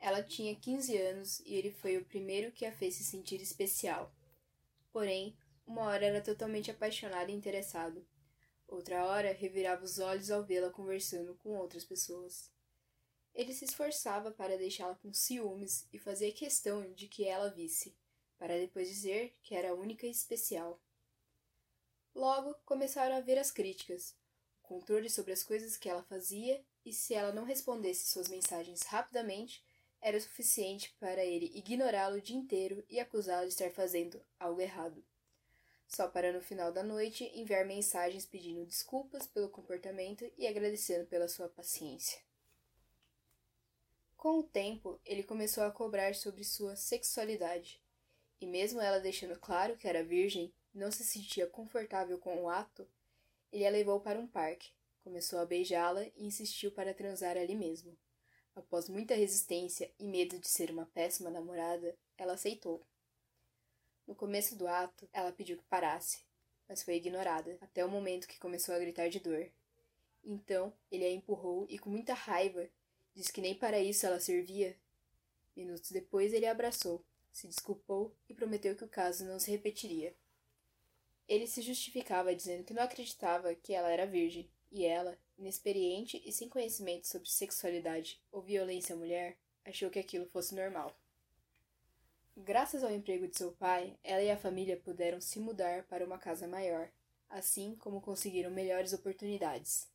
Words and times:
Ela 0.00 0.22
tinha 0.22 0.56
15 0.56 0.96
anos 0.96 1.40
e 1.40 1.54
ele 1.54 1.70
foi 1.70 1.98
o 1.98 2.04
primeiro 2.04 2.50
que 2.50 2.64
a 2.64 2.72
fez 2.72 2.94
se 2.94 3.04
sentir 3.04 3.40
especial. 3.42 4.12
Porém, 4.90 5.36
uma 5.66 5.82
hora 5.82 6.06
era 6.06 6.22
totalmente 6.22 6.70
apaixonado 6.70 7.30
e 7.30 7.34
interessado. 7.34 8.04
Outra 8.66 9.04
hora 9.04 9.32
revirava 9.32 9.84
os 9.84 9.98
olhos 9.98 10.30
ao 10.30 10.42
vê-la 10.42 10.70
conversando 10.70 11.34
com 11.34 11.50
outras 11.50 11.84
pessoas. 11.84 12.50
Ele 13.34 13.52
se 13.52 13.66
esforçava 13.66 14.30
para 14.30 14.56
deixá-la 14.56 14.94
com 14.94 15.12
ciúmes 15.12 15.86
e 15.92 15.98
fazia 15.98 16.32
questão 16.32 16.92
de 16.94 17.06
que 17.06 17.24
ela 17.24 17.50
visse, 17.50 17.94
para 18.38 18.58
depois 18.58 18.88
dizer 18.88 19.36
que 19.42 19.54
era 19.54 19.74
única 19.74 20.06
e 20.06 20.10
especial. 20.10 20.80
Logo 22.14 22.54
começaram 22.64 23.16
a 23.16 23.20
vir 23.20 23.38
as 23.38 23.50
críticas, 23.50 24.16
o 24.58 24.62
controle 24.62 25.10
sobre 25.10 25.32
as 25.32 25.44
coisas 25.44 25.76
que 25.76 25.88
ela 25.88 26.02
fazia 26.02 26.64
e 26.84 26.92
se 26.92 27.14
ela 27.14 27.32
não 27.32 27.44
respondesse 27.44 28.06
suas 28.06 28.28
mensagens 28.28 28.82
rapidamente, 28.82 29.62
era 30.00 30.20
suficiente 30.20 30.94
para 30.98 31.24
ele 31.24 31.52
ignorá-lo 31.54 32.16
o 32.16 32.20
dia 32.20 32.36
inteiro 32.36 32.84
e 32.88 32.98
acusá-lo 32.98 33.46
de 33.46 33.52
estar 33.52 33.70
fazendo 33.70 34.20
algo 34.38 34.60
errado. 34.60 35.04
Só 35.86 36.08
para 36.08 36.32
no 36.32 36.40
final 36.40 36.72
da 36.72 36.82
noite 36.82 37.24
enviar 37.34 37.66
mensagens 37.66 38.24
pedindo 38.24 38.64
desculpas 38.64 39.26
pelo 39.26 39.48
comportamento 39.48 40.30
e 40.38 40.46
agradecendo 40.46 41.06
pela 41.06 41.28
sua 41.28 41.48
paciência. 41.48 42.20
Com 44.16 44.38
o 44.38 44.42
tempo, 44.42 45.00
ele 45.04 45.22
começou 45.22 45.64
a 45.64 45.70
cobrar 45.70 46.14
sobre 46.14 46.44
sua 46.44 46.76
sexualidade, 46.76 47.82
e 48.40 48.46
mesmo 48.46 48.80
ela 48.80 49.00
deixando 49.00 49.38
claro 49.38 49.76
que 49.76 49.88
era 49.88 50.04
virgem 50.04 50.52
e 50.74 50.78
não 50.78 50.90
se 50.90 51.04
sentia 51.04 51.46
confortável 51.46 52.18
com 52.18 52.42
o 52.42 52.48
ato, 52.48 52.86
ele 53.52 53.66
a 53.66 53.70
levou 53.70 54.00
para 54.00 54.18
um 54.18 54.26
parque, 54.26 54.72
começou 55.02 55.38
a 55.38 55.46
beijá-la 55.46 56.04
e 56.16 56.26
insistiu 56.26 56.70
para 56.70 56.94
transar 56.94 57.36
ali 57.36 57.56
mesmo. 57.56 57.96
Após 58.54 58.88
muita 58.88 59.14
resistência 59.14 59.90
e 59.98 60.04
medo 60.04 60.38
de 60.38 60.48
ser 60.48 60.70
uma 60.70 60.86
péssima 60.86 61.30
namorada, 61.30 61.96
ela 62.18 62.34
aceitou. 62.34 62.84
No 64.06 64.14
começo 64.14 64.56
do 64.56 64.66
ato, 64.66 65.08
ela 65.12 65.32
pediu 65.32 65.56
que 65.56 65.64
parasse, 65.64 66.24
mas 66.68 66.82
foi 66.82 66.96
ignorada, 66.96 67.56
até 67.60 67.84
o 67.84 67.88
momento 67.88 68.26
que 68.26 68.38
começou 68.38 68.74
a 68.74 68.78
gritar 68.78 69.08
de 69.08 69.20
dor. 69.20 69.50
Então, 70.24 70.72
ele 70.90 71.04
a 71.04 71.10
empurrou 71.10 71.66
e, 71.68 71.78
com 71.78 71.90
muita 71.90 72.12
raiva, 72.12 72.68
disse 73.14 73.32
que 73.32 73.40
nem 73.40 73.54
para 73.54 73.80
isso 73.80 74.04
ela 74.04 74.20
servia. 74.20 74.76
Minutos 75.56 75.90
depois, 75.90 76.32
ele 76.32 76.46
a 76.46 76.50
abraçou, 76.50 77.04
se 77.30 77.46
desculpou 77.46 78.14
e 78.28 78.34
prometeu 78.34 78.74
que 78.76 78.84
o 78.84 78.88
caso 78.88 79.24
não 79.24 79.38
se 79.38 79.50
repetiria. 79.50 80.14
Ele 81.28 81.46
se 81.46 81.62
justificava 81.62 82.34
dizendo 82.34 82.64
que 82.64 82.74
não 82.74 82.82
acreditava 82.82 83.54
que 83.54 83.72
ela 83.72 83.90
era 83.90 84.06
virgem, 84.06 84.50
e 84.70 84.84
ela, 84.84 85.18
inexperiente 85.38 86.22
e 86.24 86.32
sem 86.32 86.48
conhecimento 86.48 87.06
sobre 87.06 87.28
sexualidade 87.28 88.20
ou 88.30 88.42
violência 88.42 88.94
à 88.94 88.98
mulher, 88.98 89.36
achou 89.64 89.90
que 89.90 89.98
aquilo 89.98 90.26
fosse 90.26 90.54
normal. 90.54 90.96
Graças 92.36 92.82
ao 92.82 92.92
emprego 92.92 93.28
de 93.28 93.36
seu 93.36 93.52
pai, 93.52 93.98
ela 94.02 94.22
e 94.22 94.30
a 94.30 94.36
família 94.36 94.76
puderam 94.76 95.20
se 95.20 95.38
mudar 95.38 95.84
para 95.84 96.04
uma 96.04 96.18
casa 96.18 96.46
maior, 96.46 96.90
assim 97.28 97.74
como 97.76 98.00
conseguiram 98.00 98.50
melhores 98.50 98.92
oportunidades. 98.92 99.88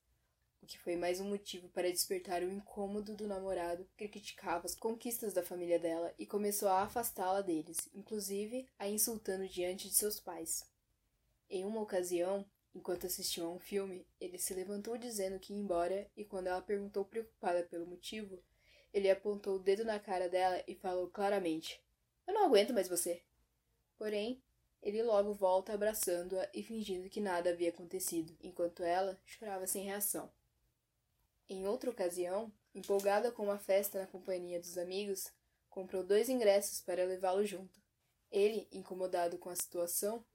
O 0.61 0.65
que 0.65 0.79
foi 0.79 0.95
mais 0.95 1.19
um 1.19 1.29
motivo 1.29 1.69
para 1.69 1.91
despertar 1.91 2.41
o 2.41 2.51
incômodo 2.51 3.15
do 3.15 3.27
namorado 3.27 3.87
que 3.95 4.07
criticava 4.07 4.65
as 4.65 4.73
conquistas 4.73 5.31
da 5.33 5.43
família 5.43 5.77
dela 5.77 6.13
e 6.17 6.25
começou 6.25 6.67
a 6.67 6.81
afastá-la 6.81 7.41
deles, 7.41 7.89
inclusive 7.93 8.67
a 8.79 8.87
insultando 8.87 9.47
diante 9.47 9.87
de 9.87 9.93
seus 9.93 10.19
pais. 10.19 10.67
Em 11.49 11.63
uma 11.63 11.81
ocasião, 11.81 12.43
Enquanto 12.75 13.07
assistiam 13.07 13.47
a 13.47 13.51
um 13.53 13.59
filme, 13.59 14.05
ele 14.19 14.37
se 14.37 14.53
levantou 14.53 14.97
dizendo 14.97 15.39
que 15.39 15.53
ia 15.53 15.59
embora 15.59 16.11
e 16.13 16.25
quando 16.25 16.47
ela 16.47 16.61
perguntou 16.61 17.05
preocupada 17.05 17.63
pelo 17.63 17.87
motivo, 17.87 18.43
ele 18.93 19.09
apontou 19.09 19.55
o 19.55 19.59
dedo 19.59 19.85
na 19.85 19.97
cara 19.97 20.27
dela 20.27 20.61
e 20.67 20.75
falou 20.75 21.09
claramente: 21.09 21.81
Eu 22.27 22.33
não 22.33 22.45
aguento 22.45 22.73
mais 22.73 22.89
você. 22.89 23.23
Porém, 23.97 24.43
ele 24.83 25.01
logo 25.01 25.33
volta 25.33 25.73
abraçando-a 25.73 26.49
e 26.53 26.61
fingindo 26.61 27.09
que 27.09 27.21
nada 27.21 27.49
havia 27.49 27.69
acontecido, 27.69 28.35
enquanto 28.41 28.83
ela 28.83 29.17
chorava 29.25 29.65
sem 29.65 29.85
reação. 29.85 30.30
Em 31.47 31.65
outra 31.65 31.89
ocasião, 31.89 32.52
empolgada 32.73 33.31
com 33.31 33.43
uma 33.43 33.58
festa 33.58 33.99
na 33.99 34.08
companhia 34.08 34.59
dos 34.59 34.77
amigos, 34.77 35.31
comprou 35.69 36.03
dois 36.03 36.27
ingressos 36.27 36.81
para 36.81 37.05
levá-lo 37.05 37.45
junto. 37.45 37.81
Ele, 38.30 38.67
incomodado 38.69 39.37
com 39.37 39.49
a 39.49 39.55
situação, 39.55 40.25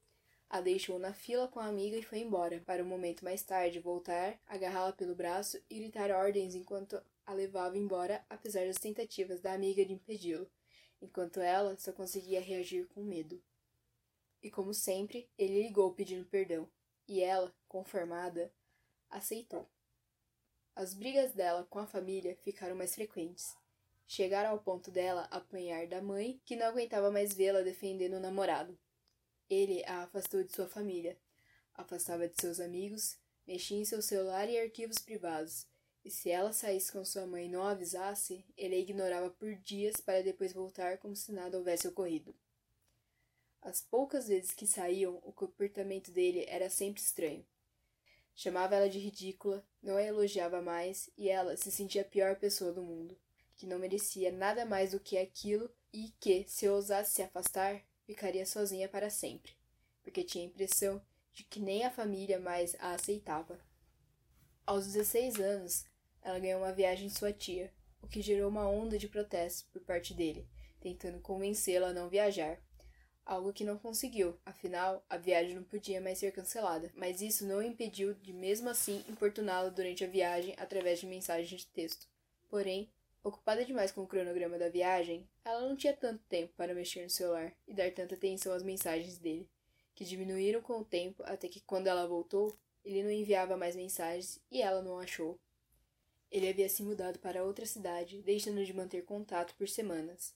a 0.50 0.60
deixou 0.60 0.98
na 0.98 1.14
fila 1.14 1.46
com 1.46 1.60
a 1.60 1.66
amiga 1.66 1.96
e 1.96 2.02
foi 2.02 2.18
embora, 2.18 2.60
para 2.66 2.82
um 2.82 2.86
momento 2.86 3.24
mais 3.24 3.40
tarde 3.40 3.78
voltar, 3.78 4.36
agarrá-la 4.48 4.92
pelo 4.92 5.14
braço 5.14 5.62
e 5.70 5.76
gritar 5.76 6.10
ordens 6.10 6.56
enquanto 6.56 7.00
a 7.24 7.32
levava 7.32 7.78
embora, 7.78 8.24
apesar 8.28 8.66
das 8.66 8.76
tentativas 8.76 9.40
da 9.40 9.52
amiga 9.52 9.84
de 9.84 9.92
impedi-lo, 9.92 10.50
enquanto 11.00 11.38
ela 11.38 11.76
só 11.76 11.92
conseguia 11.92 12.40
reagir 12.40 12.88
com 12.88 13.00
medo. 13.00 13.40
E 14.42 14.50
como 14.50 14.74
sempre, 14.74 15.30
ele 15.38 15.62
ligou 15.62 15.94
pedindo 15.94 16.26
perdão, 16.26 16.68
e 17.06 17.22
ela, 17.22 17.54
conformada, 17.68 18.52
aceitou. 19.08 19.68
As 20.74 20.94
brigas 20.94 21.32
dela 21.32 21.64
com 21.70 21.78
a 21.78 21.86
família 21.86 22.36
ficaram 22.42 22.74
mais 22.74 22.94
frequentes. 22.96 23.56
Chegaram 24.04 24.50
ao 24.50 24.58
ponto 24.58 24.90
dela 24.90 25.28
apanhar 25.30 25.86
da 25.86 26.02
mãe, 26.02 26.40
que 26.44 26.56
não 26.56 26.66
aguentava 26.66 27.08
mais 27.08 27.32
vê-la 27.32 27.60
defendendo 27.60 28.14
o 28.14 28.20
namorado. 28.20 28.76
Ele 29.50 29.84
a 29.84 30.04
afastou 30.04 30.44
de 30.44 30.52
sua 30.52 30.68
família, 30.68 31.18
afastava 31.74 32.28
de 32.28 32.40
seus 32.40 32.60
amigos, 32.60 33.18
mexia 33.44 33.76
em 33.76 33.84
seu 33.84 34.00
celular 34.00 34.48
e 34.48 34.56
arquivos 34.56 34.98
privados, 34.98 35.66
e 36.04 36.10
se 36.10 36.30
ela 36.30 36.52
saísse 36.52 36.92
com 36.92 37.04
sua 37.04 37.26
mãe 37.26 37.46
e 37.46 37.48
não 37.48 37.64
avisasse, 37.64 38.44
ele 38.56 38.76
a 38.76 38.78
ignorava 38.78 39.28
por 39.28 39.54
dias 39.56 39.96
para 39.96 40.22
depois 40.22 40.52
voltar 40.52 40.98
como 40.98 41.16
se 41.16 41.32
nada 41.32 41.58
houvesse 41.58 41.88
ocorrido. 41.88 42.32
As 43.60 43.80
poucas 43.82 44.28
vezes 44.28 44.52
que 44.52 44.66
saíam, 44.66 45.20
o 45.24 45.32
comportamento 45.32 46.10
dele 46.10 46.46
era 46.48 46.70
sempre 46.70 47.02
estranho. 47.02 47.44
Chamava 48.34 48.76
ela 48.76 48.88
de 48.88 48.98
ridícula, 48.98 49.66
não 49.82 49.96
a 49.96 50.02
elogiava 50.02 50.62
mais 50.62 51.10
e 51.18 51.28
ela 51.28 51.56
se 51.56 51.70
sentia 51.70 52.02
a 52.02 52.06
pior 52.06 52.36
pessoa 52.36 52.72
do 52.72 52.82
mundo, 52.82 53.18
que 53.56 53.66
não 53.66 53.78
merecia 53.78 54.32
nada 54.32 54.64
mais 54.64 54.92
do 54.92 55.00
que 55.00 55.18
aquilo 55.18 55.70
e 55.92 56.14
que, 56.20 56.46
se 56.48 56.66
ousasse 56.68 57.12
se 57.12 57.22
afastar, 57.22 57.84
ficaria 58.10 58.44
sozinha 58.44 58.88
para 58.88 59.08
sempre, 59.08 59.52
porque 60.02 60.24
tinha 60.24 60.44
a 60.44 60.48
impressão 60.48 61.00
de 61.32 61.44
que 61.44 61.60
nem 61.60 61.84
a 61.84 61.92
família 61.92 62.40
mais 62.40 62.74
a 62.80 62.92
aceitava. 62.92 63.56
Aos 64.66 64.86
16 64.86 65.38
anos, 65.38 65.84
ela 66.20 66.40
ganhou 66.40 66.60
uma 66.60 66.72
viagem 66.72 67.06
em 67.06 67.10
sua 67.10 67.32
tia, 67.32 67.72
o 68.02 68.08
que 68.08 68.20
gerou 68.20 68.48
uma 68.48 68.68
onda 68.68 68.98
de 68.98 69.08
protestos 69.08 69.62
por 69.62 69.80
parte 69.82 70.12
dele, 70.12 70.44
tentando 70.80 71.20
convencê-la 71.20 71.88
a 71.88 71.92
não 71.92 72.08
viajar. 72.08 72.60
Algo 73.24 73.52
que 73.52 73.62
não 73.62 73.78
conseguiu, 73.78 74.36
afinal, 74.44 75.04
a 75.08 75.16
viagem 75.16 75.54
não 75.54 75.62
podia 75.62 76.00
mais 76.00 76.18
ser 76.18 76.32
cancelada, 76.32 76.90
mas 76.96 77.20
isso 77.20 77.46
não 77.46 77.62
impediu 77.62 78.12
de 78.14 78.32
mesmo 78.32 78.68
assim 78.68 79.04
importuná-la 79.08 79.68
durante 79.68 80.02
a 80.02 80.08
viagem 80.08 80.52
através 80.58 80.98
de 80.98 81.06
mensagens 81.06 81.60
de 81.60 81.66
texto. 81.68 82.08
Porém, 82.48 82.90
Ocupada 83.22 83.66
demais 83.66 83.92
com 83.92 84.02
o 84.02 84.06
cronograma 84.06 84.58
da 84.58 84.70
viagem, 84.70 85.28
ela 85.44 85.68
não 85.68 85.76
tinha 85.76 85.94
tanto 85.94 86.24
tempo 86.24 86.54
para 86.56 86.74
mexer 86.74 87.02
no 87.02 87.10
celular 87.10 87.54
e 87.68 87.74
dar 87.74 87.92
tanta 87.92 88.14
atenção 88.14 88.54
às 88.54 88.62
mensagens 88.62 89.18
dele, 89.18 89.46
que 89.94 90.06
diminuíram 90.06 90.62
com 90.62 90.78
o 90.80 90.84
tempo 90.84 91.22
até 91.26 91.46
que, 91.46 91.60
quando 91.60 91.86
ela 91.86 92.06
voltou, 92.06 92.56
ele 92.82 93.02
não 93.02 93.10
enviava 93.10 93.58
mais 93.58 93.76
mensagens 93.76 94.40
e 94.50 94.62
ela 94.62 94.80
não 94.80 94.98
achou. 94.98 95.38
Ele 96.30 96.48
havia 96.48 96.68
se 96.68 96.82
mudado 96.82 97.18
para 97.18 97.44
outra 97.44 97.66
cidade, 97.66 98.22
deixando 98.22 98.64
de 98.64 98.72
manter 98.72 99.04
contato 99.04 99.54
por 99.54 99.68
semanas. 99.68 100.34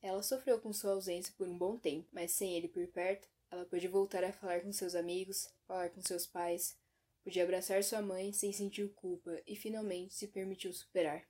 Ela 0.00 0.22
sofreu 0.22 0.60
com 0.60 0.72
sua 0.72 0.92
ausência 0.92 1.34
por 1.36 1.48
um 1.48 1.58
bom 1.58 1.76
tempo, 1.76 2.06
mas 2.12 2.30
sem 2.30 2.56
ele 2.56 2.68
por 2.68 2.86
perto, 2.86 3.28
ela 3.50 3.64
pôde 3.64 3.88
voltar 3.88 4.22
a 4.22 4.32
falar 4.32 4.60
com 4.60 4.72
seus 4.72 4.94
amigos, 4.94 5.52
falar 5.66 5.90
com 5.90 6.00
seus 6.00 6.26
pais, 6.26 6.76
podia 7.24 7.42
abraçar 7.42 7.82
sua 7.82 8.00
mãe 8.00 8.32
sem 8.32 8.52
sentir 8.52 8.88
culpa 8.94 9.42
e 9.44 9.56
finalmente 9.56 10.14
se 10.14 10.28
permitiu 10.28 10.72
superar. 10.72 11.26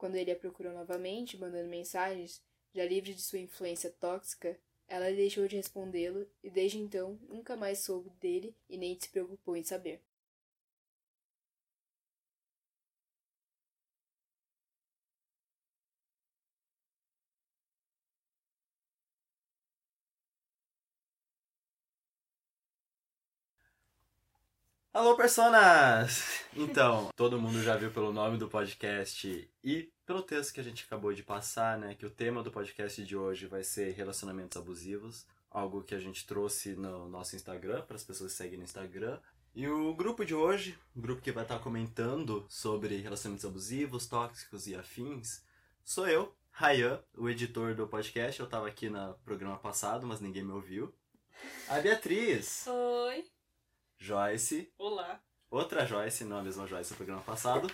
Quando 0.00 0.14
ele 0.14 0.30
a 0.30 0.36
procurou 0.36 0.72
novamente, 0.72 1.36
mandando 1.36 1.68
mensagens, 1.68 2.42
já 2.74 2.86
livre 2.86 3.12
de 3.12 3.20
sua 3.20 3.38
influência 3.38 3.90
tóxica, 4.00 4.58
ela 4.88 5.12
deixou 5.12 5.46
de 5.46 5.56
respondê-lo 5.56 6.26
e 6.42 6.48
desde 6.48 6.78
então 6.78 7.20
nunca 7.28 7.54
mais 7.54 7.80
soube 7.80 8.08
dele 8.18 8.56
e 8.66 8.78
nem 8.78 8.98
se 8.98 9.10
preocupou 9.10 9.54
em 9.58 9.62
saber. 9.62 10.00
Alô, 25.00 25.16
personas! 25.16 26.44
Então, 26.54 27.08
todo 27.16 27.40
mundo 27.40 27.62
já 27.62 27.74
viu 27.74 27.90
pelo 27.90 28.12
nome 28.12 28.36
do 28.36 28.48
podcast 28.48 29.50
e 29.64 29.90
pelo 30.04 30.20
texto 30.20 30.52
que 30.52 30.60
a 30.60 30.62
gente 30.62 30.84
acabou 30.84 31.10
de 31.14 31.22
passar, 31.22 31.78
né, 31.78 31.94
que 31.94 32.04
o 32.04 32.10
tema 32.10 32.42
do 32.42 32.50
podcast 32.50 33.02
de 33.02 33.16
hoje 33.16 33.46
vai 33.46 33.64
ser 33.64 33.94
relacionamentos 33.94 34.58
abusivos, 34.58 35.26
algo 35.50 35.82
que 35.82 35.94
a 35.94 35.98
gente 35.98 36.26
trouxe 36.26 36.74
no 36.74 37.08
nosso 37.08 37.34
Instagram, 37.34 37.80
para 37.80 37.96
as 37.96 38.04
pessoas 38.04 38.32
que 38.32 38.36
seguem 38.36 38.58
no 38.58 38.64
Instagram. 38.64 39.18
E 39.54 39.66
o 39.66 39.94
grupo 39.94 40.22
de 40.22 40.34
hoje, 40.34 40.78
o 40.94 41.00
grupo 41.00 41.22
que 41.22 41.32
vai 41.32 41.44
estar 41.44 41.60
comentando 41.60 42.44
sobre 42.46 42.98
relacionamentos 42.98 43.46
abusivos, 43.46 44.06
tóxicos 44.06 44.66
e 44.66 44.74
afins, 44.74 45.42
sou 45.82 46.06
eu, 46.06 46.36
Rayan, 46.50 47.02
o 47.16 47.26
editor 47.30 47.74
do 47.74 47.88
podcast. 47.88 48.38
Eu 48.38 48.46
tava 48.46 48.68
aqui 48.68 48.90
no 48.90 49.14
programa 49.24 49.56
passado, 49.56 50.06
mas 50.06 50.20
ninguém 50.20 50.44
me 50.44 50.52
ouviu. 50.52 50.94
A 51.68 51.80
Beatriz, 51.80 52.66
Oi. 52.66 53.24
Joyce, 54.02 54.72
Olá. 54.78 55.22
outra 55.50 55.84
Joyce, 55.84 56.24
não 56.24 56.38
a 56.38 56.42
mesma 56.42 56.66
Joyce 56.66 56.90
do 56.90 56.96
programa 56.96 57.20
passado, 57.20 57.70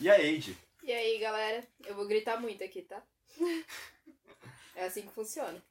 e 0.00 0.10
a 0.10 0.20
Eide. 0.20 0.58
E 0.82 0.90
aí, 0.90 1.16
galera? 1.18 1.64
Eu 1.86 1.94
vou 1.94 2.08
gritar 2.08 2.40
muito 2.40 2.64
aqui, 2.64 2.82
tá? 2.82 3.00
é 4.74 4.86
assim 4.86 5.02
que 5.02 5.12
funciona. 5.12 5.62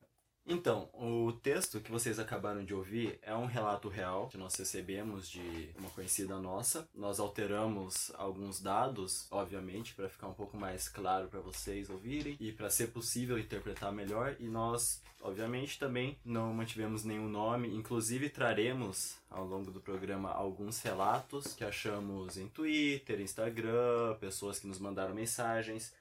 Então, 0.46 0.90
o 0.94 1.32
texto 1.32 1.80
que 1.80 1.92
vocês 1.92 2.18
acabaram 2.18 2.66
de 2.66 2.74
ouvir 2.74 3.20
é 3.22 3.36
um 3.36 3.46
relato 3.46 3.88
real 3.88 4.28
que 4.30 4.38
nós 4.38 4.56
recebemos 4.56 5.30
de 5.30 5.70
uma 5.78 5.90
conhecida 5.92 6.40
nossa. 6.40 6.88
Nós 6.94 7.20
alteramos 7.20 8.12
alguns 8.16 8.60
dados, 8.60 9.28
obviamente, 9.30 9.94
para 9.94 10.10
ficar 10.10 10.28
um 10.28 10.34
pouco 10.34 10.58
mais 10.58 10.90
claro 10.90 11.28
para 11.28 11.40
vocês 11.40 11.90
ouvirem 11.90 12.36
e 12.40 12.52
para 12.52 12.70
ser 12.70 12.88
possível 12.88 13.38
interpretar 13.38 13.92
melhor. 13.92 14.36
E 14.40 14.48
nós, 14.48 15.04
obviamente, 15.22 15.78
também 15.78 16.18
não 16.26 16.52
mantivemos 16.52 17.04
nenhum 17.04 17.30
nome. 17.30 17.74
Inclusive, 17.76 18.30
traremos 18.30 19.18
ao 19.30 19.46
longo 19.46 19.70
do 19.70 19.80
programa 19.80 20.32
alguns 20.32 20.82
relatos 20.82 21.54
que 21.54 21.64
achamos 21.64 22.38
em 22.38 22.48
Twitter, 22.48 23.22
Instagram, 23.22 24.16
pessoas 24.20 24.60
que 24.60 24.66
nos 24.68 24.80
mandaram 24.80 25.14
mensagens. 25.14 25.94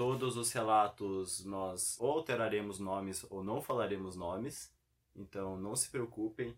Todos 0.00 0.38
os 0.38 0.50
relatos 0.50 1.44
nós 1.44 1.98
alteraremos 2.00 2.78
nomes 2.78 3.22
ou 3.28 3.44
não 3.44 3.60
falaremos 3.60 4.16
nomes, 4.16 4.72
então 5.14 5.58
não 5.58 5.76
se 5.76 5.90
preocupem. 5.90 6.56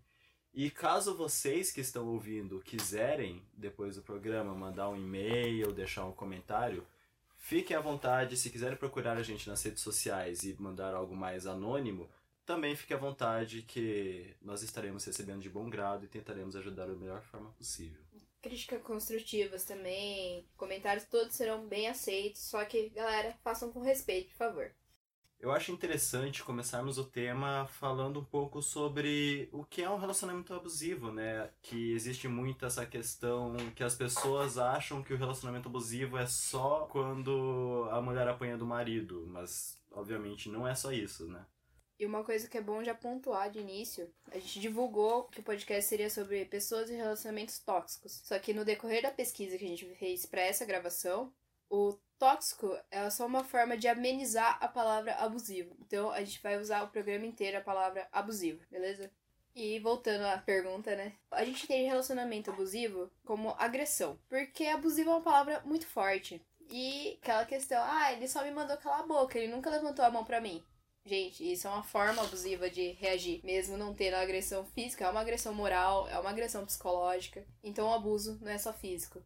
E 0.54 0.70
caso 0.70 1.16
vocês 1.16 1.72
que 1.72 1.80
estão 1.80 2.06
ouvindo 2.06 2.60
quiserem, 2.60 3.42
depois 3.52 3.96
do 3.96 4.02
programa, 4.02 4.54
mandar 4.54 4.88
um 4.90 4.96
e-mail, 4.96 5.72
deixar 5.72 6.04
um 6.04 6.12
comentário, 6.12 6.86
fiquem 7.36 7.76
à 7.76 7.80
vontade. 7.80 8.36
Se 8.36 8.48
quiserem 8.48 8.78
procurar 8.78 9.16
a 9.16 9.24
gente 9.24 9.48
nas 9.48 9.60
redes 9.60 9.82
sociais 9.82 10.44
e 10.44 10.54
mandar 10.62 10.94
algo 10.94 11.16
mais 11.16 11.44
anônimo, 11.44 12.08
também 12.46 12.76
fique 12.76 12.94
à 12.94 12.96
vontade 12.96 13.62
que 13.62 14.36
nós 14.40 14.62
estaremos 14.62 15.04
recebendo 15.04 15.40
de 15.40 15.50
bom 15.50 15.68
grado 15.68 16.04
e 16.04 16.08
tentaremos 16.08 16.54
ajudar 16.54 16.86
da 16.86 16.94
melhor 16.94 17.22
forma 17.22 17.50
possível. 17.58 18.01
Críticas 18.42 18.82
construtivas 18.82 19.64
também, 19.64 20.46
comentários 20.56 21.06
todos 21.06 21.34
serão 21.34 21.66
bem 21.66 21.88
aceitos, 21.88 22.42
só 22.42 22.64
que, 22.64 22.90
galera, 22.90 23.38
façam 23.44 23.72
com 23.72 23.80
respeito, 23.80 24.30
por 24.30 24.36
favor. 24.36 24.74
Eu 25.38 25.50
acho 25.50 25.72
interessante 25.72 26.44
começarmos 26.44 26.98
o 26.98 27.04
tema 27.04 27.66
falando 27.66 28.20
um 28.20 28.24
pouco 28.24 28.62
sobre 28.62 29.48
o 29.52 29.64
que 29.64 29.82
é 29.82 29.90
um 29.90 29.98
relacionamento 29.98 30.54
abusivo, 30.54 31.10
né? 31.10 31.50
Que 31.60 31.92
existe 31.92 32.28
muito 32.28 32.64
essa 32.64 32.86
questão 32.86 33.56
que 33.74 33.82
as 33.82 33.94
pessoas 33.94 34.56
acham 34.56 35.02
que 35.02 35.12
o 35.12 35.16
relacionamento 35.16 35.68
abusivo 35.68 36.16
é 36.16 36.26
só 36.26 36.86
quando 36.86 37.88
a 37.90 38.00
mulher 38.00 38.28
apanha 38.28 38.56
do 38.56 38.66
marido, 38.66 39.24
mas 39.26 39.80
obviamente 39.90 40.48
não 40.48 40.66
é 40.66 40.76
só 40.76 40.92
isso, 40.92 41.26
né? 41.26 41.44
E 42.02 42.04
uma 42.04 42.24
coisa 42.24 42.48
que 42.48 42.58
é 42.58 42.60
bom 42.60 42.82
já 42.82 42.96
pontuar 42.96 43.48
de 43.48 43.60
início, 43.60 44.12
a 44.32 44.36
gente 44.36 44.58
divulgou 44.58 45.22
que 45.28 45.38
o 45.38 45.42
podcast 45.44 45.88
seria 45.88 46.10
sobre 46.10 46.44
pessoas 46.46 46.90
e 46.90 46.94
relacionamentos 46.94 47.60
tóxicos. 47.60 48.22
Só 48.24 48.36
que 48.40 48.52
no 48.52 48.64
decorrer 48.64 49.02
da 49.02 49.12
pesquisa 49.12 49.56
que 49.56 49.64
a 49.64 49.68
gente 49.68 49.86
fez 49.94 50.26
para 50.26 50.40
essa 50.40 50.64
gravação, 50.64 51.32
o 51.70 51.96
tóxico 52.18 52.76
é 52.90 53.08
só 53.08 53.24
uma 53.24 53.44
forma 53.44 53.76
de 53.76 53.86
amenizar 53.86 54.58
a 54.60 54.66
palavra 54.66 55.14
abusivo. 55.14 55.76
Então 55.80 56.10
a 56.10 56.18
gente 56.24 56.42
vai 56.42 56.58
usar 56.58 56.82
o 56.82 56.88
programa 56.88 57.24
inteiro 57.24 57.58
a 57.58 57.60
palavra 57.60 58.08
abusivo, 58.10 58.60
beleza? 58.68 59.08
E 59.54 59.78
voltando 59.78 60.24
à 60.24 60.38
pergunta, 60.38 60.96
né? 60.96 61.12
A 61.30 61.44
gente 61.44 61.62
entende 61.62 61.84
relacionamento 61.84 62.50
abusivo 62.50 63.12
como 63.24 63.54
agressão. 63.56 64.18
Porque 64.28 64.64
abusivo 64.66 65.10
é 65.10 65.14
uma 65.14 65.22
palavra 65.22 65.62
muito 65.64 65.86
forte. 65.86 66.42
E 66.68 67.16
aquela 67.22 67.44
questão, 67.44 67.80
ah, 67.80 68.12
ele 68.12 68.26
só 68.26 68.42
me 68.42 68.50
mandou 68.50 68.76
calar 68.78 69.02
a 69.02 69.06
boca, 69.06 69.38
ele 69.38 69.52
nunca 69.52 69.70
levantou 69.70 70.04
a 70.04 70.10
mão 70.10 70.24
pra 70.24 70.40
mim. 70.40 70.64
Gente, 71.04 71.52
isso 71.52 71.66
é 71.66 71.70
uma 71.70 71.82
forma 71.82 72.22
abusiva 72.22 72.70
de 72.70 72.92
reagir, 72.92 73.44
mesmo 73.44 73.76
não 73.76 73.92
tendo 73.92 74.14
agressão 74.14 74.64
física, 74.64 75.04
é 75.04 75.10
uma 75.10 75.20
agressão 75.20 75.52
moral, 75.52 76.08
é 76.08 76.18
uma 76.18 76.30
agressão 76.30 76.64
psicológica. 76.64 77.44
Então 77.62 77.88
o 77.88 77.92
abuso 77.92 78.38
não 78.40 78.52
é 78.52 78.58
só 78.58 78.72
físico. 78.72 79.22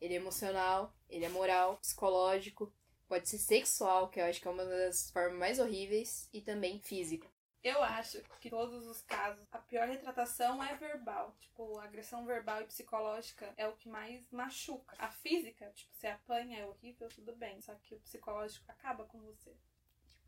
Ele 0.00 0.14
é 0.14 0.16
emocional, 0.16 0.92
ele 1.08 1.24
é 1.24 1.28
moral, 1.28 1.76
psicológico, 1.76 2.72
pode 3.06 3.28
ser 3.28 3.38
sexual, 3.38 4.08
que 4.08 4.20
eu 4.20 4.24
acho 4.24 4.40
que 4.40 4.48
é 4.48 4.50
uma 4.50 4.64
das 4.64 5.10
formas 5.10 5.38
mais 5.38 5.58
horríveis, 5.60 6.28
e 6.32 6.40
também 6.40 6.80
físico. 6.80 7.30
Eu 7.62 7.82
acho 7.82 8.22
que 8.40 8.48
todos 8.48 8.86
os 8.86 9.02
casos, 9.02 9.46
a 9.52 9.58
pior 9.58 9.86
retratação 9.86 10.64
é 10.64 10.74
verbal. 10.76 11.36
Tipo, 11.38 11.78
agressão 11.78 12.24
verbal 12.24 12.62
e 12.62 12.66
psicológica 12.66 13.52
é 13.56 13.68
o 13.68 13.76
que 13.76 13.88
mais 13.88 14.30
machuca. 14.30 14.96
A 14.98 15.10
física, 15.10 15.70
tipo, 15.74 15.94
você 15.94 16.06
apanha, 16.06 16.60
é 16.60 16.66
horrível, 16.66 17.08
tudo 17.10 17.36
bem. 17.36 17.60
Só 17.60 17.74
que 17.74 17.94
o 17.94 18.00
psicológico 18.00 18.64
acaba 18.70 19.04
com 19.04 19.20
você. 19.20 19.54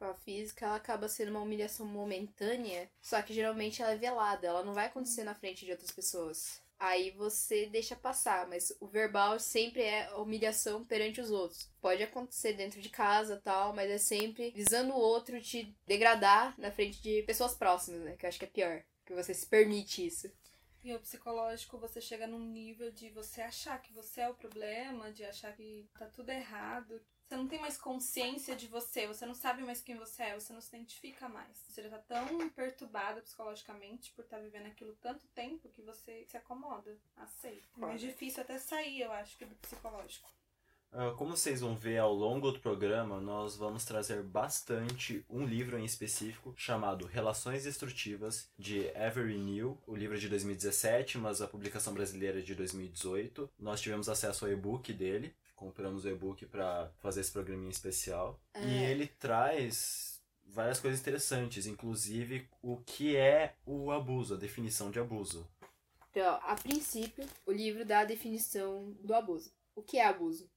A 0.04 0.14
física 0.14 0.66
ela 0.66 0.76
acaba 0.76 1.08
sendo 1.08 1.30
uma 1.30 1.40
humilhação 1.40 1.86
momentânea, 1.86 2.90
só 3.00 3.22
que 3.22 3.32
geralmente 3.32 3.80
ela 3.80 3.92
é 3.92 3.96
velada, 3.96 4.46
ela 4.46 4.64
não 4.64 4.74
vai 4.74 4.86
acontecer 4.86 5.24
na 5.24 5.34
frente 5.34 5.64
de 5.64 5.70
outras 5.70 5.90
pessoas. 5.90 6.60
Aí 6.78 7.12
você 7.12 7.66
deixa 7.66 7.94
passar, 7.94 8.48
mas 8.48 8.76
o 8.80 8.88
verbal 8.88 9.38
sempre 9.38 9.82
é 9.82 10.12
humilhação 10.16 10.84
perante 10.84 11.20
os 11.20 11.30
outros. 11.30 11.70
Pode 11.80 12.02
acontecer 12.02 12.54
dentro 12.54 12.80
de 12.80 12.88
casa 12.88 13.40
tal, 13.44 13.72
mas 13.72 13.88
é 13.88 13.98
sempre 13.98 14.50
visando 14.50 14.92
o 14.92 14.98
outro 14.98 15.40
te 15.40 15.72
degradar 15.86 16.58
na 16.58 16.72
frente 16.72 17.00
de 17.00 17.22
pessoas 17.22 17.54
próximas, 17.54 18.00
né? 18.00 18.16
Que 18.16 18.26
eu 18.26 18.28
acho 18.28 18.38
que 18.40 18.46
é 18.46 18.48
pior. 18.48 18.82
Que 19.06 19.14
você 19.14 19.32
se 19.32 19.46
permite 19.46 20.04
isso. 20.04 20.28
E 20.82 20.92
o 20.92 20.98
psicológico, 20.98 21.78
você 21.78 22.00
chega 22.00 22.26
num 22.26 22.40
nível 22.40 22.90
de 22.90 23.08
você 23.10 23.40
achar 23.40 23.80
que 23.80 23.92
você 23.92 24.22
é 24.22 24.28
o 24.28 24.34
problema, 24.34 25.12
de 25.12 25.24
achar 25.24 25.54
que 25.54 25.88
tá 25.96 26.06
tudo 26.06 26.30
errado. 26.30 27.00
Você 27.32 27.38
não 27.38 27.48
tem 27.48 27.58
mais 27.58 27.78
consciência 27.78 28.54
de 28.54 28.66
você, 28.66 29.06
você 29.06 29.24
não 29.24 29.32
sabe 29.32 29.62
mais 29.62 29.80
quem 29.80 29.96
você 29.96 30.22
é, 30.22 30.38
você 30.38 30.52
não 30.52 30.60
se 30.60 30.68
identifica 30.68 31.30
mais. 31.30 31.64
Você 31.66 31.82
já 31.82 31.88
tá 31.88 31.96
tão 31.96 32.50
perturbado 32.50 33.22
psicologicamente 33.22 34.12
por 34.12 34.22
estar 34.22 34.36
tá 34.36 34.42
vivendo 34.42 34.66
aquilo 34.66 34.94
tanto 35.00 35.26
tempo 35.28 35.70
que 35.70 35.80
você 35.80 36.26
se 36.28 36.36
acomoda, 36.36 36.94
aceita. 37.16 37.66
É 37.78 37.80
mais 37.80 38.02
difícil 38.02 38.42
até 38.42 38.58
sair, 38.58 39.00
eu 39.00 39.12
acho, 39.12 39.38
que 39.38 39.46
do 39.46 39.54
psicológico. 39.54 40.28
Uh, 40.92 41.16
como 41.16 41.34
vocês 41.34 41.62
vão 41.62 41.74
ver 41.74 41.96
ao 41.96 42.12
longo 42.12 42.50
do 42.50 42.60
programa, 42.60 43.18
nós 43.18 43.56
vamos 43.56 43.86
trazer 43.86 44.22
bastante 44.22 45.24
um 45.30 45.46
livro 45.46 45.78
em 45.78 45.86
específico 45.86 46.52
chamado 46.54 47.06
Relações 47.06 47.64
Destrutivas, 47.64 48.50
de 48.58 48.94
Avery 48.94 49.38
New. 49.38 49.78
O 49.86 49.96
livro 49.96 50.18
é 50.18 50.20
de 50.20 50.28
2017, 50.28 51.16
mas 51.16 51.40
a 51.40 51.48
publicação 51.48 51.94
brasileira 51.94 52.40
é 52.40 52.42
de 52.42 52.54
2018. 52.54 53.48
Nós 53.58 53.80
tivemos 53.80 54.10
acesso 54.10 54.44
ao 54.44 54.52
e-book 54.52 54.92
dele, 54.92 55.34
compramos 55.62 56.04
o 56.04 56.08
e-book 56.08 56.44
para 56.46 56.90
fazer 56.98 57.20
esse 57.20 57.30
programinha 57.30 57.70
especial. 57.70 58.40
É. 58.52 58.64
E 58.64 58.82
ele 58.82 59.06
traz 59.06 60.20
várias 60.44 60.80
coisas 60.80 61.00
interessantes, 61.00 61.66
inclusive 61.66 62.48
o 62.60 62.78
que 62.78 63.16
é 63.16 63.54
o 63.64 63.92
abuso, 63.92 64.34
a 64.34 64.36
definição 64.36 64.90
de 64.90 64.98
abuso. 64.98 65.48
Então, 66.10 66.38
a 66.42 66.54
princípio, 66.56 67.24
o 67.46 67.52
livro 67.52 67.86
dá 67.86 68.00
a 68.00 68.04
definição 68.04 68.92
do 69.00 69.14
abuso. 69.14 69.52
O 69.74 69.82
que 69.82 69.98
é 69.98 70.04
abuso? 70.04 70.50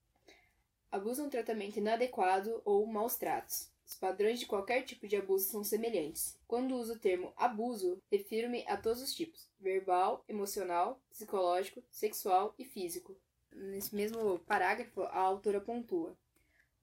Abuso 0.91 1.21
é 1.21 1.25
um 1.25 1.29
tratamento 1.29 1.77
inadequado 1.77 2.61
ou 2.65 2.85
maus 2.87 3.15
tratos. 3.15 3.69
Os 3.85 3.95
padrões 3.95 4.39
de 4.39 4.47
qualquer 4.47 4.81
tipo 4.81 5.07
de 5.07 5.15
abuso 5.15 5.49
são 5.49 5.63
semelhantes. 5.63 6.37
Quando 6.47 6.75
uso 6.75 6.93
o 6.93 6.99
termo 6.99 7.31
abuso, 7.37 8.01
refiro-me 8.11 8.65
a 8.67 8.75
todos 8.75 9.01
os 9.01 9.13
tipos: 9.13 9.47
verbal, 9.59 10.25
emocional, 10.27 10.99
psicológico, 11.09 11.83
sexual 11.91 12.55
e 12.57 12.65
físico. 12.65 13.15
Nesse 13.55 13.95
mesmo 13.95 14.39
parágrafo, 14.39 15.01
a 15.03 15.19
autora 15.19 15.61
pontua: 15.61 16.17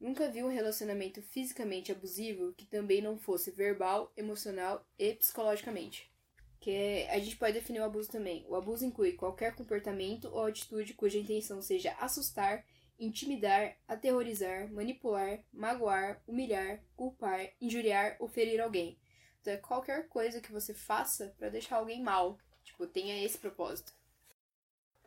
Nunca 0.00 0.28
vi 0.28 0.42
um 0.42 0.48
relacionamento 0.48 1.22
fisicamente 1.22 1.92
abusivo 1.92 2.52
que 2.54 2.66
também 2.66 3.00
não 3.00 3.18
fosse 3.18 3.50
verbal, 3.50 4.10
emocional 4.16 4.84
e 4.98 5.14
psicologicamente. 5.14 6.10
Que 6.58 7.06
a 7.10 7.18
gente 7.18 7.36
pode 7.36 7.52
definir 7.52 7.80
o 7.80 7.84
abuso 7.84 8.10
também. 8.10 8.44
O 8.48 8.56
abuso 8.56 8.84
inclui 8.84 9.12
qualquer 9.12 9.54
comportamento 9.54 10.24
ou 10.32 10.44
atitude 10.44 10.94
cuja 10.94 11.18
intenção 11.18 11.60
seja 11.60 11.92
assustar, 12.00 12.64
intimidar, 12.98 13.76
aterrorizar, 13.86 14.72
manipular, 14.72 15.44
magoar, 15.52 16.22
humilhar, 16.26 16.82
culpar, 16.96 17.52
injuriar 17.60 18.16
ou 18.18 18.28
ferir 18.28 18.60
alguém. 18.60 18.98
Então 19.40 19.52
é 19.52 19.56
qualquer 19.56 20.08
coisa 20.08 20.40
que 20.40 20.52
você 20.52 20.72
faça 20.72 21.34
para 21.38 21.48
deixar 21.48 21.76
alguém 21.76 22.02
mal. 22.02 22.38
Tipo, 22.64 22.86
tenha 22.86 23.24
esse 23.24 23.38
propósito. 23.38 23.92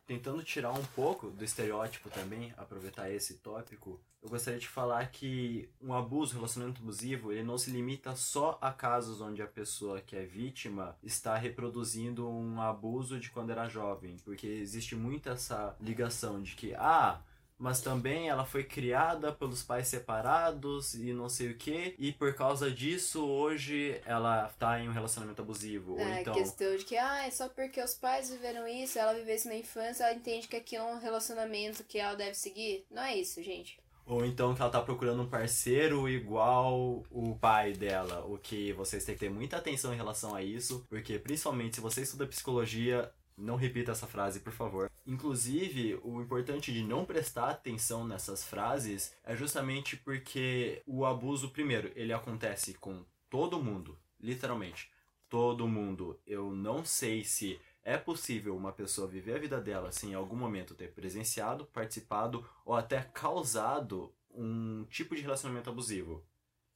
Tentando 0.06 0.42
tirar 0.42 0.72
um 0.72 0.84
pouco 0.94 1.30
do 1.30 1.44
estereótipo 1.44 2.08
também, 2.08 2.54
aproveitar 2.56 3.10
esse 3.10 3.34
tópico, 3.38 4.00
eu 4.22 4.30
gostaria 4.30 4.58
de 4.58 4.68
falar 4.68 5.10
que 5.10 5.68
um 5.80 5.92
abuso, 5.92 6.34
um 6.34 6.36
relacionamento 6.36 6.80
abusivo, 6.80 7.32
ele 7.32 7.42
não 7.42 7.58
se 7.58 7.70
limita 7.70 8.14
só 8.14 8.56
a 8.60 8.72
casos 8.72 9.20
onde 9.20 9.42
a 9.42 9.46
pessoa 9.46 10.00
que 10.00 10.14
é 10.14 10.24
vítima 10.24 10.96
está 11.02 11.36
reproduzindo 11.36 12.28
um 12.28 12.60
abuso 12.60 13.18
de 13.18 13.30
quando 13.30 13.50
era 13.50 13.68
jovem, 13.68 14.16
porque 14.24 14.46
existe 14.46 14.94
muito 14.94 15.28
essa 15.28 15.76
ligação 15.80 16.40
de 16.40 16.54
que, 16.54 16.72
ah, 16.74 17.20
mas 17.58 17.80
também 17.80 18.28
ela 18.28 18.44
foi 18.44 18.64
criada 18.64 19.32
pelos 19.32 19.62
pais 19.62 19.88
separados 19.88 20.94
e 20.94 21.12
não 21.12 21.28
sei 21.28 21.50
o 21.50 21.56
que, 21.56 21.94
e 21.98 22.12
por 22.12 22.34
causa 22.34 22.70
disso 22.70 23.26
hoje 23.26 24.00
ela 24.04 24.48
tá 24.58 24.80
em 24.80 24.88
um 24.88 24.92
relacionamento 24.92 25.40
abusivo. 25.40 25.92
Ou 25.92 26.00
É, 26.00 26.20
então, 26.20 26.34
questão 26.34 26.76
de 26.76 26.84
que, 26.84 26.96
ah, 26.96 27.26
é 27.26 27.30
só 27.30 27.48
porque 27.48 27.82
os 27.82 27.94
pais 27.94 28.30
viveram 28.30 28.66
isso, 28.68 28.98
ela 28.98 29.14
viveu 29.14 29.34
isso 29.34 29.48
na 29.48 29.56
infância, 29.56 30.04
ela 30.04 30.14
entende 30.14 30.48
que 30.48 30.56
aquilo 30.56 30.84
é 30.84 30.94
um 30.94 31.00
relacionamento 31.00 31.84
que 31.84 31.98
ela 31.98 32.14
deve 32.14 32.34
seguir. 32.34 32.84
Não 32.90 33.02
é 33.02 33.16
isso, 33.16 33.42
gente. 33.42 33.78
Ou 34.06 34.24
então 34.24 34.54
que 34.54 34.62
ela 34.62 34.70
tá 34.70 34.80
procurando 34.80 35.22
um 35.22 35.28
parceiro 35.28 36.08
igual 36.08 37.02
o 37.10 37.36
pai 37.40 37.72
dela. 37.72 38.24
O 38.24 38.38
que 38.38 38.72
vocês 38.74 39.04
têm 39.04 39.16
que 39.16 39.20
ter 39.20 39.30
muita 39.30 39.56
atenção 39.56 39.92
em 39.92 39.96
relação 39.96 40.32
a 40.32 40.42
isso, 40.42 40.86
porque 40.88 41.18
principalmente 41.18 41.74
se 41.74 41.80
você 41.80 42.02
estuda 42.02 42.24
psicologia, 42.26 43.10
não 43.36 43.56
repita 43.56 43.92
essa 43.92 44.06
frase, 44.06 44.40
por 44.40 44.52
favor. 44.52 44.90
Inclusive, 45.06 45.98
o 46.02 46.20
importante 46.20 46.72
de 46.72 46.82
não 46.82 47.04
prestar 47.04 47.50
atenção 47.50 48.06
nessas 48.06 48.44
frases 48.44 49.14
é 49.24 49.36
justamente 49.36 49.96
porque 49.96 50.82
o 50.86 51.04
abuso, 51.04 51.50
primeiro, 51.50 51.92
ele 51.94 52.12
acontece 52.12 52.74
com 52.74 53.04
todo 53.28 53.62
mundo, 53.62 53.98
literalmente. 54.20 54.90
Todo 55.28 55.68
mundo. 55.68 56.18
Eu 56.26 56.52
não 56.52 56.84
sei 56.84 57.24
se 57.24 57.60
é 57.84 57.96
possível 57.96 58.56
uma 58.56 58.72
pessoa 58.72 59.06
viver 59.06 59.36
a 59.36 59.38
vida 59.38 59.60
dela 59.60 59.92
sem 59.92 60.10
em 60.10 60.14
algum 60.14 60.36
momento 60.36 60.74
ter 60.74 60.92
presenciado, 60.92 61.66
participado 61.66 62.44
ou 62.64 62.74
até 62.74 63.02
causado 63.02 64.12
um 64.32 64.84
tipo 64.90 65.14
de 65.14 65.22
relacionamento 65.22 65.70
abusivo. 65.70 66.22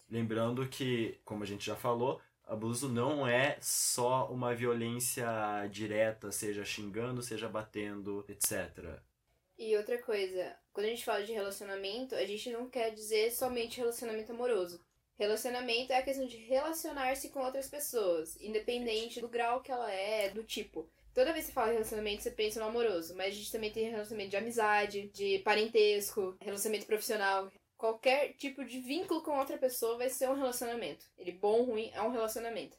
Lembrando 0.09 0.67
que, 0.67 1.21
como 1.25 1.43
a 1.43 1.47
gente 1.47 1.64
já 1.64 1.76
falou, 1.76 2.21
abuso 2.50 2.88
não 2.88 3.26
é 3.26 3.57
só 3.61 4.26
uma 4.30 4.54
violência 4.54 5.26
direta, 5.71 6.33
seja 6.33 6.64
xingando, 6.64 7.23
seja 7.23 7.49
batendo, 7.49 8.25
etc. 8.28 9.00
E 9.57 9.76
outra 9.76 9.99
coisa, 9.99 10.57
quando 10.73 10.87
a 10.87 10.88
gente 10.88 11.04
fala 11.04 11.23
de 11.23 11.33
relacionamento, 11.33 12.14
a 12.14 12.25
gente 12.25 12.50
não 12.50 12.69
quer 12.69 12.90
dizer 12.90 13.30
somente 13.30 13.78
relacionamento 13.78 14.33
amoroso. 14.33 14.80
Relacionamento 15.19 15.92
é 15.92 15.99
a 15.99 16.02
questão 16.02 16.26
de 16.26 16.38
relacionar-se 16.38 17.28
com 17.28 17.40
outras 17.40 17.69
pessoas, 17.69 18.40
independente 18.40 19.21
do 19.21 19.28
grau 19.28 19.61
que 19.61 19.71
ela 19.71 19.92
é, 19.92 20.30
do 20.30 20.42
tipo. 20.42 20.88
Toda 21.12 21.33
vez 21.33 21.45
que 21.45 21.50
você 21.50 21.54
fala 21.54 21.73
relacionamento, 21.73 22.23
você 22.23 22.30
pensa 22.30 22.59
no 22.59 22.66
amoroso, 22.66 23.14
mas 23.14 23.28
a 23.28 23.37
gente 23.37 23.52
também 23.52 23.71
tem 23.71 23.90
relacionamento 23.90 24.30
de 24.30 24.37
amizade, 24.37 25.09
de 25.09 25.38
parentesco, 25.40 26.37
relacionamento 26.40 26.87
profissional. 26.87 27.52
Qualquer 27.80 28.34
tipo 28.34 28.62
de 28.62 28.78
vínculo 28.78 29.22
com 29.22 29.38
outra 29.38 29.56
pessoa 29.56 29.96
vai 29.96 30.10
ser 30.10 30.28
um 30.28 30.34
relacionamento. 30.34 31.06
Ele 31.16 31.32
bom 31.32 31.60
ou 31.60 31.64
ruim 31.64 31.90
é 31.94 32.02
um 32.02 32.10
relacionamento. 32.10 32.76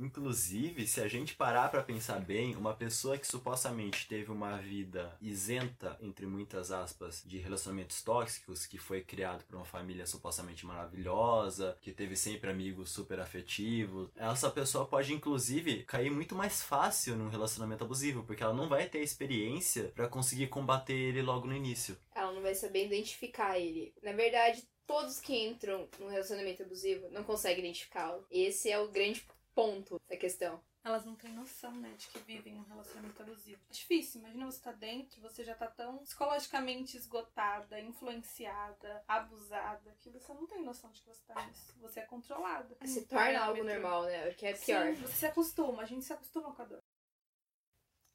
Inclusive, 0.00 0.86
se 0.86 1.02
a 1.02 1.06
gente 1.06 1.34
parar 1.34 1.68
para 1.68 1.82
pensar 1.82 2.20
bem, 2.20 2.56
uma 2.56 2.72
pessoa 2.72 3.18
que 3.18 3.26
supostamente 3.26 4.08
teve 4.08 4.32
uma 4.32 4.56
vida 4.56 5.14
isenta, 5.20 5.98
entre 6.00 6.24
muitas 6.24 6.72
aspas, 6.72 7.22
de 7.26 7.36
relacionamentos 7.36 8.02
tóxicos, 8.02 8.64
que 8.64 8.78
foi 8.78 9.02
criado 9.02 9.44
por 9.44 9.56
uma 9.56 9.64
família 9.66 10.06
supostamente 10.06 10.64
maravilhosa, 10.64 11.76
que 11.82 11.92
teve 11.92 12.16
sempre 12.16 12.50
amigos 12.50 12.90
super 12.90 13.20
afetivos, 13.20 14.08
essa 14.16 14.50
pessoa 14.50 14.86
pode 14.86 15.12
inclusive 15.12 15.82
cair 15.84 16.10
muito 16.10 16.34
mais 16.34 16.62
fácil 16.62 17.14
num 17.14 17.28
relacionamento 17.28 17.84
abusivo, 17.84 18.24
porque 18.24 18.42
ela 18.42 18.54
não 18.54 18.70
vai 18.70 18.88
ter 18.88 19.02
experiência 19.02 19.92
para 19.94 20.08
conseguir 20.08 20.46
combater 20.46 20.94
ele 20.94 21.20
logo 21.20 21.46
no 21.46 21.54
início. 21.54 21.94
Ela 22.14 22.32
não 22.32 22.40
vai 22.40 22.54
saber 22.54 22.86
identificar 22.86 23.58
ele. 23.58 23.92
Na 24.02 24.12
verdade, 24.12 24.66
todos 24.86 25.20
que 25.20 25.36
entram 25.36 25.88
num 25.98 26.08
relacionamento 26.08 26.62
abusivo 26.62 27.08
não 27.10 27.22
conseguem 27.22 27.60
identificá-lo. 27.60 28.24
Esse 28.30 28.70
é 28.70 28.78
o 28.80 28.88
grande 28.88 29.20
ponto 29.60 30.00
da 30.08 30.16
questão. 30.16 30.62
Elas 30.82 31.04
não 31.04 31.14
têm 31.14 31.30
noção, 31.34 31.72
né, 31.72 31.92
de 31.98 32.08
que 32.08 32.18
vivem 32.20 32.56
um 32.56 32.62
relacionamento 32.62 33.20
abusivo. 33.20 33.60
É 33.68 33.72
difícil, 33.72 34.20
imagina 34.20 34.46
você 34.46 34.62
tá 34.62 34.72
dentro, 34.72 35.20
você 35.20 35.44
já 35.44 35.54
tá 35.54 35.66
tão 35.66 35.98
psicologicamente 35.98 36.96
esgotada, 36.96 37.78
influenciada, 37.78 39.04
abusada, 39.06 39.94
que 40.00 40.08
você 40.08 40.32
não 40.32 40.46
tem 40.46 40.64
noção 40.64 40.90
de 40.90 41.02
que 41.02 41.08
você 41.08 41.22
tá 41.26 41.46
nisso. 41.46 41.74
Você 41.82 42.00
é 42.00 42.06
controlada. 42.06 42.74
Se 42.86 43.04
torna 43.04 43.44
algo 43.44 43.62
normal, 43.62 44.04
né? 44.04 44.30
O 44.30 44.34
que 44.34 44.46
é 44.46 44.54
pior. 44.54 44.94
Sim, 44.94 45.02
você 45.02 45.12
se 45.12 45.26
acostuma, 45.26 45.82
a 45.82 45.86
gente 45.86 46.06
se 46.06 46.12
acostuma 46.14 46.54
com 46.54 46.62
a 46.62 46.64
dor. 46.64 46.82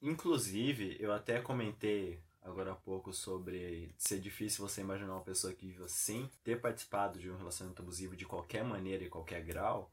Inclusive, 0.02 0.96
eu 0.98 1.12
até 1.12 1.40
comentei 1.40 2.20
agora 2.42 2.72
há 2.72 2.76
pouco 2.76 3.12
sobre 3.12 3.94
ser 3.96 4.18
difícil 4.18 4.66
você 4.66 4.80
imaginar 4.80 5.12
uma 5.12 5.24
pessoa 5.24 5.52
que 5.52 5.66
vive 5.66 5.88
sem 5.88 6.28
ter 6.42 6.60
participado 6.60 7.18
de 7.18 7.30
um 7.30 7.36
relacionamento 7.36 7.82
abusivo 7.82 8.16
de 8.16 8.26
qualquer 8.26 8.64
maneira 8.64 9.04
e 9.04 9.08
qualquer 9.08 9.42
grau 9.44 9.92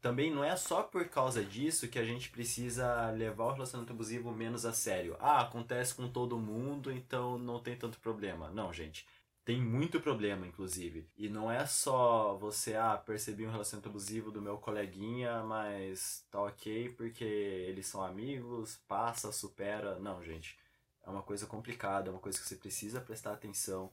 também 0.00 0.32
não 0.32 0.44
é 0.44 0.56
só 0.56 0.82
por 0.82 1.08
causa 1.08 1.44
disso 1.44 1.88
que 1.88 1.98
a 1.98 2.04
gente 2.04 2.30
precisa 2.30 3.10
levar 3.10 3.46
o 3.46 3.52
relacionamento 3.52 3.92
abusivo 3.92 4.32
menos 4.32 4.64
a 4.64 4.72
sério. 4.72 5.16
Ah, 5.20 5.40
acontece 5.40 5.94
com 5.94 6.08
todo 6.08 6.38
mundo, 6.38 6.92
então 6.92 7.38
não 7.38 7.60
tem 7.60 7.76
tanto 7.76 7.98
problema. 8.00 8.50
Não, 8.50 8.72
gente. 8.72 9.06
Tem 9.44 9.60
muito 9.62 10.00
problema, 10.00 10.46
inclusive. 10.46 11.08
E 11.16 11.28
não 11.28 11.50
é 11.50 11.64
só 11.66 12.36
você, 12.36 12.74
ah, 12.76 12.96
percebi 12.98 13.46
um 13.46 13.50
relacionamento 13.50 13.88
abusivo 13.88 14.30
do 14.30 14.42
meu 14.42 14.58
coleguinha, 14.58 15.42
mas 15.42 16.26
tá 16.30 16.42
ok 16.42 16.90
porque 16.90 17.24
eles 17.24 17.86
são 17.86 18.02
amigos, 18.04 18.76
passa, 18.86 19.32
supera. 19.32 19.98
Não, 19.98 20.22
gente. 20.22 20.58
É 21.02 21.10
uma 21.10 21.22
coisa 21.22 21.46
complicada, 21.46 22.10
é 22.10 22.12
uma 22.12 22.20
coisa 22.20 22.38
que 22.38 22.46
você 22.46 22.56
precisa 22.56 23.00
prestar 23.00 23.32
atenção. 23.32 23.90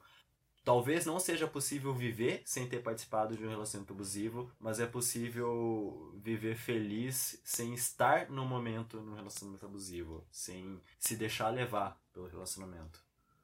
Talvez 0.66 1.06
não 1.06 1.20
seja 1.20 1.48
possível 1.48 1.94
viver 1.94 2.42
sem 2.44 2.68
ter 2.68 2.82
participado 2.82 3.38
de 3.38 3.46
um 3.46 3.50
relacionamento 3.50 3.94
abusivo, 3.94 4.52
mas 4.60 4.80
é 4.80 4.88
possível 4.88 6.12
viver 6.16 6.58
feliz 6.58 7.40
sem 7.44 7.76
estar 7.76 8.32
no 8.32 8.44
momento 8.44 9.00
no 9.00 9.16
relacionamento 9.16 9.64
abusivo, 9.64 10.26
sem 10.32 10.82
se 10.98 11.16
deixar 11.16 11.50
levar 11.50 12.02
pelo 12.12 12.26
relacionamento. 12.28 13.00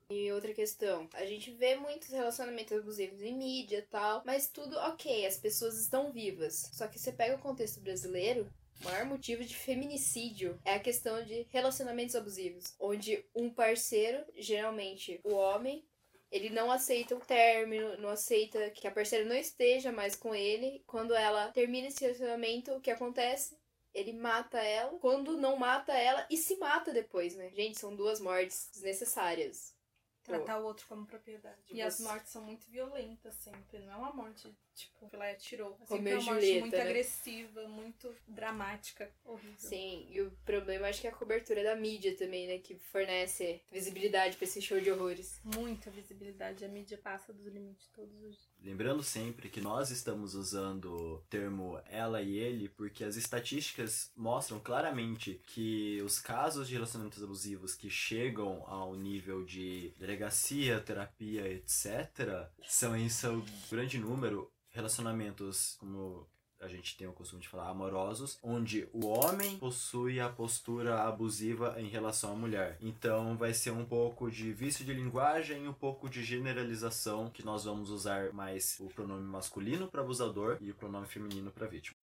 E 0.10 0.32
outra 0.32 0.52
questão, 0.52 1.08
a 1.14 1.24
gente 1.24 1.52
vê 1.52 1.76
muitos 1.76 2.10
relacionamentos 2.10 2.76
abusivos 2.76 3.22
em 3.22 3.38
mídia 3.38 3.78
e 3.78 3.84
tal, 3.84 4.24
mas 4.26 4.48
tudo 4.48 4.76
ok, 4.78 5.26
as 5.28 5.38
pessoas 5.38 5.80
estão 5.80 6.12
vivas. 6.12 6.72
Só 6.74 6.88
que 6.88 6.98
você 6.98 7.12
pega 7.12 7.36
o 7.36 7.40
contexto 7.40 7.80
brasileiro, 7.80 8.52
o 8.82 8.86
maior 8.86 9.06
motivo 9.06 9.46
de 9.46 9.56
feminicídio 9.56 10.60
é 10.66 10.74
a 10.74 10.80
questão 10.80 11.24
de 11.24 11.46
relacionamentos 11.52 12.16
abusivos, 12.16 12.74
onde 12.80 13.24
um 13.36 13.48
parceiro, 13.48 14.26
geralmente 14.36 15.22
o 15.24 15.36
homem, 15.36 15.86
ele 16.32 16.50
não 16.50 16.72
aceita 16.72 17.14
o 17.14 17.20
término, 17.20 17.98
não 17.98 18.10
aceita 18.10 18.70
que 18.72 18.88
a 18.88 18.92
parceira 18.92 19.26
não 19.26 19.36
esteja 19.36 19.92
mais 19.92 20.16
com 20.16 20.34
ele. 20.34 20.82
Quando 20.88 21.14
ela 21.14 21.52
termina 21.52 21.90
esse 21.90 22.02
relacionamento, 22.02 22.72
o 22.72 22.80
que 22.80 22.90
acontece? 22.90 23.60
Ele 23.94 24.14
mata 24.14 24.58
ela. 24.60 24.98
Quando 25.00 25.38
não 25.38 25.58
mata 25.58 25.92
ela, 25.92 26.26
e 26.30 26.38
se 26.38 26.56
mata 26.56 26.94
depois, 26.94 27.36
né? 27.36 27.50
Gente, 27.52 27.78
são 27.78 27.94
duas 27.94 28.22
mortes 28.22 28.70
desnecessárias. 28.72 29.76
Tratar 30.24 30.60
o 30.60 30.66
outro 30.66 30.88
como 30.88 31.06
propriedade. 31.06 31.62
E 31.70 31.82
as 31.82 32.00
mortes 32.00 32.32
são 32.32 32.44
muito 32.44 32.70
violentas 32.70 33.36
sempre. 33.36 33.80
Não 33.80 33.94
é 33.94 33.98
uma 33.98 34.14
morte, 34.14 34.56
tipo, 34.76 35.10
ela 35.12 35.30
atirou. 35.32 35.78
É 35.82 35.86
sempre 35.86 36.14
uma 36.14 36.34
morte 36.34 36.60
muito 36.60 36.76
né? 36.76 36.82
agressiva, 36.82 37.68
muito 37.68 38.16
dramática, 38.28 39.12
horrível. 39.26 39.56
Sim, 39.58 40.08
e 40.10 40.22
o 40.22 40.32
problema 40.46 40.88
acho 40.88 41.02
que 41.02 41.08
é 41.08 41.10
a 41.10 41.16
cobertura 41.16 41.64
da 41.64 41.76
mídia 41.76 42.16
também, 42.16 42.48
né? 42.48 42.58
Que 42.60 42.76
fornece 42.76 43.62
visibilidade 43.72 44.38
pra 44.38 44.46
esse 44.46 44.62
show 44.62 44.80
de 44.80 44.92
horrores. 44.92 45.40
Muita 45.44 45.90
visibilidade. 45.90 46.66
A 46.66 46.68
mídia 46.68 46.98
passa 46.98 47.34
dos 47.34 47.46
limites 47.48 47.88
todos 47.94 48.14
os 48.24 48.36
dias. 48.38 48.52
Lembrando 48.64 49.02
sempre 49.02 49.50
que 49.50 49.60
nós 49.60 49.90
estamos 49.90 50.36
usando 50.36 50.94
o 50.94 51.18
termo 51.30 51.82
ela 51.90 52.22
e 52.22 52.38
ele 52.38 52.70
porque 52.70 53.04
as 53.04 53.16
estatísticas 53.16 54.12
mostram 54.16 54.60
claramente 54.60 55.42
que 55.48 56.02
os 56.04 56.20
casos 56.20 56.68
de 56.68 56.76
relacionamentos 56.76 57.24
abusivos 57.24 57.74
que 57.74 57.90
chegam 57.90 58.64
ao 58.68 58.96
nível 58.96 59.44
de 59.44 59.94
delegacia, 59.98 60.80
terapia, 60.80 61.48
etc., 61.48 62.48
são 62.68 62.96
em 62.96 63.10
seu 63.10 63.44
grande 63.70 63.98
número 63.98 64.52
relacionamentos 64.72 65.76
como 65.80 66.28
a 66.62 66.68
gente 66.68 66.96
tem 66.96 67.08
o 67.08 67.14
costume 67.14 67.42
de 67.42 67.50
falar 67.50 67.70
amorosos, 67.70 68.38
onde 68.44 68.88
o 68.94 69.08
homem 69.08 69.58
possui 69.58 70.20
a 70.20 70.30
postura 70.30 71.02
abusiva 71.02 71.76
em 71.80 71.88
relação 71.88 72.34
à 72.34 72.36
mulher. 72.36 72.78
Então 72.80 73.36
vai 73.36 73.54
ser 73.54 73.72
um 73.72 73.84
pouco 73.84 74.30
de 74.30 74.54
vício 74.54 74.86
de 74.86 74.94
linguagem 74.94 75.66
e 75.66 75.68
um 75.68 75.74
pouco 75.74 76.08
de 76.08 76.24
generalização 76.24 77.32
que 77.32 77.44
nós 77.44 77.66
vamos 77.66 77.90
usar 77.90 78.32
mais 78.32 78.80
o 78.80 78.88
pronome 78.88 79.24
masculino 79.24 79.88
para 79.88 80.02
abusador 80.02 80.58
e 80.62 80.70
o 80.70 80.76
pronome 80.76 81.08
feminino 81.08 81.52
para 81.52 81.66
vítima 81.66 81.98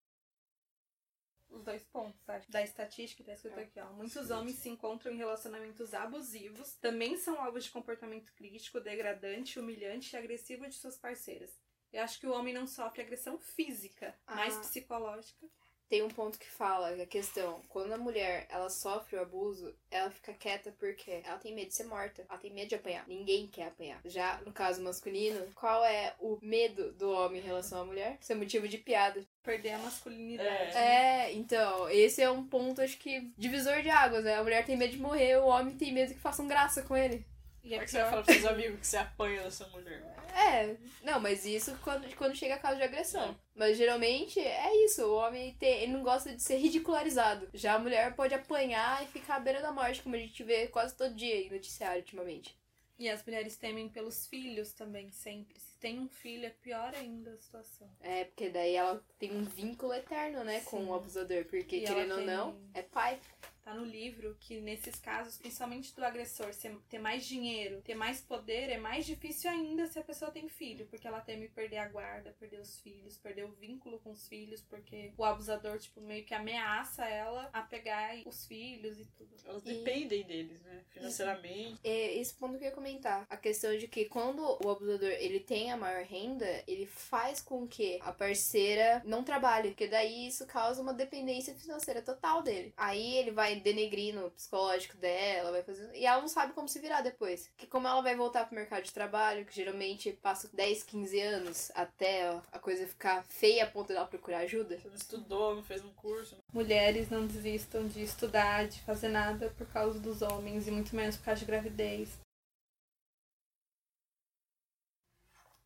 os 1.54 1.62
dois 1.62 1.84
pontos, 1.84 2.20
sabe? 2.24 2.44
Da 2.48 2.62
estatística 2.62 3.22
que 3.22 3.28
tá 3.28 3.32
escrito 3.32 3.60
aqui, 3.60 3.80
ó. 3.80 3.92
Muitos 3.92 4.30
homens 4.30 4.58
se 4.58 4.68
encontram 4.68 5.12
em 5.12 5.16
relacionamentos 5.16 5.94
abusivos, 5.94 6.74
também 6.76 7.16
são 7.16 7.40
alvos 7.40 7.64
de 7.64 7.70
comportamento 7.70 8.32
crítico, 8.34 8.80
degradante, 8.80 9.58
humilhante 9.58 10.14
e 10.14 10.18
agressivo 10.18 10.68
de 10.68 10.74
suas 10.74 10.96
parceiras. 10.96 11.56
Eu 11.94 12.02
acho 12.02 12.18
que 12.18 12.26
o 12.26 12.32
homem 12.32 12.52
não 12.52 12.66
sofre 12.66 13.02
agressão 13.02 13.38
física, 13.38 14.12
ah. 14.26 14.34
mais 14.34 14.56
psicológica. 14.56 15.46
Tem 15.88 16.02
um 16.02 16.08
ponto 16.08 16.38
que 16.38 16.50
fala 16.50 16.88
a 16.90 17.06
questão, 17.06 17.60
quando 17.68 17.92
a 17.92 17.98
mulher 17.98 18.48
ela 18.50 18.68
sofre 18.68 19.16
o 19.16 19.22
abuso, 19.22 19.72
ela 19.90 20.10
fica 20.10 20.32
quieta 20.32 20.74
porque 20.76 21.22
ela 21.22 21.38
tem 21.38 21.54
medo 21.54 21.68
de 21.68 21.74
ser 21.74 21.84
morta, 21.84 22.24
ela 22.28 22.38
tem 22.38 22.52
medo 22.52 22.70
de 22.70 22.74
apanhar. 22.74 23.06
Ninguém 23.06 23.46
quer 23.46 23.68
apanhar. 23.68 24.00
Já 24.04 24.40
no 24.44 24.52
caso 24.52 24.82
masculino, 24.82 25.46
qual 25.54 25.84
é 25.84 26.14
o 26.18 26.36
medo 26.42 26.90
do 26.94 27.12
homem 27.12 27.40
em 27.40 27.44
relação 27.44 27.82
à 27.82 27.84
mulher? 27.84 28.18
Isso 28.20 28.32
é 28.32 28.34
motivo 28.34 28.66
de 28.66 28.78
piada. 28.78 29.24
Perder 29.42 29.74
a 29.74 29.78
masculinidade. 29.78 30.76
É. 30.76 31.26
é, 31.26 31.32
então, 31.34 31.88
esse 31.90 32.20
é 32.20 32.30
um 32.30 32.44
ponto, 32.44 32.80
acho 32.80 32.98
que, 32.98 33.32
divisor 33.36 33.82
de 33.82 33.90
águas, 33.90 34.24
né? 34.24 34.36
A 34.36 34.42
mulher 34.42 34.64
tem 34.64 34.76
medo 34.76 34.92
de 34.92 34.98
morrer, 34.98 35.36
o 35.36 35.46
homem 35.46 35.76
tem 35.76 35.92
medo 35.92 36.14
que 36.14 36.20
façam 36.20 36.48
graça 36.48 36.82
com 36.82 36.96
ele. 36.96 37.24
E 37.64 37.72
é 37.72 37.78
Como 37.78 37.82
é 37.82 37.84
que 37.86 37.90
você 37.90 37.98
vai 38.02 38.10
falar 38.10 38.22
pros 38.22 38.36
seus 38.36 38.46
amigos 38.50 38.80
que 38.80 38.86
você 38.86 38.96
apanha 38.98 39.42
dessa 39.42 39.66
mulher? 39.68 40.02
É, 40.34 40.76
não, 41.02 41.18
mas 41.18 41.46
isso 41.46 41.74
quando, 41.82 42.14
quando 42.16 42.36
chega 42.36 42.56
a 42.56 42.58
caso 42.58 42.76
de 42.76 42.82
agressão. 42.82 43.30
É. 43.30 43.34
Mas 43.54 43.78
geralmente 43.78 44.38
é 44.38 44.84
isso, 44.84 45.02
o 45.06 45.14
homem 45.16 45.54
tem, 45.54 45.82
ele 45.82 45.92
não 45.92 46.02
gosta 46.02 46.34
de 46.34 46.42
ser 46.42 46.56
ridicularizado. 46.58 47.48
Já 47.54 47.74
a 47.74 47.78
mulher 47.78 48.14
pode 48.14 48.34
apanhar 48.34 49.02
e 49.02 49.06
ficar 49.06 49.36
à 49.36 49.40
beira 49.40 49.62
da 49.62 49.72
morte, 49.72 50.02
como 50.02 50.14
a 50.14 50.18
gente 50.18 50.42
vê 50.44 50.66
quase 50.66 50.94
todo 50.94 51.14
dia 51.14 51.36
em 51.40 51.50
noticiário 51.50 52.00
ultimamente. 52.02 52.54
E 52.96 53.08
as 53.10 53.24
mulheres 53.24 53.56
temem 53.56 53.88
pelos 53.88 54.24
filhos 54.28 54.72
também, 54.72 55.10
sempre. 55.10 55.58
Se 55.58 55.76
tem 55.80 55.98
um 55.98 56.08
filho, 56.08 56.46
é 56.46 56.50
pior 56.50 56.94
ainda 56.94 57.32
a 57.32 57.36
situação. 57.38 57.90
É, 58.00 58.22
porque 58.24 58.48
daí 58.50 58.74
ela 58.76 59.02
tem 59.18 59.32
um 59.36 59.42
vínculo 59.42 59.92
eterno, 59.92 60.44
né, 60.44 60.60
com 60.60 60.78
Sim. 60.78 60.86
o 60.86 60.94
abusador. 60.94 61.44
Porque, 61.46 61.78
E 61.78 61.84
querendo 61.84 62.12
ou 62.12 62.18
tem- 62.18 62.26
não, 62.26 62.56
é 62.72 62.82
pai. 62.82 63.18
Tá 63.64 63.72
no 63.72 63.84
livro 63.84 64.36
que 64.38 64.60
nesses 64.60 64.96
casos, 64.96 65.38
principalmente 65.38 65.94
do 65.94 66.04
agressor, 66.04 66.50
ter 66.90 66.98
mais 66.98 67.24
dinheiro, 67.24 67.80
ter 67.80 67.94
mais 67.94 68.20
poder, 68.20 68.68
é 68.68 68.76
mais 68.76 69.06
difícil 69.06 69.48
ainda 69.50 69.86
se 69.86 69.98
a 69.98 70.02
pessoa 70.04 70.30
tem 70.30 70.46
filho, 70.50 70.86
porque 70.86 71.06
ela 71.08 71.22
teme 71.22 71.48
perder 71.48 71.78
a 71.78 71.88
guarda, 71.88 72.36
perder 72.38 72.60
os 72.60 72.78
filhos, 72.80 73.16
perder 73.16 73.44
o 73.44 73.52
vínculo 73.52 73.98
com 74.00 74.10
os 74.10 74.28
filhos, 74.28 74.60
porque 74.60 75.14
o 75.16 75.24
abusador, 75.24 75.78
tipo, 75.78 75.98
meio 76.02 76.26
que 76.26 76.34
ameaça 76.34 77.06
ela 77.08 77.48
a 77.54 77.62
pegar 77.62 78.14
os 78.26 78.44
filhos 78.46 78.98
e 79.00 79.06
tudo. 79.06 79.34
Elas 79.46 79.62
E- 79.64 79.72
dependem 79.78 80.24
deles, 80.24 80.60
né? 80.60 80.84
Financeiramente. 80.90 81.80
É 81.82 82.18
esse 82.18 82.34
ponto 82.34 82.58
que 82.58 82.64
eu 82.64 82.68
ia 82.68 82.74
comentar. 82.74 83.26
A 83.30 83.36
questão 83.38 83.74
de 83.78 83.88
que 83.88 84.04
quando 84.04 84.42
o 84.62 84.70
abusador 84.70 85.08
ele 85.08 85.40
tem 85.40 85.72
a 85.72 85.76
maior 85.76 86.04
renda, 86.04 86.62
ele 86.66 86.84
faz 86.84 87.40
com 87.40 87.66
que 87.66 87.98
a 88.02 88.12
parceira 88.12 89.00
não 89.06 89.24
trabalhe, 89.24 89.70
porque 89.70 89.88
daí 89.88 90.26
isso 90.26 90.46
causa 90.46 90.82
uma 90.82 90.92
dependência 90.92 91.54
financeira 91.54 92.02
total 92.02 92.42
dele. 92.42 92.74
Aí 92.76 93.16
ele 93.16 93.30
vai 93.30 93.53
denegrindo 93.60 94.26
o 94.26 94.30
psicológico 94.30 94.96
dela, 94.96 95.50
vai 95.50 95.62
fazendo. 95.62 95.94
E 95.94 96.06
ela 96.06 96.20
não 96.20 96.28
sabe 96.28 96.52
como 96.52 96.68
se 96.68 96.78
virar 96.78 97.00
depois. 97.00 97.48
Porque 97.48 97.66
como 97.66 97.86
ela 97.86 98.00
vai 98.00 98.14
voltar 98.14 98.46
pro 98.46 98.54
mercado 98.54 98.84
de 98.84 98.92
trabalho, 98.92 99.44
que 99.44 99.54
geralmente 99.54 100.12
passa 100.12 100.48
10, 100.52 100.82
15 100.84 101.20
anos 101.20 101.72
até 101.74 102.30
ó, 102.30 102.40
a 102.52 102.58
coisa 102.58 102.86
ficar 102.86 103.24
feia 103.24 103.64
a 103.64 103.66
ponto 103.66 103.88
dela 103.88 104.06
procurar 104.06 104.38
ajuda. 104.38 104.78
Você 104.78 104.88
não 104.88 104.96
estudou, 104.96 105.56
não 105.56 105.62
fez 105.62 105.84
um 105.84 105.92
curso. 105.92 106.36
Mulheres 106.52 107.10
não 107.10 107.26
desistam 107.26 107.86
de 107.86 108.02
estudar, 108.02 108.66
de 108.66 108.80
fazer 108.82 109.08
nada 109.08 109.52
por 109.56 109.66
causa 109.66 109.98
dos 109.98 110.22
homens, 110.22 110.66
e 110.66 110.70
muito 110.70 110.94
menos 110.94 111.16
por 111.16 111.24
causa 111.24 111.40
de 111.40 111.46
gravidez. 111.46 112.23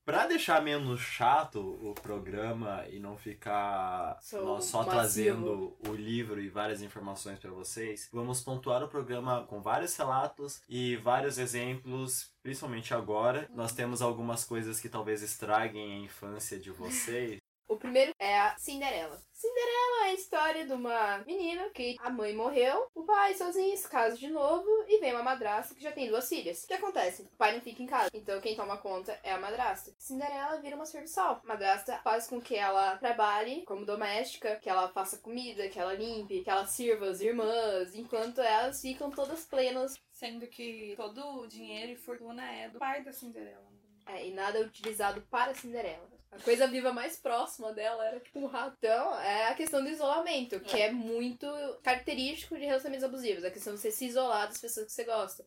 Pra 0.08 0.26
deixar 0.26 0.62
menos 0.62 1.02
chato 1.02 1.60
o 1.60 1.92
programa 1.92 2.82
e 2.90 2.98
não 2.98 3.14
ficar 3.14 4.16
Só 4.22 4.42
nós 4.42 4.64
só 4.64 4.82
trazendo 4.82 5.76
o 5.86 5.92
livro 5.92 6.40
e 6.40 6.48
várias 6.48 6.80
informações 6.80 7.38
pra 7.38 7.50
vocês, 7.50 8.08
vamos 8.10 8.40
pontuar 8.40 8.82
o 8.82 8.88
programa 8.88 9.44
com 9.44 9.60
vários 9.60 9.94
relatos 9.94 10.62
e 10.66 10.96
vários 10.96 11.36
exemplos, 11.36 12.32
principalmente 12.42 12.94
agora. 12.94 13.50
Nós 13.54 13.72
temos 13.72 14.00
algumas 14.00 14.46
coisas 14.46 14.80
que 14.80 14.88
talvez 14.88 15.22
estraguem 15.22 15.96
a 15.96 15.98
infância 15.98 16.58
de 16.58 16.70
vocês. 16.70 17.38
O 17.68 17.76
primeiro 17.76 18.14
é 18.18 18.38
a 18.38 18.56
Cinderela. 18.58 19.20
Cinderela 19.30 20.06
é 20.06 20.08
a 20.08 20.14
história 20.14 20.66
de 20.66 20.72
uma 20.72 21.18
menina 21.18 21.68
que 21.70 21.96
a 22.00 22.10
mãe 22.10 22.34
morreu, 22.34 22.88
o 22.94 23.04
pai 23.04 23.34
sozinho 23.34 23.76
se 23.76 23.88
casa 23.88 24.16
de 24.16 24.28
novo 24.28 24.66
e 24.88 24.98
vem 24.98 25.12
uma 25.12 25.22
madrasta 25.22 25.74
que 25.74 25.82
já 25.82 25.92
tem 25.92 26.08
duas 26.08 26.28
filhas. 26.28 26.64
O 26.64 26.66
que 26.66 26.74
acontece? 26.74 27.22
O 27.22 27.36
pai 27.36 27.52
não 27.54 27.60
fica 27.60 27.82
em 27.82 27.86
casa, 27.86 28.10
então 28.14 28.40
quem 28.40 28.56
toma 28.56 28.78
conta 28.78 29.20
é 29.22 29.30
a 29.32 29.38
madrasta. 29.38 29.92
Cinderela 29.98 30.60
vira 30.60 30.74
uma 30.74 30.86
serviçal. 30.86 31.40
A 31.44 31.46
madrasta 31.46 32.00
faz 32.02 32.26
com 32.26 32.40
que 32.40 32.56
ela 32.56 32.96
trabalhe 32.96 33.62
como 33.64 33.84
doméstica, 33.84 34.56
que 34.56 34.68
ela 34.68 34.88
faça 34.88 35.18
comida, 35.18 35.68
que 35.68 35.78
ela 35.78 35.92
limpe, 35.92 36.42
que 36.42 36.50
ela 36.50 36.66
sirva 36.66 37.10
as 37.10 37.20
irmãs, 37.20 37.94
enquanto 37.94 38.40
elas 38.40 38.80
ficam 38.80 39.10
todas 39.10 39.44
plenas 39.44 39.96
Sendo 40.18 40.48
que 40.48 40.94
todo 40.96 41.42
o 41.42 41.46
dinheiro 41.46 41.92
e 41.92 41.96
fortuna 41.96 42.44
é 42.50 42.68
do 42.68 42.76
pai 42.80 43.04
da 43.04 43.12
Cinderela. 43.12 43.70
É, 44.04 44.26
e 44.26 44.34
nada 44.34 44.58
é 44.58 44.62
utilizado 44.62 45.22
para 45.30 45.54
Cinderela. 45.54 46.17
A 46.30 46.38
coisa 46.40 46.66
viva 46.66 46.92
mais 46.92 47.16
próxima 47.16 47.72
dela 47.72 48.04
era 48.06 48.20
tipo 48.20 48.38
um 48.38 48.46
rato. 48.46 48.76
Então, 48.78 49.18
é 49.20 49.48
a 49.48 49.54
questão 49.54 49.82
do 49.82 49.88
isolamento, 49.88 50.60
que 50.60 50.80
é 50.80 50.90
muito 50.92 51.46
característico 51.82 52.56
de 52.56 52.64
relacionamentos 52.64 53.04
abusivos. 53.04 53.44
A 53.44 53.50
questão 53.50 53.74
de 53.74 53.80
você 53.80 53.90
se 53.90 54.06
isolar 54.06 54.46
das 54.46 54.60
pessoas 54.60 54.86
que 54.86 54.92
você 54.92 55.04
gosta. 55.04 55.44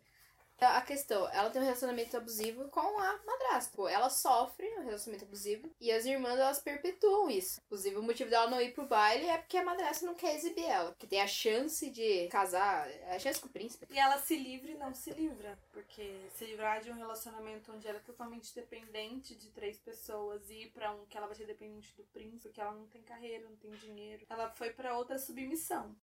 A 0.63 0.81
questão, 0.81 1.27
ela 1.29 1.49
tem 1.49 1.59
um 1.59 1.65
relacionamento 1.65 2.15
abusivo 2.15 2.69
com 2.69 2.99
a 2.99 3.19
madrasta. 3.25 3.75
Pô, 3.75 3.89
ela 3.89 4.11
sofre 4.11 4.67
um 4.77 4.83
relacionamento 4.83 5.25
abusivo 5.25 5.73
e 5.81 5.91
as 5.91 6.05
irmãs 6.05 6.39
elas 6.39 6.59
perpetuam 6.59 7.31
isso. 7.31 7.59
Inclusive, 7.65 7.95
o 7.95 8.03
motivo 8.03 8.29
dela 8.29 8.47
não 8.47 8.61
ir 8.61 8.71
pro 8.71 8.85
baile 8.85 9.25
é 9.25 9.39
porque 9.39 9.57
a 9.57 9.65
madrasta 9.65 10.05
não 10.05 10.13
quer 10.13 10.35
exibir 10.35 10.65
ela. 10.65 10.93
Que 10.99 11.07
tem 11.07 11.19
a 11.19 11.25
chance 11.25 11.89
de 11.89 12.27
casar, 12.27 12.87
a 13.09 13.17
chance 13.17 13.39
com 13.39 13.47
o 13.47 13.51
príncipe. 13.51 13.87
E 13.89 13.97
ela 13.97 14.19
se 14.19 14.37
livra 14.37 14.69
e 14.69 14.77
não 14.77 14.93
se 14.93 15.09
livra. 15.09 15.57
Porque 15.71 16.29
se 16.35 16.45
livrar 16.45 16.79
de 16.79 16.91
um 16.91 16.95
relacionamento 16.95 17.71
onde 17.71 17.87
ela 17.87 17.97
é 17.97 18.01
totalmente 18.01 18.53
dependente 18.53 19.33
de 19.33 19.49
três 19.49 19.79
pessoas 19.79 20.47
e 20.47 20.65
ir 20.65 20.71
pra 20.71 20.91
um 20.91 21.07
que 21.07 21.17
ela 21.17 21.25
vai 21.25 21.35
ser 21.35 21.47
dependente 21.47 21.91
do 21.97 22.03
príncipe, 22.03 22.53
que 22.53 22.61
ela 22.61 22.73
não 22.73 22.85
tem 22.85 23.01
carreira, 23.01 23.49
não 23.49 23.55
tem 23.55 23.71
dinheiro. 23.71 24.27
Ela 24.29 24.51
foi 24.51 24.69
pra 24.69 24.95
outra 24.95 25.17
submissão. 25.17 25.95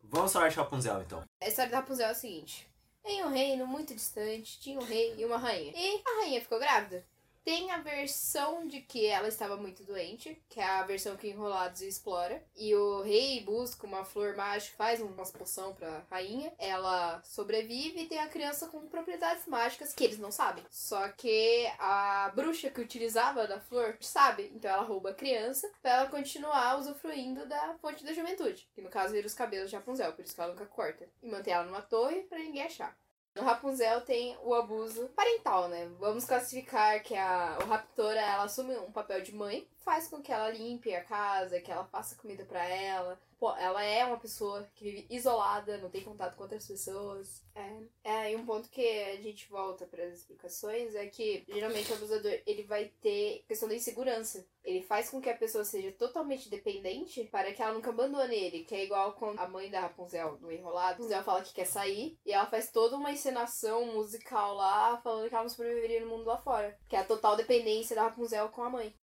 Vamos 0.00 0.32
falar 0.32 0.48
de 0.48 0.56
Rapunzel 0.56 1.02
então. 1.02 1.24
A 1.40 1.48
história 1.48 1.72
da 1.72 1.78
Rapunzel 1.78 2.06
é 2.06 2.10
a 2.10 2.14
seguinte. 2.14 2.71
Em 3.04 3.24
um 3.24 3.28
reino 3.28 3.66
muito 3.66 3.94
distante, 3.94 4.60
tinha 4.60 4.78
um 4.78 4.84
rei 4.84 5.14
e 5.18 5.24
uma 5.24 5.36
rainha. 5.36 5.72
E 5.76 6.02
a 6.06 6.20
rainha 6.20 6.40
ficou 6.40 6.58
grávida. 6.58 7.04
Tem 7.44 7.72
a 7.72 7.78
versão 7.78 8.66
de 8.66 8.80
que 8.80 9.04
ela 9.06 9.26
estava 9.26 9.56
muito 9.56 9.82
doente, 9.84 10.40
que 10.48 10.60
é 10.60 10.64
a 10.64 10.84
versão 10.84 11.16
que 11.16 11.28
Enrolados 11.28 11.80
explora. 11.82 12.42
E 12.56 12.74
o 12.74 13.02
rei 13.02 13.42
busca 13.42 13.86
uma 13.86 14.04
flor 14.04 14.36
mágica, 14.36 14.76
faz 14.76 15.00
uma 15.00 15.24
poção 15.24 15.74
pra 15.74 16.04
rainha. 16.10 16.52
Ela 16.58 17.20
sobrevive 17.24 18.02
e 18.02 18.06
tem 18.06 18.18
a 18.18 18.28
criança 18.28 18.68
com 18.68 18.86
propriedades 18.86 19.46
mágicas 19.46 19.92
que 19.92 20.04
eles 20.04 20.18
não 20.18 20.30
sabem. 20.30 20.64
Só 20.70 21.08
que 21.08 21.66
a 21.78 22.30
bruxa 22.34 22.70
que 22.70 22.80
utilizava 22.80 23.46
da 23.46 23.60
flor 23.60 23.96
sabe, 24.00 24.52
então 24.54 24.70
ela 24.70 24.82
rouba 24.82 25.10
a 25.10 25.14
criança 25.14 25.70
pra 25.80 25.90
ela 25.90 26.06
continuar 26.08 26.78
usufruindo 26.78 27.46
da 27.46 27.74
fonte 27.78 28.04
da 28.04 28.12
juventude. 28.12 28.68
Que 28.74 28.80
no 28.80 28.88
caso 28.88 29.12
vira 29.12 29.26
os 29.26 29.34
cabelos 29.34 29.68
de 29.68 29.76
Rapunzel, 29.76 30.12
por 30.12 30.24
isso 30.24 30.34
que 30.34 30.40
ela 30.40 30.52
nunca 30.52 30.66
corta. 30.66 31.08
E 31.22 31.28
mantém 31.28 31.54
ela 31.54 31.64
numa 31.64 31.82
torre 31.82 32.22
pra 32.22 32.38
ninguém 32.38 32.62
achar. 32.62 32.96
No 33.34 33.42
Rapunzel 33.42 34.02
tem 34.02 34.36
o 34.42 34.54
abuso 34.54 35.08
parental, 35.16 35.68
né? 35.68 35.90
Vamos 35.98 36.24
classificar 36.24 37.02
que 37.02 37.14
a 37.14 37.58
o 37.62 37.66
raptora, 37.66 38.20
ela 38.20 38.44
assume 38.44 38.76
um 38.76 38.92
papel 38.92 39.22
de 39.22 39.34
mãe, 39.34 39.66
faz 39.84 40.08
com 40.08 40.22
que 40.22 40.32
ela 40.32 40.50
limpe 40.50 40.94
a 40.94 41.04
casa, 41.04 41.60
que 41.60 41.70
ela 41.70 41.84
faça 41.84 42.16
comida 42.16 42.44
pra 42.44 42.64
ela. 42.64 43.20
Pô, 43.38 43.52
ela 43.56 43.82
é 43.82 44.04
uma 44.04 44.18
pessoa 44.18 44.70
que 44.72 44.84
vive 44.84 45.06
isolada, 45.10 45.76
não 45.78 45.90
tem 45.90 46.04
contato 46.04 46.36
com 46.36 46.44
outras 46.44 46.64
pessoas. 46.64 47.42
É, 47.54 47.80
é 48.04 48.32
e 48.32 48.36
um 48.36 48.46
ponto 48.46 48.70
que 48.70 48.86
a 48.86 49.16
gente 49.20 49.48
volta 49.50 49.84
para 49.84 50.04
as 50.04 50.14
explicações 50.14 50.94
é 50.94 51.06
que 51.06 51.44
geralmente 51.48 51.90
o 51.90 51.96
abusador, 51.96 52.40
ele 52.46 52.62
vai 52.62 52.92
ter 53.00 53.44
questão 53.48 53.68
da 53.68 53.74
insegurança. 53.74 54.46
Ele 54.62 54.80
faz 54.80 55.10
com 55.10 55.20
que 55.20 55.28
a 55.28 55.36
pessoa 55.36 55.64
seja 55.64 55.90
totalmente 55.90 56.48
dependente 56.48 57.24
para 57.24 57.52
que 57.52 57.60
ela 57.60 57.74
nunca 57.74 57.90
abandone 57.90 58.32
ele, 58.32 58.62
que 58.62 58.76
é 58.76 58.84
igual 58.84 59.14
quando 59.14 59.40
a 59.40 59.48
mãe 59.48 59.68
da 59.68 59.80
Rapunzel, 59.80 60.38
no 60.40 60.52
Enrolado, 60.52 61.02
Rapunzel 61.02 61.24
fala 61.24 61.42
que 61.42 61.52
quer 61.52 61.66
sair 61.66 62.16
e 62.24 62.32
ela 62.32 62.46
faz 62.46 62.70
toda 62.70 62.96
uma 62.96 63.10
encenação 63.10 63.86
musical 63.86 64.54
lá, 64.54 64.98
falando 64.98 65.28
que 65.28 65.34
ela 65.34 65.42
não 65.42 65.50
sobreviveria 65.50 66.00
no 66.00 66.06
mundo 66.06 66.26
lá 66.26 66.38
fora. 66.38 66.78
Que 66.88 66.94
é 66.94 67.00
a 67.00 67.04
total 67.04 67.34
dependência 67.34 67.96
da 67.96 68.04
Rapunzel 68.04 68.48
com 68.50 68.62
a 68.62 68.70
mãe. 68.70 68.94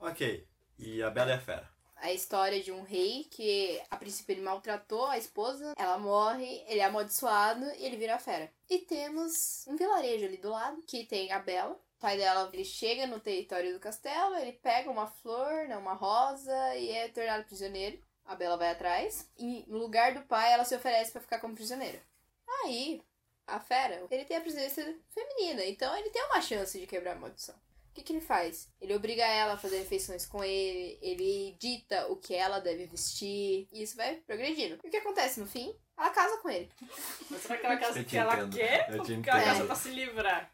Ok. 0.00 0.46
E 0.78 1.02
a 1.02 1.10
Bela 1.10 1.30
e 1.30 1.34
a 1.34 1.40
Fera. 1.40 1.68
a 1.96 2.10
história 2.12 2.62
de 2.62 2.72
um 2.72 2.82
rei 2.82 3.24
que 3.30 3.78
a 3.90 3.96
princípio 3.96 4.32
ele 4.32 4.40
maltratou 4.40 5.04
a 5.04 5.18
esposa, 5.18 5.74
ela 5.76 5.98
morre, 5.98 6.64
ele 6.66 6.80
é 6.80 6.84
amaldiçoado 6.84 7.64
e 7.76 7.84
ele 7.84 7.98
vira 7.98 8.18
fera. 8.18 8.50
E 8.70 8.78
temos 8.78 9.66
um 9.68 9.76
vilarejo 9.76 10.24
ali 10.24 10.38
do 10.38 10.48
lado 10.50 10.80
que 10.86 11.04
tem 11.04 11.30
a 11.30 11.38
Bela. 11.38 11.72
O 11.72 12.00
pai 12.00 12.16
dela, 12.16 12.48
ele 12.54 12.64
chega 12.64 13.06
no 13.06 13.20
território 13.20 13.74
do 13.74 13.78
castelo, 13.80 14.34
ele 14.36 14.52
pega 14.52 14.90
uma 14.90 15.06
flor, 15.06 15.68
né, 15.68 15.76
uma 15.76 15.92
rosa 15.92 16.74
e 16.76 16.90
é 16.90 17.08
tornado 17.08 17.44
prisioneiro. 17.44 18.00
A 18.24 18.34
Bela 18.34 18.56
vai 18.56 18.70
atrás 18.70 19.28
e 19.36 19.64
no 19.68 19.76
lugar 19.76 20.14
do 20.14 20.22
pai 20.22 20.52
ela 20.52 20.64
se 20.64 20.74
oferece 20.74 21.12
para 21.12 21.20
ficar 21.20 21.40
como 21.40 21.54
prisioneira. 21.54 22.00
Aí, 22.64 23.02
a 23.46 23.60
fera, 23.60 24.06
ele 24.10 24.24
tem 24.24 24.38
a 24.38 24.40
presença 24.40 24.82
feminina, 25.10 25.62
então 25.66 25.94
ele 25.96 26.08
tem 26.08 26.24
uma 26.24 26.40
chance 26.40 26.78
de 26.80 26.86
quebrar 26.86 27.12
a 27.12 27.20
maldição. 27.20 27.54
O 28.00 28.02
que, 28.02 28.06
que 28.06 28.12
ele 28.14 28.22
faz? 28.22 28.72
Ele 28.80 28.94
obriga 28.94 29.22
ela 29.22 29.52
a 29.52 29.58
fazer 29.58 29.80
refeições 29.80 30.24
com 30.24 30.42
ele, 30.42 30.98
ele 31.02 31.54
dita 31.60 32.06
o 32.06 32.16
que 32.16 32.34
ela 32.34 32.58
deve 32.58 32.86
vestir, 32.86 33.68
e 33.70 33.82
isso 33.82 33.94
vai 33.94 34.14
progredindo. 34.16 34.78
E 34.82 34.88
o 34.88 34.90
que 34.90 34.96
acontece 34.96 35.38
no 35.38 35.46
fim? 35.46 35.76
Ela 35.98 36.08
casa 36.08 36.38
com 36.38 36.48
ele. 36.48 36.70
Mas 37.30 37.42
será 37.42 37.58
que 37.58 37.66
ela 37.66 37.76
casa 37.76 37.92
porque 38.00 38.16
ela 38.16 38.48
quer 38.48 38.88
ou 38.92 39.04
porque 39.04 39.28
ela 39.28 39.44
casa 39.44 39.66
pra 39.66 39.74
se 39.74 39.90
livrar? 39.90 40.50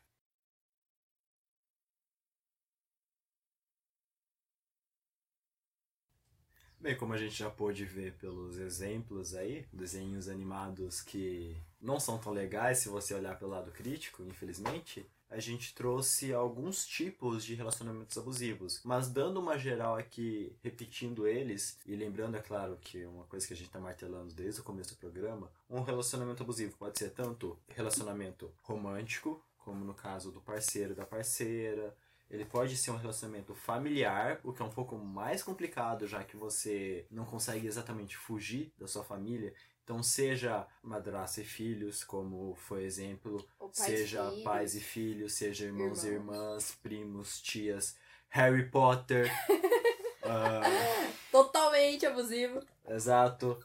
Bem, 6.81 6.97
como 6.97 7.13
a 7.13 7.17
gente 7.17 7.37
já 7.37 7.49
pôde 7.49 7.85
ver 7.85 8.15
pelos 8.15 8.59
exemplos 8.59 9.37
aí, 9.37 9.69
desenhos 9.73 10.29
animados 10.29 11.01
que 11.01 11.57
não 11.81 12.01
são 12.01 12.19
tão 12.19 12.33
legais 12.33 12.79
se 12.79 12.89
você 12.89 13.15
olhar 13.15 13.39
pelo 13.39 13.53
lado 13.53 13.71
crítico, 13.71 14.25
infelizmente, 14.25 15.07
a 15.29 15.41
gente 15.41 15.75
trouxe 15.75 16.33
alguns 16.33 16.87
tipos 16.87 17.45
de 17.45 17.55
relacionamentos 17.55 18.17
abusivos. 18.17 18.81
Mas 18.85 19.09
dando 19.09 19.41
uma 19.41 19.59
geral 19.59 19.97
aqui, 19.97 20.57
repetindo 20.63 21.27
eles, 21.27 21.79
e 21.85 21.97
lembrando, 21.97 22.37
é 22.37 22.41
claro, 22.41 22.79
que 22.81 23.05
uma 23.07 23.25
coisa 23.25 23.47
que 23.47 23.53
a 23.53 23.57
gente 23.57 23.67
está 23.67 23.81
martelando 23.81 24.33
desde 24.33 24.61
o 24.61 24.65
começo 24.65 24.95
do 24.95 24.99
programa, 24.99 25.51
um 25.69 25.83
relacionamento 25.83 26.43
abusivo 26.43 26.77
pode 26.77 26.99
ser 26.99 27.11
tanto 27.11 27.59
relacionamento 27.69 28.53
romântico, 28.63 29.43
como 29.59 29.85
no 29.85 29.95
caso 29.95 30.31
do 30.31 30.41
parceiro 30.41 30.95
da 30.95 31.05
parceira, 31.05 31.97
Ele 32.31 32.45
pode 32.45 32.77
ser 32.77 32.91
um 32.91 32.97
relacionamento 32.97 33.55
familiar, 33.55 34.41
o 34.43 34.53
que 34.53 34.63
é 34.63 34.65
um 34.65 34.71
pouco 34.71 34.97
mais 34.97 35.43
complicado, 35.43 36.07
já 36.07 36.25
que 36.25 36.37
você 36.37 37.07
não 37.11 37.25
consegue 37.25 37.67
exatamente 37.67 38.17
fugir 38.17 38.73
da 38.79 38.87
sua 38.87 39.05
família. 39.05 39.53
Então, 39.87 40.03
seja 40.03 40.67
madraça 40.83 41.41
e 41.43 41.45
filhos, 41.45 42.03
como 42.03 42.57
foi 42.57 42.83
exemplo, 42.83 43.47
seja 43.71 44.35
e 44.35 44.43
pais 44.43 44.75
e 44.75 44.81
filhos, 44.81 45.35
seja 45.35 45.67
irmãos 45.67 46.03
e 46.03 46.09
Irmãos. 46.09 46.35
irmãs, 46.35 46.79
primos, 46.83 47.41
tias, 47.41 47.97
Harry 48.29 48.69
Potter. 48.69 49.31
ah, 50.25 50.63
Totalmente 51.31 52.05
abusivo. 52.05 52.61
exato. 52.89 53.63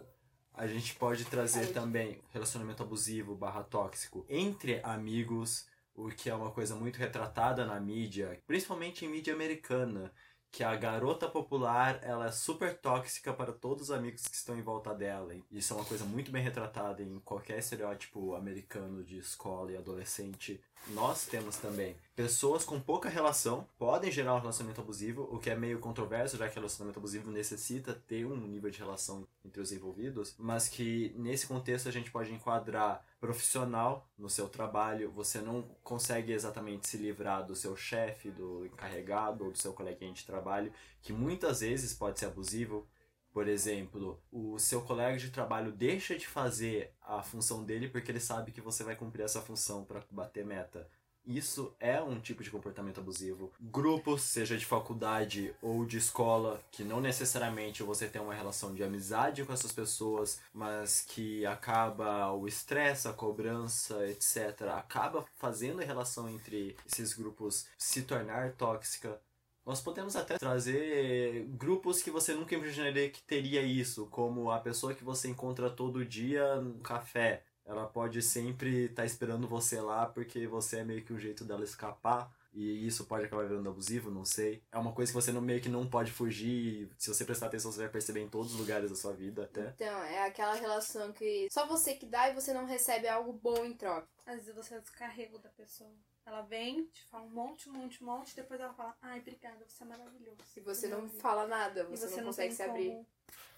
A 0.54 0.68
gente 0.68 0.94
pode 0.94 1.26
trazer 1.26 1.62
Ai. 1.62 1.74
também 1.74 2.22
relacionamento 2.30 2.84
abusivo 2.84 3.34
barra 3.36 3.64
tóxico 3.64 4.24
entre 4.30 4.80
amigos, 4.84 5.66
o 5.96 6.10
que 6.10 6.30
é 6.30 6.36
uma 6.36 6.52
coisa 6.52 6.76
muito 6.76 6.98
retratada 6.98 7.66
na 7.66 7.80
mídia, 7.80 8.40
principalmente 8.46 9.06
em 9.06 9.10
mídia 9.10 9.34
americana, 9.34 10.14
que 10.52 10.64
a 10.64 10.76
garota 10.76 11.30
popular 11.30 12.00
ela 12.04 12.28
é 12.28 12.32
super 12.32 12.78
tóxica 12.78 13.32
para 13.32 13.54
todos 13.54 13.84
os 13.84 13.92
amigos 13.92 14.28
que 14.28 14.36
estão 14.36 14.58
em 14.58 14.62
volta 14.62 14.94
dela. 14.94 15.34
Isso 15.50 15.74
é 15.74 15.78
uma 15.78 15.86
coisa 15.86 16.04
muito 16.04 16.30
bem 16.30 16.44
retratada 16.44 17.02
em 17.02 17.20
qualquer 17.20 17.60
estereótipo 17.60 18.36
americano 18.36 19.02
de 19.02 19.18
escola 19.18 19.72
e 19.72 19.78
adolescente. 19.78 20.62
Nós 20.88 21.26
temos 21.26 21.56
também 21.58 21.96
pessoas 22.16 22.66
com 22.66 22.80
pouca 22.80 23.08
relação 23.08 23.68
podem 23.78 24.12
gerar 24.12 24.36
um 24.36 24.40
relacionamento 24.40 24.82
abusivo, 24.82 25.30
o 25.32 25.40
que 25.40 25.50
é 25.50 25.56
meio 25.56 25.80
controverso, 25.80 26.38
já 26.38 26.50
que 26.50 26.56
relacionamento 26.56 27.00
abusivo 27.00 27.32
necessita 27.32 27.94
ter 27.94 28.26
um 28.26 28.36
nível 28.36 28.70
de 28.70 28.80
relação 28.80 29.26
entre 29.46 29.62
os 29.62 29.72
envolvidos, 29.72 30.36
mas 30.38 30.68
que 30.68 31.14
nesse 31.16 31.48
contexto 31.48 31.88
a 31.88 31.92
gente 31.92 32.12
pode 32.12 32.34
enquadrar 32.34 33.06
profissional 33.22 34.10
no 34.18 34.28
seu 34.28 34.50
trabalho, 34.50 35.12
você 35.12 35.40
não 35.40 35.62
consegue 35.84 36.34
exatamente 36.34 36.90
se 36.90 36.98
livrar 36.98 37.46
do 37.46 37.56
seu 37.56 37.78
chefe, 37.78 38.32
do 38.32 38.66
encarregado 38.66 39.46
ou 39.46 39.52
do 39.52 39.58
seu 39.60 39.74
coleguinha 39.74 40.12
de 40.12 40.26
trabalho, 40.26 40.74
que 41.04 41.14
muitas 41.14 41.62
vezes 41.62 41.94
pode 41.94 42.20
ser 42.20 42.26
abusivo. 42.26 42.88
Por 43.32 43.48
exemplo, 43.48 44.22
o 44.32 44.58
seu 44.60 44.82
colega 44.82 45.18
de 45.18 45.30
trabalho 45.30 45.72
deixa 45.72 46.18
de 46.18 46.28
fazer 46.28 46.94
a 47.00 47.22
função 47.22 47.64
dele 47.64 47.88
porque 47.88 48.12
ele 48.12 48.20
sabe 48.20 48.52
que 48.52 48.60
você 48.60 48.84
vai 48.84 48.96
cumprir 48.96 49.24
essa 49.24 49.42
função 49.42 49.86
para 49.86 50.04
bater 50.10 50.44
meta. 50.44 50.90
Isso 51.26 51.74
é 51.80 52.02
um 52.02 52.20
tipo 52.20 52.44
de 52.44 52.50
comportamento 52.50 53.00
abusivo. 53.00 53.52
Grupos, 53.60 54.24
seja 54.24 54.58
de 54.58 54.66
faculdade 54.66 55.54
ou 55.62 55.86
de 55.86 55.98
escola, 55.98 56.62
que 56.72 56.84
não 56.84 57.00
necessariamente 57.00 57.84
você 57.84 58.08
tem 58.08 58.22
uma 58.22 58.34
relação 58.34 58.74
de 58.74 58.84
amizade 58.84 59.46
com 59.46 59.54
essas 59.54 59.72
pessoas, 59.72 60.40
mas 60.54 61.02
que 61.08 61.46
acaba 61.46 62.32
o 62.32 62.48
estresse, 62.48 63.08
a 63.08 63.14
cobrança, 63.14 64.06
etc., 64.08 64.62
acaba 64.76 65.26
fazendo 65.38 65.82
a 65.82 65.86
relação 65.86 66.30
entre 66.30 66.76
esses 66.92 67.14
grupos 67.14 67.68
se 67.78 68.02
tornar 68.02 68.54
tóxica. 68.54 69.20
Nós 69.64 69.80
podemos 69.80 70.16
até 70.16 70.40
trazer 70.40 71.46
grupos 71.50 72.02
que 72.02 72.10
você 72.10 72.34
nunca 72.34 72.56
imaginaria 72.56 73.10
que 73.10 73.22
teria 73.22 73.62
isso, 73.62 74.08
como 74.08 74.50
a 74.50 74.60
pessoa 74.60 74.96
que 74.96 75.04
você 75.04 75.28
encontra 75.28 75.70
todo 75.70 76.04
dia 76.04 76.56
no 76.56 76.80
café. 76.80 77.44
Ela 77.72 77.88
pode 77.88 78.22
sempre 78.22 78.86
estar 78.86 79.06
esperando 79.06 79.48
você 79.48 79.80
lá 79.80 80.06
porque 80.06 80.46
você 80.46 80.80
é 80.80 80.84
meio 80.84 81.04
que 81.04 81.14
um 81.14 81.20
jeito 81.20 81.46
dela 81.46 81.64
escapar. 81.64 82.30
E 82.54 82.86
isso 82.86 83.06
pode 83.06 83.24
acabar 83.24 83.48
virando 83.48 83.70
abusivo, 83.70 84.12
não 84.12 84.26
sei. 84.26 84.62
É 84.74 84.78
uma 84.78 84.92
coisa 84.92 85.10
que 85.10 85.16
você 85.16 85.32
não, 85.32 85.40
meio 85.40 85.62
que 85.62 85.70
não 85.70 85.88
pode 85.88 86.12
fugir. 86.12 86.90
Se 86.98 87.08
você 87.08 87.24
prestar 87.24 87.46
atenção, 87.46 87.72
você 87.72 87.80
vai 87.80 87.88
perceber 87.88 88.20
em 88.20 88.28
todos 88.28 88.52
os 88.52 88.60
lugares 88.60 88.90
da 88.90 88.96
sua 88.98 89.14
vida 89.14 89.46
até. 89.46 89.70
Então, 89.70 90.04
é 90.04 90.26
aquela 90.26 90.54
relação 90.56 91.14
que 91.14 91.48
só 91.50 91.66
você 91.66 91.94
que 91.94 92.06
dá 92.06 92.30
e 92.30 92.34
você 92.34 92.54
não 92.54 92.66
recebe 92.66 93.08
algo 93.08 93.32
bom 93.32 93.64
em 93.64 93.74
troca. 93.74 94.06
Às 94.26 94.36
vezes 94.40 94.54
você 94.54 94.74
é 94.74 94.80
o 94.80 94.82
descarrego 94.82 95.40
da 95.40 95.48
pessoa. 95.48 95.90
Ela 96.26 96.42
vem, 96.42 96.86
te 96.88 97.06
fala 97.06 97.24
um 97.24 97.30
monte, 97.30 97.70
um 97.70 97.74
monte, 97.74 98.04
um 98.04 98.08
monte, 98.08 98.36
depois 98.36 98.60
ela 98.60 98.74
fala, 98.74 98.96
ai, 99.02 99.20
obrigada, 99.20 99.58
você 99.66 99.84
é 99.84 99.88
maravilhoso. 99.88 100.38
E 100.56 100.60
você 100.60 100.88
não 100.88 101.08
fala 101.08 101.48
nada, 101.48 101.88
E 101.90 101.96
você, 101.96 102.08
não, 102.08 102.18
não 102.18 102.26
consegue 102.26 102.54
se 102.54 102.62
abrir. 102.62 103.06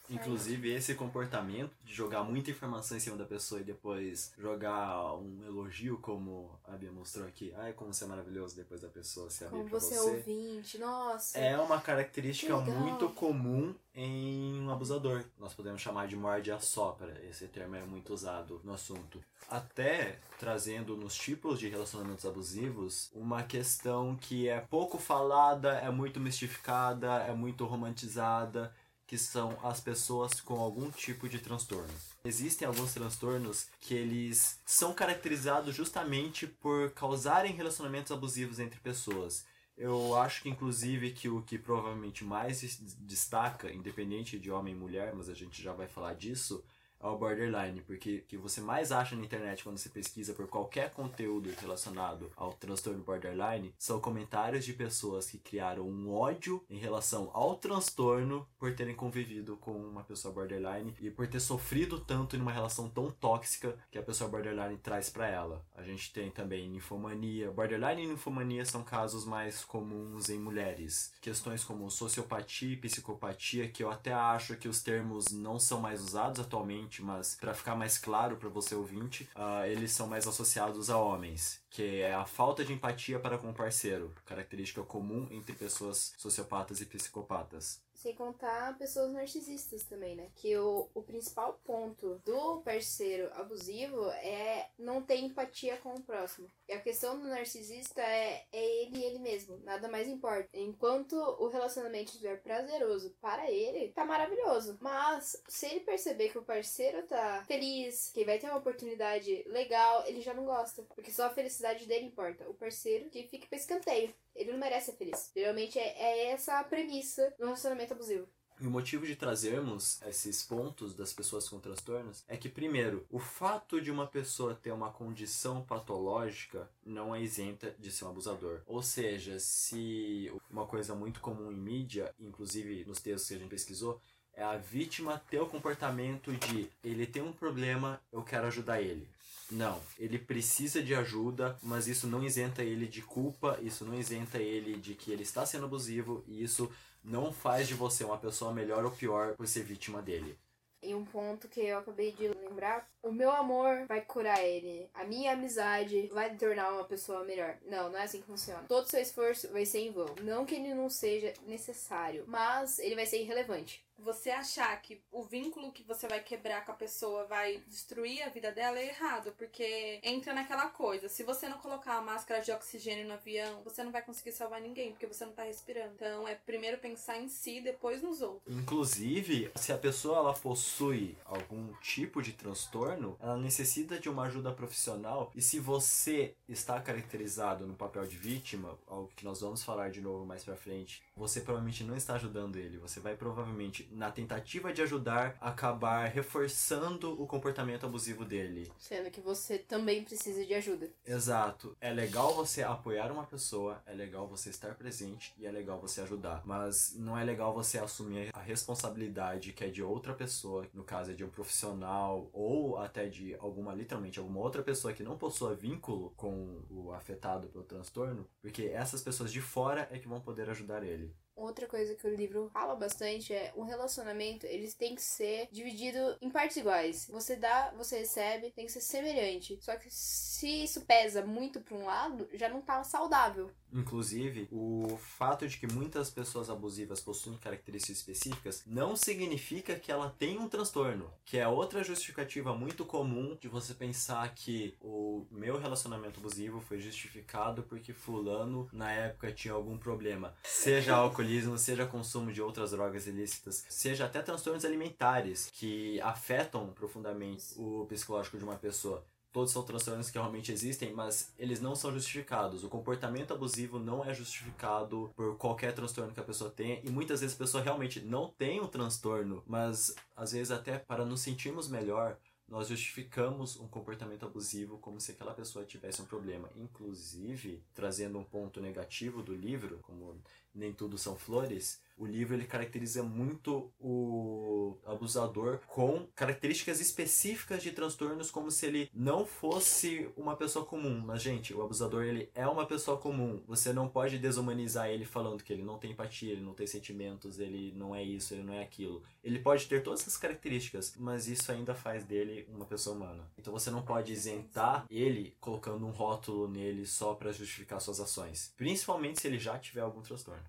Como 0.05 0.19
Inclusive, 0.19 0.71
esse 0.73 0.95
comportamento 0.95 1.71
de 1.83 1.93
jogar 1.93 2.23
muita 2.23 2.51
informação 2.51 2.97
em 2.97 2.99
cima 2.99 3.15
da 3.15 3.25
pessoa 3.25 3.61
e 3.61 3.63
depois 3.63 4.33
jogar 4.37 5.13
um 5.15 5.43
elogio, 5.45 5.97
como 5.99 6.51
a 6.65 6.71
Bia 6.71 6.91
mostrou 6.91 7.25
aqui. 7.25 7.53
Ai, 7.57 7.73
como 7.73 7.93
você 7.93 8.03
é 8.03 8.07
maravilhoso 8.07 8.55
depois 8.55 8.81
da 8.81 8.89
pessoa 8.89 9.29
se 9.29 9.45
abrir 9.45 9.57
Como 9.59 9.69
pra 9.69 9.79
você 9.79 9.95
você. 9.95 10.09
é 10.09 10.13
ouvinte, 10.13 10.77
nossa. 10.77 11.37
É 11.37 11.57
uma 11.57 11.79
característica 11.79 12.55
muito 12.57 13.09
comum 13.09 13.73
em 13.95 14.59
um 14.61 14.69
abusador. 14.71 15.23
Nós 15.39 15.53
podemos 15.53 15.81
chamar 15.81 16.07
de 16.07 16.15
morde 16.15 16.51
a 16.51 16.59
sopra. 16.59 17.21
Esse 17.29 17.47
termo 17.47 17.75
é 17.75 17.81
muito 17.83 18.13
usado 18.13 18.59
no 18.63 18.73
assunto. 18.73 19.23
Até 19.49 20.19
trazendo 20.39 20.95
nos 20.97 21.15
tipos 21.15 21.59
de 21.59 21.69
relacionamentos 21.69 22.25
abusivos 22.25 23.09
uma 23.13 23.43
questão 23.43 24.15
que 24.15 24.47
é 24.49 24.59
pouco 24.59 24.97
falada, 24.97 25.73
é 25.79 25.89
muito 25.89 26.19
mistificada, 26.19 27.17
é 27.23 27.33
muito 27.33 27.65
romantizada, 27.65 28.73
que 29.13 29.17
são 29.19 29.55
as 29.61 29.79
pessoas 29.79 30.41
com 30.41 30.59
algum 30.59 30.89
tipo 30.89 31.29
de 31.29 31.37
transtorno. 31.37 31.93
Existem 32.25 32.67
alguns 32.67 32.95
transtornos 32.95 33.67
que 33.79 33.93
eles 33.93 34.59
são 34.65 34.91
caracterizados 34.91 35.75
justamente 35.75 36.47
por 36.47 36.89
causarem 36.93 37.53
relacionamentos 37.53 38.11
abusivos 38.11 38.57
entre 38.57 38.79
pessoas. 38.79 39.45
Eu 39.77 40.15
acho 40.15 40.41
que 40.41 40.49
inclusive 40.49 41.11
que 41.11 41.29
o 41.29 41.43
que 41.43 41.59
provavelmente 41.59 42.23
mais 42.23 42.79
destaca, 43.01 43.71
independente 43.71 44.39
de 44.39 44.49
homem 44.49 44.73
e 44.73 44.77
mulher, 44.77 45.13
mas 45.13 45.29
a 45.29 45.35
gente 45.35 45.61
já 45.61 45.73
vai 45.73 45.87
falar 45.87 46.15
disso, 46.15 46.63
é 47.03 47.07
o 47.07 47.17
borderline, 47.17 47.81
porque 47.81 48.17
o 48.17 48.21
que 48.23 48.37
você 48.37 48.61
mais 48.61 48.91
acha 48.91 49.15
na 49.15 49.23
internet 49.23 49.63
quando 49.63 49.77
você 49.77 49.89
pesquisa 49.89 50.33
por 50.33 50.47
qualquer 50.47 50.91
conteúdo 50.91 51.49
relacionado 51.59 52.31
ao 52.35 52.53
transtorno 52.53 53.03
borderline 53.03 53.73
são 53.77 53.99
comentários 53.99 54.63
de 54.63 54.73
pessoas 54.73 55.29
que 55.29 55.37
criaram 55.37 55.87
um 55.87 56.13
ódio 56.13 56.63
em 56.69 56.77
relação 56.77 57.29
ao 57.33 57.55
transtorno 57.55 58.47
por 58.57 58.73
terem 58.73 58.95
convivido 58.95 59.57
com 59.57 59.73
uma 59.73 60.03
pessoa 60.03 60.33
borderline 60.33 60.95
e 61.01 61.09
por 61.09 61.27
ter 61.27 61.39
sofrido 61.39 61.99
tanto 61.99 62.35
em 62.35 62.41
uma 62.41 62.51
relação 62.51 62.89
tão 62.89 63.11
tóxica 63.11 63.77
que 63.91 63.97
a 63.97 64.03
pessoa 64.03 64.29
borderline 64.29 64.77
traz 64.77 65.09
pra 65.09 65.27
ela. 65.27 65.65
A 65.75 65.83
gente 65.83 66.13
tem 66.13 66.31
também 66.31 66.69
ninfomania. 66.69 67.51
Borderline 67.51 68.03
e 68.03 68.07
ninfomania 68.07 68.65
são 68.65 68.83
casos 68.83 69.25
mais 69.25 69.65
comuns 69.65 70.29
em 70.29 70.39
mulheres. 70.39 71.13
Questões 71.21 71.63
como 71.63 71.89
sociopatia 71.89 72.73
e 72.73 72.77
psicopatia, 72.77 73.67
que 73.67 73.83
eu 73.83 73.91
até 73.91 74.13
acho 74.13 74.55
que 74.55 74.67
os 74.67 74.81
termos 74.81 75.31
não 75.31 75.59
são 75.59 75.81
mais 75.81 76.01
usados 76.01 76.39
atualmente, 76.39 76.92
mas 77.01 77.35
para 77.35 77.53
ficar 77.53 77.75
mais 77.75 77.97
claro 77.97 78.37
para 78.37 78.49
você 78.49 78.75
ouvinte, 78.75 79.27
ah, 79.35 79.67
eles 79.67 79.91
são 79.91 80.07
mais 80.07 80.27
associados 80.27 80.89
a 80.89 80.97
homens, 80.97 81.61
que 81.69 82.01
é 82.01 82.13
a 82.13 82.25
falta 82.25 82.63
de 82.63 82.73
empatia 82.73 83.19
para 83.19 83.37
com 83.37 83.49
o 83.49 83.53
parceiro, 83.53 84.13
característica 84.25 84.83
comum 84.83 85.27
entre 85.31 85.53
pessoas 85.53 86.13
sociopatas 86.17 86.81
e 86.81 86.85
psicopatas. 86.85 87.82
Sem 88.03 88.13
contar 88.15 88.77
pessoas 88.77 89.13
narcisistas 89.13 89.85
também, 89.85 90.13
né? 90.13 90.29
Que 90.35 90.57
o, 90.57 90.89
o 90.93 91.01
principal 91.01 91.57
ponto 91.63 92.21
do 92.25 92.59
parceiro 92.59 93.31
abusivo 93.33 94.09
é 94.09 94.67
não 94.77 95.01
ter 95.01 95.19
empatia 95.19 95.77
com 95.77 95.93
o 95.93 96.01
próximo. 96.01 96.51
E 96.67 96.73
a 96.73 96.81
questão 96.81 97.17
do 97.17 97.29
narcisista 97.29 98.01
é, 98.01 98.45
é 98.51 98.81
ele 98.81 99.01
ele 99.05 99.19
mesmo. 99.19 99.57
Nada 99.63 99.87
mais 99.87 100.09
importa. 100.09 100.49
Enquanto 100.53 101.13
o 101.13 101.47
relacionamento 101.47 102.11
estiver 102.11 102.41
prazeroso 102.41 103.15
para 103.21 103.49
ele, 103.49 103.93
tá 103.93 104.03
maravilhoso. 104.03 104.77
Mas 104.81 105.41
se 105.47 105.67
ele 105.67 105.79
perceber 105.79 106.27
que 106.27 106.37
o 106.37 106.43
parceiro 106.43 107.07
tá 107.07 107.45
feliz, 107.47 108.11
que 108.13 108.25
vai 108.25 108.37
ter 108.37 108.47
uma 108.47 108.57
oportunidade 108.57 109.45
legal, 109.47 110.05
ele 110.05 110.19
já 110.19 110.33
não 110.33 110.43
gosta. 110.43 110.83
Porque 110.93 111.09
só 111.09 111.27
a 111.27 111.33
felicidade 111.33 111.87
dele 111.87 112.07
importa. 112.07 112.49
O 112.49 112.53
parceiro 112.53 113.09
que 113.09 113.29
fica 113.29 113.47
pra 113.47 113.57
escanteio. 113.57 114.13
Ele 114.35 114.51
não 114.51 114.59
merece 114.59 114.91
ser 114.91 114.97
feliz. 114.97 115.31
Geralmente 115.35 115.79
é, 115.79 116.01
é 116.01 116.31
essa 116.31 116.59
a 116.59 116.63
premissa 116.63 117.33
do 117.37 117.45
relacionamento 117.45 117.93
abusivo. 117.93 118.27
E 118.59 118.67
o 118.67 118.71
motivo 118.71 119.05
de 119.05 119.15
trazermos 119.15 120.01
esses 120.03 120.43
pontos 120.43 120.95
das 120.95 121.11
pessoas 121.11 121.49
com 121.49 121.59
transtornos 121.59 122.23
é 122.27 122.37
que, 122.37 122.47
primeiro, 122.47 123.05
o 123.09 123.19
fato 123.19 123.81
de 123.81 123.91
uma 123.91 124.07
pessoa 124.07 124.55
ter 124.55 124.71
uma 124.71 124.91
condição 124.91 125.63
patológica 125.63 126.69
não 126.85 127.15
é 127.15 127.21
isenta 127.21 127.75
de 127.79 127.91
ser 127.91 128.05
um 128.05 128.09
abusador. 128.09 128.61
Ou 128.65 128.81
seja, 128.81 129.39
se 129.39 130.31
uma 130.49 130.65
coisa 130.67 130.95
muito 130.95 131.19
comum 131.19 131.51
em 131.51 131.57
mídia, 131.57 132.13
inclusive 132.19 132.85
nos 132.85 133.01
textos 133.01 133.27
que 133.27 133.33
a 133.33 133.37
gente 133.39 133.49
pesquisou, 133.49 133.99
é 134.33 134.43
a 134.43 134.57
vítima 134.57 135.21
ter 135.29 135.39
o 135.39 135.47
comportamento 135.47 136.31
de 136.31 136.69
ele 136.83 137.05
tem 137.05 137.21
um 137.21 137.33
problema, 137.33 138.01
eu 138.11 138.23
quero 138.23 138.47
ajudar 138.47 138.81
ele. 138.81 139.07
Não, 139.53 139.79
ele 139.99 140.17
precisa 140.17 140.81
de 140.81 140.95
ajuda, 140.95 141.55
mas 141.61 141.87
isso 141.87 142.07
não 142.07 142.23
isenta 142.23 142.63
ele 142.63 142.87
de 142.87 143.03
culpa, 143.03 143.59
isso 143.61 143.85
não 143.85 143.93
isenta 143.93 144.39
ele 144.39 144.77
de 144.77 144.95
que 144.95 145.11
ele 145.11 145.21
está 145.21 145.45
sendo 145.45 145.65
abusivo 145.65 146.23
e 146.27 146.43
isso 146.43 146.71
não 147.03 147.31
faz 147.31 147.67
de 147.67 147.75
você 147.75 148.03
uma 148.03 148.17
pessoa 148.17 148.51
melhor 148.51 148.83
ou 148.83 148.89
pior 148.89 149.35
por 149.35 149.47
ser 149.47 149.63
vítima 149.63 150.01
dele. 150.01 150.35
E 150.81 150.95
um 150.95 151.05
ponto 151.05 151.47
que 151.47 151.59
eu 151.59 151.77
acabei 151.77 152.11
de 152.11 152.29
lembrar 152.29 152.89
o 153.03 153.11
meu 153.11 153.29
amor 153.29 153.85
vai 153.85 154.01
curar 154.01 154.41
ele, 154.41 154.89
a 154.93 155.03
minha 155.03 155.33
amizade 155.33 156.07
vai 156.13 156.35
tornar 156.35 156.71
uma 156.71 156.85
pessoa 156.85 157.23
melhor. 157.25 157.57
Não, 157.65 157.89
não 157.89 157.99
é 157.99 158.03
assim 158.03 158.21
que 158.21 158.27
funciona. 158.27 158.63
Todo 158.67 158.89
seu 158.89 159.01
esforço 159.01 159.51
vai 159.51 159.65
ser 159.65 159.79
em 159.79 159.91
vão. 159.91 160.15
Não 160.21 160.45
que 160.45 160.55
ele 160.55 160.73
não 160.73 160.89
seja 160.89 161.33
necessário, 161.45 162.23
mas 162.27 162.79
ele 162.79 162.95
vai 162.95 163.05
ser 163.05 163.21
irrelevante. 163.21 163.83
Você 164.03 164.31
achar 164.31 164.75
que 164.81 165.01
o 165.11 165.23
vínculo 165.23 165.71
que 165.71 165.83
você 165.83 166.07
vai 166.07 166.19
quebrar 166.19 166.65
com 166.65 166.71
a 166.71 166.75
pessoa 166.75 167.25
vai 167.25 167.63
destruir 167.67 168.23
a 168.23 168.29
vida 168.29 168.51
dela 168.51 168.77
é 168.77 168.87
errado, 168.87 169.33
porque 169.37 169.99
entra 170.03 170.33
naquela 170.33 170.67
coisa. 170.67 171.07
Se 171.07 171.23
você 171.23 171.47
não 171.47 171.57
colocar 171.59 171.95
a 171.95 172.01
máscara 172.01 172.41
de 172.41 172.51
oxigênio 172.51 173.07
no 173.07 173.13
avião, 173.13 173.61
você 173.63 173.83
não 173.83 173.91
vai 173.91 174.01
conseguir 174.01 174.31
salvar 174.31 174.59
ninguém, 174.59 174.91
porque 174.91 175.05
você 175.05 175.25
não 175.25 175.31
tá 175.31 175.43
respirando. 175.43 175.93
Então 175.95 176.27
é 176.27 176.35
primeiro 176.35 176.79
pensar 176.79 177.17
em 177.17 177.29
si, 177.29 177.61
depois 177.61 178.01
nos 178.01 178.21
outros. 178.21 178.53
Inclusive, 178.53 179.51
se 179.55 179.71
a 179.71 179.77
pessoa 179.77 180.17
ela 180.17 180.33
possui 180.33 181.15
algum 181.23 181.71
tipo 181.75 182.21
de 182.21 182.33
transtorno, 182.33 182.92
ela 183.19 183.37
necessita 183.37 183.99
de 183.99 184.09
uma 184.09 184.23
ajuda 184.23 184.51
profissional. 184.51 185.31
E 185.35 185.41
se 185.41 185.59
você 185.59 186.35
está 186.47 186.79
caracterizado 186.79 187.65
no 187.65 187.73
papel 187.73 188.05
de 188.05 188.15
vítima, 188.15 188.77
algo 188.87 189.11
que 189.15 189.25
nós 189.25 189.41
vamos 189.41 189.63
falar 189.63 189.89
de 189.89 190.01
novo 190.01 190.25
mais 190.25 190.43
pra 190.43 190.55
frente, 190.55 191.01
você 191.15 191.41
provavelmente 191.41 191.83
não 191.83 191.95
está 191.95 192.15
ajudando 192.15 192.55
ele. 192.55 192.77
Você 192.77 192.99
vai 192.99 193.15
provavelmente, 193.15 193.87
na 193.91 194.11
tentativa 194.11 194.73
de 194.73 194.81
ajudar, 194.81 195.37
acabar 195.39 196.07
reforçando 196.07 197.21
o 197.21 197.27
comportamento 197.27 197.85
abusivo 197.85 198.25
dele. 198.25 198.71
Sendo 198.77 199.11
que 199.11 199.21
você 199.21 199.57
também 199.57 200.03
precisa 200.03 200.45
de 200.45 200.53
ajuda. 200.53 200.89
Exato. 201.05 201.75
É 201.79 201.91
legal 201.91 202.33
você 202.33 202.63
apoiar 202.63 203.11
uma 203.11 203.25
pessoa, 203.25 203.81
é 203.85 203.93
legal 203.93 204.27
você 204.27 204.49
estar 204.49 204.75
presente 204.75 205.33
e 205.37 205.45
é 205.45 205.51
legal 205.51 205.79
você 205.79 206.01
ajudar. 206.01 206.41
Mas 206.45 206.93
não 206.95 207.17
é 207.17 207.23
legal 207.23 207.53
você 207.53 207.77
assumir 207.77 208.29
a 208.33 208.39
responsabilidade 208.39 209.53
que 209.53 209.63
é 209.63 209.69
de 209.69 209.83
outra 209.83 210.13
pessoa, 210.13 210.67
no 210.73 210.83
caso 210.83 211.11
é 211.11 211.13
de 211.13 211.23
um 211.23 211.29
profissional 211.29 212.29
ou 212.33 212.77
até 212.83 213.07
de 213.07 213.35
alguma, 213.35 213.73
literalmente, 213.73 214.19
alguma 214.19 214.39
outra 214.39 214.61
pessoa 214.63 214.93
que 214.93 215.03
não 215.03 215.17
possua 215.17 215.55
vínculo 215.55 216.11
com 216.17 216.61
o 216.69 216.91
afetado 216.91 217.47
pelo 217.47 217.63
transtorno, 217.63 218.27
porque 218.41 218.63
essas 218.63 219.01
pessoas 219.01 219.31
de 219.31 219.41
fora 219.41 219.87
é 219.91 219.99
que 219.99 220.07
vão 220.07 220.21
poder 220.21 220.49
ajudar 220.49 220.83
ele. 220.83 221.15
Outra 221.35 221.67
coisa 221.67 221.95
que 221.95 222.07
o 222.07 222.15
livro 222.15 222.49
fala 222.53 222.75
bastante 222.75 223.33
é 223.33 223.51
um 223.55 223.63
relacionamento, 223.63 224.45
eles 224.45 224.73
têm 224.73 224.95
que 224.95 225.01
ser 225.01 225.47
dividido 225.51 225.99
em 226.21 226.29
partes 226.29 226.57
iguais. 226.57 227.07
Você 227.11 227.35
dá, 227.35 227.73
você 227.77 227.99
recebe, 227.99 228.51
tem 228.51 228.65
que 228.65 228.71
ser 228.71 228.81
semelhante. 228.81 229.57
Só 229.61 229.75
que 229.75 229.87
se 229.89 230.63
isso 230.63 230.81
pesa 230.81 231.25
muito 231.25 231.59
para 231.61 231.75
um 231.75 231.85
lado, 231.85 232.27
já 232.33 232.49
não 232.49 232.61
tá 232.61 232.83
saudável. 232.83 233.49
Inclusive, 233.73 234.47
o 234.51 234.97
fato 234.99 235.47
de 235.47 235.57
que 235.57 235.65
muitas 235.65 236.11
pessoas 236.11 236.49
abusivas 236.49 236.99
possuem 236.99 237.37
características 237.37 237.97
específicas 237.97 238.63
não 238.67 238.95
significa 238.95 239.75
que 239.75 239.91
ela 239.91 240.13
tem 240.17 240.37
um 240.37 240.47
transtorno, 240.47 241.11
que 241.25 241.39
é 241.39 241.47
outra 241.47 241.83
justificativa 241.83 242.55
muito 242.55 242.85
comum 242.85 243.35
de 243.41 243.47
você 243.47 243.73
pensar 243.73 244.31
que 244.35 244.75
o 244.79 245.25
meu 245.31 245.57
relacionamento 245.57 246.19
abusivo 246.19 246.61
foi 246.61 246.79
justificado 246.79 247.63
porque 247.63 247.93
fulano 247.93 248.69
na 248.71 248.91
época 248.91 249.31
tinha 249.31 249.53
algum 249.53 249.77
problema, 249.77 250.35
seja 250.43 250.95
alcoolismo, 251.23 251.57
seja 251.57 251.85
consumo 251.85 252.31
de 252.31 252.41
outras 252.41 252.71
drogas 252.71 253.07
ilícitas, 253.07 253.65
seja 253.69 254.05
até 254.05 254.21
transtornos 254.21 254.65
alimentares 254.65 255.49
que 255.53 255.99
afetam 256.01 256.67
profundamente 256.73 257.53
o 257.57 257.85
psicológico 257.87 258.37
de 258.37 258.43
uma 258.43 258.55
pessoa 258.55 259.03
todos 259.31 259.51
são 259.51 259.63
transtornos 259.63 260.11
que 260.11 260.17
realmente 260.19 260.51
existem, 260.51 260.93
mas 260.93 261.33
eles 261.39 261.59
não 261.59 261.75
são 261.75 261.91
justificados. 261.91 262.63
O 262.63 262.69
comportamento 262.69 263.33
abusivo 263.33 263.79
não 263.79 264.05
é 264.05 264.13
justificado 264.13 265.11
por 265.15 265.35
qualquer 265.37 265.73
transtorno 265.73 266.13
que 266.13 266.19
a 266.19 266.23
pessoa 266.23 266.51
tenha, 266.51 266.79
e 266.83 266.91
muitas 266.91 267.21
vezes 267.21 267.35
a 267.35 267.39
pessoa 267.39 267.63
realmente 267.63 267.99
não 267.99 268.29
tem 268.29 268.61
um 268.61 268.67
transtorno, 268.67 269.43
mas 269.47 269.95
às 270.15 270.33
vezes 270.33 270.51
até 270.51 270.77
para 270.77 271.03
nos 271.03 271.21
sentirmos 271.21 271.67
melhor, 271.67 272.15
nós 272.47 272.67
justificamos 272.67 273.59
um 273.59 273.67
comportamento 273.67 274.25
abusivo 274.25 274.77
como 274.77 274.99
se 274.99 275.11
aquela 275.11 275.33
pessoa 275.33 275.65
tivesse 275.65 276.03
um 276.03 276.05
problema. 276.05 276.49
Inclusive, 276.55 277.63
trazendo 277.73 278.19
um 278.19 278.23
ponto 278.23 278.61
negativo 278.61 279.23
do 279.23 279.33
livro, 279.33 279.79
como 279.81 280.21
nem 280.53 280.73
tudo 280.73 280.97
são 280.97 281.15
flores, 281.15 281.81
o 281.97 282.05
livro 282.05 282.35
ele 282.35 282.45
caracteriza 282.45 283.03
muito 283.03 283.71
o 283.79 284.77
abusador 284.85 285.59
com 285.67 286.07
características 286.15 286.79
específicas 286.79 287.61
de 287.61 287.71
transtornos 287.71 288.31
como 288.31 288.49
se 288.51 288.65
ele 288.65 288.89
não 288.93 289.25
fosse 289.25 290.09
uma 290.17 290.35
pessoa 290.35 290.65
comum. 290.65 290.99
Mas 290.99 291.21
gente, 291.21 291.53
o 291.53 291.61
abusador 291.61 292.03
ele 292.03 292.29
é 292.33 292.47
uma 292.47 292.65
pessoa 292.65 292.97
comum. 292.97 293.41
Você 293.47 293.71
não 293.71 293.87
pode 293.87 294.17
desumanizar 294.17 294.89
ele 294.89 295.05
falando 295.05 295.43
que 295.43 295.53
ele 295.53 295.63
não 295.63 295.77
tem 295.77 295.91
empatia, 295.91 296.31
ele 296.31 296.41
não 296.41 296.53
tem 296.53 296.67
sentimentos, 296.67 297.39
ele 297.39 297.73
não 297.75 297.95
é 297.95 298.03
isso, 298.03 298.33
ele 298.33 298.43
não 298.43 298.53
é 298.53 298.63
aquilo. 298.63 299.03
Ele 299.23 299.39
pode 299.39 299.67
ter 299.67 299.83
todas 299.83 300.01
essas 300.01 300.17
características, 300.17 300.95
mas 300.97 301.27
isso 301.27 301.51
ainda 301.51 301.73
faz 301.73 302.03
dele 302.03 302.47
uma 302.49 302.65
pessoa 302.65 302.95
humana. 302.95 303.31
Então 303.37 303.53
você 303.53 303.69
não 303.69 303.81
pode 303.81 304.11
isentar 304.11 304.85
ele 304.89 305.35
colocando 305.39 305.85
um 305.85 305.91
rótulo 305.91 306.47
nele 306.47 306.85
só 306.85 307.13
para 307.13 307.31
justificar 307.31 307.79
suas 307.79 307.99
ações, 307.99 308.53
principalmente 308.57 309.21
se 309.21 309.27
ele 309.27 309.39
já 309.39 309.57
tiver 309.57 309.81
algum 309.81 310.01
transtorno 310.01 310.42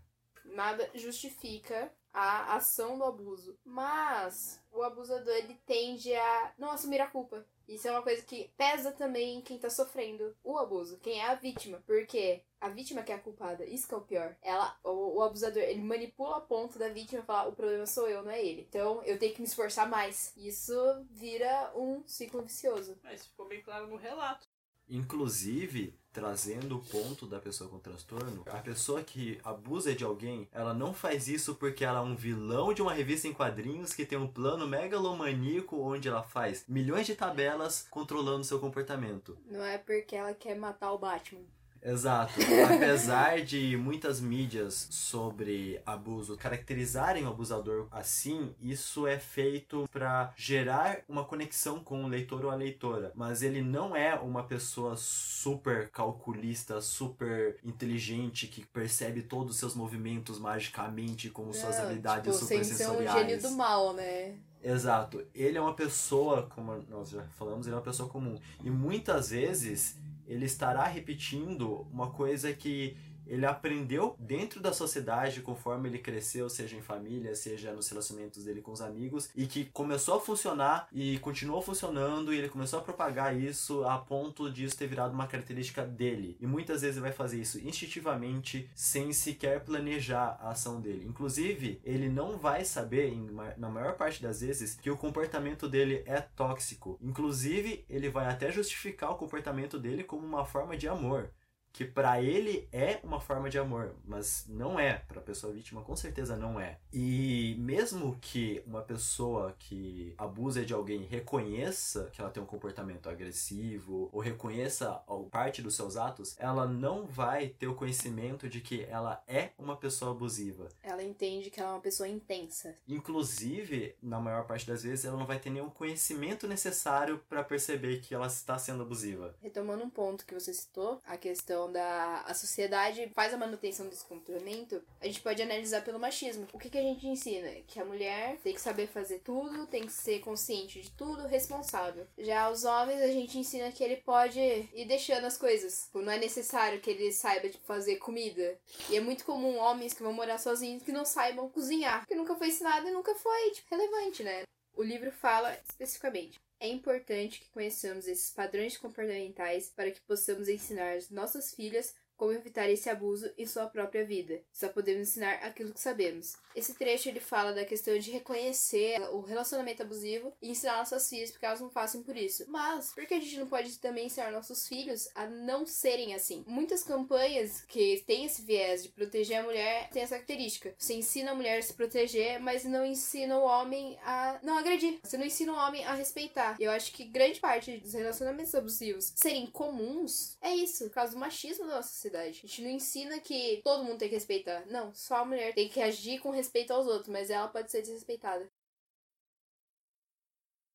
nada 0.54 0.88
justifica 0.94 1.92
a 2.12 2.54
ação 2.54 2.96
do 2.96 3.04
abuso. 3.04 3.58
Mas 3.64 4.62
o 4.70 4.82
abusador 4.82 5.34
ele 5.34 5.60
tende 5.66 6.14
a 6.14 6.54
não 6.56 6.70
assumir 6.70 7.00
a 7.00 7.08
culpa. 7.08 7.44
Isso 7.66 7.88
é 7.88 7.90
uma 7.90 8.02
coisa 8.02 8.22
que 8.22 8.52
pesa 8.56 8.92
também 8.92 9.38
em 9.38 9.40
quem 9.40 9.58
tá 9.58 9.70
sofrendo 9.70 10.36
o 10.44 10.58
abuso, 10.58 10.98
quem 10.98 11.20
é 11.20 11.26
a 11.26 11.34
vítima. 11.34 11.82
Porque 11.86 12.42
a 12.60 12.68
vítima 12.68 13.02
que 13.02 13.10
é 13.10 13.14
a 13.14 13.20
culpada, 13.20 13.64
isso 13.64 13.88
que 13.88 13.94
é 13.94 13.96
o 13.96 14.02
pior. 14.02 14.36
Ela, 14.42 14.78
o, 14.84 15.18
o 15.18 15.22
abusador, 15.22 15.62
ele 15.62 15.82
manipula 15.82 16.36
a 16.36 16.40
ponto 16.40 16.78
da 16.78 16.88
vítima 16.88 17.20
e 17.20 17.24
fala: 17.26 17.48
o 17.48 17.56
problema 17.56 17.86
sou 17.86 18.08
eu, 18.08 18.22
não 18.22 18.30
é 18.30 18.44
ele. 18.44 18.66
Então 18.68 19.02
eu 19.04 19.18
tenho 19.18 19.34
que 19.34 19.40
me 19.40 19.46
esforçar 19.46 19.88
mais. 19.88 20.32
Isso 20.36 20.74
vira 21.10 21.72
um 21.74 22.06
ciclo 22.06 22.42
vicioso. 22.42 22.98
Mas 23.02 23.26
ficou 23.26 23.48
bem 23.48 23.62
claro 23.62 23.86
no 23.86 23.96
relato. 23.96 24.43
Inclusive, 24.88 25.98
trazendo 26.12 26.76
o 26.76 26.84
ponto 26.84 27.26
da 27.26 27.40
pessoa 27.40 27.68
com 27.68 27.78
transtorno, 27.78 28.44
a 28.46 28.58
pessoa 28.58 29.02
que 29.02 29.40
abusa 29.42 29.94
de 29.94 30.04
alguém, 30.04 30.48
ela 30.52 30.72
não 30.72 30.94
faz 30.94 31.26
isso 31.26 31.56
porque 31.56 31.84
ela 31.84 31.98
é 31.98 32.02
um 32.02 32.14
vilão 32.14 32.72
de 32.72 32.80
uma 32.80 32.92
revista 32.92 33.26
em 33.26 33.32
quadrinhos 33.32 33.92
que 33.92 34.06
tem 34.06 34.16
um 34.16 34.28
plano 34.28 34.66
megalomaníaco 34.66 35.76
onde 35.76 36.08
ela 36.08 36.22
faz 36.22 36.64
milhões 36.68 37.06
de 37.06 37.16
tabelas 37.16 37.86
controlando 37.90 38.44
seu 38.44 38.60
comportamento. 38.60 39.36
Não 39.46 39.64
é 39.64 39.76
porque 39.76 40.14
ela 40.14 40.32
quer 40.32 40.54
matar 40.54 40.92
o 40.92 40.98
Batman. 40.98 41.42
Exato. 41.84 42.32
Apesar 42.74 43.42
de 43.42 43.76
muitas 43.76 44.18
mídias 44.20 44.88
sobre 44.90 45.80
abuso 45.84 46.34
caracterizarem 46.36 47.24
o 47.24 47.28
abusador 47.28 47.86
assim, 47.90 48.54
isso 48.58 49.06
é 49.06 49.18
feito 49.18 49.86
para 49.92 50.32
gerar 50.34 51.00
uma 51.06 51.24
conexão 51.24 51.80
com 51.80 52.02
o 52.04 52.08
leitor 52.08 52.44
ou 52.46 52.50
a 52.50 52.54
leitora. 52.54 53.12
Mas 53.14 53.42
ele 53.42 53.60
não 53.60 53.94
é 53.94 54.14
uma 54.14 54.44
pessoa 54.44 54.96
super 54.96 55.90
calculista, 55.90 56.80
super 56.80 57.58
inteligente 57.62 58.46
que 58.46 58.64
percebe 58.64 59.20
todos 59.22 59.54
os 59.54 59.60
seus 59.60 59.74
movimentos 59.74 60.38
magicamente 60.38 61.28
com 61.28 61.52
suas 61.52 61.76
Não, 61.76 61.84
habilidades 61.84 62.34
tipo, 62.34 62.46
super 62.46 62.64
sem 62.64 62.76
ser 62.76 62.84
um 62.84 62.88
sensoriais. 62.88 63.18
gênio 63.28 63.42
do 63.42 63.50
mal, 63.50 63.92
né? 63.92 64.36
Exato. 64.62 65.22
Ele 65.34 65.58
é 65.58 65.60
uma 65.60 65.74
pessoa, 65.74 66.44
como 66.54 66.82
nós 66.88 67.10
já 67.10 67.22
falamos, 67.38 67.66
ele 67.66 67.74
é 67.74 67.78
uma 67.78 67.84
pessoa 67.84 68.08
comum. 68.08 68.38
E 68.62 68.70
muitas 68.70 69.28
vezes 69.28 69.98
ele 70.26 70.44
estará 70.46 70.84
repetindo 70.84 71.87
uma 71.92 72.10
coisa 72.10 72.52
que 72.52 72.96
ele 73.26 73.46
aprendeu 73.46 74.16
dentro 74.18 74.60
da 74.60 74.72
sociedade 74.72 75.40
conforme 75.40 75.88
ele 75.88 75.98
cresceu, 75.98 76.48
seja 76.48 76.76
em 76.76 76.82
família, 76.82 77.34
seja 77.34 77.72
nos 77.72 77.88
relacionamentos 77.88 78.44
dele 78.44 78.60
com 78.60 78.72
os 78.72 78.80
amigos, 78.80 79.28
e 79.34 79.46
que 79.46 79.66
começou 79.66 80.16
a 80.16 80.20
funcionar 80.20 80.88
e 80.92 81.18
continuou 81.18 81.62
funcionando, 81.62 82.32
e 82.32 82.38
ele 82.38 82.48
começou 82.48 82.78
a 82.78 82.82
propagar 82.82 83.37
isso 83.37 83.84
a 83.84 83.98
ponto 83.98 84.50
de 84.50 84.64
isso 84.64 84.76
ter 84.76 84.87
virado 84.87 85.14
uma 85.14 85.26
característica 85.26 85.84
dele. 85.84 86.37
E 86.40 86.46
muitas 86.46 86.82
vezes 86.82 86.96
ele 86.96 87.06
vai 87.06 87.12
fazer 87.12 87.40
isso 87.40 87.58
instintivamente, 87.60 88.68
sem 88.74 89.12
sequer 89.12 89.64
planejar 89.64 90.38
a 90.40 90.50
ação 90.50 90.80
dele. 90.80 91.06
Inclusive, 91.06 91.80
ele 91.84 92.08
não 92.08 92.38
vai 92.38 92.64
saber, 92.64 93.14
na 93.56 93.68
maior 93.68 93.94
parte 93.94 94.22
das 94.22 94.40
vezes, 94.40 94.78
que 94.80 94.90
o 94.90 94.96
comportamento 94.96 95.68
dele 95.68 96.02
é 96.06 96.20
tóxico. 96.20 96.98
Inclusive, 97.00 97.84
ele 97.88 98.08
vai 98.08 98.26
até 98.26 98.50
justificar 98.50 99.10
o 99.10 99.16
comportamento 99.16 99.78
dele 99.78 100.04
como 100.04 100.26
uma 100.26 100.44
forma 100.44 100.76
de 100.76 100.88
amor 100.88 101.30
que 101.74 101.84
pra 101.84 102.22
ele 102.22 102.68
é 102.72 103.00
uma 103.02 103.20
forma 103.20 103.50
de 103.50 103.58
amor, 103.58 103.96
mas 104.06 104.46
não 104.48 104.78
é 104.78 104.94
para 104.94 105.20
pessoa 105.20 105.52
vítima, 105.52 105.82
com 105.82 105.96
certeza 105.96 106.37
não 106.37 106.60
é. 106.60 106.78
E 106.92 107.56
mesmo 107.58 108.16
que 108.20 108.62
uma 108.64 108.80
pessoa 108.80 109.56
que 109.58 110.14
abusa 110.16 110.64
de 110.64 110.72
alguém 110.72 111.02
reconheça 111.02 112.08
que 112.12 112.20
ela 112.20 112.30
tem 112.30 112.40
um 112.40 112.46
comportamento 112.46 113.08
agressivo 113.08 114.08
ou 114.12 114.20
reconheça 114.20 115.02
parte 115.32 115.60
dos 115.60 115.74
seus 115.74 115.96
atos, 115.96 116.37
ela 116.38 116.64
não 116.64 117.06
vai 117.06 117.48
ter 117.48 117.66
o 117.66 117.74
conhecimento 117.74 118.48
de 118.48 118.60
que 118.60 118.84
ela 118.84 119.20
é 119.26 119.50
uma 119.58 119.76
pessoa 119.76 120.12
abusiva. 120.12 120.68
Ela 120.80 121.02
entende 121.02 121.50
que 121.50 121.58
ela 121.58 121.70
é 121.70 121.72
uma 121.74 121.80
pessoa 121.80 122.08
intensa. 122.08 122.76
Inclusive, 122.87 123.96
na 124.00 124.20
maior 124.20 124.46
parte 124.46 124.64
das 124.64 124.84
vezes, 124.84 125.04
ela 125.04 125.18
não 125.18 125.26
vai 125.26 125.40
ter 125.40 125.50
nenhum 125.50 125.70
conhecimento 125.70 126.46
necessário 126.46 127.18
para 127.28 127.42
perceber 127.42 128.00
que 128.00 128.14
ela 128.14 128.28
está 128.28 128.56
sendo 128.58 128.84
abusiva. 128.84 129.34
Retomando 129.42 129.82
um 129.82 129.90
ponto 129.90 130.24
que 130.24 130.34
você 130.34 130.54
citou, 130.54 131.02
a 131.04 131.16
questão 131.16 131.63
questão 131.64 131.72
da 131.72 132.22
a 132.27 132.35
sociedade 132.35 133.11
faz 133.14 133.33
a 133.33 133.38
manutenção 133.38 133.88
desse 133.88 134.05
comportamento, 134.05 134.83
a 135.00 135.07
gente 135.07 135.20
pode 135.20 135.42
analisar 135.42 135.83
pelo 135.83 135.98
machismo. 135.98 136.46
O 136.53 136.59
que, 136.59 136.70
que 136.70 136.79
a 136.79 136.83
gente 136.83 137.07
ensina? 137.07 137.48
Que 137.66 137.81
a 137.81 137.85
mulher 137.85 138.38
tem 138.42 138.55
que 138.55 138.61
saber 138.61 138.87
fazer 138.87 139.20
tudo, 139.20 139.66
tem 139.66 139.87
que 139.87 139.92
ser 139.92 140.20
consciente 140.20 140.83
de 140.83 140.90
tudo, 140.90 141.27
responsável. 141.27 142.07
Já 142.18 142.50
os 142.50 142.64
homens, 142.64 143.00
a 143.00 143.09
gente 143.09 143.38
ensina 143.38 143.72
que 143.72 143.83
ele 143.83 143.96
pode 143.96 144.40
ir 144.40 144.85
deixando 144.87 145.24
as 145.24 145.37
coisas. 145.37 145.85
Tipo, 145.85 146.03
não 146.03 146.12
é 146.12 146.18
necessário 146.18 146.81
que 146.81 146.90
ele 146.90 147.12
saiba 147.12 147.48
tipo, 147.48 147.64
fazer 147.64 147.96
comida. 147.96 148.59
E 148.90 148.96
é 148.96 149.00
muito 149.00 149.24
comum 149.24 149.57
homens 149.59 149.94
que 149.94 150.03
vão 150.03 150.12
morar 150.12 150.38
sozinhos 150.38 150.83
que 150.83 150.92
não 150.92 151.05
saibam 151.05 151.48
cozinhar, 151.48 152.07
que 152.07 152.14
nunca 152.14 152.35
foi 152.35 152.48
ensinado 152.48 152.88
e 152.88 152.92
nunca 152.92 153.14
foi 153.14 153.50
tipo, 153.50 153.74
relevante, 153.74 154.22
né? 154.22 154.42
O 154.77 154.83
livro 154.83 155.12
fala 155.12 155.57
especificamente 155.68 156.43
é 156.60 156.68
importante 156.68 157.40
que 157.40 157.50
conheçamos 157.50 158.06
esses 158.06 158.30
padrões 158.30 158.76
comportamentais 158.76 159.70
para 159.70 159.90
que 159.90 160.00
possamos 160.02 160.48
ensinar 160.48 160.96
as 160.96 161.10
nossas 161.10 161.54
filhas 161.54 161.94
como 162.16 162.33
evitar 162.33 162.68
esse 162.70 162.88
abuso 162.88 163.31
em 163.37 163.46
sua 163.46 163.66
própria 163.66 164.05
vida. 164.05 164.40
Só 164.53 164.68
podemos 164.68 165.09
ensinar 165.09 165.35
aquilo 165.35 165.72
que 165.72 165.81
sabemos. 165.81 166.37
Esse 166.55 166.74
trecho 166.74 167.09
ele 167.09 167.20
fala 167.20 167.53
da 167.53 167.64
questão 167.64 167.98
de 167.98 168.11
reconhecer 168.11 169.00
o 169.12 169.20
relacionamento 169.20 169.83
abusivo 169.83 170.33
e 170.40 170.50
ensinar 170.50 170.77
nossas 170.77 171.09
filhas 171.09 171.31
para 171.31 171.40
que 171.40 171.46
elas 171.46 171.61
não 171.61 171.70
façam 171.70 172.03
por 172.03 172.16
isso. 172.16 172.44
Mas 172.48 172.92
por 172.92 173.07
que 173.07 173.14
a 173.14 173.20
gente 173.20 173.38
não 173.38 173.46
pode 173.46 173.79
também 173.79 174.07
ensinar 174.07 174.31
nossos 174.31 174.66
filhos 174.68 175.09
a 175.14 175.27
não 175.27 175.66
serem 175.66 176.14
assim? 176.14 176.44
Muitas 176.46 176.83
campanhas 176.85 177.62
que 177.62 178.03
têm 178.07 178.24
esse 178.24 178.42
viés 178.42 178.83
de 178.83 178.88
proteger 178.90 179.38
a 179.38 179.42
mulher 179.42 179.90
têm 179.90 180.03
essa 180.03 180.14
característica. 180.14 180.74
Você 180.79 180.94
ensina 180.94 181.33
a 181.33 181.35
mulher 181.35 181.59
a 181.59 181.62
se 181.62 181.74
proteger, 181.74 182.40
mas 182.40 182.64
não 182.64 182.85
ensina 182.85 183.38
o 183.38 183.44
homem 183.44 183.98
a 184.03 184.38
não 184.42 184.59
agredir. 184.59 184.98
Você 185.03 185.16
não 185.16 185.27
ensina 185.27 185.53
o 185.53 185.57
homem 185.57 185.85
a 185.85 185.94
respeitar. 185.94 186.57
Eu 186.61 186.70
acho 186.70 186.92
que 186.92 187.05
grande 187.05 187.40
parte 187.40 187.77
dos 187.79 187.94
relacionamentos 187.94 188.55
abusivos 188.55 189.12
serem 189.16 189.46
comuns 189.46 190.37
é 190.40 190.55
isso, 190.55 190.85
por 190.85 190.94
causa 190.94 191.12
do 191.12 191.18
machismo 191.18 191.66
da 191.66 191.77
nossa 191.77 191.92
sociedade. 192.04 192.40
A 192.44 192.46
gente 192.46 192.62
não 192.62 192.70
ensina 192.70 193.20
que 193.20 193.60
todo 193.64 193.84
mundo 193.84 193.98
tem 193.98 194.08
que 194.08 194.14
respeitar. 194.14 194.64
Não, 194.66 194.94
só 194.94 195.16
a 195.16 195.24
mulher 195.24 195.54
tem 195.54 195.68
que 195.68 195.80
agir 195.80 196.20
com 196.20 196.30
respeito 196.30 196.72
aos 196.72 196.86
outros, 196.86 197.08
mas 197.08 197.30
ela 197.30 197.48
pode 197.48 197.70
ser 197.70 197.82
desrespeitada. 197.82 198.50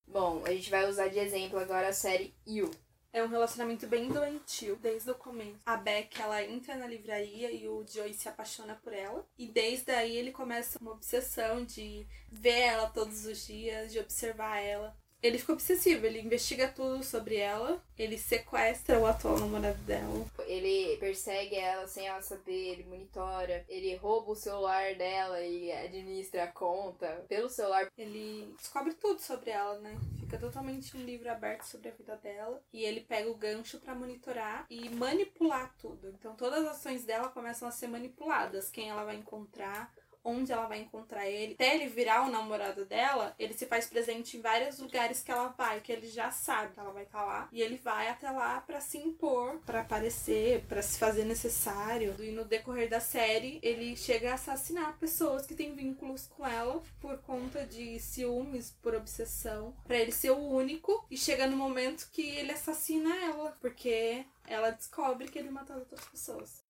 Bom, 0.07 0.43
a 0.45 0.51
gente 0.51 0.71
vai 0.71 0.89
usar 0.89 1.07
de 1.09 1.19
exemplo 1.19 1.59
agora 1.59 1.89
a 1.89 1.93
série 1.93 2.33
You. 2.45 2.71
É 3.11 3.23
um 3.23 3.27
relacionamento 3.27 3.87
bem 3.87 4.07
doentio, 4.07 4.75
desde 4.75 5.09
o 5.09 5.15
começo. 5.15 5.59
A 5.65 5.75
Beck, 5.75 6.19
ela 6.21 6.43
entra 6.43 6.75
na 6.75 6.85
livraria 6.85 7.51
e 7.51 7.67
o 7.67 7.83
Joey 7.87 8.13
se 8.13 8.29
apaixona 8.29 8.75
por 8.75 8.93
ela. 8.93 9.27
E 9.37 9.47
desde 9.47 9.91
aí 9.91 10.15
ele 10.15 10.31
começa 10.31 10.77
uma 10.79 10.91
obsessão 10.91 11.65
de 11.65 12.07
ver 12.31 12.59
ela 12.59 12.89
todos 12.89 13.25
os 13.25 13.47
dias, 13.47 13.91
de 13.91 13.99
observar 13.99 14.59
ela. 14.59 14.95
Ele 15.21 15.37
fica 15.37 15.53
obsessivo, 15.53 16.05
ele 16.05 16.21
investiga 16.21 16.67
tudo 16.69 17.03
sobre 17.03 17.35
ela, 17.35 17.83
ele 17.97 18.17
sequestra 18.17 18.97
o 18.97 19.05
atual 19.05 19.37
namorado 19.37 19.77
dela. 19.79 20.25
Ele 20.47 20.95
persegue 20.97 21.55
ela 21.55 21.87
sem 21.87 22.07
ela 22.07 22.21
saber, 22.21 22.71
ele 22.71 22.85
monitora, 22.85 23.65
ele 23.67 23.95
rouba 23.95 24.31
o 24.31 24.35
celular 24.35 24.95
dela 24.95 25.41
e 25.41 25.71
administra 25.71 26.45
a 26.45 26.47
conta 26.47 27.25
pelo 27.27 27.49
celular. 27.49 27.91
Ele 27.97 28.53
descobre 28.57 28.93
tudo 28.93 29.19
sobre 29.19 29.49
ela, 29.49 29.77
né? 29.79 29.97
Fica 30.19 30.37
totalmente 30.37 30.95
um 30.95 31.03
livro 31.03 31.29
aberto 31.29 31.63
sobre 31.63 31.89
a 31.89 31.93
vida 31.93 32.15
dela. 32.17 32.61
E 32.71 32.85
ele 32.85 33.01
pega 33.01 33.29
o 33.29 33.35
gancho 33.35 33.79
para 33.79 33.95
monitorar 33.95 34.65
e 34.69 34.89
manipular 34.89 35.75
tudo. 35.77 36.09
Então 36.09 36.35
todas 36.35 36.63
as 36.65 36.77
ações 36.77 37.03
dela 37.03 37.29
começam 37.29 37.67
a 37.67 37.71
ser 37.71 37.87
manipuladas. 37.87 38.69
Quem 38.69 38.89
ela 38.89 39.03
vai 39.03 39.17
encontrar, 39.17 39.93
onde 40.23 40.51
ela 40.51 40.67
vai 40.67 40.79
encontrar 40.79 41.27
ele. 41.27 41.53
Até 41.53 41.75
ele 41.75 41.87
virar 41.87 42.25
o 42.25 42.31
namorado 42.31 42.85
dela, 42.85 43.35
ele 43.39 43.53
se 43.53 43.65
faz 43.65 43.87
presente 43.87 44.37
em 44.37 44.41
vários 44.41 44.79
lugares 44.79 45.21
que 45.21 45.31
ela 45.31 45.49
vai, 45.49 45.81
que 45.81 45.91
ele 45.91 46.07
já 46.07 46.31
sabe 46.31 46.73
que 46.73 46.79
ela 46.79 46.91
vai 46.91 47.03
estar 47.03 47.19
tá 47.19 47.25
lá. 47.25 47.49
E 47.51 47.61
ele 47.61 47.77
vai 47.77 48.07
até 48.09 48.29
lá 48.29 48.61
para 48.61 48.81
se 48.81 48.97
impor, 48.97 49.59
para 49.65 49.81
aparecer, 49.81 50.63
para 50.67 50.81
se 50.81 50.97
fazer 50.97 51.25
necessário. 51.25 52.15
E 52.19 52.31
no 52.31 52.45
decorrer 52.45 52.89
da 52.89 52.99
série, 52.99 53.59
ele 53.61 53.95
chega 53.95 54.31
a 54.31 54.35
assassinar 54.35 54.97
pessoas 54.97 55.45
que 55.45 55.55
têm 55.55 55.73
vínculos 55.73 56.27
com 56.27 56.45
ela 56.45 56.81
por 57.01 57.17
conta 57.19 57.65
de 57.65 57.99
ciúmes, 57.99 58.71
por 58.81 58.95
obsessão, 58.95 59.75
para 59.85 59.97
ele 59.97 60.11
ser 60.11 60.31
o 60.31 60.37
único. 60.37 61.05
E 61.09 61.17
chega 61.17 61.47
no 61.47 61.57
momento 61.57 62.09
que 62.11 62.21
ele 62.21 62.51
assassina 62.51 63.15
ela, 63.25 63.57
porque 63.59 64.25
ela 64.47 64.71
descobre 64.71 65.27
que 65.27 65.39
ele 65.39 65.49
matou 65.49 65.77
outras 65.77 66.05
pessoas. 66.05 66.68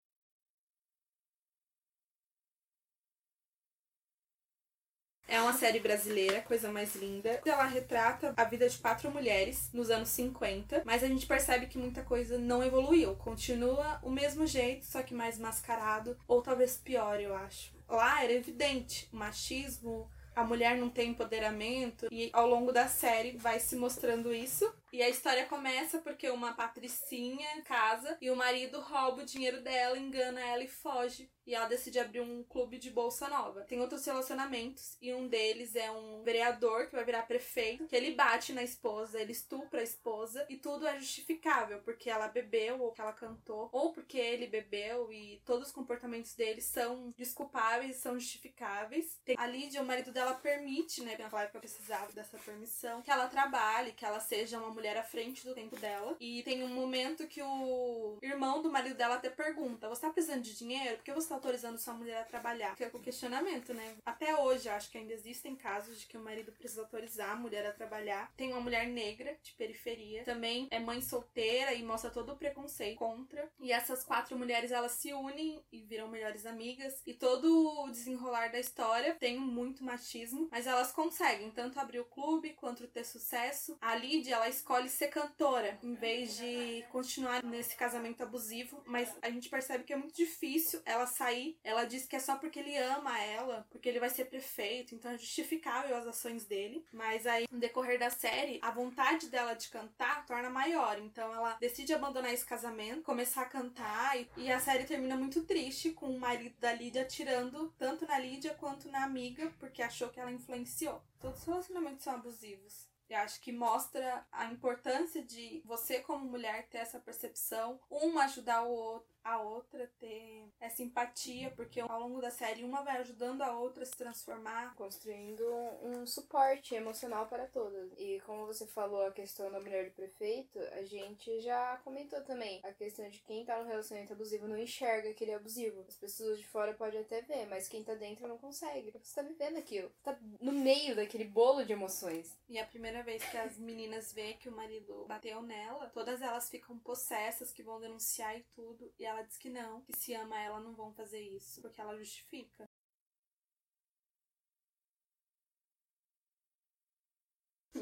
É 5.32 5.40
uma 5.40 5.54
série 5.54 5.80
brasileira, 5.80 6.42
coisa 6.42 6.72
mais 6.72 6.96
linda. 6.96 7.40
Ela 7.46 7.66
retrata 7.66 8.34
a 8.36 8.44
vida 8.44 8.68
de 8.68 8.76
quatro 8.80 9.12
mulheres 9.12 9.70
nos 9.72 9.92
anos 9.92 10.10
50, 10.10 10.82
mas 10.84 11.04
a 11.04 11.08
gente 11.08 11.28
percebe 11.28 11.68
que 11.68 11.78
muita 11.78 12.02
coisa 12.02 12.40
não 12.40 12.64
evoluiu. 12.64 13.16
Continua 13.16 14.00
o 14.02 14.10
mesmo 14.10 14.48
jeito, 14.48 14.88
só 14.88 15.04
que 15.04 15.14
mais 15.14 15.38
mascarado, 15.38 16.18
ou 16.28 16.42
talvez 16.42 16.78
pior, 16.78 17.22
eu 17.22 17.36
acho. 17.36 17.72
Lá 17.88 18.24
era 18.24 18.34
evidente 18.34 19.08
o 19.14 19.18
machismo, 19.18 20.10
a 20.36 20.44
mulher 20.44 20.78
não 20.78 20.90
tem 20.90 21.10
empoderamento, 21.10 22.08
e 22.12 22.30
ao 22.34 22.48
longo 22.48 22.72
da 22.72 22.88
série 22.88 23.38
vai 23.38 23.60
se 23.60 23.76
mostrando 23.76 24.34
isso. 24.34 24.74
E 24.92 25.04
a 25.04 25.10
história 25.10 25.46
começa 25.46 26.00
porque 26.00 26.30
uma 26.30 26.54
patricinha 26.54 27.62
casa 27.66 28.18
e 28.20 28.32
o 28.32 28.36
marido 28.36 28.80
rouba 28.80 29.22
o 29.22 29.26
dinheiro 29.26 29.62
dela, 29.62 29.98
engana 29.98 30.40
ela 30.40 30.64
e 30.64 30.68
foge. 30.68 31.30
E 31.50 31.56
ela 31.56 31.66
decide 31.66 32.00
abrir 32.00 32.22
um 32.22 32.44
clube 32.44 32.78
de 32.78 32.92
bolsa 32.92 33.28
nova. 33.28 33.62
Tem 33.62 33.82
outros 33.82 34.06
relacionamentos 34.06 34.96
e 35.02 35.12
um 35.12 35.28
deles 35.28 35.76
é 35.76 35.90
um 35.90 36.22
vereador 36.22 36.86
que 36.86 36.96
vai 36.96 37.04
virar 37.04 37.24
prefeito, 37.24 37.88
que 37.88 37.96
ele 37.96 38.14
bate 38.14 38.54
na 38.54 38.62
esposa, 38.62 39.20
ele 39.20 39.32
estupra 39.32 39.80
a 39.80 39.84
esposa 39.84 40.46
e 40.48 40.58
tudo 40.58 40.86
é 40.86 41.00
justificável 41.00 41.82
porque 41.84 42.08
ela 42.08 42.28
bebeu 42.28 42.80
ou 42.80 42.92
que 42.92 43.02
ela 43.02 43.14
cantou 43.14 43.68
ou 43.72 43.92
porque 43.92 44.20
ele 44.20 44.46
bebeu 44.46 45.12
e 45.12 45.42
todos 45.44 45.70
os 45.70 45.74
comportamentos 45.74 46.36
dele 46.36 46.62
são 46.62 47.12
desculpáveis, 47.18 47.96
são 47.96 48.20
justificáveis. 48.20 49.20
Tem, 49.26 49.36
a 49.36 49.48
Lídia, 49.48 49.82
o 49.82 49.86
marido 49.86 50.12
dela 50.12 50.36
permite, 50.36 51.02
né, 51.02 51.18
naquela 51.18 51.44
época 51.44 51.62
precisava 51.62 52.12
dessa 52.12 52.38
permissão, 52.38 53.02
que 53.02 53.10
ela 53.10 53.28
trabalhe, 53.28 53.94
que 53.94 54.06
ela 54.06 54.20
seja 54.20 54.60
uma 54.60 54.70
mulher 54.70 54.98
à 54.98 55.04
frente 55.04 55.44
do 55.44 55.56
tempo 55.56 55.76
dela. 55.78 56.16
E 56.20 56.44
tem 56.44 56.64
um 56.64 56.68
momento 56.68 57.28
que 57.28 57.42
o 57.42 58.20
irmão 58.22 58.62
do 58.62 58.72
marido 58.72 58.96
dela 58.96 59.16
até 59.16 59.32
pergunta: 59.32 59.90
Você 59.90 60.02
tá 60.02 60.12
precisando 60.12 60.44
de 60.44 60.56
dinheiro? 60.56 60.98
Por 60.98 61.06
que 61.06 61.14
você 61.14 61.30
tá 61.30 61.39
autorizando 61.40 61.78
sua 61.78 61.94
mulher 61.94 62.22
a 62.22 62.24
trabalhar? 62.24 62.76
Fica 62.76 62.90
com 62.90 63.00
questionamento, 63.00 63.74
né? 63.74 63.96
Até 64.06 64.36
hoje, 64.36 64.70
acho 64.70 64.92
que 64.92 64.98
ainda 64.98 65.14
existem 65.14 65.56
casos 65.56 66.00
de 66.00 66.08
que 66.08 66.18
o 66.18 66.24
marido 66.24 66.52
precisa 66.52 66.82
autorizar 66.82 67.32
a 67.32 67.36
mulher 67.36 67.66
a 67.66 67.72
trabalhar. 67.72 68.32
Tem 68.36 68.52
uma 68.52 68.62
mulher 68.62 68.88
negra 68.88 69.38
de 69.42 69.54
periferia, 69.54 70.24
também 70.24 70.68
é 70.72 70.80
mãe 70.80 71.02
solteira 71.02 71.74
e 71.74 71.84
mostra 71.84 72.10
todo 72.10 72.34
o 72.34 72.38
preconceito 72.38 72.98
contra. 72.98 73.50
E 73.60 73.72
essas 73.72 74.04
quatro 74.04 74.38
mulheres 74.38 74.72
elas 74.72 74.94
se 74.94 75.14
unem 75.14 75.64
e 75.72 75.82
viram 75.82 76.08
melhores 76.08 76.46
amigas. 76.46 77.02
E 77.06 77.14
todo 77.14 77.84
o 77.84 77.90
desenrolar 77.90 78.52
da 78.52 78.60
história 78.60 79.16
tem 79.16 79.38
muito 79.38 79.84
machismo, 79.84 80.48
mas 80.52 80.68
elas 80.68 80.92
conseguem 80.92 81.52
tanto 81.52 81.80
abrir 81.80 82.00
o 82.00 82.06
clube 82.06 82.54
quanto 82.54 82.88
ter 82.88 83.04
sucesso. 83.04 83.78
A 83.82 83.96
Lídia, 83.96 84.36
ela 84.36 84.50
escolhe 84.50 84.80
escolhe 84.80 84.90
ser 84.90 85.08
cantora 85.08 85.78
em 85.84 85.94
vez 85.94 86.38
de 86.38 86.86
continuar 86.92 87.44
nesse 87.44 87.76
casamento 87.76 88.22
abusivo, 88.24 88.82
mas 88.86 89.14
a 89.22 89.30
gente 89.30 89.50
percebe 89.50 89.84
que 89.84 89.94
é 89.94 89.98
muito 89.98 90.16
difícil 90.16 90.82
ela 90.86 91.06
sair. 91.20 91.60
Ela 91.64 91.84
diz 91.84 92.06
que 92.06 92.16
é 92.16 92.20
só 92.20 92.38
porque 92.38 92.60
ele 92.60 92.78
ama 92.78 93.20
ela, 93.22 93.68
porque 93.70 93.90
ele 93.90 94.00
vai 94.00 94.10
ser 94.10 94.26
prefeito, 94.26 94.96
então 94.96 95.12
é 95.12 95.18
justificável 95.18 95.96
as 95.96 96.08
ações 96.08 96.46
dele, 96.46 96.86
mas 96.92 97.28
aí 97.28 97.46
no 97.52 97.60
decorrer 97.60 98.00
da 98.00 98.10
série, 98.10 98.60
a 98.62 98.72
vontade 98.72 99.28
dela 99.28 99.54
de 99.54 99.68
cantar 99.70 100.26
torna 100.26 100.50
maior, 100.50 100.98
então 101.00 101.34
ela 101.34 101.58
decide 101.60 101.94
abandonar 101.94 102.34
esse 102.34 102.46
casamento, 102.46 103.04
começar 103.04 103.42
a 103.42 103.46
cantar 103.46 104.20
e, 104.20 104.30
e 104.38 104.52
a 104.52 104.60
série 104.60 104.86
termina 104.86 105.18
muito 105.18 105.44
triste 105.44 105.92
com 105.92 106.08
o 106.08 106.20
marido 106.20 106.56
da 106.60 106.74
Lídia 106.74 107.02
atirando 107.02 107.74
tanto 107.78 108.08
na 108.08 108.18
Lídia 108.18 108.54
quanto 108.54 108.90
na 108.90 109.04
amiga, 109.04 109.52
porque 109.60 109.82
achou 109.82 110.10
que 110.10 110.20
ela 110.20 110.32
influenciou. 110.32 111.02
Todos 111.20 111.42
os 111.42 111.46
relacionamentos 111.46 112.04
são 112.04 112.14
abusivos. 112.14 112.90
Eu 113.10 113.18
acho 113.18 113.42
que 113.42 113.52
mostra 113.52 114.24
a 114.32 114.46
importância 114.46 115.24
de 115.24 115.64
você, 115.66 116.00
como 116.00 116.30
mulher, 116.30 116.68
ter 116.70 116.78
essa 116.78 117.00
percepção, 117.00 117.80
uma 117.90 118.26
ajudar 118.26 118.62
o 118.62 118.70
outro, 118.70 119.10
a 119.34 119.42
outra 119.42 119.90
ter 120.00 120.48
essa 120.60 120.82
empatia, 120.82 121.52
porque 121.52 121.80
ao 121.80 122.00
longo 122.00 122.22
da 122.22 122.32
série 122.32 122.64
uma 122.64 122.82
vai 122.82 122.98
ajudando 122.98 123.42
a 123.42 123.58
outra 123.58 123.84
a 123.84 123.86
se 123.86 123.96
transformar. 123.96 124.76
Construindo 124.76 125.44
um 125.82 126.06
suporte 126.06 126.76
emocional 126.76 127.28
para 127.28 127.48
todas. 127.48 127.92
E 127.98 128.22
como 128.26 128.46
você 128.46 128.66
falou 128.68 129.06
a 129.06 129.12
questão 129.12 129.52
da 129.52 129.60
mulher 129.60 129.86
do 129.86 129.96
prefeito, 129.96 130.60
a 130.74 130.84
gente 130.84 131.40
já 131.42 131.78
comentou 131.84 132.22
também 132.22 132.60
a 132.64 132.72
questão 132.72 133.08
de 133.10 133.20
quem 133.20 133.46
tá 133.46 133.58
no 133.60 133.68
relacionamento 133.68 134.14
abusivo 134.14 134.48
não 134.48 134.58
enxerga 134.58 135.14
que 135.14 135.24
ele 135.24 135.32
é 135.32 135.36
abusivo. 135.36 135.86
As 135.88 135.96
pessoas 135.96 136.38
de 136.38 136.48
fora 136.48 136.74
podem 136.74 137.02
até 137.02 137.22
ver, 137.22 137.46
mas 137.48 137.68
quem 137.68 137.84
tá 137.84 137.96
dentro 137.96 138.28
não 138.28 138.38
consegue. 138.38 138.92
Porque 138.92 139.08
você 139.08 139.16
tá 139.16 139.22
vivendo 139.22 139.58
aquilo. 139.58 139.90
Você 139.90 140.04
tá 140.04 140.18
no 140.40 140.52
meio 140.52 140.96
daquele 140.96 141.26
bolo 141.26 141.64
de 141.64 141.74
emoções. 141.74 142.38
E 142.48 142.60
a 142.60 142.66
primeira 142.66 143.04
vez 143.04 143.24
que 143.24 143.38
as 143.38 143.58
meninas 143.58 144.14
vê 144.14 144.34
que 144.34 144.50
o 144.50 144.56
marido 144.56 145.06
bateu 145.08 145.42
nela, 145.42 145.90
todas 145.90 146.22
elas 146.22 146.50
ficam 146.50 146.78
possessas, 146.80 147.52
que 147.52 147.64
vão 147.64 147.80
denunciar 147.80 148.38
e 148.38 148.44
tudo. 148.56 148.92
E 148.98 149.06
ela 149.06 149.19
diz 149.24 149.38
que 149.38 149.50
não, 149.50 149.82
que 149.82 149.96
se 149.96 150.14
ama 150.14 150.40
ela 150.40 150.60
não 150.60 150.74
vão 150.74 150.94
fazer 150.94 151.22
isso, 151.22 151.62
porque 151.62 151.80
ela 151.82 151.98
justifica. 151.98 152.70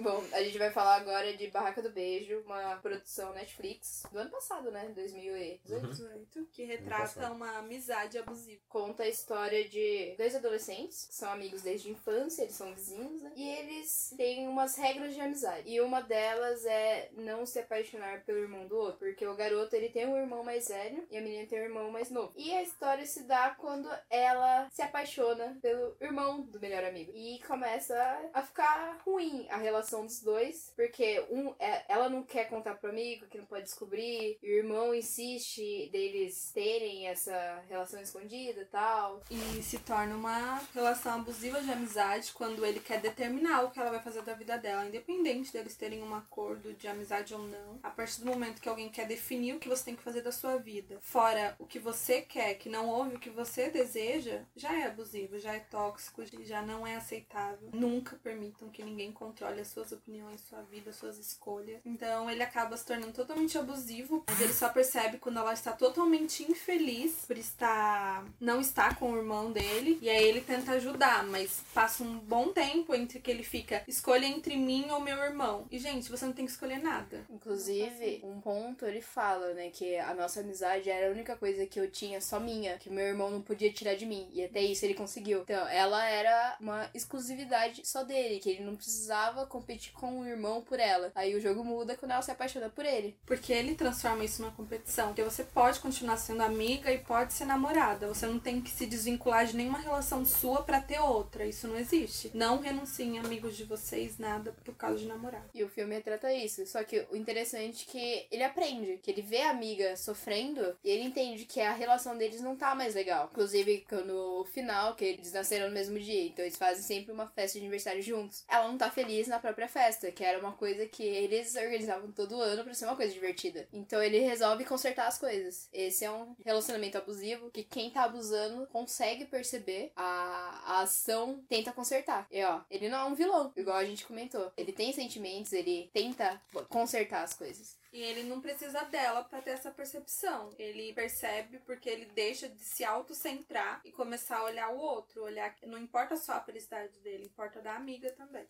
Bom, 0.01 0.23
a 0.31 0.43
gente 0.43 0.57
vai 0.57 0.69
falar 0.69 0.97
agora 0.97 1.35
de 1.35 1.47
Barraca 1.47 1.81
do 1.81 1.91
Beijo, 1.91 2.41
uma 2.45 2.77
produção 2.77 3.33
Netflix 3.33 4.03
do 4.11 4.19
ano 4.19 4.29
passado, 4.29 4.71
né? 4.71 4.91
2018. 4.93 5.73
Uhum. 5.73 5.89
18, 5.89 6.45
que 6.51 6.63
retrata 6.63 7.31
uma 7.31 7.57
amizade 7.57 8.17
abusiva. 8.17 8.61
Conta 8.67 9.03
a 9.03 9.07
história 9.07 9.67
de 9.67 10.15
dois 10.17 10.35
adolescentes 10.35 11.05
que 11.07 11.15
são 11.15 11.31
amigos 11.31 11.63
desde 11.63 11.89
a 11.89 11.91
infância, 11.91 12.43
eles 12.43 12.55
são 12.55 12.73
vizinhos, 12.73 13.21
né? 13.21 13.31
E 13.35 13.49
eles 13.49 14.13
têm 14.15 14.47
umas 14.47 14.75
regras 14.75 15.13
de 15.13 15.21
amizade. 15.21 15.69
E 15.69 15.81
uma 15.81 16.01
delas 16.01 16.65
é 16.65 17.09
não 17.13 17.45
se 17.45 17.59
apaixonar 17.59 18.23
pelo 18.23 18.39
irmão 18.39 18.67
do 18.67 18.77
outro, 18.77 18.99
porque 18.99 19.25
o 19.25 19.35
garoto 19.35 19.75
ele 19.75 19.89
tem 19.89 20.07
um 20.07 20.17
irmão 20.17 20.43
mais 20.43 20.67
velho 20.67 21.07
e 21.09 21.17
a 21.17 21.21
menina 21.21 21.47
tem 21.47 21.59
um 21.59 21.65
irmão 21.65 21.91
mais 21.91 22.11
novo. 22.11 22.33
E 22.35 22.53
a 22.53 22.61
história 22.61 23.05
se 23.05 23.23
dá 23.23 23.55
quando 23.57 23.89
ela 24.09 24.69
se 24.71 24.81
apaixona 24.81 25.57
pelo 25.61 25.95
irmão 25.99 26.41
do 26.41 26.59
melhor 26.59 26.83
amigo 26.83 27.11
e 27.15 27.39
começa 27.47 27.95
a 28.33 28.41
ficar 28.41 29.01
ruim 29.03 29.47
a 29.49 29.57
relação 29.57 29.86
dos 29.91 30.21
dois, 30.21 30.71
porque 30.75 31.25
um 31.29 31.53
é- 31.59 31.85
ela 31.87 32.09
não 32.09 32.23
quer 32.23 32.49
contar 32.49 32.75
pro 32.75 32.89
amigo 32.89 33.27
que 33.27 33.37
não 33.37 33.45
pode 33.45 33.63
descobrir, 33.63 34.37
e 34.41 34.47
o 34.47 34.57
irmão 34.57 34.93
insiste 34.93 35.89
deles 35.91 36.51
terem 36.53 37.07
essa 37.07 37.63
relação 37.69 38.01
escondida 38.01 38.61
e 38.61 38.65
tal. 38.65 39.21
E 39.31 39.61
se 39.63 39.79
torna 39.79 40.15
uma 40.15 40.61
relação 40.73 41.15
abusiva 41.15 41.61
de 41.61 41.71
amizade 41.71 42.33
quando 42.33 42.65
ele 42.65 42.79
quer 42.79 42.99
determinar 42.99 43.63
o 43.63 43.71
que 43.71 43.79
ela 43.79 43.91
vai 43.91 44.01
fazer 44.01 44.21
da 44.21 44.33
vida 44.33 44.57
dela, 44.57 44.85
independente 44.85 45.53
deles 45.53 45.75
terem 45.75 46.03
um 46.03 46.15
acordo 46.15 46.73
de 46.73 46.87
amizade 46.87 47.33
ou 47.33 47.39
não. 47.39 47.79
A 47.83 47.89
partir 47.89 48.21
do 48.21 48.27
momento 48.27 48.61
que 48.61 48.69
alguém 48.69 48.89
quer 48.89 49.07
definir 49.07 49.55
o 49.55 49.59
que 49.59 49.69
você 49.69 49.85
tem 49.85 49.95
que 49.95 50.03
fazer 50.03 50.21
da 50.21 50.31
sua 50.31 50.57
vida, 50.57 50.99
fora 51.01 51.55
o 51.59 51.65
que 51.65 51.79
você 51.79 52.21
quer, 52.21 52.55
que 52.55 52.69
não 52.69 52.89
ouve 52.89 53.15
o 53.15 53.19
que 53.19 53.29
você 53.29 53.69
deseja, 53.69 54.43
já 54.55 54.73
é 54.73 54.85
abusivo, 54.85 55.39
já 55.39 55.53
é 55.53 55.59
tóxico, 55.59 56.23
já 56.43 56.61
não 56.61 56.85
é 56.85 56.95
aceitável. 56.95 57.69
Nunca 57.73 58.15
permitam 58.17 58.69
que 58.69 58.83
ninguém 58.83 59.11
controle 59.11 59.61
as 59.61 59.67
suas 59.77 59.91
opiniões, 59.91 60.41
sua 60.41 60.61
vida, 60.63 60.91
suas 60.91 61.19
escolhas. 61.19 61.79
Então 61.85 62.29
ele 62.29 62.41
acaba 62.41 62.75
se 62.75 62.85
tornando 62.85 63.13
totalmente 63.13 63.57
abusivo, 63.57 64.23
mas 64.27 64.41
ele 64.41 64.53
só 64.53 64.69
percebe 64.69 65.19
quando 65.19 65.37
ela 65.37 65.53
está 65.53 65.71
totalmente 65.71 66.49
infeliz 66.49 67.25
por 67.27 67.37
estar 67.37 68.25
não 68.39 68.59
estar 68.59 68.97
com 68.97 69.11
o 69.11 69.17
irmão 69.17 69.51
dele 69.51 69.99
e 70.01 70.09
aí 70.09 70.23
ele 70.23 70.41
tenta 70.41 70.71
ajudar, 70.71 71.23
mas 71.25 71.63
passa 71.73 72.03
um 72.03 72.17
bom 72.17 72.51
tempo 72.51 72.95
entre 72.95 73.19
que 73.19 73.29
ele 73.29 73.43
fica 73.43 73.83
escolha 73.87 74.25
entre 74.25 74.57
mim 74.57 74.89
ou 74.89 74.99
meu 74.99 75.17
irmão. 75.17 75.67
E 75.69 75.77
gente, 75.77 76.09
você 76.09 76.25
não 76.25 76.33
tem 76.33 76.45
que 76.45 76.51
escolher 76.51 76.79
nada. 76.79 77.25
Inclusive, 77.29 78.21
um 78.23 78.41
ponto 78.41 78.85
ele 78.85 79.01
fala, 79.01 79.53
né, 79.53 79.69
que 79.69 79.97
a 79.97 80.13
nossa 80.15 80.39
amizade 80.39 80.89
era 80.89 81.07
a 81.07 81.11
única 81.11 81.35
coisa 81.35 81.67
que 81.67 81.79
eu 81.79 81.89
tinha 81.89 82.19
só 82.19 82.39
minha, 82.39 82.77
que 82.77 82.89
meu 82.89 83.05
irmão 83.05 83.29
não 83.29 83.41
podia 83.41 83.71
tirar 83.71 83.95
de 83.95 84.05
mim. 84.05 84.27
E 84.33 84.43
até 84.43 84.61
isso 84.61 84.85
ele 84.85 84.95
conseguiu. 84.95 85.41
Então, 85.41 85.67
ela 85.67 86.03
era 86.09 86.57
uma 86.59 86.89
exclusividade 86.93 87.87
só 87.87 88.03
dele, 88.03 88.39
que 88.39 88.49
ele 88.49 88.63
não 88.63 88.75
precisava 88.75 89.45
competir 89.67 89.91
com 89.91 90.21
o 90.21 90.25
irmão 90.25 90.61
por 90.61 90.79
ela. 90.79 91.11
Aí 91.13 91.35
o 91.35 91.41
jogo 91.41 91.61
muda 91.61 91.97
quando 91.97 92.11
ela 92.11 92.21
se 92.21 92.31
apaixona 92.31 92.69
por 92.69 92.85
ele. 92.85 93.17
Porque 93.25 93.51
ele 93.51 93.75
transforma 93.75 94.23
isso 94.23 94.41
numa 94.41 94.53
competição. 94.53 95.07
Porque 95.07 95.23
você 95.23 95.43
pode 95.43 95.81
continuar 95.81 96.15
sendo 96.15 96.41
amiga 96.41 96.89
e 96.89 96.99
pode 96.99 97.33
ser 97.33 97.43
namorada. 97.43 98.07
Você 98.07 98.25
não 98.25 98.39
tem 98.39 98.61
que 98.61 98.69
se 98.69 98.85
desvincular 98.85 99.45
de 99.45 99.57
nenhuma 99.57 99.79
relação 99.79 100.25
sua 100.25 100.63
pra 100.63 100.79
ter 100.79 100.99
outra. 100.99 101.45
Isso 101.45 101.67
não 101.67 101.77
existe. 101.77 102.31
Não 102.33 102.61
renunciem 102.61 103.19
amigos 103.19 103.57
de 103.57 103.65
vocês, 103.65 104.17
nada 104.17 104.55
por 104.63 104.73
causa 104.73 104.99
de 104.99 105.05
namorado. 105.07 105.49
E 105.53 105.63
o 105.63 105.69
filme 105.69 105.99
trata 105.99 106.31
isso. 106.31 106.65
Só 106.65 106.81
que 106.83 107.05
o 107.11 107.17
interessante 107.17 107.85
é 107.87 107.91
que 107.91 108.27
ele 108.31 108.43
aprende, 108.43 108.99
que 109.03 109.11
ele 109.11 109.21
vê 109.21 109.41
a 109.41 109.49
amiga 109.49 109.97
sofrendo 109.97 110.77
e 110.81 110.89
ele 110.89 111.03
entende 111.03 111.43
que 111.43 111.59
a 111.59 111.73
relação 111.73 112.17
deles 112.17 112.39
não 112.39 112.55
tá 112.55 112.73
mais 112.73 112.95
legal. 112.95 113.27
Inclusive, 113.31 113.85
quando 113.89 114.11
o 114.39 114.45
final, 114.45 114.95
que 114.95 115.03
eles 115.03 115.33
nasceram 115.33 115.67
no 115.67 115.73
mesmo 115.73 115.99
dia, 115.99 116.27
então 116.27 116.45
eles 116.45 116.57
fazem 116.57 116.83
sempre 116.83 117.11
uma 117.11 117.27
festa 117.27 117.59
de 117.59 117.65
aniversário 117.65 118.01
juntos. 118.01 118.45
Ela 118.47 118.67
não 118.67 118.77
tá 118.77 118.89
feliz 118.89 119.27
na 119.27 119.39
própria 119.39 119.56
festa, 119.65 120.11
que 120.11 120.25
era 120.25 120.37
uma 120.37 120.51
coisa 120.51 120.85
que 120.85 121.03
eles 121.03 121.55
organizavam 121.55 122.11
todo 122.11 122.41
ano 122.41 122.65
pra 122.65 122.73
ser 122.73 122.83
uma 122.83 122.97
coisa 122.97 123.13
divertida. 123.13 123.65
Então 123.71 124.03
ele 124.03 124.19
resolve 124.19 124.65
consertar 124.65 125.07
as 125.07 125.17
coisas. 125.17 125.69
Esse 125.71 126.03
é 126.03 126.11
um 126.11 126.35
relacionamento 126.45 126.97
abusivo 126.97 127.49
que 127.49 127.63
quem 127.63 127.89
tá 127.89 128.03
abusando 128.03 128.67
consegue 128.67 129.23
perceber 129.23 129.93
a, 129.95 130.63
a 130.65 130.81
ação, 130.81 131.41
tenta 131.47 131.71
consertar. 131.71 132.27
E 132.29 132.43
ó, 132.43 132.61
ele 132.69 132.89
não 132.89 132.97
é 132.97 133.05
um 133.05 133.15
vilão, 133.15 133.53
igual 133.55 133.77
a 133.77 133.85
gente 133.85 134.05
comentou. 134.05 134.51
Ele 134.57 134.73
tem 134.73 134.91
sentimentos, 134.91 135.53
ele 135.53 135.89
tenta 135.93 136.41
consertar 136.67 137.23
as 137.23 137.33
coisas. 137.33 137.77
E 137.93 138.01
ele 138.01 138.23
não 138.23 138.41
precisa 138.41 138.83
dela 138.83 139.23
pra 139.23 139.41
ter 139.41 139.51
essa 139.51 139.71
percepção. 139.71 140.53
Ele 140.59 140.93
percebe 140.93 141.59
porque 141.59 141.89
ele 141.89 142.05
deixa 142.05 142.49
de 142.49 142.63
se 142.63 142.83
autocentrar 142.83 143.81
e 143.83 143.91
começar 143.91 144.37
a 144.37 144.43
olhar 144.43 144.69
o 144.69 144.77
outro. 144.77 145.23
Olhar 145.23 145.55
não 145.65 145.77
importa 145.77 146.15
só 146.15 146.33
a 146.33 146.43
felicidade 146.43 146.99
dele, 146.99 147.25
importa 147.25 147.61
da 147.61 147.75
amiga 147.75 148.11
também. 148.11 148.47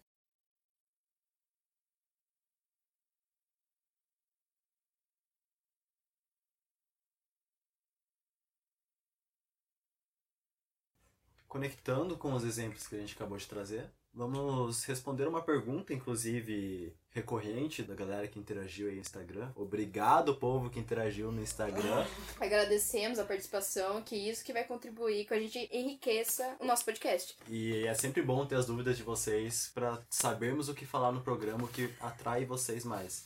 Conectando 11.58 12.16
com 12.16 12.34
os 12.34 12.44
exemplos 12.44 12.86
que 12.86 12.96
a 12.96 13.00
gente 13.00 13.16
acabou 13.16 13.36
de 13.36 13.48
trazer, 13.48 13.90
vamos 14.14 14.84
responder 14.84 15.28
uma 15.28 15.42
pergunta, 15.42 15.92
inclusive 15.92 16.94
recorrente 17.10 17.82
da 17.82 17.96
galera 17.96 18.28
que 18.28 18.38
interagiu 18.38 18.88
aí 18.88 18.94
no 18.94 19.02
Instagram. 19.02 19.50
Obrigado, 19.56 20.36
povo 20.36 20.70
que 20.70 20.80
interagiu 20.80 21.32
no 21.32 21.42
Instagram. 21.42 22.06
Agradecemos 22.40 23.18
a 23.18 23.26
participação, 23.26 24.04
que 24.04 24.16
isso 24.16 24.46
que 24.46 24.54
vai 24.54 24.66
contribuir 24.66 25.26
que 25.26 25.34
a 25.34 25.40
gente 25.40 25.68
enriqueça 25.74 26.56
o 26.60 26.66
nosso 26.66 26.86
podcast. 26.86 27.36
E 27.50 27.88
é 27.88 27.94
sempre 27.96 28.22
bom 28.22 28.46
ter 28.46 28.54
as 28.54 28.68
dúvidas 28.68 28.96
de 28.96 29.02
vocês 29.02 29.72
para 29.74 30.00
sabermos 30.12 30.70
o 30.70 30.76
que 30.76 30.86
falar 30.86 31.12
no 31.12 31.22
programa, 31.22 31.68
que 31.70 31.92
atrai 32.00 32.46
vocês 32.46 32.86
mais. 32.86 33.26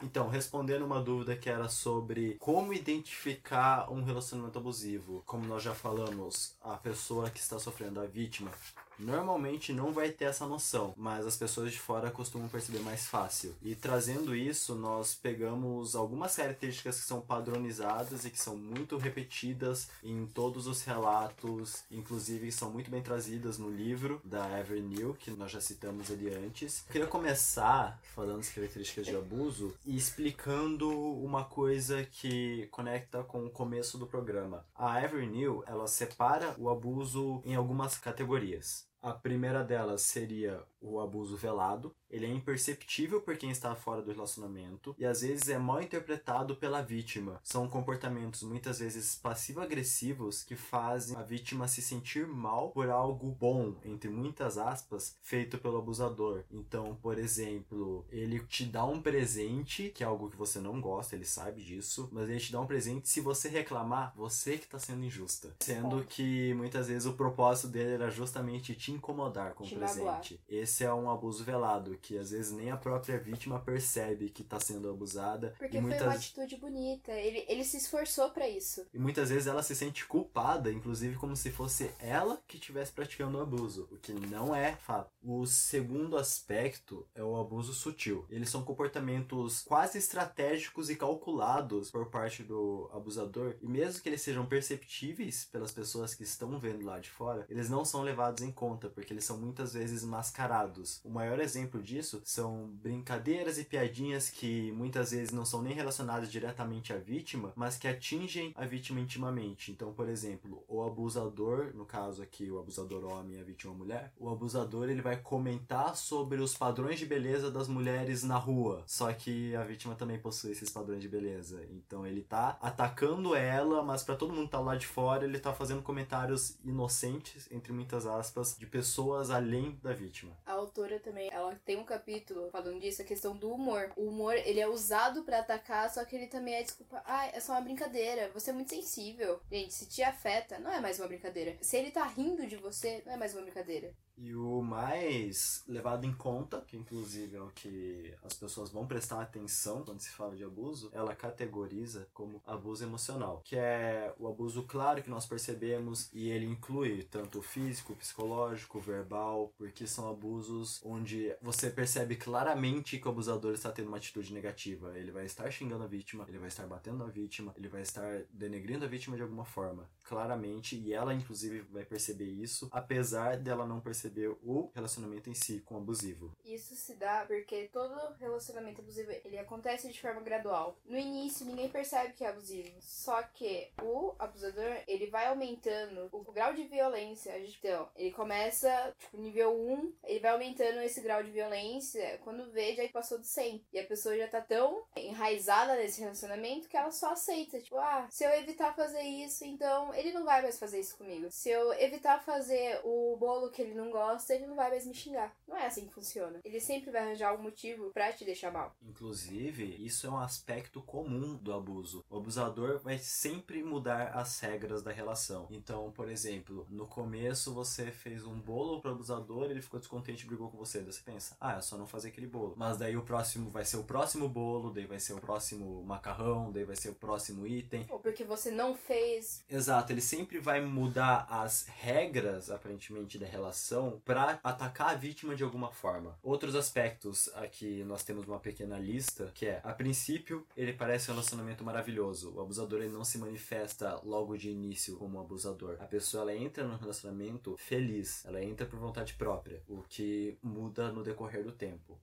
Então, 0.00 0.28
respondendo 0.28 0.84
uma 0.84 1.00
dúvida 1.00 1.34
que 1.34 1.50
era 1.50 1.68
sobre 1.68 2.36
como 2.38 2.72
identificar 2.72 3.90
um 3.90 4.02
relacionamento 4.02 4.58
abusivo. 4.58 5.22
Como 5.26 5.44
nós 5.44 5.62
já 5.62 5.74
falamos, 5.74 6.56
a 6.62 6.76
pessoa 6.76 7.30
que 7.30 7.40
está 7.40 7.58
sofrendo, 7.58 8.00
a 8.00 8.06
vítima, 8.06 8.50
normalmente 8.98 9.72
não 9.72 9.92
vai 9.92 10.10
ter 10.10 10.26
essa 10.26 10.46
noção, 10.46 10.94
mas 10.96 11.26
as 11.26 11.36
pessoas 11.36 11.72
de 11.72 11.78
fora 11.78 12.10
costumam 12.10 12.48
perceber 12.48 12.80
mais 12.80 13.06
fácil. 13.06 13.54
E 13.62 13.74
trazendo 13.74 14.34
isso, 14.34 14.74
nós 14.74 15.14
pegamos 15.14 15.94
algumas 15.94 16.34
características 16.36 17.00
que 17.00 17.06
são 17.06 17.20
padronizadas 17.20 18.24
e 18.24 18.30
que 18.30 18.38
são 18.38 18.56
muito 18.56 18.96
repetidas 18.96 19.88
em 20.02 20.26
todos 20.26 20.66
os 20.66 20.82
relatos, 20.82 21.84
inclusive 21.90 22.50
são 22.50 22.70
muito 22.70 22.90
bem 22.90 23.02
trazidas 23.02 23.58
no 23.58 23.70
livro 23.70 24.20
da 24.24 24.58
Ever 24.58 24.82
New, 24.82 25.14
que 25.14 25.30
nós 25.30 25.50
já 25.50 25.60
citamos 25.60 26.10
ele 26.10 26.34
antes. 26.34 26.84
Eu 26.86 26.92
queria 26.92 27.06
começar 27.06 28.00
falando 28.14 28.40
as 28.40 28.48
características 28.48 29.06
de 29.06 29.16
abuso 29.16 29.74
e 29.84 29.96
explicando 29.96 30.90
uma 30.90 31.44
coisa 31.44 32.04
que 32.04 32.66
conecta 32.70 33.22
com 33.22 33.44
o 33.44 33.50
começo 33.50 33.98
do 33.98 34.06
programa. 34.06 34.64
A 34.74 35.02
Ever 35.02 35.28
New, 35.28 35.62
ela 35.66 35.86
separa 35.86 36.54
o 36.58 36.68
abuso 36.68 37.42
em 37.44 37.54
algumas 37.54 37.96
categorias. 37.98 38.87
A 39.00 39.12
primeira 39.12 39.62
delas 39.62 40.02
seria 40.02 40.62
o 40.80 41.00
abuso 41.00 41.36
velado. 41.36 41.94
Ele 42.10 42.26
é 42.26 42.30
imperceptível 42.30 43.20
por 43.20 43.36
quem 43.36 43.50
está 43.50 43.74
fora 43.74 44.02
do 44.02 44.10
relacionamento 44.10 44.94
e 44.98 45.04
às 45.04 45.20
vezes 45.20 45.48
é 45.48 45.58
mal 45.58 45.82
interpretado 45.82 46.56
pela 46.56 46.82
vítima. 46.82 47.40
São 47.42 47.68
comportamentos 47.68 48.42
muitas 48.42 48.78
vezes 48.78 49.16
passivo-agressivos 49.16 50.42
que 50.42 50.56
fazem 50.56 51.16
a 51.16 51.22
vítima 51.22 51.68
se 51.68 51.82
sentir 51.82 52.26
mal 52.26 52.70
por 52.70 52.88
algo 52.88 53.30
bom, 53.30 53.76
entre 53.84 54.08
muitas 54.08 54.56
aspas, 54.58 55.16
feito 55.20 55.58
pelo 55.58 55.78
abusador. 55.78 56.44
Então, 56.50 56.96
por 57.02 57.18
exemplo, 57.18 58.06
ele 58.10 58.40
te 58.40 58.64
dá 58.64 58.84
um 58.84 59.00
presente, 59.00 59.90
que 59.94 60.02
é 60.02 60.06
algo 60.06 60.30
que 60.30 60.36
você 60.36 60.58
não 60.58 60.80
gosta, 60.80 61.14
ele 61.14 61.24
sabe 61.24 61.62
disso, 61.62 62.08
mas 62.12 62.28
ele 62.28 62.40
te 62.40 62.52
dá 62.52 62.60
um 62.60 62.66
presente 62.66 63.08
se 63.08 63.20
você 63.20 63.48
reclamar, 63.48 64.12
você 64.16 64.56
que 64.56 64.64
está 64.64 64.78
sendo 64.78 65.04
injusta. 65.04 65.54
Sendo 65.60 66.04
que 66.04 66.54
muitas 66.54 66.88
vezes 66.88 67.06
o 67.06 67.12
propósito 67.12 67.68
dele 67.68 67.92
era 67.92 68.10
justamente 68.10 68.74
te 68.74 68.92
incomodar 68.92 69.54
com 69.54 69.64
o 69.64 69.68
presente. 69.68 70.40
Esse 70.48 70.84
é 70.84 70.92
um 70.92 71.10
abuso 71.10 71.44
velado, 71.44 71.97
que 72.00 72.16
às 72.16 72.30
vezes 72.30 72.52
nem 72.52 72.70
a 72.70 72.76
própria 72.76 73.18
vítima 73.18 73.60
percebe 73.60 74.30
que 74.30 74.42
está 74.42 74.58
sendo 74.58 74.90
abusada. 74.90 75.54
Porque 75.58 75.76
e 75.76 75.80
foi 75.80 75.90
muitas 75.90 76.06
uma 76.06 76.14
atitude 76.14 76.56
bonita. 76.56 77.12
Ele, 77.12 77.44
ele 77.48 77.64
se 77.64 77.76
esforçou 77.76 78.30
pra 78.30 78.48
isso. 78.48 78.86
e 78.92 78.98
muitas 78.98 79.30
vezes 79.30 79.46
ela 79.46 79.62
se 79.62 79.74
sente 79.74 80.06
culpada, 80.06 80.72
inclusive 80.72 81.16
como 81.16 81.36
se 81.36 81.50
fosse 81.50 81.90
ela 81.98 82.42
que 82.46 82.56
estivesse 82.56 82.92
praticando 82.92 83.38
o 83.38 83.40
abuso, 83.40 83.88
o 83.90 83.96
que 83.96 84.12
não 84.12 84.54
é 84.54 84.72
fato. 84.76 85.10
O 85.22 85.46
segundo 85.46 86.16
aspecto 86.16 87.06
é 87.14 87.22
o 87.22 87.36
abuso 87.36 87.72
sutil. 87.72 88.26
Eles 88.30 88.48
são 88.48 88.64
comportamentos 88.64 89.62
quase 89.62 89.98
estratégicos 89.98 90.90
e 90.90 90.96
calculados 90.96 91.90
por 91.90 92.06
parte 92.06 92.42
do 92.42 92.88
abusador, 92.92 93.56
e 93.60 93.68
mesmo 93.68 94.02
que 94.02 94.08
eles 94.08 94.22
sejam 94.22 94.46
perceptíveis 94.46 95.44
pelas 95.44 95.72
pessoas 95.72 96.14
que 96.14 96.22
estão 96.22 96.58
vendo 96.58 96.84
lá 96.84 96.98
de 96.98 97.10
fora, 97.10 97.46
eles 97.48 97.68
não 97.68 97.84
são 97.84 98.02
levados 98.02 98.42
em 98.42 98.52
conta. 98.52 98.68
conta, 98.68 98.88
porque 98.88 99.12
eles 99.12 99.24
são 99.24 99.38
muitas 99.38 99.72
vezes 99.72 100.04
mascarados. 100.04 101.00
O 101.04 101.10
maior 101.10 101.40
exemplo 101.40 101.82
disso 101.88 102.20
são 102.24 102.68
brincadeiras 102.82 103.58
e 103.58 103.64
piadinhas 103.64 104.28
que 104.28 104.70
muitas 104.72 105.10
vezes 105.10 105.32
não 105.32 105.44
são 105.44 105.62
nem 105.62 105.72
relacionadas 105.72 106.30
diretamente 106.30 106.92
à 106.92 106.98
vítima, 106.98 107.52
mas 107.56 107.76
que 107.76 107.88
atingem 107.88 108.52
a 108.54 108.66
vítima 108.66 109.00
intimamente. 109.00 109.72
Então, 109.72 109.92
por 109.92 110.08
exemplo, 110.08 110.62
o 110.68 110.82
abusador, 110.82 111.74
no 111.74 111.86
caso 111.86 112.22
aqui 112.22 112.50
o 112.50 112.58
abusador 112.58 113.04
homem 113.04 113.38
e 113.38 113.40
a 113.40 113.44
vítima 113.44 113.72
mulher, 113.72 114.12
o 114.18 114.28
abusador 114.28 114.90
ele 114.90 115.00
vai 115.00 115.16
comentar 115.16 115.96
sobre 115.96 116.40
os 116.40 116.54
padrões 116.54 116.98
de 116.98 117.06
beleza 117.06 117.50
das 117.50 117.68
mulheres 117.68 118.22
na 118.22 118.36
rua. 118.36 118.82
Só 118.86 119.12
que 119.12 119.56
a 119.56 119.64
vítima 119.64 119.94
também 119.94 120.18
possui 120.18 120.52
esses 120.52 120.70
padrões 120.70 121.00
de 121.00 121.08
beleza. 121.08 121.64
Então 121.70 122.06
ele 122.06 122.22
tá 122.22 122.58
atacando 122.60 123.34
ela, 123.34 123.82
mas 123.82 124.02
para 124.02 124.16
todo 124.16 124.34
mundo 124.34 124.46
que 124.46 124.52
tá 124.52 124.60
lá 124.60 124.76
de 124.76 124.86
fora, 124.86 125.24
ele 125.24 125.38
tá 125.38 125.54
fazendo 125.54 125.82
comentários 125.82 126.58
inocentes, 126.64 127.48
entre 127.50 127.72
muitas 127.72 128.06
aspas, 128.06 128.56
de 128.58 128.66
pessoas 128.66 129.30
além 129.30 129.78
da 129.82 129.92
vítima. 129.92 130.32
A 130.44 130.52
autora 130.52 130.98
também, 131.00 131.30
ela 131.32 131.54
tem 131.64 131.77
um 131.78 131.84
capítulo 131.84 132.50
falando 132.50 132.80
disso, 132.80 133.02
a 133.02 133.04
questão 133.04 133.36
do 133.36 133.52
humor. 133.52 133.92
O 133.96 134.08
humor, 134.08 134.34
ele 134.34 134.60
é 134.60 134.68
usado 134.68 135.22
para 135.22 135.38
atacar, 135.38 135.88
só 135.92 136.04
que 136.04 136.14
ele 136.16 136.26
também 136.26 136.54
é 136.54 136.62
desculpa. 136.62 137.02
Ah, 137.04 137.26
é 137.26 137.40
só 137.40 137.52
uma 137.52 137.60
brincadeira. 137.60 138.30
Você 138.34 138.50
é 138.50 138.52
muito 138.52 138.70
sensível. 138.70 139.40
Gente, 139.50 139.72
se 139.74 139.86
te 139.86 140.02
afeta, 140.02 140.58
não 140.58 140.72
é 140.72 140.80
mais 140.80 140.98
uma 140.98 141.08
brincadeira. 141.08 141.56
Se 141.60 141.76
ele 141.76 141.90
tá 141.90 142.04
rindo 142.04 142.46
de 142.46 142.56
você, 142.56 143.02
não 143.06 143.12
é 143.12 143.16
mais 143.16 143.34
uma 143.34 143.42
brincadeira. 143.42 143.94
E 144.20 144.34
o 144.34 144.60
mais 144.62 145.62
levado 145.68 146.04
em 146.04 146.12
conta, 146.12 146.60
que 146.66 146.76
inclusive 146.76 147.36
é 147.36 147.40
o 147.40 147.50
que 147.50 148.12
as 148.24 148.34
pessoas 148.34 148.68
vão 148.68 148.84
prestar 148.84 149.22
atenção 149.22 149.84
quando 149.84 150.00
se 150.00 150.10
fala 150.10 150.34
de 150.34 150.42
abuso, 150.42 150.90
ela 150.92 151.14
categoriza 151.14 152.08
como 152.12 152.42
abuso 152.44 152.82
emocional, 152.82 153.40
que 153.44 153.56
é 153.56 154.12
o 154.18 154.26
abuso 154.26 154.64
claro 154.64 155.02
que 155.02 155.10
nós 155.10 155.24
percebemos 155.24 156.10
e 156.12 156.28
ele 156.30 156.46
inclui 156.46 157.04
tanto 157.04 157.40
físico, 157.40 157.94
psicológico, 157.94 158.80
verbal, 158.80 159.52
porque 159.56 159.86
são 159.86 160.10
abusos 160.10 160.80
onde 160.84 161.32
você 161.40 161.70
percebe 161.70 162.16
claramente 162.16 162.98
que 162.98 163.06
o 163.06 163.10
abusador 163.10 163.54
está 163.54 163.70
tendo 163.70 163.86
uma 163.86 163.98
atitude 163.98 164.32
negativa. 164.32 164.98
Ele 164.98 165.12
vai 165.12 165.26
estar 165.26 165.48
xingando 165.50 165.84
a 165.84 165.86
vítima, 165.86 166.24
ele 166.28 166.38
vai 166.38 166.48
estar 166.48 166.66
batendo 166.66 166.98
na 166.98 167.06
vítima, 167.06 167.54
ele 167.56 167.68
vai 167.68 167.82
estar 167.82 168.24
denegrindo 168.32 168.84
a 168.84 168.88
vítima 168.88 169.16
de 169.16 169.22
alguma 169.22 169.44
forma, 169.44 169.88
claramente, 170.02 170.76
e 170.76 170.92
ela 170.92 171.14
inclusive 171.14 171.60
vai 171.70 171.84
perceber 171.84 172.28
isso, 172.28 172.68
apesar 172.72 173.36
dela 173.36 173.64
não 173.64 173.80
perceber 173.80 174.07
perceber 174.08 174.28
o 174.44 174.70
relacionamento 174.74 175.30
em 175.30 175.34
si 175.34 175.60
com 175.60 175.76
abusivo. 175.76 176.34
Isso 176.44 176.74
se 176.74 176.94
dá 176.94 177.24
porque 177.26 177.68
todo 177.72 178.14
relacionamento 178.18 178.80
abusivo 178.80 179.10
ele 179.24 179.38
acontece 179.38 179.90
de 179.90 180.00
forma 180.00 180.20
gradual. 180.20 180.76
No 180.84 180.98
início 180.98 181.46
ninguém 181.46 181.68
percebe 181.68 182.14
que 182.14 182.24
é 182.24 182.28
abusivo, 182.28 182.74
só 182.80 183.22
que 183.22 183.70
o 183.82 184.14
abusador 184.18 184.82
ele 184.86 185.06
vai 185.08 185.26
aumentando 185.26 186.08
o 186.12 186.32
grau 186.32 186.54
de 186.54 186.64
violência. 186.64 187.38
Então, 187.38 187.88
ele 187.96 188.10
começa 188.12 188.94
tipo 188.98 189.16
nível 189.18 189.54
1, 189.54 189.92
ele 190.04 190.20
vai 190.20 190.32
aumentando 190.32 190.80
esse 190.80 191.00
grau 191.00 191.22
de 191.22 191.30
violência, 191.30 192.18
quando 192.24 192.50
vê 192.50 192.74
já 192.74 192.88
passou 192.88 193.18
de 193.18 193.26
100. 193.26 193.64
E 193.72 193.78
a 193.78 193.86
pessoa 193.86 194.16
já 194.16 194.28
tá 194.28 194.40
tão 194.40 194.84
enraizada 194.96 195.76
nesse 195.76 196.00
relacionamento 196.00 196.68
que 196.68 196.76
ela 196.76 196.90
só 196.90 197.12
aceita, 197.12 197.60
tipo, 197.60 197.76
ah, 197.76 198.06
se 198.10 198.24
eu 198.24 198.30
evitar 198.30 198.74
fazer 198.74 199.02
isso, 199.02 199.44
então 199.44 199.94
ele 199.94 200.12
não 200.12 200.24
vai 200.24 200.42
mais 200.42 200.58
fazer 200.58 200.80
isso 200.80 200.96
comigo. 200.96 201.30
Se 201.30 201.50
eu 201.50 201.72
evitar 201.74 202.22
fazer 202.22 202.80
o 202.84 203.16
bolo 203.16 203.50
que 203.50 203.62
ele 203.62 203.74
não 203.74 203.90
gosta, 203.90 203.97
ele 204.30 204.46
não 204.46 204.56
vai 204.56 204.70
mais 204.70 204.86
me 204.86 204.94
xingar. 204.94 205.34
Não 205.46 205.56
é 205.56 205.66
assim 205.66 205.86
que 205.86 205.94
funciona. 205.94 206.40
Ele 206.44 206.60
sempre 206.60 206.90
vai 206.90 207.02
arranjar 207.02 207.30
algum 207.30 207.42
motivo 207.42 207.90
para 207.90 208.12
te 208.12 208.24
deixar 208.24 208.52
mal. 208.52 208.76
Inclusive, 208.82 209.64
isso 209.84 210.06
é 210.06 210.10
um 210.10 210.18
aspecto 210.18 210.82
comum 210.82 211.36
do 211.36 211.52
abuso. 211.52 212.04
O 212.10 212.18
abusador 212.18 212.78
vai 212.78 212.98
sempre 212.98 213.62
mudar 213.62 214.12
as 214.14 214.38
regras 214.40 214.82
da 214.82 214.92
relação. 214.92 215.48
Então, 215.50 215.90
por 215.92 216.08
exemplo, 216.08 216.66
no 216.70 216.86
começo 216.86 217.52
você 217.52 217.90
fez 217.90 218.24
um 218.24 218.40
bolo 218.40 218.80
pro 218.80 218.92
abusador, 218.92 219.50
ele 219.50 219.62
ficou 219.62 219.80
descontente 219.80 220.24
e 220.24 220.26
brigou 220.26 220.50
com 220.50 220.58
você. 220.58 220.80
Daí 220.80 220.92
você 220.92 221.02
pensa, 221.02 221.36
ah, 221.40 221.56
é 221.56 221.60
só 221.60 221.76
não 221.76 221.86
fazer 221.86 222.08
aquele 222.08 222.26
bolo. 222.26 222.54
Mas 222.56 222.76
daí 222.76 222.96
o 222.96 223.02
próximo 223.02 223.50
vai 223.50 223.64
ser 223.64 223.76
o 223.76 223.84
próximo 223.84 224.28
bolo, 224.28 224.72
daí 224.72 224.86
vai 224.86 225.00
ser 225.00 225.14
o 225.14 225.20
próximo 225.20 225.82
macarrão, 225.84 226.52
daí 226.52 226.64
vai 226.64 226.76
ser 226.76 226.90
o 226.90 226.94
próximo 226.94 227.46
item. 227.46 227.86
Ou 227.88 227.98
porque 227.98 228.24
você 228.24 228.50
não 228.50 228.74
fez. 228.74 229.44
Exato, 229.48 229.92
ele 229.92 230.00
sempre 230.00 230.38
vai 230.38 230.60
mudar 230.60 231.26
as 231.28 231.66
regras, 231.66 232.50
aparentemente, 232.50 233.18
da 233.18 233.26
relação 233.26 233.87
para 234.04 234.38
atacar 234.42 234.90
a 234.90 234.94
vítima 234.94 235.34
de 235.34 235.44
alguma 235.44 235.70
forma. 235.70 236.18
Outros 236.22 236.54
aspectos 236.54 237.28
aqui 237.34 237.84
nós 237.84 238.02
temos 238.02 238.26
uma 238.26 238.38
pequena 238.38 238.78
lista, 238.78 239.30
que 239.34 239.46
é, 239.46 239.60
a 239.64 239.72
princípio, 239.72 240.46
ele 240.56 240.72
parece 240.72 241.10
um 241.10 241.14
relacionamento 241.14 241.64
maravilhoso. 241.64 242.34
O 242.34 242.40
abusador 242.40 242.80
ele 242.80 242.92
não 242.92 243.04
se 243.04 243.18
manifesta 243.18 244.00
logo 244.04 244.36
de 244.36 244.50
início 244.50 244.96
como 244.96 245.18
um 245.18 245.20
abusador. 245.20 245.76
A 245.80 245.86
pessoa 245.86 246.22
ela 246.22 246.34
entra 246.34 246.64
no 246.64 246.76
relacionamento 246.76 247.56
feliz, 247.56 248.24
ela 248.24 248.42
entra 248.42 248.66
por 248.66 248.78
vontade 248.78 249.14
própria, 249.14 249.62
o 249.68 249.82
que 249.82 250.38
muda 250.42 250.90
no 250.90 251.02
decorrer 251.02 251.44
do 251.44 251.52
tempo. 251.52 251.98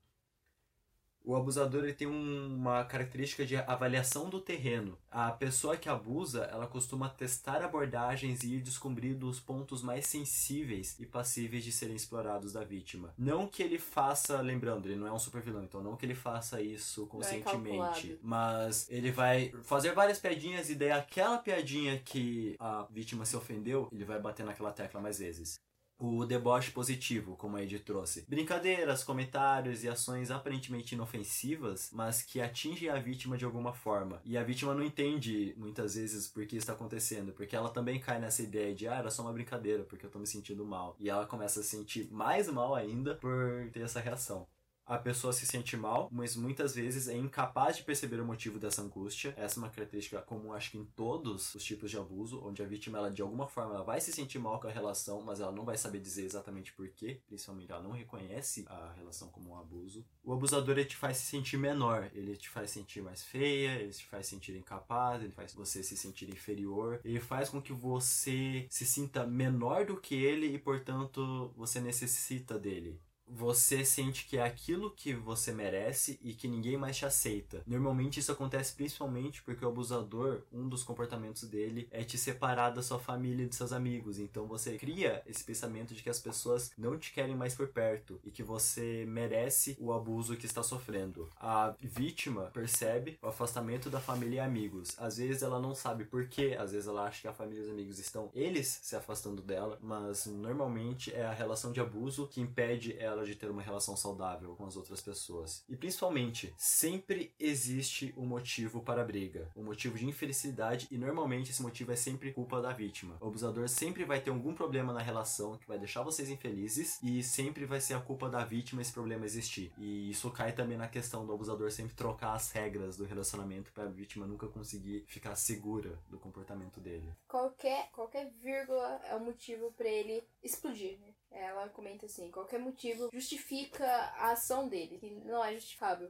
O 1.26 1.36
abusador 1.36 1.84
ele 1.84 1.94
tem 1.94 2.08
um, 2.08 2.56
uma 2.56 2.84
característica 2.86 3.46
de 3.46 3.58
avaliação 3.58 4.30
do 4.30 4.40
terreno. 4.40 4.98
A 5.10 5.32
pessoa 5.32 5.76
que 5.76 5.90
abusa, 5.90 6.44
ela 6.52 6.68
costuma 6.68 7.10
testar 7.10 7.64
abordagens 7.64 8.44
e 8.44 8.56
ir 8.56 8.62
descobrindo 8.62 9.28
os 9.28 9.40
pontos 9.40 9.82
mais 9.82 10.06
sensíveis 10.06 10.96
e 11.00 11.06
passíveis 11.06 11.64
de 11.64 11.72
serem 11.72 11.96
explorados 11.96 12.54
da 12.54 12.64
vítima. 12.64 13.14
Não 13.18 13.48
que 13.48 13.64
ele 13.64 13.80
faça, 13.80 14.40
lembrando, 14.42 14.86
ele 14.86 14.96
não 14.96 15.08
é 15.08 15.12
um 15.12 15.20
super 15.20 15.42
vilão, 15.42 15.64
então 15.64 15.82
não 15.82 15.96
que 15.96 16.06
ele 16.06 16.16
faça 16.16 16.62
isso 16.62 17.08
conscientemente, 17.08 18.14
é 18.14 18.18
mas 18.22 18.88
ele 18.90 19.12
vai 19.12 19.52
fazer 19.64 19.94
várias 19.94 20.20
piadinhas 20.20 20.70
e 20.70 20.76
daí 20.76 20.92
aquela 20.92 21.38
piadinha 21.38 22.00
que 22.00 22.56
a 22.60 22.86
vítima 22.92 23.26
se 23.26 23.36
ofendeu, 23.36 23.90
ele 23.92 24.06
vai 24.06 24.20
bater 24.20 24.46
naquela 24.46 24.72
tecla 24.72 25.02
mais 25.02 25.18
vezes 25.18 25.60
o 25.98 26.26
deboche 26.26 26.72
positivo, 26.72 27.36
como 27.36 27.58
a 27.58 27.64
Ed 27.64 27.80
trouxe. 27.80 28.26
Brincadeiras, 28.28 29.04
comentários 29.04 29.84
e 29.84 29.90
ações 29.90 30.30
aparentemente 30.32 30.96
inofensivas, 30.96 31.90
mas 31.94 32.22
que 32.22 32.42
atingem 32.42 32.90
a 32.90 33.00
vítima 33.00 33.38
de 33.38 33.46
alguma 33.46 33.74
forma. 33.74 34.22
E 34.26 34.38
a 34.38 34.44
vítima 34.44 34.74
não 34.74 34.84
entende 34.84 35.54
muitas 35.58 35.96
vezes 35.96 36.28
por 36.28 36.46
que 36.46 36.58
está 36.58 36.74
acontecendo, 36.74 37.32
porque 37.34 37.56
ela 37.56 37.70
também 37.70 38.00
cai 38.00 38.20
nessa 38.20 38.44
ideia 38.44 38.74
de, 38.74 38.88
ah, 38.88 38.96
era 38.96 39.12
só 39.12 39.22
uma 39.22 39.34
brincadeira, 39.34 39.84
porque 39.84 40.06
eu 40.06 40.10
tô 40.10 40.20
me 40.20 40.28
sentindo 40.28 40.66
mal. 40.66 40.96
E 41.00 41.10
ela 41.10 41.26
começa 41.26 41.60
a 41.60 41.64
se 41.64 41.70
sentir 41.70 42.10
mais 42.12 42.50
mal 42.50 42.76
ainda 42.76 43.16
por 43.16 43.70
ter 43.72 43.82
essa 43.82 44.00
reação 44.00 44.48
a 44.86 44.98
pessoa 44.98 45.34
se 45.34 45.46
sente 45.46 45.76
mal, 45.76 46.10
mas 46.12 46.36
muitas 46.36 46.76
vezes 46.76 47.08
é 47.08 47.18
incapaz 47.18 47.78
de 47.78 47.84
perceber 47.84 48.20
o 48.20 48.26
motivo 48.26 48.60
dessa 48.60 48.82
angústia. 48.82 49.34
Essa 49.36 49.60
é 49.60 49.64
uma 49.64 49.70
característica 49.70 50.22
comum, 50.22 50.54
acho 50.54 50.72
que 50.72 50.78
em 50.78 50.86
todos 50.86 51.56
os 51.56 51.64
tipos 51.64 51.90
de 51.90 51.98
abuso, 51.98 52.42
onde 52.46 52.62
a 52.62 52.68
vítima, 52.68 53.00
ela, 53.00 53.10
de 53.10 53.22
alguma 53.22 53.48
forma, 53.48 53.74
ela 53.74 53.84
vai 53.84 54.00
se 54.00 54.12
sentir 54.12 54.38
mal 54.38 54.60
com 54.60 54.68
a 54.68 54.72
relação, 54.72 55.22
mas 55.22 55.40
ela 55.40 55.52
não 55.52 55.66
vai 55.66 55.78
saber 55.78 56.00
dizer 56.00 56.26
exatamente 56.26 56.72
por 56.74 56.88
quê, 56.90 57.20
principalmente 57.28 57.72
ela 57.72 57.82
não 57.82 57.92
reconhece 57.92 58.66
a 58.68 58.94
relação 58.94 59.30
como 59.30 59.52
um 59.52 59.58
abuso. 59.58 60.06
O 60.24 60.34
abusador, 60.34 60.78
ele 60.78 60.86
te 60.86 60.96
faz 60.96 61.18
se 61.18 61.26
sentir 61.26 61.58
menor, 61.58 62.12
ele 62.14 62.36
te 62.36 62.50
faz 62.50 62.70
sentir 62.70 63.02
mais 63.02 63.24
feia, 63.24 63.80
ele 63.80 63.92
te 63.92 64.06
faz 64.06 64.28
sentir 64.28 64.56
incapaz, 64.56 65.22
ele 65.24 65.32
faz 65.32 65.54
você 65.54 65.82
se 65.82 65.98
sentir 65.98 66.30
inferior, 66.30 67.00
ele 67.04 67.20
faz 67.20 67.50
com 67.50 67.62
que 67.62 67.74
você 67.74 68.68
se 68.70 68.86
sinta 68.86 69.26
menor 69.26 69.86
do 69.86 69.98
que 69.98 70.16
ele 70.16 70.48
e, 70.48 70.60
portanto, 70.60 71.52
você 71.56 71.80
necessita 71.80 72.60
dele 72.60 73.00
você 73.28 73.84
sente 73.84 74.26
que 74.26 74.38
é 74.38 74.44
aquilo 74.44 74.92
que 74.92 75.14
você 75.14 75.52
merece 75.52 76.20
e 76.22 76.34
que 76.34 76.48
ninguém 76.48 76.78
mais 76.78 76.98
te 76.98 77.06
aceita. 77.06 77.64
Normalmente 77.66 78.20
isso 78.20 78.32
acontece 78.32 78.74
principalmente 78.74 79.42
porque 79.44 79.66
o 79.66 79.68
abusador, 79.68 80.44
um 80.52 80.68
dos 80.68 80.84
comportamentos 80.84 81.44
dele 81.44 81.88
é 81.92 82.04
te 82.04 82.18
separar 82.18 82.70
da 82.70 82.84
sua 82.84 83.00
família 83.00 83.44
e 83.44 83.48
dos 83.48 83.58
seus 83.58 83.72
amigos. 83.72 84.20
Então 84.20 84.46
você 84.48 84.78
cria 84.78 85.24
esse 85.26 85.44
pensamento 85.44 85.94
de 85.94 86.04
que 86.04 86.10
as 86.10 86.20
pessoas 86.20 86.72
não 86.78 86.98
te 86.98 87.12
querem 87.12 87.36
mais 87.36 87.56
por 87.56 87.68
perto 87.68 88.20
e 88.24 88.32
que 88.32 88.44
você 88.44 89.06
merece 89.08 89.76
o 89.80 89.92
abuso 89.92 90.38
que 90.38 90.46
está 90.46 90.64
sofrendo. 90.64 91.30
A 91.38 91.76
vítima 91.82 92.52
percebe 92.54 93.18
o 93.22 93.28
afastamento 93.28 93.90
da 93.90 94.00
família 94.00 94.38
e 94.38 94.40
amigos. 94.40 94.96
Às 94.98 95.18
vezes 95.18 95.42
ela 95.42 95.60
não 95.60 95.74
sabe 95.74 96.06
por 96.06 96.28
quê, 96.28 96.56
às 96.60 96.72
vezes 96.72 96.88
ela 96.88 97.06
acha 97.06 97.22
que 97.22 97.28
a 97.28 97.34
família 97.34 97.62
e 97.62 97.64
os 97.66 97.70
amigos 97.70 98.00
estão 98.00 98.30
eles 98.34 98.80
se 98.82 98.96
afastando 98.96 99.42
dela, 99.42 99.78
mas 99.82 100.26
normalmente 100.26 101.14
é 101.14 101.26
a 101.26 101.34
relação 101.34 101.72
de 101.72 101.80
abuso 101.80 102.28
que 102.28 102.42
impede 102.42 102.96
ela 102.98 103.15
ela 103.16 103.26
de 103.26 103.36
ter 103.36 103.50
uma 103.50 103.62
relação 103.62 103.96
saudável 103.96 104.56
com 104.56 104.66
as 104.66 104.76
outras 104.76 105.02
pessoas. 105.02 105.64
E 105.68 105.76
principalmente, 105.76 106.54
sempre 106.58 107.34
existe 107.40 108.14
um 108.18 108.26
motivo 108.26 108.82
para 108.82 109.02
a 109.02 109.06
briga, 109.06 109.50
um 109.56 109.64
motivo 109.64 109.98
de 109.98 110.06
infelicidade 110.06 110.88
e 110.92 110.98
normalmente 110.98 111.52
esse 111.52 111.62
motivo 111.62 111.92
é 111.92 111.96
sempre 111.96 112.34
culpa 112.34 112.62
da 112.62 112.72
vítima. 112.72 113.18
O 113.22 113.28
abusador 113.28 113.68
sempre 113.70 114.04
vai 114.04 114.20
ter 114.20 114.30
algum 114.30 114.54
problema 114.54 114.94
na 114.94 115.02
relação 115.02 115.58
que 115.58 115.68
vai 115.68 115.80
deixar 115.80 116.04
vocês 116.04 116.30
infelizes 116.30 117.00
e 117.02 117.24
sempre 117.24 117.66
vai 117.66 117.80
ser 117.80 117.94
a 117.94 118.02
culpa 118.02 118.30
da 118.30 118.44
vítima 118.44 118.82
esse 118.82 118.92
problema 118.92 119.26
existir. 119.26 119.72
E 119.78 120.10
isso 120.10 120.30
cai 120.32 120.52
também 120.52 120.78
na 120.78 120.88
questão 120.88 121.26
do 121.26 121.34
abusador 121.34 121.72
sempre 121.72 121.96
trocar 121.96 122.34
as 122.34 122.52
regras 122.52 122.98
do 122.98 123.06
relacionamento 123.06 123.72
para 123.72 123.86
a 123.86 123.90
vítima 123.90 124.28
nunca 124.28 124.48
conseguir 124.48 125.06
ficar 125.08 125.36
segura 125.36 126.00
do 126.10 126.20
comportamento 126.20 126.80
dele. 126.80 127.14
Qualquer 127.28 127.90
qualquer 127.92 128.32
vírgula 128.42 129.00
é 129.06 129.16
um 129.16 129.26
motivo 129.26 129.72
para 129.72 129.88
ele 129.88 130.24
explodir, 130.44 131.00
né? 131.00 131.14
Ela 131.36 131.68
comenta 131.70 132.06
assim: 132.06 132.32
qualquer 132.32 132.60
motivo 132.60 133.10
justifica 133.12 133.86
a 133.86 134.32
ação 134.32 134.70
dele, 134.70 134.98
que 134.98 135.10
não 135.10 135.44
é 135.44 135.54
justificável. 135.54 136.10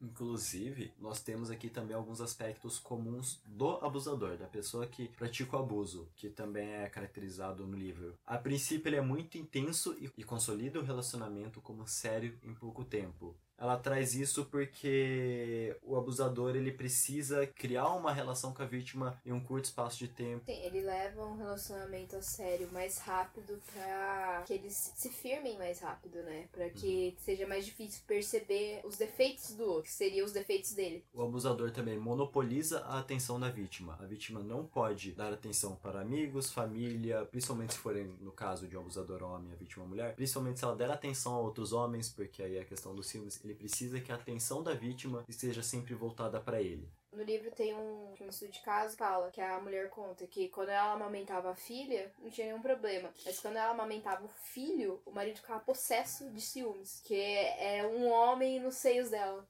Inclusive, 0.00 0.92
nós 0.98 1.22
temos 1.22 1.50
aqui 1.50 1.70
também 1.70 1.96
alguns 1.96 2.20
aspectos 2.20 2.78
comuns 2.78 3.40
do 3.46 3.84
abusador, 3.84 4.36
da 4.36 4.46
pessoa 4.46 4.86
que 4.86 5.08
pratica 5.08 5.56
o 5.56 5.60
abuso, 5.60 6.08
que 6.14 6.28
também 6.28 6.68
é 6.74 6.88
caracterizado 6.88 7.66
no 7.66 7.76
livro. 7.76 8.14
A 8.26 8.36
princípio, 8.36 8.88
ele 8.88 8.96
é 8.96 9.00
muito 9.00 9.38
intenso 9.38 9.96
e 9.98 10.22
consolida 10.22 10.78
o 10.78 10.84
relacionamento 10.84 11.62
como 11.62 11.88
sério 11.88 12.38
em 12.42 12.54
pouco 12.54 12.84
tempo 12.84 13.34
ela 13.58 13.76
traz 13.76 14.14
isso 14.14 14.44
porque 14.46 15.76
o 15.82 15.96
abusador 15.96 16.54
ele 16.56 16.70
precisa 16.70 17.46
criar 17.46 17.88
uma 17.88 18.12
relação 18.12 18.52
com 18.52 18.62
a 18.62 18.66
vítima 18.66 19.20
em 19.24 19.32
um 19.32 19.40
curto 19.40 19.64
espaço 19.64 19.98
de 19.98 20.08
tempo. 20.08 20.44
Sim, 20.44 20.60
ele 20.62 20.82
leva 20.82 21.24
um 21.24 21.36
relacionamento 21.36 22.16
a 22.16 22.22
sério 22.22 22.68
mais 22.72 22.98
rápido 22.98 23.58
para 23.72 24.42
que 24.46 24.52
eles 24.52 24.92
se 24.94 25.08
firmem 25.08 25.56
mais 25.56 25.80
rápido, 25.80 26.22
né? 26.22 26.48
Para 26.52 26.68
que 26.70 27.08
uhum. 27.08 27.24
seja 27.24 27.46
mais 27.46 27.64
difícil 27.64 28.02
perceber 28.06 28.80
os 28.84 28.96
defeitos 28.96 29.54
do 29.54 29.64
outro, 29.64 29.84
que 29.84 29.92
seriam 29.92 30.26
os 30.26 30.32
defeitos 30.32 30.72
dele. 30.72 31.04
O 31.14 31.22
abusador 31.22 31.70
também 31.70 31.98
monopoliza 31.98 32.80
a 32.80 32.98
atenção 32.98 33.40
da 33.40 33.48
vítima. 33.48 33.96
A 34.00 34.04
vítima 34.04 34.40
não 34.40 34.66
pode 34.66 35.12
dar 35.12 35.32
atenção 35.32 35.76
para 35.76 36.00
amigos, 36.00 36.52
família, 36.52 37.24
principalmente 37.24 37.74
se 37.74 37.78
forem 37.78 38.06
no 38.20 38.32
caso 38.32 38.68
de 38.68 38.76
um 38.76 38.80
abusador 38.80 39.22
homem, 39.22 39.52
a 39.52 39.56
vítima 39.56 39.86
mulher, 39.86 40.14
principalmente 40.14 40.58
se 40.58 40.64
ela 40.64 40.76
der 40.76 40.90
atenção 40.90 41.34
a 41.34 41.40
outros 41.40 41.72
homens, 41.72 42.08
porque 42.08 42.42
aí 42.42 42.56
é 42.56 42.60
a 42.60 42.64
questão 42.64 42.94
dos 42.94 43.10
filmes 43.10 43.38
ele 43.46 43.54
precisa 43.54 44.00
que 44.00 44.12
a 44.12 44.16
atenção 44.16 44.62
da 44.62 44.74
vítima 44.74 45.24
esteja 45.28 45.62
sempre 45.62 45.94
voltada 45.94 46.40
para 46.40 46.60
ele. 46.60 46.90
No 47.12 47.22
livro 47.22 47.50
tem 47.50 47.74
um, 47.74 48.14
um 48.20 48.28
estudo 48.28 48.52
de 48.52 48.60
caso 48.60 48.92
que 48.92 48.98
fala 48.98 49.30
que 49.30 49.40
a 49.40 49.58
mulher 49.58 49.88
conta 49.88 50.26
que 50.26 50.48
quando 50.48 50.68
ela 50.68 50.92
amamentava 50.92 51.50
a 51.50 51.54
filha, 51.54 52.12
não 52.18 52.28
tinha 52.28 52.48
nenhum 52.48 52.60
problema. 52.60 53.10
Mas 53.24 53.40
quando 53.40 53.56
ela 53.56 53.70
amamentava 53.70 54.24
o 54.24 54.28
filho, 54.28 55.00
o 55.06 55.10
marido 55.10 55.36
ficava 55.36 55.60
possesso 55.60 56.30
de 56.30 56.40
ciúmes. 56.42 57.00
Que 57.04 57.14
é 57.14 57.86
um 57.86 58.10
homem 58.10 58.60
nos 58.60 58.74
seios 58.74 59.08
dela 59.08 59.48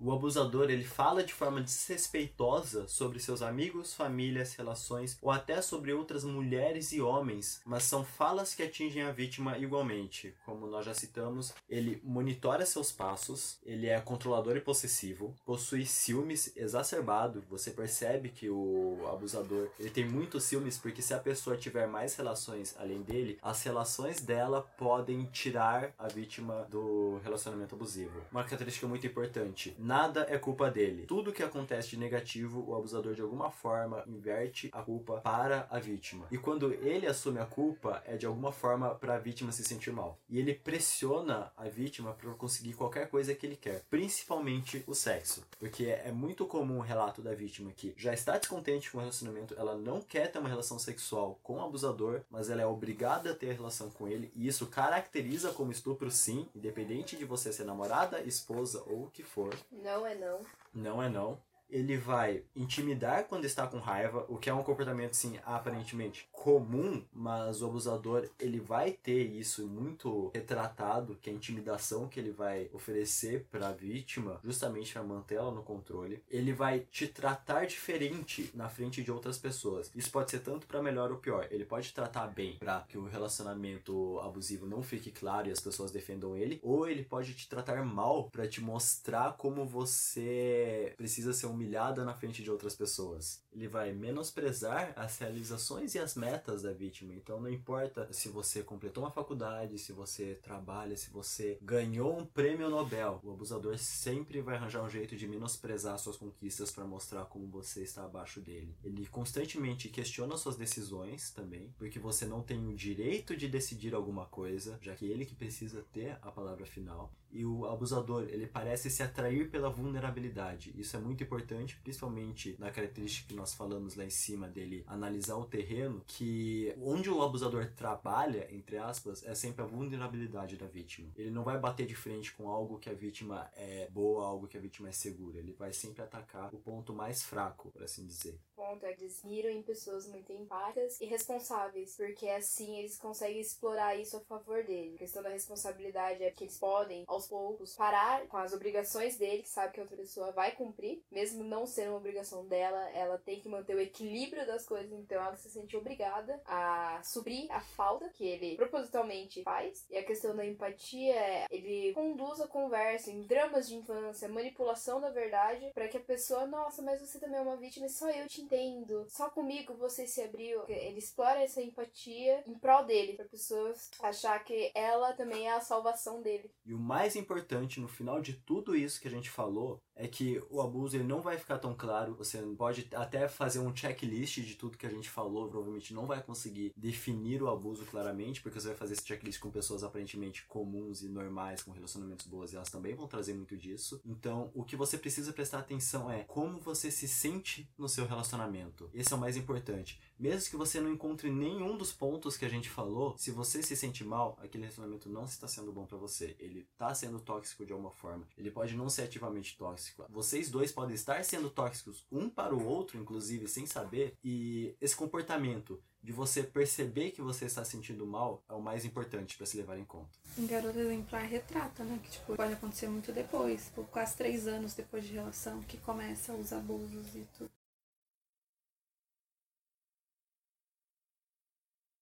o 0.00 0.12
abusador 0.12 0.70
ele 0.70 0.84
fala 0.84 1.22
de 1.22 1.32
forma 1.32 1.60
desrespeitosa 1.60 2.88
sobre 2.88 3.20
seus 3.20 3.42
amigos, 3.42 3.94
famílias, 3.94 4.54
relações 4.54 5.18
ou 5.20 5.30
até 5.30 5.60
sobre 5.60 5.92
outras 5.92 6.24
mulheres 6.24 6.92
e 6.92 7.00
homens, 7.00 7.60
mas 7.66 7.82
são 7.82 8.04
falas 8.04 8.54
que 8.54 8.62
atingem 8.62 9.02
a 9.02 9.12
vítima 9.12 9.58
igualmente. 9.58 10.34
Como 10.46 10.66
nós 10.66 10.86
já 10.86 10.94
citamos, 10.94 11.52
ele 11.68 12.00
monitora 12.02 12.64
seus 12.64 12.90
passos, 12.90 13.58
ele 13.62 13.86
é 13.86 14.00
controlador 14.00 14.56
e 14.56 14.60
possessivo, 14.60 15.34
possui 15.44 15.84
ciúmes 15.84 16.56
exacerbado. 16.56 17.44
Você 17.50 17.70
percebe 17.70 18.30
que 18.30 18.48
o 18.48 18.98
abusador 19.12 19.68
ele 19.78 19.90
tem 19.90 20.08
muitos 20.08 20.44
ciúmes 20.44 20.78
porque 20.78 21.02
se 21.02 21.12
a 21.12 21.18
pessoa 21.18 21.56
tiver 21.56 21.86
mais 21.86 22.14
relações 22.14 22.74
além 22.78 23.02
dele, 23.02 23.38
as 23.42 23.62
relações 23.62 24.20
dela 24.20 24.62
podem 24.78 25.24
tirar 25.26 25.92
a 25.98 26.08
vítima 26.08 26.66
do 26.70 27.20
relacionamento 27.22 27.74
abusivo. 27.74 28.22
Uma 28.32 28.44
característica 28.44 28.86
muito 28.86 29.06
importante 29.06 29.74
Nada 29.90 30.24
é 30.30 30.38
culpa 30.38 30.70
dele. 30.70 31.04
Tudo 31.04 31.32
que 31.32 31.42
acontece 31.42 31.88
de 31.88 31.96
negativo, 31.96 32.64
o 32.64 32.76
abusador 32.76 33.12
de 33.12 33.22
alguma 33.22 33.50
forma 33.50 34.04
inverte 34.06 34.70
a 34.72 34.82
culpa 34.82 35.20
para 35.20 35.66
a 35.68 35.80
vítima. 35.80 36.28
E 36.30 36.38
quando 36.38 36.72
ele 36.72 37.08
assume 37.08 37.40
a 37.40 37.44
culpa, 37.44 38.00
é 38.06 38.16
de 38.16 38.24
alguma 38.24 38.52
forma 38.52 38.94
para 38.94 39.16
a 39.16 39.18
vítima 39.18 39.50
se 39.50 39.64
sentir 39.64 39.90
mal. 39.90 40.16
E 40.28 40.38
ele 40.38 40.54
pressiona 40.54 41.50
a 41.56 41.64
vítima 41.64 42.12
para 42.12 42.32
conseguir 42.34 42.74
qualquer 42.74 43.08
coisa 43.08 43.34
que 43.34 43.44
ele 43.44 43.56
quer, 43.56 43.82
principalmente 43.90 44.84
o 44.86 44.94
sexo. 44.94 45.42
Porque 45.58 45.86
é 45.86 46.12
muito 46.12 46.46
comum 46.46 46.78
o 46.78 46.82
relato 46.82 47.20
da 47.20 47.34
vítima 47.34 47.72
que 47.72 47.92
já 47.96 48.14
está 48.14 48.38
descontente 48.38 48.92
com 48.92 48.98
o 48.98 49.00
relacionamento, 49.00 49.56
ela 49.58 49.74
não 49.74 50.00
quer 50.00 50.30
ter 50.30 50.38
uma 50.38 50.48
relação 50.48 50.78
sexual 50.78 51.40
com 51.42 51.54
o 51.54 51.64
abusador, 51.64 52.20
mas 52.30 52.48
ela 52.48 52.62
é 52.62 52.66
obrigada 52.66 53.32
a 53.32 53.34
ter 53.34 53.54
relação 53.54 53.90
com 53.90 54.06
ele, 54.06 54.30
e 54.36 54.46
isso 54.46 54.68
caracteriza 54.68 55.50
como 55.50 55.72
estupro 55.72 56.12
sim, 56.12 56.46
independente 56.54 57.16
de 57.16 57.24
você 57.24 57.52
ser 57.52 57.64
namorada, 57.64 58.20
esposa 58.22 58.84
ou 58.86 59.06
o 59.06 59.10
que 59.10 59.24
for. 59.24 59.52
Não 59.82 60.06
é 60.06 60.14
não. 60.14 60.46
Não 60.74 61.02
é 61.02 61.08
não 61.08 61.49
ele 61.70 61.96
vai 61.96 62.42
intimidar 62.54 63.24
quando 63.24 63.44
está 63.44 63.66
com 63.66 63.78
raiva, 63.78 64.24
o 64.28 64.36
que 64.36 64.50
é 64.50 64.54
um 64.54 64.62
comportamento 64.62 65.14
sim 65.14 65.38
aparentemente 65.44 66.28
comum, 66.32 67.04
mas 67.12 67.62
o 67.62 67.66
abusador 67.66 68.28
ele 68.38 68.60
vai 68.60 68.92
ter 68.92 69.24
isso 69.24 69.66
muito 69.66 70.30
retratado, 70.34 71.18
que 71.20 71.30
é 71.30 71.32
a 71.32 71.36
intimidação 71.36 72.08
que 72.08 72.18
ele 72.18 72.30
vai 72.30 72.70
oferecer 72.72 73.46
para 73.50 73.68
a 73.68 73.72
vítima, 73.72 74.40
justamente 74.42 74.92
para 74.92 75.02
mantê-la 75.02 75.50
no 75.50 75.62
controle. 75.62 76.22
Ele 76.30 76.52
vai 76.52 76.80
te 76.80 77.06
tratar 77.06 77.66
diferente 77.66 78.50
na 78.54 78.68
frente 78.68 79.02
de 79.02 79.12
outras 79.12 79.38
pessoas. 79.38 79.90
Isso 79.94 80.10
pode 80.10 80.30
ser 80.30 80.40
tanto 80.40 80.66
para 80.66 80.82
melhor 80.82 81.10
ou 81.10 81.18
pior. 81.18 81.46
Ele 81.50 81.64
pode 81.64 81.92
tratar 81.92 82.26
bem 82.28 82.56
para 82.58 82.80
que 82.88 82.98
o 82.98 83.06
relacionamento 83.06 84.18
abusivo 84.20 84.66
não 84.66 84.82
fique 84.82 85.10
claro 85.10 85.48
e 85.48 85.52
as 85.52 85.60
pessoas 85.60 85.90
defendam 85.90 86.36
ele, 86.36 86.58
ou 86.62 86.88
ele 86.88 87.04
pode 87.04 87.34
te 87.34 87.48
tratar 87.48 87.84
mal 87.84 88.30
para 88.30 88.48
te 88.48 88.60
mostrar 88.60 89.34
como 89.36 89.64
você 89.64 90.94
precisa 90.96 91.32
ser 91.32 91.46
um 91.46 91.59
humilhada 91.60 92.04
na 92.04 92.14
frente 92.14 92.42
de 92.42 92.50
outras 92.50 92.74
pessoas. 92.74 93.42
Ele 93.52 93.68
vai 93.68 93.92
menosprezar 93.92 94.92
as 94.96 95.18
realizações 95.18 95.94
e 95.94 95.98
as 95.98 96.14
metas 96.14 96.62
da 96.62 96.72
vítima. 96.72 97.14
Então 97.14 97.38
não 97.38 97.50
importa 97.50 98.08
se 98.12 98.30
você 98.30 98.62
completou 98.62 99.04
uma 99.04 99.10
faculdade, 99.10 99.78
se 99.78 99.92
você 99.92 100.38
trabalha, 100.42 100.96
se 100.96 101.10
você 101.10 101.58
ganhou 101.60 102.18
um 102.18 102.24
prêmio 102.24 102.70
Nobel. 102.70 103.20
O 103.22 103.32
abusador 103.32 103.76
sempre 103.76 104.40
vai 104.40 104.56
arranjar 104.56 104.82
um 104.82 104.88
jeito 104.88 105.16
de 105.16 105.28
menosprezar 105.28 105.98
suas 105.98 106.16
conquistas 106.16 106.70
para 106.70 106.84
mostrar 106.84 107.26
como 107.26 107.46
você 107.46 107.82
está 107.82 108.04
abaixo 108.04 108.40
dele. 108.40 108.74
Ele 108.82 109.06
constantemente 109.06 109.88
questiona 109.88 110.36
suas 110.36 110.56
decisões 110.56 111.30
também, 111.30 111.74
porque 111.76 111.98
você 111.98 112.24
não 112.24 112.42
tem 112.42 112.66
o 112.66 112.74
direito 112.74 113.36
de 113.36 113.48
decidir 113.48 113.94
alguma 113.94 114.26
coisa, 114.26 114.78
já 114.80 114.94
que 114.94 115.04
ele 115.04 115.26
que 115.26 115.34
precisa 115.34 115.84
ter 115.92 116.18
a 116.22 116.30
palavra 116.30 116.64
final. 116.64 117.12
E 117.32 117.44
o 117.44 117.64
abusador, 117.66 118.24
ele 118.28 118.46
parece 118.46 118.90
se 118.90 119.02
atrair 119.02 119.50
pela 119.50 119.70
vulnerabilidade. 119.70 120.74
Isso 120.76 120.96
é 120.96 121.00
muito 121.00 121.22
importante 121.22 121.49
importante, 121.50 121.76
principalmente 121.82 122.56
na 122.58 122.70
característica 122.70 123.28
que 123.28 123.34
nós 123.34 123.54
falamos 123.54 123.96
lá 123.96 124.04
em 124.04 124.10
cima 124.10 124.48
dele, 124.48 124.84
analisar 124.86 125.36
o 125.36 125.44
terreno, 125.44 126.02
que 126.06 126.74
onde 126.80 127.10
o 127.10 127.22
abusador 127.22 127.72
trabalha, 127.74 128.48
entre 128.54 128.78
aspas, 128.78 129.24
é 129.24 129.34
sempre 129.34 129.62
a 129.62 129.66
vulnerabilidade 129.66 130.56
da 130.56 130.66
vítima. 130.66 131.10
Ele 131.16 131.30
não 131.30 131.42
vai 131.42 131.58
bater 131.58 131.86
de 131.86 131.94
frente 131.94 132.32
com 132.32 132.48
algo 132.48 132.78
que 132.78 132.88
a 132.88 132.94
vítima 132.94 133.50
é 133.56 133.88
boa, 133.90 134.26
algo 134.26 134.46
que 134.46 134.56
a 134.56 134.60
vítima 134.60 134.88
é 134.88 134.92
segura. 134.92 135.38
Ele 135.38 135.52
vai 135.52 135.72
sempre 135.72 136.02
atacar 136.02 136.54
o 136.54 136.58
ponto 136.58 136.92
mais 136.92 137.22
fraco, 137.22 137.70
por 137.70 137.82
assim 137.82 138.06
dizer 138.06 138.38
ponto 138.60 138.84
é 138.84 138.92
eles 138.92 139.22
miram 139.24 139.48
em 139.48 139.62
pessoas 139.62 140.06
muito 140.06 140.30
empáticas 140.32 141.00
e 141.00 141.06
responsáveis, 141.06 141.96
porque 141.96 142.28
assim 142.28 142.78
eles 142.78 142.98
conseguem 142.98 143.40
explorar 143.40 143.96
isso 143.96 144.18
a 144.18 144.20
favor 144.20 144.62
dele. 144.62 144.94
A 144.96 144.98
questão 144.98 145.22
da 145.22 145.30
responsabilidade 145.30 146.22
é 146.22 146.30
que 146.30 146.44
eles 146.44 146.58
podem, 146.58 147.04
aos 147.06 147.26
poucos, 147.26 147.74
parar 147.74 148.26
com 148.28 148.36
as 148.36 148.52
obrigações 148.52 149.16
dele, 149.16 149.42
que 149.42 149.48
sabe 149.48 149.72
que 149.72 149.80
a 149.80 149.82
outra 149.82 149.96
pessoa 149.96 150.30
vai 150.32 150.52
cumprir, 150.52 151.02
mesmo 151.10 151.39
não 151.42 151.66
sendo 151.66 151.90
uma 151.90 151.98
obrigação 151.98 152.46
dela, 152.46 152.88
ela 152.90 153.18
tem 153.18 153.40
que 153.40 153.48
manter 153.48 153.74
o 153.74 153.80
equilíbrio 153.80 154.46
das 154.46 154.66
coisas, 154.66 154.92
então 154.92 155.20
ela 155.20 155.36
se 155.36 155.50
sente 155.50 155.76
obrigada 155.76 156.40
a 156.46 157.00
suprir 157.02 157.50
a 157.50 157.60
falta 157.60 158.08
que 158.08 158.24
ele 158.24 158.56
propositalmente 158.56 159.42
faz. 159.42 159.86
E 159.90 159.96
a 159.96 160.04
questão 160.04 160.34
da 160.34 160.46
empatia 160.46 161.14
é 161.14 161.46
ele 161.50 161.92
conduz 161.94 162.40
a 162.40 162.48
conversa 162.48 163.10
em 163.10 163.22
dramas 163.22 163.68
de 163.68 163.76
infância, 163.76 164.28
manipulação 164.28 165.00
da 165.00 165.10
verdade, 165.10 165.70
para 165.74 165.88
que 165.88 165.96
a 165.96 166.00
pessoa, 166.00 166.46
nossa, 166.46 166.82
mas 166.82 167.00
você 167.00 167.18
também 167.18 167.38
é 167.38 167.42
uma 167.42 167.56
vítima 167.56 167.88
só 167.88 168.10
eu 168.10 168.26
te 168.26 168.42
entendo, 168.42 169.06
só 169.08 169.28
comigo 169.30 169.74
você 169.74 170.06
se 170.06 170.22
abriu. 170.22 170.62
Ele 170.68 170.98
explora 170.98 171.42
essa 171.42 171.62
empatia 171.62 172.42
em 172.46 172.54
prol 172.54 172.84
dele, 172.84 173.14
para 173.14 173.24
pessoas 173.24 173.90
achar 174.00 174.42
que 174.44 174.70
ela 174.74 175.12
também 175.12 175.48
é 175.48 175.52
a 175.52 175.60
salvação 175.60 176.22
dele. 176.22 176.50
E 176.64 176.74
o 176.74 176.78
mais 176.78 177.16
importante 177.16 177.80
no 177.80 177.88
final 177.88 178.20
de 178.20 178.34
tudo 178.34 178.76
isso 178.76 179.00
que 179.00 179.08
a 179.08 179.10
gente 179.10 179.30
falou 179.30 179.80
é 180.00 180.08
que 180.08 180.42
o 180.50 180.62
abuso 180.62 180.96
ele 180.96 181.04
não 181.04 181.20
vai 181.20 181.36
ficar 181.36 181.58
tão 181.58 181.74
claro. 181.74 182.14
Você 182.14 182.38
pode 182.56 182.88
até 182.94 183.28
fazer 183.28 183.58
um 183.58 183.74
checklist 183.74 184.40
de 184.40 184.54
tudo 184.54 184.78
que 184.78 184.86
a 184.86 184.90
gente 184.90 185.10
falou, 185.10 185.48
provavelmente 185.48 185.92
não 185.92 186.06
vai 186.06 186.22
conseguir 186.22 186.72
definir 186.74 187.42
o 187.42 187.48
abuso 187.48 187.84
claramente, 187.84 188.40
porque 188.40 188.58
você 188.58 188.68
vai 188.68 188.76
fazer 188.76 188.94
esse 188.94 189.06
checklist 189.06 189.38
com 189.38 189.50
pessoas 189.50 189.84
aparentemente 189.84 190.44
comuns 190.46 191.02
e 191.02 191.08
normais, 191.08 191.62
com 191.62 191.70
relacionamentos 191.70 192.26
boas, 192.26 192.52
e 192.52 192.56
elas 192.56 192.70
também 192.70 192.94
vão 192.94 193.06
trazer 193.06 193.34
muito 193.34 193.56
disso. 193.56 194.00
Então, 194.04 194.50
o 194.54 194.64
que 194.64 194.74
você 194.74 194.96
precisa 194.96 195.32
prestar 195.32 195.58
atenção 195.58 196.10
é 196.10 196.24
como 196.24 196.58
você 196.58 196.90
se 196.90 197.06
sente 197.06 197.68
no 197.76 197.88
seu 197.88 198.06
relacionamento. 198.06 198.88
Esse 198.94 199.12
é 199.12 199.16
o 199.16 199.20
mais 199.20 199.36
importante. 199.36 200.00
Mesmo 200.20 200.50
que 200.50 200.56
você 200.56 200.82
não 200.82 200.92
encontre 200.92 201.30
nenhum 201.30 201.78
dos 201.78 201.94
pontos 201.94 202.36
que 202.36 202.44
a 202.44 202.48
gente 202.48 202.68
falou, 202.68 203.16
se 203.16 203.30
você 203.30 203.62
se 203.62 203.74
sente 203.74 204.04
mal, 204.04 204.36
aquele 204.38 204.64
relacionamento 204.64 205.08
não 205.08 205.24
está 205.24 205.48
sendo 205.48 205.72
bom 205.72 205.86
para 205.86 205.96
você. 205.96 206.36
Ele 206.38 206.66
está 206.70 206.94
sendo 206.94 207.18
tóxico 207.18 207.64
de 207.64 207.72
alguma 207.72 207.90
forma. 207.90 208.28
Ele 208.36 208.50
pode 208.50 208.76
não 208.76 208.90
ser 208.90 209.04
ativamente 209.04 209.56
tóxico. 209.56 210.04
Vocês 210.10 210.50
dois 210.50 210.72
podem 210.72 210.94
estar 210.94 211.24
sendo 211.24 211.48
tóxicos 211.48 212.04
um 212.12 212.28
para 212.28 212.54
o 212.54 212.62
outro, 212.62 212.98
inclusive, 212.98 213.48
sem 213.48 213.64
saber, 213.64 214.14
e 214.22 214.76
esse 214.78 214.94
comportamento 214.94 215.82
de 216.02 216.12
você 216.12 216.42
perceber 216.42 217.12
que 217.12 217.22
você 217.22 217.46
está 217.46 217.64
sentindo 217.64 218.06
mal 218.06 218.42
é 218.46 218.52
o 218.52 218.60
mais 218.60 218.84
importante 218.84 219.38
para 219.38 219.46
se 219.46 219.56
levar 219.56 219.78
em 219.78 219.84
conta. 219.86 220.18
Um 220.36 220.46
garoto 220.46 220.78
exemplar 220.78 221.24
retrata, 221.24 221.82
né? 221.82 221.98
Que 222.02 222.10
tipo, 222.10 222.36
pode 222.36 222.52
acontecer 222.52 222.88
muito 222.88 223.10
depois, 223.10 223.70
por 223.74 223.86
quase 223.86 224.16
três 224.18 224.46
anos 224.46 224.74
depois 224.74 225.02
de 225.04 225.14
relação, 225.14 225.62
que 225.62 225.78
começa 225.78 226.34
os 226.34 226.52
abusos 226.52 227.14
e 227.14 227.26
tudo. 227.38 227.50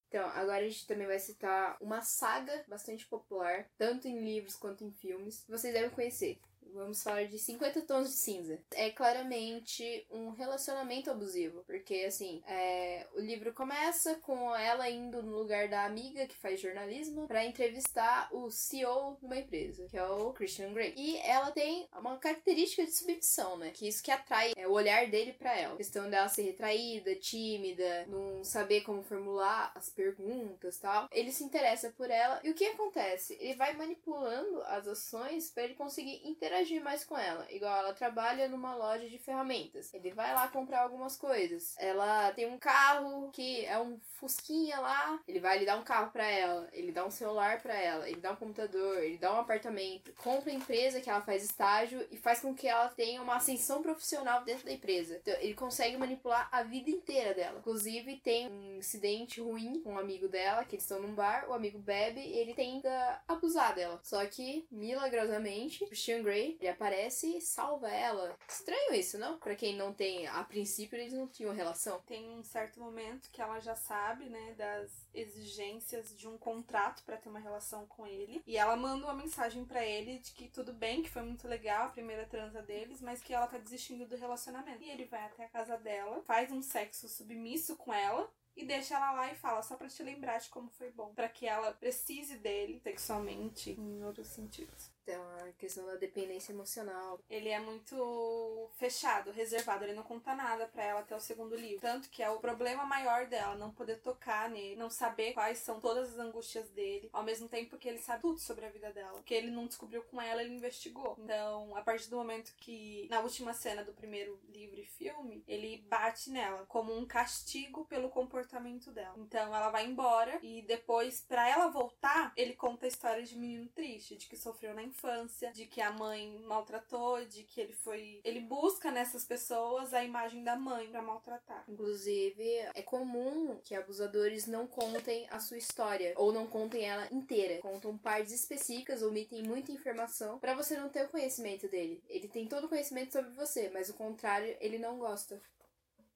Então, 0.08 0.26
agora 0.30 0.64
a 0.64 0.68
gente 0.68 0.86
também 0.86 1.06
vai 1.06 1.18
citar 1.18 1.76
uma 1.80 2.00
saga 2.00 2.64
bastante 2.66 3.06
popular, 3.06 3.68
tanto 3.76 4.08
em 4.08 4.24
livros 4.24 4.56
quanto 4.56 4.82
em 4.82 4.90
filmes, 4.90 5.42
que 5.44 5.50
vocês 5.50 5.72
devem 5.72 5.90
conhecer. 5.90 6.40
Vamos 6.74 7.02
falar 7.02 7.24
de 7.24 7.38
50 7.38 7.82
tons 7.82 8.08
de 8.08 8.16
cinza. 8.16 8.58
É 8.72 8.90
claramente 8.90 10.06
um 10.10 10.30
relacionamento 10.30 11.10
abusivo, 11.10 11.62
porque 11.66 12.04
assim, 12.06 12.42
é, 12.46 13.06
o 13.14 13.20
livro 13.20 13.52
começa 13.52 14.14
com 14.16 14.54
ela 14.54 14.88
indo 14.88 15.22
no 15.22 15.36
lugar 15.36 15.68
da 15.68 15.84
amiga 15.84 16.26
que 16.26 16.36
faz 16.36 16.60
jornalismo 16.60 17.26
para 17.26 17.44
entrevistar 17.44 18.28
o 18.32 18.50
CEO 18.50 19.16
de 19.20 19.26
uma 19.26 19.38
empresa, 19.38 19.86
que 19.88 19.96
é 19.96 20.04
o 20.04 20.32
Christian 20.32 20.72
Grey. 20.72 20.94
E 20.96 21.16
ela 21.18 21.50
tem 21.50 21.88
uma 21.96 22.16
característica 22.18 22.84
de 22.84 22.92
submissão, 22.92 23.56
né? 23.56 23.70
Que 23.70 23.88
isso 23.88 24.02
que 24.02 24.10
atrai 24.10 24.52
é 24.56 24.66
o 24.66 24.72
olhar 24.72 25.08
dele 25.08 25.32
para 25.32 25.56
ela. 25.56 25.74
A 25.74 25.78
questão 25.78 26.08
dela 26.08 26.28
ser 26.28 26.42
retraída, 26.42 27.14
tímida, 27.16 28.06
não 28.06 28.44
saber 28.44 28.82
como 28.82 29.02
formular 29.02 29.72
as 29.74 29.88
perguntas, 29.88 30.78
tal. 30.78 31.08
Ele 31.10 31.32
se 31.32 31.44
interessa 31.44 31.90
por 31.90 32.10
ela 32.10 32.40
e 32.44 32.50
o 32.50 32.54
que 32.54 32.66
acontece? 32.66 33.36
Ele 33.40 33.54
vai 33.54 33.74
manipulando 33.74 34.62
as 34.62 34.86
ações 34.86 35.50
para 35.50 35.64
ele 35.64 35.74
conseguir 35.74 36.20
interagir 36.24 36.57
mais 36.82 37.04
com 37.04 37.16
ela. 37.16 37.46
Igual 37.50 37.76
ela 37.76 37.92
trabalha 37.92 38.48
numa 38.48 38.74
loja 38.74 39.08
de 39.08 39.18
ferramentas. 39.18 39.92
Ele 39.94 40.12
vai 40.12 40.34
lá 40.34 40.48
comprar 40.48 40.82
algumas 40.82 41.16
coisas. 41.16 41.74
Ela 41.78 42.32
tem 42.32 42.46
um 42.46 42.58
carro 42.58 43.30
que 43.32 43.64
é 43.64 43.78
um 43.78 43.98
fusquinha 44.14 44.80
lá. 44.80 45.20
Ele 45.26 45.40
vai 45.40 45.58
lhe 45.58 45.66
dar 45.66 45.78
um 45.78 45.84
carro 45.84 46.10
para 46.10 46.26
ela. 46.26 46.68
Ele 46.72 46.92
dá 46.92 47.06
um 47.06 47.10
celular 47.10 47.60
para 47.60 47.74
ela. 47.74 48.08
Ele 48.08 48.20
dá 48.20 48.32
um 48.32 48.36
computador. 48.36 48.98
Ele 48.98 49.18
dá 49.18 49.32
um 49.32 49.40
apartamento. 49.40 50.12
Compra 50.14 50.50
a 50.50 50.54
empresa 50.54 51.00
que 51.00 51.08
ela 51.08 51.22
faz 51.22 51.44
estágio 51.44 52.06
e 52.10 52.16
faz 52.16 52.40
com 52.40 52.54
que 52.54 52.66
ela 52.66 52.88
tenha 52.88 53.22
uma 53.22 53.36
ascensão 53.36 53.82
profissional 53.82 54.44
dentro 54.44 54.64
da 54.64 54.72
empresa. 54.72 55.18
Então, 55.22 55.34
ele 55.40 55.54
consegue 55.54 55.96
manipular 55.96 56.48
a 56.50 56.62
vida 56.62 56.90
inteira 56.90 57.34
dela. 57.34 57.58
Inclusive, 57.58 58.16
tem 58.16 58.48
um 58.48 58.76
incidente 58.76 59.40
ruim 59.40 59.80
com 59.80 59.94
um 59.94 59.98
amigo 59.98 60.28
dela, 60.28 60.64
que 60.64 60.74
eles 60.74 60.84
estão 60.84 61.00
num 61.00 61.14
bar, 61.14 61.46
o 61.48 61.54
amigo 61.54 61.78
bebe 61.78 62.20
e 62.20 62.38
ele 62.38 62.54
tenta 62.54 63.22
abusar 63.26 63.74
dela. 63.74 64.00
Só 64.02 64.24
que, 64.26 64.66
milagrosamente, 64.70 65.84
Christian 65.86 66.22
Grey, 66.22 66.47
ele 66.58 66.68
aparece 66.68 67.36
e 67.36 67.40
salva 67.40 67.88
ela. 67.90 68.36
Estranho 68.48 68.94
isso, 68.94 69.18
não? 69.18 69.38
Pra 69.38 69.54
quem 69.54 69.76
não 69.76 69.92
tem, 69.92 70.26
a 70.26 70.42
princípio 70.44 70.98
eles 70.98 71.12
não 71.12 71.28
tinham 71.28 71.52
relação. 71.52 72.00
Tem 72.06 72.28
um 72.30 72.42
certo 72.42 72.80
momento 72.80 73.30
que 73.30 73.42
ela 73.42 73.60
já 73.60 73.74
sabe, 73.74 74.28
né, 74.28 74.54
das 74.54 75.06
exigências 75.12 76.16
de 76.16 76.28
um 76.28 76.38
contrato 76.38 77.02
para 77.04 77.16
ter 77.16 77.28
uma 77.28 77.38
relação 77.38 77.86
com 77.86 78.06
ele. 78.06 78.42
E 78.46 78.56
ela 78.56 78.76
manda 78.76 79.04
uma 79.04 79.14
mensagem 79.14 79.64
para 79.64 79.84
ele 79.84 80.18
de 80.18 80.32
que 80.32 80.48
tudo 80.48 80.72
bem, 80.72 81.02
que 81.02 81.10
foi 81.10 81.22
muito 81.22 81.46
legal 81.48 81.86
a 81.86 81.90
primeira 81.90 82.26
transa 82.26 82.62
deles, 82.62 83.00
mas 83.00 83.22
que 83.22 83.34
ela 83.34 83.46
tá 83.46 83.58
desistindo 83.58 84.06
do 84.06 84.16
relacionamento. 84.16 84.82
E 84.82 84.90
ele 84.90 85.04
vai 85.04 85.24
até 85.24 85.44
a 85.44 85.48
casa 85.48 85.76
dela, 85.76 86.22
faz 86.22 86.50
um 86.50 86.62
sexo 86.62 87.08
submisso 87.08 87.76
com 87.76 87.92
ela 87.92 88.30
e 88.58 88.64
deixa 88.64 88.96
ela 88.96 89.12
lá 89.12 89.32
e 89.32 89.36
fala 89.36 89.62
só 89.62 89.76
para 89.76 89.88
te 89.88 90.02
lembrar 90.02 90.38
de 90.38 90.48
como 90.48 90.68
foi 90.70 90.90
bom, 90.90 91.14
para 91.14 91.28
que 91.28 91.46
ela 91.46 91.72
precise 91.72 92.36
dele 92.38 92.80
sexualmente 92.80 93.70
em 93.70 94.04
outros 94.04 94.26
sentidos. 94.26 94.90
Então, 95.08 95.24
a 95.38 95.52
questão 95.52 95.86
da 95.86 95.94
dependência 95.94 96.52
emocional. 96.52 97.18
Ele 97.30 97.48
é 97.48 97.58
muito 97.58 98.68
fechado, 98.76 99.30
reservado, 99.30 99.84
ele 99.84 99.94
não 99.94 100.02
conta 100.02 100.34
nada 100.34 100.66
para 100.66 100.84
ela 100.84 101.00
até 101.00 101.16
o 101.16 101.20
segundo 101.20 101.56
livro. 101.56 101.80
Tanto 101.80 102.10
que 102.10 102.22
é 102.22 102.28
o 102.28 102.38
problema 102.38 102.84
maior 102.84 103.26
dela, 103.26 103.54
não 103.54 103.70
poder 103.70 104.00
tocar 104.00 104.50
nele, 104.50 104.76
não 104.76 104.90
saber 104.90 105.32
quais 105.32 105.58
são 105.58 105.80
todas 105.80 106.10
as 106.10 106.18
angústias 106.18 106.68
dele, 106.70 107.08
ao 107.10 107.22
mesmo 107.22 107.48
tempo 107.48 107.78
que 107.78 107.88
ele 107.88 107.98
sabe 107.98 108.20
tudo 108.20 108.38
sobre 108.38 108.66
a 108.66 108.68
vida 108.68 108.92
dela. 108.92 109.18
O 109.18 109.22
que 109.22 109.32
ele 109.32 109.50
não 109.50 109.66
descobriu 109.66 110.02
com 110.02 110.20
ela, 110.20 110.42
ele 110.42 110.54
investigou. 110.54 111.16
Então, 111.18 111.74
a 111.74 111.80
partir 111.80 112.10
do 112.10 112.16
momento 112.16 112.52
que, 112.58 113.08
na 113.08 113.20
última 113.20 113.54
cena 113.54 113.82
do 113.82 113.94
primeiro 113.94 114.38
livro 114.50 114.78
e 114.78 114.84
filme, 114.84 115.42
ele 115.48 115.78
bate 115.88 116.28
nela 116.30 116.66
como 116.66 116.94
um 116.94 117.06
castigo 117.06 117.86
pelo 117.86 118.10
comportamento 118.10 118.90
dela. 118.90 119.14
Então, 119.16 119.56
ela 119.56 119.70
vai 119.70 119.86
embora 119.86 120.38
e 120.42 120.60
depois, 120.60 121.22
para 121.26 121.48
ela 121.48 121.68
voltar, 121.68 122.30
ele 122.36 122.52
conta 122.52 122.84
a 122.84 122.88
história 122.88 123.22
de 123.22 123.38
menino 123.38 123.68
triste, 123.68 124.14
de 124.14 124.26
que 124.26 124.36
sofreu 124.36 124.74
na 124.74 124.82
infância 124.82 124.97
infância, 124.98 125.52
de 125.52 125.66
que 125.66 125.80
a 125.80 125.92
mãe 125.92 126.40
maltratou, 126.44 127.24
de 127.24 127.44
que 127.44 127.60
ele 127.60 127.72
foi. 127.72 128.20
Ele 128.24 128.40
busca 128.40 128.90
nessas 128.90 129.24
pessoas 129.24 129.94
a 129.94 130.02
imagem 130.02 130.42
da 130.42 130.56
mãe 130.56 130.88
para 130.88 131.00
maltratar. 131.00 131.64
Inclusive, 131.68 132.44
é 132.74 132.82
comum 132.82 133.60
que 133.64 133.74
abusadores 133.74 134.46
não 134.46 134.66
contem 134.66 135.26
a 135.30 135.38
sua 135.38 135.56
história 135.56 136.12
ou 136.16 136.32
não 136.32 136.46
contem 136.46 136.84
ela 136.84 137.06
inteira. 137.12 137.60
Contam 137.60 137.96
partes 137.96 138.32
específicas, 138.32 139.02
omitem 139.02 139.42
muita 139.42 139.70
informação 139.70 140.38
para 140.38 140.54
você 140.54 140.76
não 140.76 140.88
ter 140.88 141.04
o 141.04 141.08
conhecimento 141.08 141.68
dele. 141.68 142.02
Ele 142.08 142.28
tem 142.28 142.48
todo 142.48 142.64
o 142.64 142.68
conhecimento 142.68 143.12
sobre 143.12 143.30
você, 143.30 143.70
mas 143.72 143.88
o 143.88 143.94
contrário, 143.94 144.56
ele 144.60 144.78
não 144.78 144.98
gosta. 144.98 145.40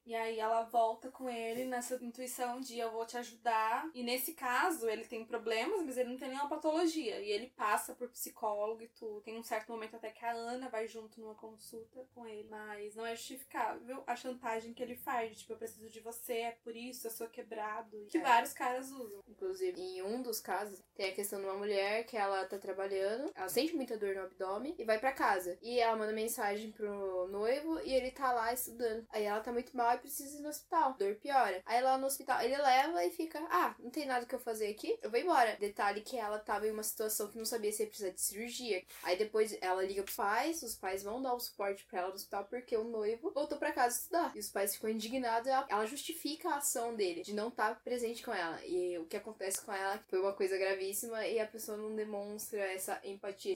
E 0.05 0.13
aí 0.13 0.39
ela 0.39 0.63
volta 0.63 1.09
com 1.09 1.29
ele 1.29 1.65
nessa 1.65 1.95
intuição 2.03 2.59
de 2.59 2.77
eu 2.77 2.91
vou 2.91 3.05
te 3.05 3.17
ajudar. 3.17 3.89
E 3.93 4.03
nesse 4.03 4.33
caso, 4.33 4.89
ele 4.89 5.05
tem 5.05 5.25
problemas, 5.25 5.81
mas 5.85 5.97
ele 5.97 6.09
não 6.09 6.17
tem 6.17 6.29
nenhuma 6.29 6.49
patologia. 6.49 7.19
E 7.19 7.31
ele 7.31 7.47
passa 7.55 7.93
por 7.93 8.09
psicólogo 8.09 8.81
e 8.81 8.87
tudo. 8.87 9.21
Tem 9.21 9.37
um 9.37 9.43
certo 9.43 9.71
momento 9.71 9.95
até 9.95 10.09
que 10.09 10.25
a 10.25 10.31
Ana 10.31 10.69
vai 10.69 10.87
junto 10.87 11.19
numa 11.21 11.35
consulta 11.35 12.05
com 12.13 12.25
ele. 12.25 12.47
Mas 12.49 12.95
não 12.95 13.05
é 13.05 13.15
justificável 13.15 14.03
a 14.05 14.15
chantagem 14.15 14.73
que 14.73 14.83
ele 14.83 14.95
faz. 14.95 15.31
De, 15.31 15.37
tipo, 15.39 15.53
eu 15.53 15.57
preciso 15.57 15.89
de 15.89 15.99
você, 15.99 16.33
é 16.33 16.51
por 16.63 16.75
isso, 16.75 17.07
eu 17.07 17.11
sou 17.11 17.27
quebrado. 17.27 18.05
Que 18.09 18.17
é. 18.17 18.21
vários 18.21 18.53
caras 18.53 18.91
usam. 18.91 19.23
Inclusive, 19.27 19.79
em 19.79 20.01
um 20.03 20.21
dos 20.21 20.39
casos, 20.39 20.81
tem 20.95 21.09
a 21.09 21.15
questão 21.15 21.39
de 21.39 21.45
uma 21.45 21.55
mulher 21.55 22.05
que 22.05 22.17
ela 22.17 22.45
tá 22.45 22.57
trabalhando, 22.57 23.31
ela 23.35 23.49
sente 23.49 23.75
muita 23.75 23.97
dor 23.97 24.15
no 24.15 24.23
abdômen 24.23 24.75
e 24.77 24.83
vai 24.83 24.99
para 24.99 25.13
casa. 25.13 25.57
E 25.61 25.79
ela 25.79 25.95
manda 25.95 26.11
mensagem 26.11 26.71
pro 26.71 27.27
noivo 27.27 27.79
e 27.81 27.93
ele 27.93 28.11
tá 28.11 28.31
lá 28.31 28.53
estudando. 28.53 29.05
Aí 29.09 29.23
ela 29.23 29.39
tá 29.39 29.51
muito 29.51 29.75
mal 29.75 29.92
e 29.95 29.99
precisa 29.99 30.37
ir 30.37 30.41
no 30.41 30.49
hospital. 30.49 30.95
Dor 30.97 31.15
piora. 31.15 31.61
Aí 31.65 31.81
lá 31.81 31.97
no 31.97 32.07
hospital 32.07 32.41
ele 32.41 32.57
leva 32.57 33.03
e 33.05 33.11
fica: 33.11 33.39
Ah, 33.49 33.75
não 33.79 33.89
tem 33.89 34.05
nada 34.05 34.25
que 34.25 34.35
eu 34.35 34.39
fazer 34.39 34.67
aqui, 34.67 34.97
eu 35.01 35.09
vou 35.09 35.19
embora. 35.19 35.57
Detalhe 35.59 36.01
que 36.01 36.17
ela 36.17 36.39
tava 36.39 36.67
em 36.67 36.71
uma 36.71 36.83
situação 36.83 37.29
que 37.29 37.37
não 37.37 37.45
sabia 37.45 37.71
se 37.71 37.83
ia 37.83 37.87
precisar 37.87 38.09
de 38.09 38.21
cirurgia. 38.21 38.83
Aí 39.03 39.17
depois 39.17 39.57
ela 39.61 39.83
liga 39.83 40.03
pros 40.03 40.15
pais, 40.15 40.63
os 40.63 40.75
pais 40.75 41.03
vão 41.03 41.21
dar 41.21 41.33
o 41.33 41.39
suporte 41.39 41.85
pra 41.85 41.99
ela 41.99 42.09
no 42.09 42.15
hospital 42.15 42.45
porque 42.45 42.75
o 42.75 42.83
noivo 42.83 43.31
voltou 43.31 43.57
para 43.57 43.71
casa 43.71 43.97
estudar. 43.97 44.31
E 44.35 44.39
os 44.39 44.49
pais 44.49 44.75
ficam 44.75 44.89
indignados 44.89 45.47
ela, 45.47 45.65
ela 45.69 45.85
justifica 45.85 46.49
a 46.49 46.57
ação 46.57 46.95
dele 46.95 47.21
de 47.21 47.33
não 47.33 47.49
estar 47.49 47.75
tá 47.75 47.81
presente 47.83 48.23
com 48.23 48.33
ela. 48.33 48.59
E 48.65 48.97
o 48.97 49.05
que 49.05 49.17
acontece 49.17 49.61
com 49.61 49.71
ela 49.71 49.97
foi 50.09 50.19
uma 50.19 50.33
coisa 50.33 50.57
gravíssima 50.57 51.25
e 51.27 51.39
a 51.39 51.47
pessoa 51.47 51.77
não 51.77 51.95
demonstra 51.95 52.59
essa 52.59 52.99
empatia. 53.03 53.55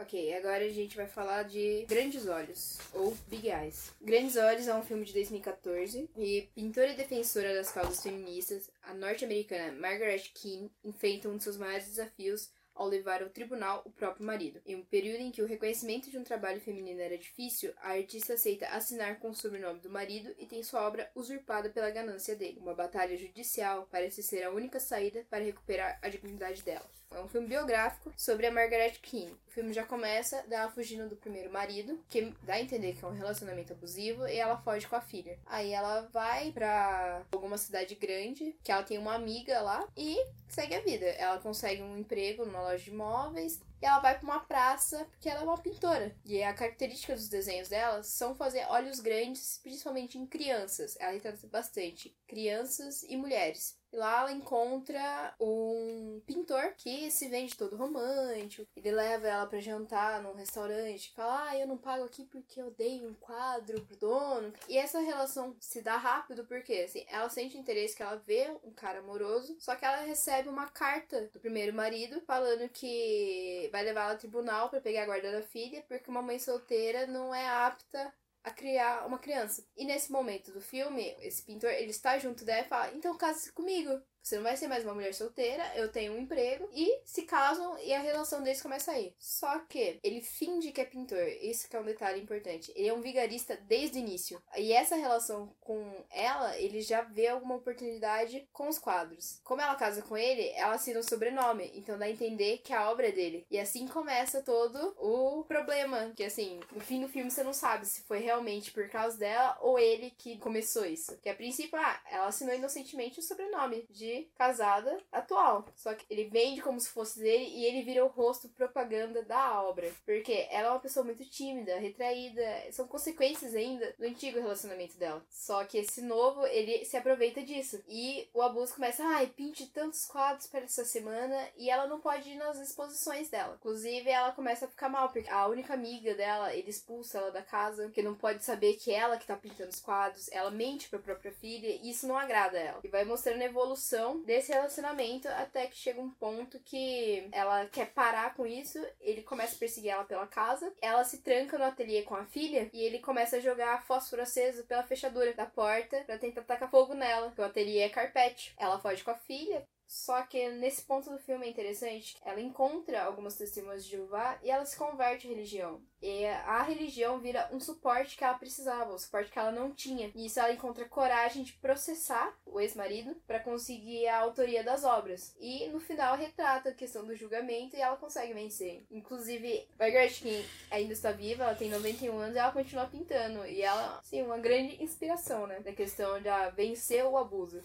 Ok, 0.00 0.32
agora 0.32 0.64
a 0.64 0.68
gente 0.68 0.96
vai 0.96 1.08
falar 1.08 1.42
de 1.42 1.84
Grandes 1.88 2.28
Olhos, 2.28 2.78
ou 2.94 3.16
Big 3.26 3.48
Eyes. 3.48 3.92
Grandes 4.00 4.36
Olhos 4.36 4.68
é 4.68 4.72
um 4.72 4.80
filme 4.80 5.04
de 5.04 5.12
2014 5.12 6.08
e 6.16 6.48
pintora 6.54 6.92
e 6.92 6.94
defensora 6.94 7.52
das 7.52 7.72
causas 7.72 8.00
feministas, 8.00 8.70
a 8.80 8.94
norte-americana 8.94 9.72
Margaret 9.72 10.30
Keane 10.32 10.70
enfrenta 10.84 11.28
um 11.28 11.36
de 11.36 11.42
seus 11.42 11.56
maiores 11.56 11.88
desafios 11.88 12.48
ao 12.76 12.86
levar 12.86 13.22
ao 13.22 13.28
tribunal 13.28 13.82
o 13.84 13.90
próprio 13.90 14.24
marido. 14.24 14.60
Em 14.64 14.76
um 14.76 14.84
período 14.84 15.20
em 15.20 15.32
que 15.32 15.42
o 15.42 15.46
reconhecimento 15.46 16.08
de 16.08 16.16
um 16.16 16.22
trabalho 16.22 16.60
feminino 16.60 17.00
era 17.00 17.18
difícil, 17.18 17.72
a 17.78 17.90
artista 17.90 18.34
aceita 18.34 18.68
assinar 18.68 19.18
com 19.18 19.30
o 19.30 19.34
sobrenome 19.34 19.80
do 19.80 19.90
marido 19.90 20.32
e 20.38 20.46
tem 20.46 20.62
sua 20.62 20.86
obra 20.86 21.10
usurpada 21.12 21.68
pela 21.70 21.90
ganância 21.90 22.36
dele. 22.36 22.60
Uma 22.60 22.74
batalha 22.74 23.16
judicial 23.16 23.88
parece 23.90 24.22
ser 24.22 24.44
a 24.44 24.52
única 24.52 24.78
saída 24.78 25.26
para 25.28 25.44
recuperar 25.44 25.98
a 26.00 26.08
dignidade 26.08 26.62
dela. 26.62 26.88
É 27.10 27.20
um 27.20 27.28
filme 27.28 27.48
biográfico 27.48 28.12
sobre 28.16 28.46
a 28.46 28.52
Margaret 28.52 28.92
Keane. 29.02 29.34
Filme 29.58 29.72
já 29.72 29.84
começa 29.84 30.40
dela 30.42 30.70
fugindo 30.70 31.08
do 31.08 31.16
primeiro 31.16 31.52
marido, 31.52 31.98
que 32.08 32.32
dá 32.44 32.54
a 32.54 32.60
entender 32.60 32.92
que 32.92 33.04
é 33.04 33.08
um 33.08 33.12
relacionamento 33.12 33.72
abusivo, 33.72 34.24
e 34.28 34.36
ela 34.36 34.56
foge 34.56 34.86
com 34.86 34.94
a 34.94 35.00
filha. 35.00 35.36
Aí 35.44 35.72
ela 35.72 36.02
vai 36.12 36.52
pra 36.52 37.26
alguma 37.32 37.58
cidade 37.58 37.96
grande, 37.96 38.54
que 38.62 38.70
ela 38.70 38.84
tem 38.84 38.98
uma 38.98 39.16
amiga 39.16 39.60
lá, 39.60 39.84
e 39.96 40.16
segue 40.48 40.76
a 40.76 40.80
vida. 40.80 41.06
Ela 41.06 41.40
consegue 41.40 41.82
um 41.82 41.98
emprego 41.98 42.46
numa 42.46 42.62
loja 42.62 42.84
de 42.84 42.92
móveis, 42.92 43.60
e 43.80 43.86
ela 43.86 44.00
vai 44.00 44.18
para 44.18 44.24
uma 44.24 44.40
praça 44.40 45.04
porque 45.10 45.28
ela 45.28 45.40
é 45.40 45.44
uma 45.44 45.58
pintora. 45.58 46.14
E 46.24 46.42
a 46.42 46.54
característica 46.54 47.14
dos 47.14 47.28
desenhos 47.28 47.68
dela 47.68 48.02
são 48.02 48.34
fazer 48.34 48.66
olhos 48.68 49.00
grandes, 49.00 49.60
principalmente 49.62 50.18
em 50.18 50.26
crianças. 50.26 50.96
Ela 50.98 51.12
retrata 51.12 51.46
bastante 51.46 52.16
crianças 52.26 53.02
e 53.04 53.16
mulheres. 53.16 53.78
E 53.90 53.96
lá 53.96 54.20
ela 54.20 54.32
encontra 54.32 55.34
um 55.40 56.20
pintor 56.26 56.74
que 56.76 57.10
se 57.10 57.28
vende 57.28 57.56
todo 57.56 57.76
romântico. 57.76 58.68
Ele 58.76 58.90
leva 58.90 59.26
ela 59.26 59.46
para 59.46 59.60
jantar 59.60 60.22
num 60.22 60.34
restaurante. 60.34 61.12
Fala, 61.14 61.48
ah, 61.48 61.58
eu 61.58 61.66
não 61.66 61.78
pago 61.78 62.04
aqui 62.04 62.24
porque 62.24 62.60
eu 62.60 62.70
dei 62.70 63.06
um 63.06 63.14
quadro 63.14 63.80
pro 63.86 63.96
dono. 63.96 64.52
E 64.68 64.76
essa 64.76 65.00
relação 65.00 65.56
se 65.58 65.80
dá 65.80 65.96
rápido 65.96 66.44
porque, 66.44 66.74
assim, 66.74 67.04
ela 67.08 67.30
sente 67.30 67.56
interesse 67.56 67.96
que 67.96 68.02
ela 68.02 68.16
vê 68.16 68.54
um 68.62 68.72
cara 68.72 68.98
amoroso. 68.98 69.56
Só 69.58 69.74
que 69.74 69.84
ela 69.84 70.02
recebe 70.02 70.48
uma 70.48 70.68
carta 70.68 71.30
do 71.32 71.40
primeiro 71.40 71.72
marido 71.72 72.20
falando 72.26 72.68
que 72.68 73.67
vai 73.70 73.84
levar 73.84 74.02
ela 74.02 74.12
ao 74.12 74.18
tribunal 74.18 74.68
para 74.68 74.80
pegar 74.80 75.02
a 75.02 75.06
guarda 75.06 75.32
da 75.32 75.42
filha 75.42 75.84
porque 75.88 76.10
uma 76.10 76.22
mãe 76.22 76.38
solteira 76.38 77.06
não 77.06 77.34
é 77.34 77.46
apta 77.46 78.12
a 78.44 78.50
criar 78.50 79.06
uma 79.06 79.18
criança. 79.18 79.66
E 79.76 79.84
nesse 79.84 80.10
momento 80.10 80.52
do 80.52 80.60
filme, 80.60 81.16
esse 81.20 81.42
pintor, 81.42 81.70
ele 81.70 81.90
está 81.90 82.18
junto 82.18 82.44
dela 82.44 82.62
e 82.62 82.68
fala: 82.68 82.92
"Então 82.94 83.16
case-se 83.16 83.52
comigo. 83.52 84.00
Você 84.28 84.36
não 84.36 84.42
vai 84.42 84.58
ser 84.58 84.68
mais 84.68 84.84
uma 84.84 84.92
mulher 84.92 85.14
solteira, 85.14 85.64
eu 85.74 85.90
tenho 85.90 86.12
um 86.12 86.18
emprego. 86.18 86.68
E 86.74 87.00
se 87.02 87.22
casam 87.22 87.78
e 87.78 87.94
a 87.94 87.98
relação 87.98 88.42
deles 88.42 88.60
começa 88.60 88.92
aí. 88.92 89.14
Só 89.18 89.58
que 89.60 89.98
ele 90.02 90.20
finge 90.20 90.70
que 90.70 90.82
é 90.82 90.84
pintor. 90.84 91.26
Isso 91.40 91.66
que 91.66 91.74
é 91.74 91.80
um 91.80 91.84
detalhe 91.84 92.20
importante. 92.20 92.70
Ele 92.76 92.88
é 92.88 92.92
um 92.92 93.00
vigarista 93.00 93.56
desde 93.56 93.96
o 93.96 94.00
início. 94.00 94.38
E 94.54 94.70
essa 94.70 94.96
relação 94.96 95.50
com 95.62 96.04
ela, 96.10 96.54
ele 96.58 96.82
já 96.82 97.00
vê 97.00 97.28
alguma 97.28 97.54
oportunidade 97.54 98.46
com 98.52 98.68
os 98.68 98.78
quadros. 98.78 99.40
Como 99.42 99.62
ela 99.62 99.74
casa 99.76 100.02
com 100.02 100.14
ele, 100.14 100.50
ela 100.50 100.74
assina 100.74 101.00
um 101.00 101.02
sobrenome. 101.02 101.72
Então 101.74 101.98
dá 101.98 102.04
a 102.04 102.10
entender 102.10 102.58
que 102.58 102.74
a 102.74 102.90
obra 102.90 103.08
é 103.08 103.12
dele. 103.12 103.46
E 103.50 103.58
assim 103.58 103.88
começa 103.88 104.42
todo 104.42 104.94
o 104.98 105.42
problema. 105.44 106.12
Que 106.14 106.24
assim, 106.24 106.60
no 106.70 106.80
fim 106.80 107.00
do 107.00 107.08
filme 107.08 107.30
você 107.30 107.42
não 107.42 107.54
sabe 107.54 107.86
se 107.86 108.02
foi 108.02 108.18
realmente 108.18 108.72
por 108.72 108.90
causa 108.90 109.16
dela 109.16 109.56
ou 109.62 109.78
ele 109.78 110.10
que 110.10 110.36
começou 110.36 110.84
isso. 110.84 111.16
Que 111.22 111.30
a 111.30 111.34
princípio, 111.34 111.78
ah, 111.80 111.98
ela 112.10 112.26
assinou 112.26 112.54
inocentemente 112.54 113.20
o 113.20 113.22
sobrenome 113.22 113.86
de 113.88 114.17
casada 114.36 114.98
atual. 115.12 115.64
Só 115.76 115.94
que 115.94 116.04
ele 116.10 116.28
vende 116.28 116.62
como 116.62 116.80
se 116.80 116.90
fosse 116.90 117.20
dele 117.20 117.44
e 117.44 117.64
ele 117.64 117.82
vira 117.82 118.04
o 118.04 118.08
rosto 118.08 118.48
propaganda 118.48 119.22
da 119.22 119.62
obra. 119.62 119.90
Porque 120.04 120.46
ela 120.50 120.68
é 120.68 120.70
uma 120.70 120.80
pessoa 120.80 121.04
muito 121.04 121.24
tímida, 121.24 121.78
retraída. 121.78 122.42
São 122.72 122.86
consequências 122.86 123.54
ainda 123.54 123.94
do 123.98 124.04
antigo 124.04 124.40
relacionamento 124.40 124.96
dela. 124.96 125.24
Só 125.28 125.64
que 125.64 125.78
esse 125.78 126.02
novo, 126.02 126.46
ele 126.46 126.84
se 126.84 126.96
aproveita 126.96 127.42
disso. 127.42 127.82
E 127.88 128.28
o 128.32 128.42
abuso 128.42 128.74
começa, 128.74 129.04
ai, 129.04 129.26
pinte 129.26 129.66
tantos 129.66 130.06
quadros 130.06 130.46
para 130.46 130.64
essa 130.64 130.84
semana 130.84 131.48
e 131.56 131.70
ela 131.70 131.86
não 131.86 132.00
pode 132.00 132.30
ir 132.30 132.36
nas 132.36 132.58
exposições 132.58 133.28
dela. 133.28 133.56
Inclusive, 133.58 134.08
ela 134.08 134.32
começa 134.32 134.66
a 134.66 134.68
ficar 134.68 134.88
mal, 134.88 135.08
porque 135.08 135.28
a 135.28 135.46
única 135.46 135.74
amiga 135.74 136.14
dela, 136.14 136.54
ele 136.54 136.70
expulsa 136.70 137.18
ela 137.18 137.30
da 137.30 137.42
casa, 137.42 137.84
porque 137.84 138.02
não 138.02 138.14
pode 138.14 138.44
saber 138.44 138.74
que 138.74 138.92
ela 138.92 139.16
que 139.16 139.26
tá 139.26 139.36
pintando 139.36 139.70
os 139.70 139.80
quadros, 139.80 140.30
ela 140.30 140.50
mente 140.50 140.88
pra 140.88 140.98
própria 140.98 141.32
filha, 141.32 141.68
e 141.68 141.90
isso 141.90 142.06
não 142.06 142.16
agrada 142.16 142.58
ela. 142.58 142.80
E 142.84 142.88
vai 142.88 143.04
mostrando 143.04 143.42
a 143.42 143.46
evolução 143.46 143.97
desse 144.24 144.52
relacionamento 144.52 145.28
até 145.28 145.66
que 145.66 145.76
chega 145.76 146.00
um 146.00 146.10
ponto 146.10 146.58
que 146.60 147.28
ela 147.32 147.66
quer 147.66 147.92
parar 147.92 148.34
com 148.34 148.46
isso, 148.46 148.78
ele 149.00 149.22
começa 149.22 149.56
a 149.56 149.58
perseguir 149.58 149.90
ela 149.90 150.04
pela 150.04 150.26
casa, 150.26 150.72
ela 150.80 151.04
se 151.04 151.18
tranca 151.18 151.58
no 151.58 151.64
ateliê 151.64 152.02
com 152.02 152.14
a 152.14 152.24
filha 152.24 152.70
e 152.72 152.82
ele 152.82 152.98
começa 152.98 153.36
a 153.36 153.40
jogar 153.40 153.84
fósforo 153.84 154.22
aceso 154.22 154.64
pela 154.64 154.82
fechadura 154.82 155.32
da 155.34 155.46
porta 155.46 156.02
para 156.04 156.18
tentar 156.18 156.42
tacar 156.42 156.70
fogo 156.70 156.94
nela, 156.94 157.28
porque 157.28 157.42
o 157.42 157.44
ateliê 157.44 157.80
é 157.80 157.88
carpete. 157.88 158.54
Ela 158.56 158.78
foge 158.78 159.02
com 159.02 159.10
a 159.10 159.16
filha, 159.16 159.66
só 159.88 160.20
que 160.22 160.50
nesse 160.50 160.82
ponto 160.82 161.08
do 161.08 161.18
filme 161.18 161.46
é 161.46 161.48
interessante, 161.48 162.18
ela 162.22 162.42
encontra 162.42 163.02
algumas 163.02 163.36
testemunhas 163.36 163.82
de 163.82 163.92
Jeová 163.92 164.38
e 164.42 164.50
ela 164.50 164.66
se 164.66 164.76
converte 164.76 165.26
à 165.26 165.30
religião. 165.30 165.82
E 166.02 166.26
a 166.26 166.62
religião 166.62 167.18
vira 167.18 167.48
um 167.50 167.58
suporte 167.58 168.14
que 168.14 168.22
ela 168.22 168.38
precisava, 168.38 168.94
um 168.94 168.98
suporte 168.98 169.32
que 169.32 169.38
ela 169.38 169.50
não 169.50 169.72
tinha. 169.72 170.12
E 170.14 170.26
isso 170.26 170.38
ela 170.38 170.52
encontra 170.52 170.84
coragem 170.84 171.42
de 171.42 171.54
processar 171.54 172.38
o 172.44 172.60
ex-marido 172.60 173.16
para 173.26 173.40
conseguir 173.40 174.06
a 174.08 174.18
autoria 174.18 174.62
das 174.62 174.84
obras. 174.84 175.34
E 175.40 175.66
no 175.68 175.80
final 175.80 176.16
retrata 176.16 176.68
a 176.68 176.74
questão 176.74 177.06
do 177.06 177.16
julgamento 177.16 177.74
e 177.74 177.80
ela 177.80 177.96
consegue 177.96 178.34
vencer. 178.34 178.84
Inclusive, 178.90 179.66
Margaret 179.78 180.10
King 180.10 180.46
ainda 180.70 180.92
está 180.92 181.12
viva, 181.12 181.44
ela 181.44 181.54
tem 181.54 181.70
91 181.70 182.18
anos 182.18 182.36
e 182.36 182.38
ela 182.38 182.52
continua 182.52 182.86
pintando. 182.86 183.46
E 183.46 183.62
ela, 183.62 184.00
sim, 184.04 184.22
uma 184.22 184.38
grande 184.38 184.82
inspiração, 184.84 185.46
né? 185.46 185.60
Da 185.60 185.72
questão 185.72 186.20
de 186.20 186.28
vencer 186.54 187.04
o 187.06 187.16
abuso. 187.16 187.64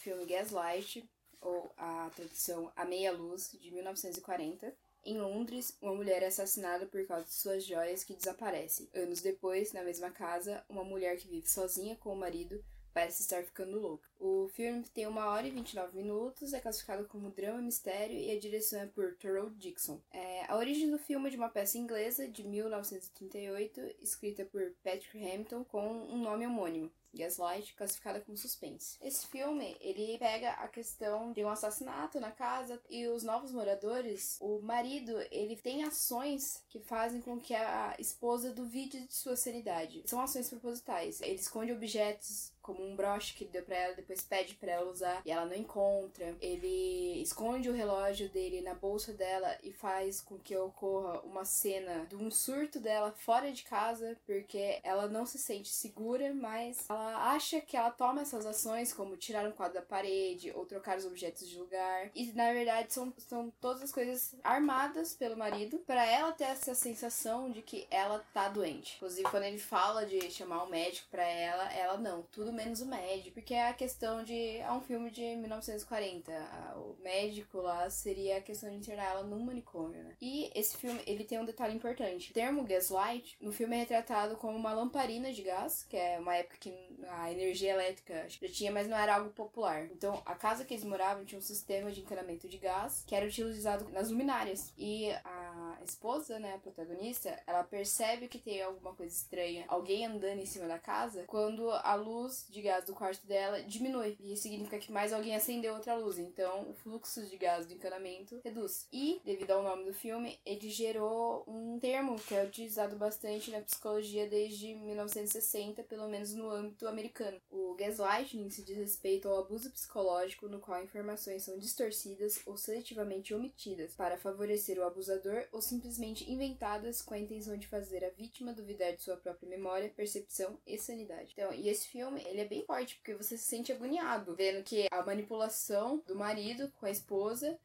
Filme 0.00 0.24
Gaslight, 0.24 1.08
ou 1.40 1.72
a 1.76 2.10
tradução 2.14 2.72
A 2.74 2.84
Meia 2.84 3.12
Luz, 3.12 3.50
de 3.58 3.70
1940. 3.70 4.74
Em 5.02 5.18
Londres, 5.18 5.76
uma 5.80 5.94
mulher 5.94 6.22
é 6.22 6.26
assassinada 6.26 6.86
por 6.86 7.06
causa 7.06 7.24
de 7.24 7.32
suas 7.32 7.64
joias 7.64 8.04
que 8.04 8.14
desaparece. 8.14 8.90
Anos 8.94 9.20
depois, 9.22 9.72
na 9.72 9.82
mesma 9.82 10.10
casa, 10.10 10.62
uma 10.68 10.84
mulher 10.84 11.16
que 11.16 11.28
vive 11.28 11.48
sozinha 11.48 11.96
com 11.96 12.12
o 12.12 12.16
marido 12.16 12.62
parece 12.92 13.22
estar 13.22 13.42
ficando 13.44 13.78
louca. 13.78 14.08
O 14.18 14.48
filme 14.48 14.82
tem 14.92 15.06
uma 15.06 15.26
hora 15.26 15.46
e 15.46 15.50
29 15.50 15.96
minutos, 15.96 16.52
é 16.52 16.60
classificado 16.60 17.06
como 17.06 17.30
drama 17.30 17.62
mistério 17.62 18.16
e 18.16 18.30
a 18.30 18.38
direção 18.38 18.80
é 18.80 18.86
por 18.86 19.16
Terrell 19.16 19.50
Dixon. 19.50 20.00
É, 20.10 20.44
a 20.46 20.56
origem 20.56 20.90
do 20.90 20.98
filme 20.98 21.28
é 21.28 21.30
de 21.30 21.36
uma 21.36 21.48
peça 21.48 21.78
inglesa 21.78 22.28
de 22.28 22.42
1938, 22.42 23.80
escrita 24.00 24.44
por 24.44 24.72
Patrick 24.82 25.16
Hamilton 25.16 25.64
com 25.64 25.88
um 25.88 26.18
nome 26.20 26.46
homônimo. 26.46 26.90
Gaslight, 27.14 27.74
classificada 27.74 28.20
como 28.20 28.36
suspense. 28.36 28.98
Esse 29.02 29.26
filme, 29.26 29.76
ele 29.80 30.18
pega 30.18 30.52
a 30.52 30.68
questão 30.68 31.32
de 31.32 31.44
um 31.44 31.48
assassinato 31.48 32.20
na 32.20 32.30
casa 32.30 32.80
e 32.88 33.06
os 33.08 33.22
novos 33.22 33.52
moradores, 33.52 34.38
o 34.40 34.60
marido, 34.60 35.16
ele 35.30 35.56
tem 35.56 35.84
ações 35.84 36.62
que 36.68 36.80
fazem 36.80 37.20
com 37.20 37.38
que 37.38 37.54
a 37.54 37.94
esposa 37.98 38.52
duvide 38.52 39.06
de 39.06 39.14
sua 39.14 39.36
sanidade. 39.36 40.02
São 40.06 40.20
ações 40.20 40.48
propositais. 40.48 41.20
Ele 41.20 41.34
esconde 41.34 41.72
objetos 41.72 42.52
como 42.62 42.84
um 42.84 42.96
broche 42.96 43.34
que 43.34 43.44
ele 43.44 43.52
deu 43.52 43.62
para 43.62 43.76
ela, 43.76 43.94
depois 43.94 44.22
pede 44.22 44.54
para 44.54 44.72
ela 44.72 44.90
usar 44.90 45.22
e 45.24 45.30
ela 45.30 45.46
não 45.46 45.56
encontra. 45.56 46.36
Ele 46.40 47.20
esconde 47.22 47.68
o 47.68 47.72
relógio 47.72 48.28
dele 48.28 48.60
na 48.60 48.74
bolsa 48.74 49.12
dela 49.12 49.56
e 49.62 49.72
faz 49.72 50.20
com 50.20 50.38
que 50.38 50.56
ocorra 50.56 51.20
uma 51.20 51.44
cena 51.44 52.06
de 52.06 52.16
um 52.16 52.30
surto 52.30 52.78
dela 52.80 53.12
fora 53.12 53.52
de 53.52 53.64
casa, 53.64 54.16
porque 54.26 54.80
ela 54.82 55.08
não 55.08 55.26
se 55.26 55.38
sente 55.38 55.68
segura, 55.68 56.32
mas 56.34 56.88
ela 56.88 57.32
acha 57.32 57.60
que 57.60 57.76
ela 57.76 57.90
toma 57.90 58.22
essas 58.22 58.46
ações, 58.46 58.92
como 58.92 59.16
tirar 59.16 59.46
um 59.46 59.52
quadro 59.52 59.74
da 59.74 59.82
parede 59.82 60.52
ou 60.52 60.66
trocar 60.66 60.98
os 60.98 61.04
objetos 61.04 61.48
de 61.48 61.58
lugar. 61.58 62.10
E 62.14 62.32
na 62.32 62.52
verdade 62.52 62.92
são, 62.92 63.12
são 63.18 63.52
todas 63.60 63.82
as 63.82 63.92
coisas 63.92 64.34
armadas 64.42 65.14
pelo 65.14 65.36
marido 65.36 65.78
para 65.86 66.04
ela 66.04 66.32
ter 66.32 66.44
essa 66.44 66.74
sensação 66.74 67.50
de 67.50 67.62
que 67.62 67.86
ela 67.90 68.24
tá 68.32 68.48
doente. 68.48 68.96
Inclusive, 68.96 69.28
quando 69.30 69.44
ele 69.44 69.58
fala 69.58 70.04
de 70.04 70.30
chamar 70.30 70.64
o 70.64 70.66
um 70.66 70.70
médico 70.70 71.08
para 71.10 71.24
ela, 71.24 71.72
ela 71.72 71.96
não, 71.96 72.22
tudo 72.22 72.49
menos 72.52 72.80
o 72.80 72.86
médico, 72.86 73.34
porque 73.34 73.54
é 73.54 73.68
a 73.68 73.74
questão 73.74 74.22
de. 74.22 74.56
É 74.58 74.72
um 74.72 74.80
filme 74.80 75.10
de 75.10 75.36
1940. 75.36 76.32
O 76.76 76.96
médico 77.02 77.58
lá 77.58 77.88
seria 77.90 78.38
a 78.38 78.40
questão 78.40 78.70
de 78.70 78.76
internar 78.76 79.06
ela 79.06 79.22
num 79.22 79.44
manicômio, 79.44 80.02
né? 80.02 80.16
E 80.20 80.50
esse 80.54 80.76
filme, 80.76 81.00
ele 81.06 81.24
tem 81.24 81.38
um 81.38 81.44
detalhe 81.44 81.74
importante. 81.74 82.30
O 82.30 82.34
termo 82.34 82.64
gaslight, 82.64 83.36
no 83.40 83.52
filme 83.52 83.76
é 83.76 83.80
retratado 83.80 84.36
como 84.36 84.56
uma 84.56 84.72
lamparina 84.72 85.32
de 85.32 85.42
gás, 85.42 85.84
que 85.88 85.96
é 85.96 86.18
uma 86.18 86.34
época 86.34 86.56
que 86.58 86.72
a 87.08 87.30
energia 87.32 87.72
elétrica 87.72 88.28
já 88.28 88.48
tinha, 88.48 88.72
mas 88.72 88.88
não 88.88 88.96
era 88.96 89.16
algo 89.16 89.30
popular. 89.30 89.86
Então, 89.86 90.22
a 90.24 90.34
casa 90.34 90.64
que 90.64 90.74
eles 90.74 90.84
moravam 90.84 91.24
tinha 91.24 91.38
um 91.38 91.42
sistema 91.42 91.90
de 91.90 92.00
encanamento 92.00 92.48
de 92.48 92.58
gás 92.58 93.04
que 93.06 93.14
era 93.14 93.26
utilizado 93.26 93.88
nas 93.90 94.10
luminárias. 94.10 94.72
E 94.76 95.10
a 95.24 95.78
esposa, 95.84 96.38
né, 96.38 96.54
a 96.54 96.58
protagonista, 96.58 97.40
ela 97.46 97.64
percebe 97.64 98.28
que 98.28 98.38
tem 98.38 98.62
alguma 98.62 98.94
coisa 98.94 99.14
estranha, 99.14 99.64
alguém 99.68 100.06
andando 100.06 100.40
em 100.40 100.46
cima 100.46 100.66
da 100.66 100.78
casa, 100.78 101.24
quando 101.26 101.70
a 101.70 101.94
luz 101.94 102.39
de 102.48 102.62
gás 102.62 102.84
do 102.84 102.94
quarto 102.94 103.26
dela 103.26 103.62
diminui. 103.62 104.16
E 104.20 104.36
significa 104.36 104.78
que 104.78 104.92
mais 104.92 105.12
alguém 105.12 105.34
acendeu 105.34 105.74
outra 105.74 105.94
luz. 105.94 106.18
Então, 106.18 106.68
o 106.70 106.74
fluxo 106.74 107.26
de 107.26 107.36
gás 107.36 107.66
do 107.66 107.74
encanamento 107.74 108.40
reduz. 108.44 108.86
E, 108.92 109.20
devido 109.24 109.50
ao 109.50 109.62
nome 109.62 109.84
do 109.84 109.94
filme, 109.94 110.38
ele 110.44 110.70
gerou 110.70 111.44
um 111.46 111.78
termo 111.78 112.18
que 112.18 112.34
é 112.34 112.44
utilizado 112.44 112.96
bastante 112.96 113.50
na 113.50 113.60
psicologia 113.60 114.28
desde 114.28 114.74
1960, 114.74 115.82
pelo 115.84 116.08
menos 116.08 116.34
no 116.34 116.50
âmbito 116.50 116.86
americano. 116.86 117.40
O 117.50 117.74
gaslighting 117.74 118.48
se 118.50 118.62
diz 118.62 118.76
respeito 118.76 119.28
ao 119.28 119.38
abuso 119.38 119.70
psicológico 119.70 120.48
no 120.48 120.60
qual 120.60 120.82
informações 120.82 121.42
são 121.42 121.58
distorcidas 121.58 122.40
ou 122.46 122.56
seletivamente 122.56 123.34
omitidas 123.34 123.94
para 123.94 124.18
favorecer 124.18 124.78
o 124.78 124.84
abusador 124.84 125.46
ou 125.52 125.60
simplesmente 125.60 126.30
inventadas 126.30 127.02
com 127.02 127.14
a 127.14 127.18
intenção 127.18 127.56
de 127.56 127.66
fazer 127.66 128.04
a 128.04 128.10
vítima 128.10 128.52
duvidar 128.52 128.94
de 128.94 129.02
sua 129.02 129.16
própria 129.16 129.48
memória, 129.48 129.92
percepção 129.96 130.58
e 130.66 130.78
sanidade. 130.78 131.32
Então, 131.32 131.52
e 131.52 131.68
esse 131.68 131.88
filme, 131.88 132.22
ele 132.30 132.40
é 132.40 132.44
bem 132.44 132.64
forte 132.64 132.96
porque 132.96 133.14
você 133.14 133.36
se 133.36 133.44
sente 133.44 133.72
agoniado 133.72 134.34
vendo 134.34 134.62
que 134.62 134.86
a 134.90 135.04
manipulação 135.04 136.02
do 136.06 136.14
marido 136.14 136.70
com 136.78 136.86
a 136.86 136.90
esposa 136.90 137.58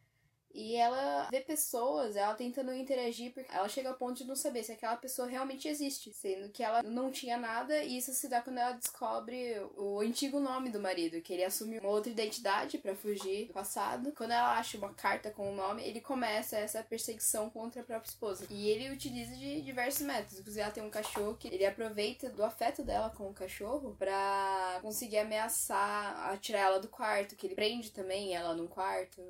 E 0.55 0.77
ela 0.77 1.27
vê 1.29 1.41
pessoas, 1.41 2.15
ela 2.15 2.33
tentando 2.33 2.73
interagir, 2.73 3.33
porque 3.33 3.53
ela 3.53 3.67
chega 3.67 3.89
ao 3.89 3.95
ponto 3.95 4.15
de 4.15 4.23
não 4.23 4.37
saber 4.37 4.63
se 4.63 4.71
aquela 4.71 4.95
pessoa 4.95 5.27
realmente 5.27 5.67
existe, 5.67 6.13
sendo 6.13 6.47
que 6.49 6.63
ela 6.63 6.81
não 6.81 7.11
tinha 7.11 7.35
nada, 7.35 7.83
e 7.83 7.97
isso 7.97 8.13
se 8.13 8.29
dá 8.29 8.41
quando 8.41 8.59
ela 8.59 8.71
descobre 8.71 9.59
o 9.75 9.99
antigo 9.99 10.39
nome 10.39 10.69
do 10.69 10.79
marido, 10.79 11.21
que 11.21 11.33
ele 11.33 11.43
assume 11.43 11.77
uma 11.79 11.89
outra 11.89 12.09
identidade 12.09 12.77
para 12.77 12.95
fugir 12.95 13.47
do 13.47 13.53
passado. 13.53 14.13
Quando 14.13 14.31
ela 14.31 14.57
acha 14.57 14.77
uma 14.77 14.93
carta 14.93 15.29
com 15.29 15.51
o 15.51 15.55
nome, 15.55 15.83
ele 15.83 15.99
começa 15.99 16.55
essa 16.57 16.81
perseguição 16.81 17.49
contra 17.49 17.81
a 17.81 17.85
própria 17.85 18.09
esposa. 18.09 18.47
E 18.49 18.69
ele 18.69 18.93
utiliza 18.93 19.35
de 19.35 19.61
diversos 19.61 20.05
métodos. 20.05 20.39
Inclusive, 20.39 20.61
ela 20.61 20.71
tem 20.71 20.83
um 20.83 20.89
cachorro 20.89 21.35
que 21.35 21.49
ele 21.49 21.65
aproveita 21.65 22.29
do 22.29 22.45
afeto 22.45 22.81
dela 22.81 23.09
com 23.09 23.29
o 23.29 23.33
cachorro 23.33 23.93
para 23.99 24.79
conseguir 24.81 25.17
ameaçar, 25.17 26.31
atirar 26.31 26.67
ela 26.67 26.79
do 26.79 26.87
quarto, 26.87 27.35
que 27.35 27.45
ele 27.45 27.55
prende 27.55 27.91
também 27.91 28.33
ela 28.33 28.53
num 28.53 28.67
quarto. 28.67 29.21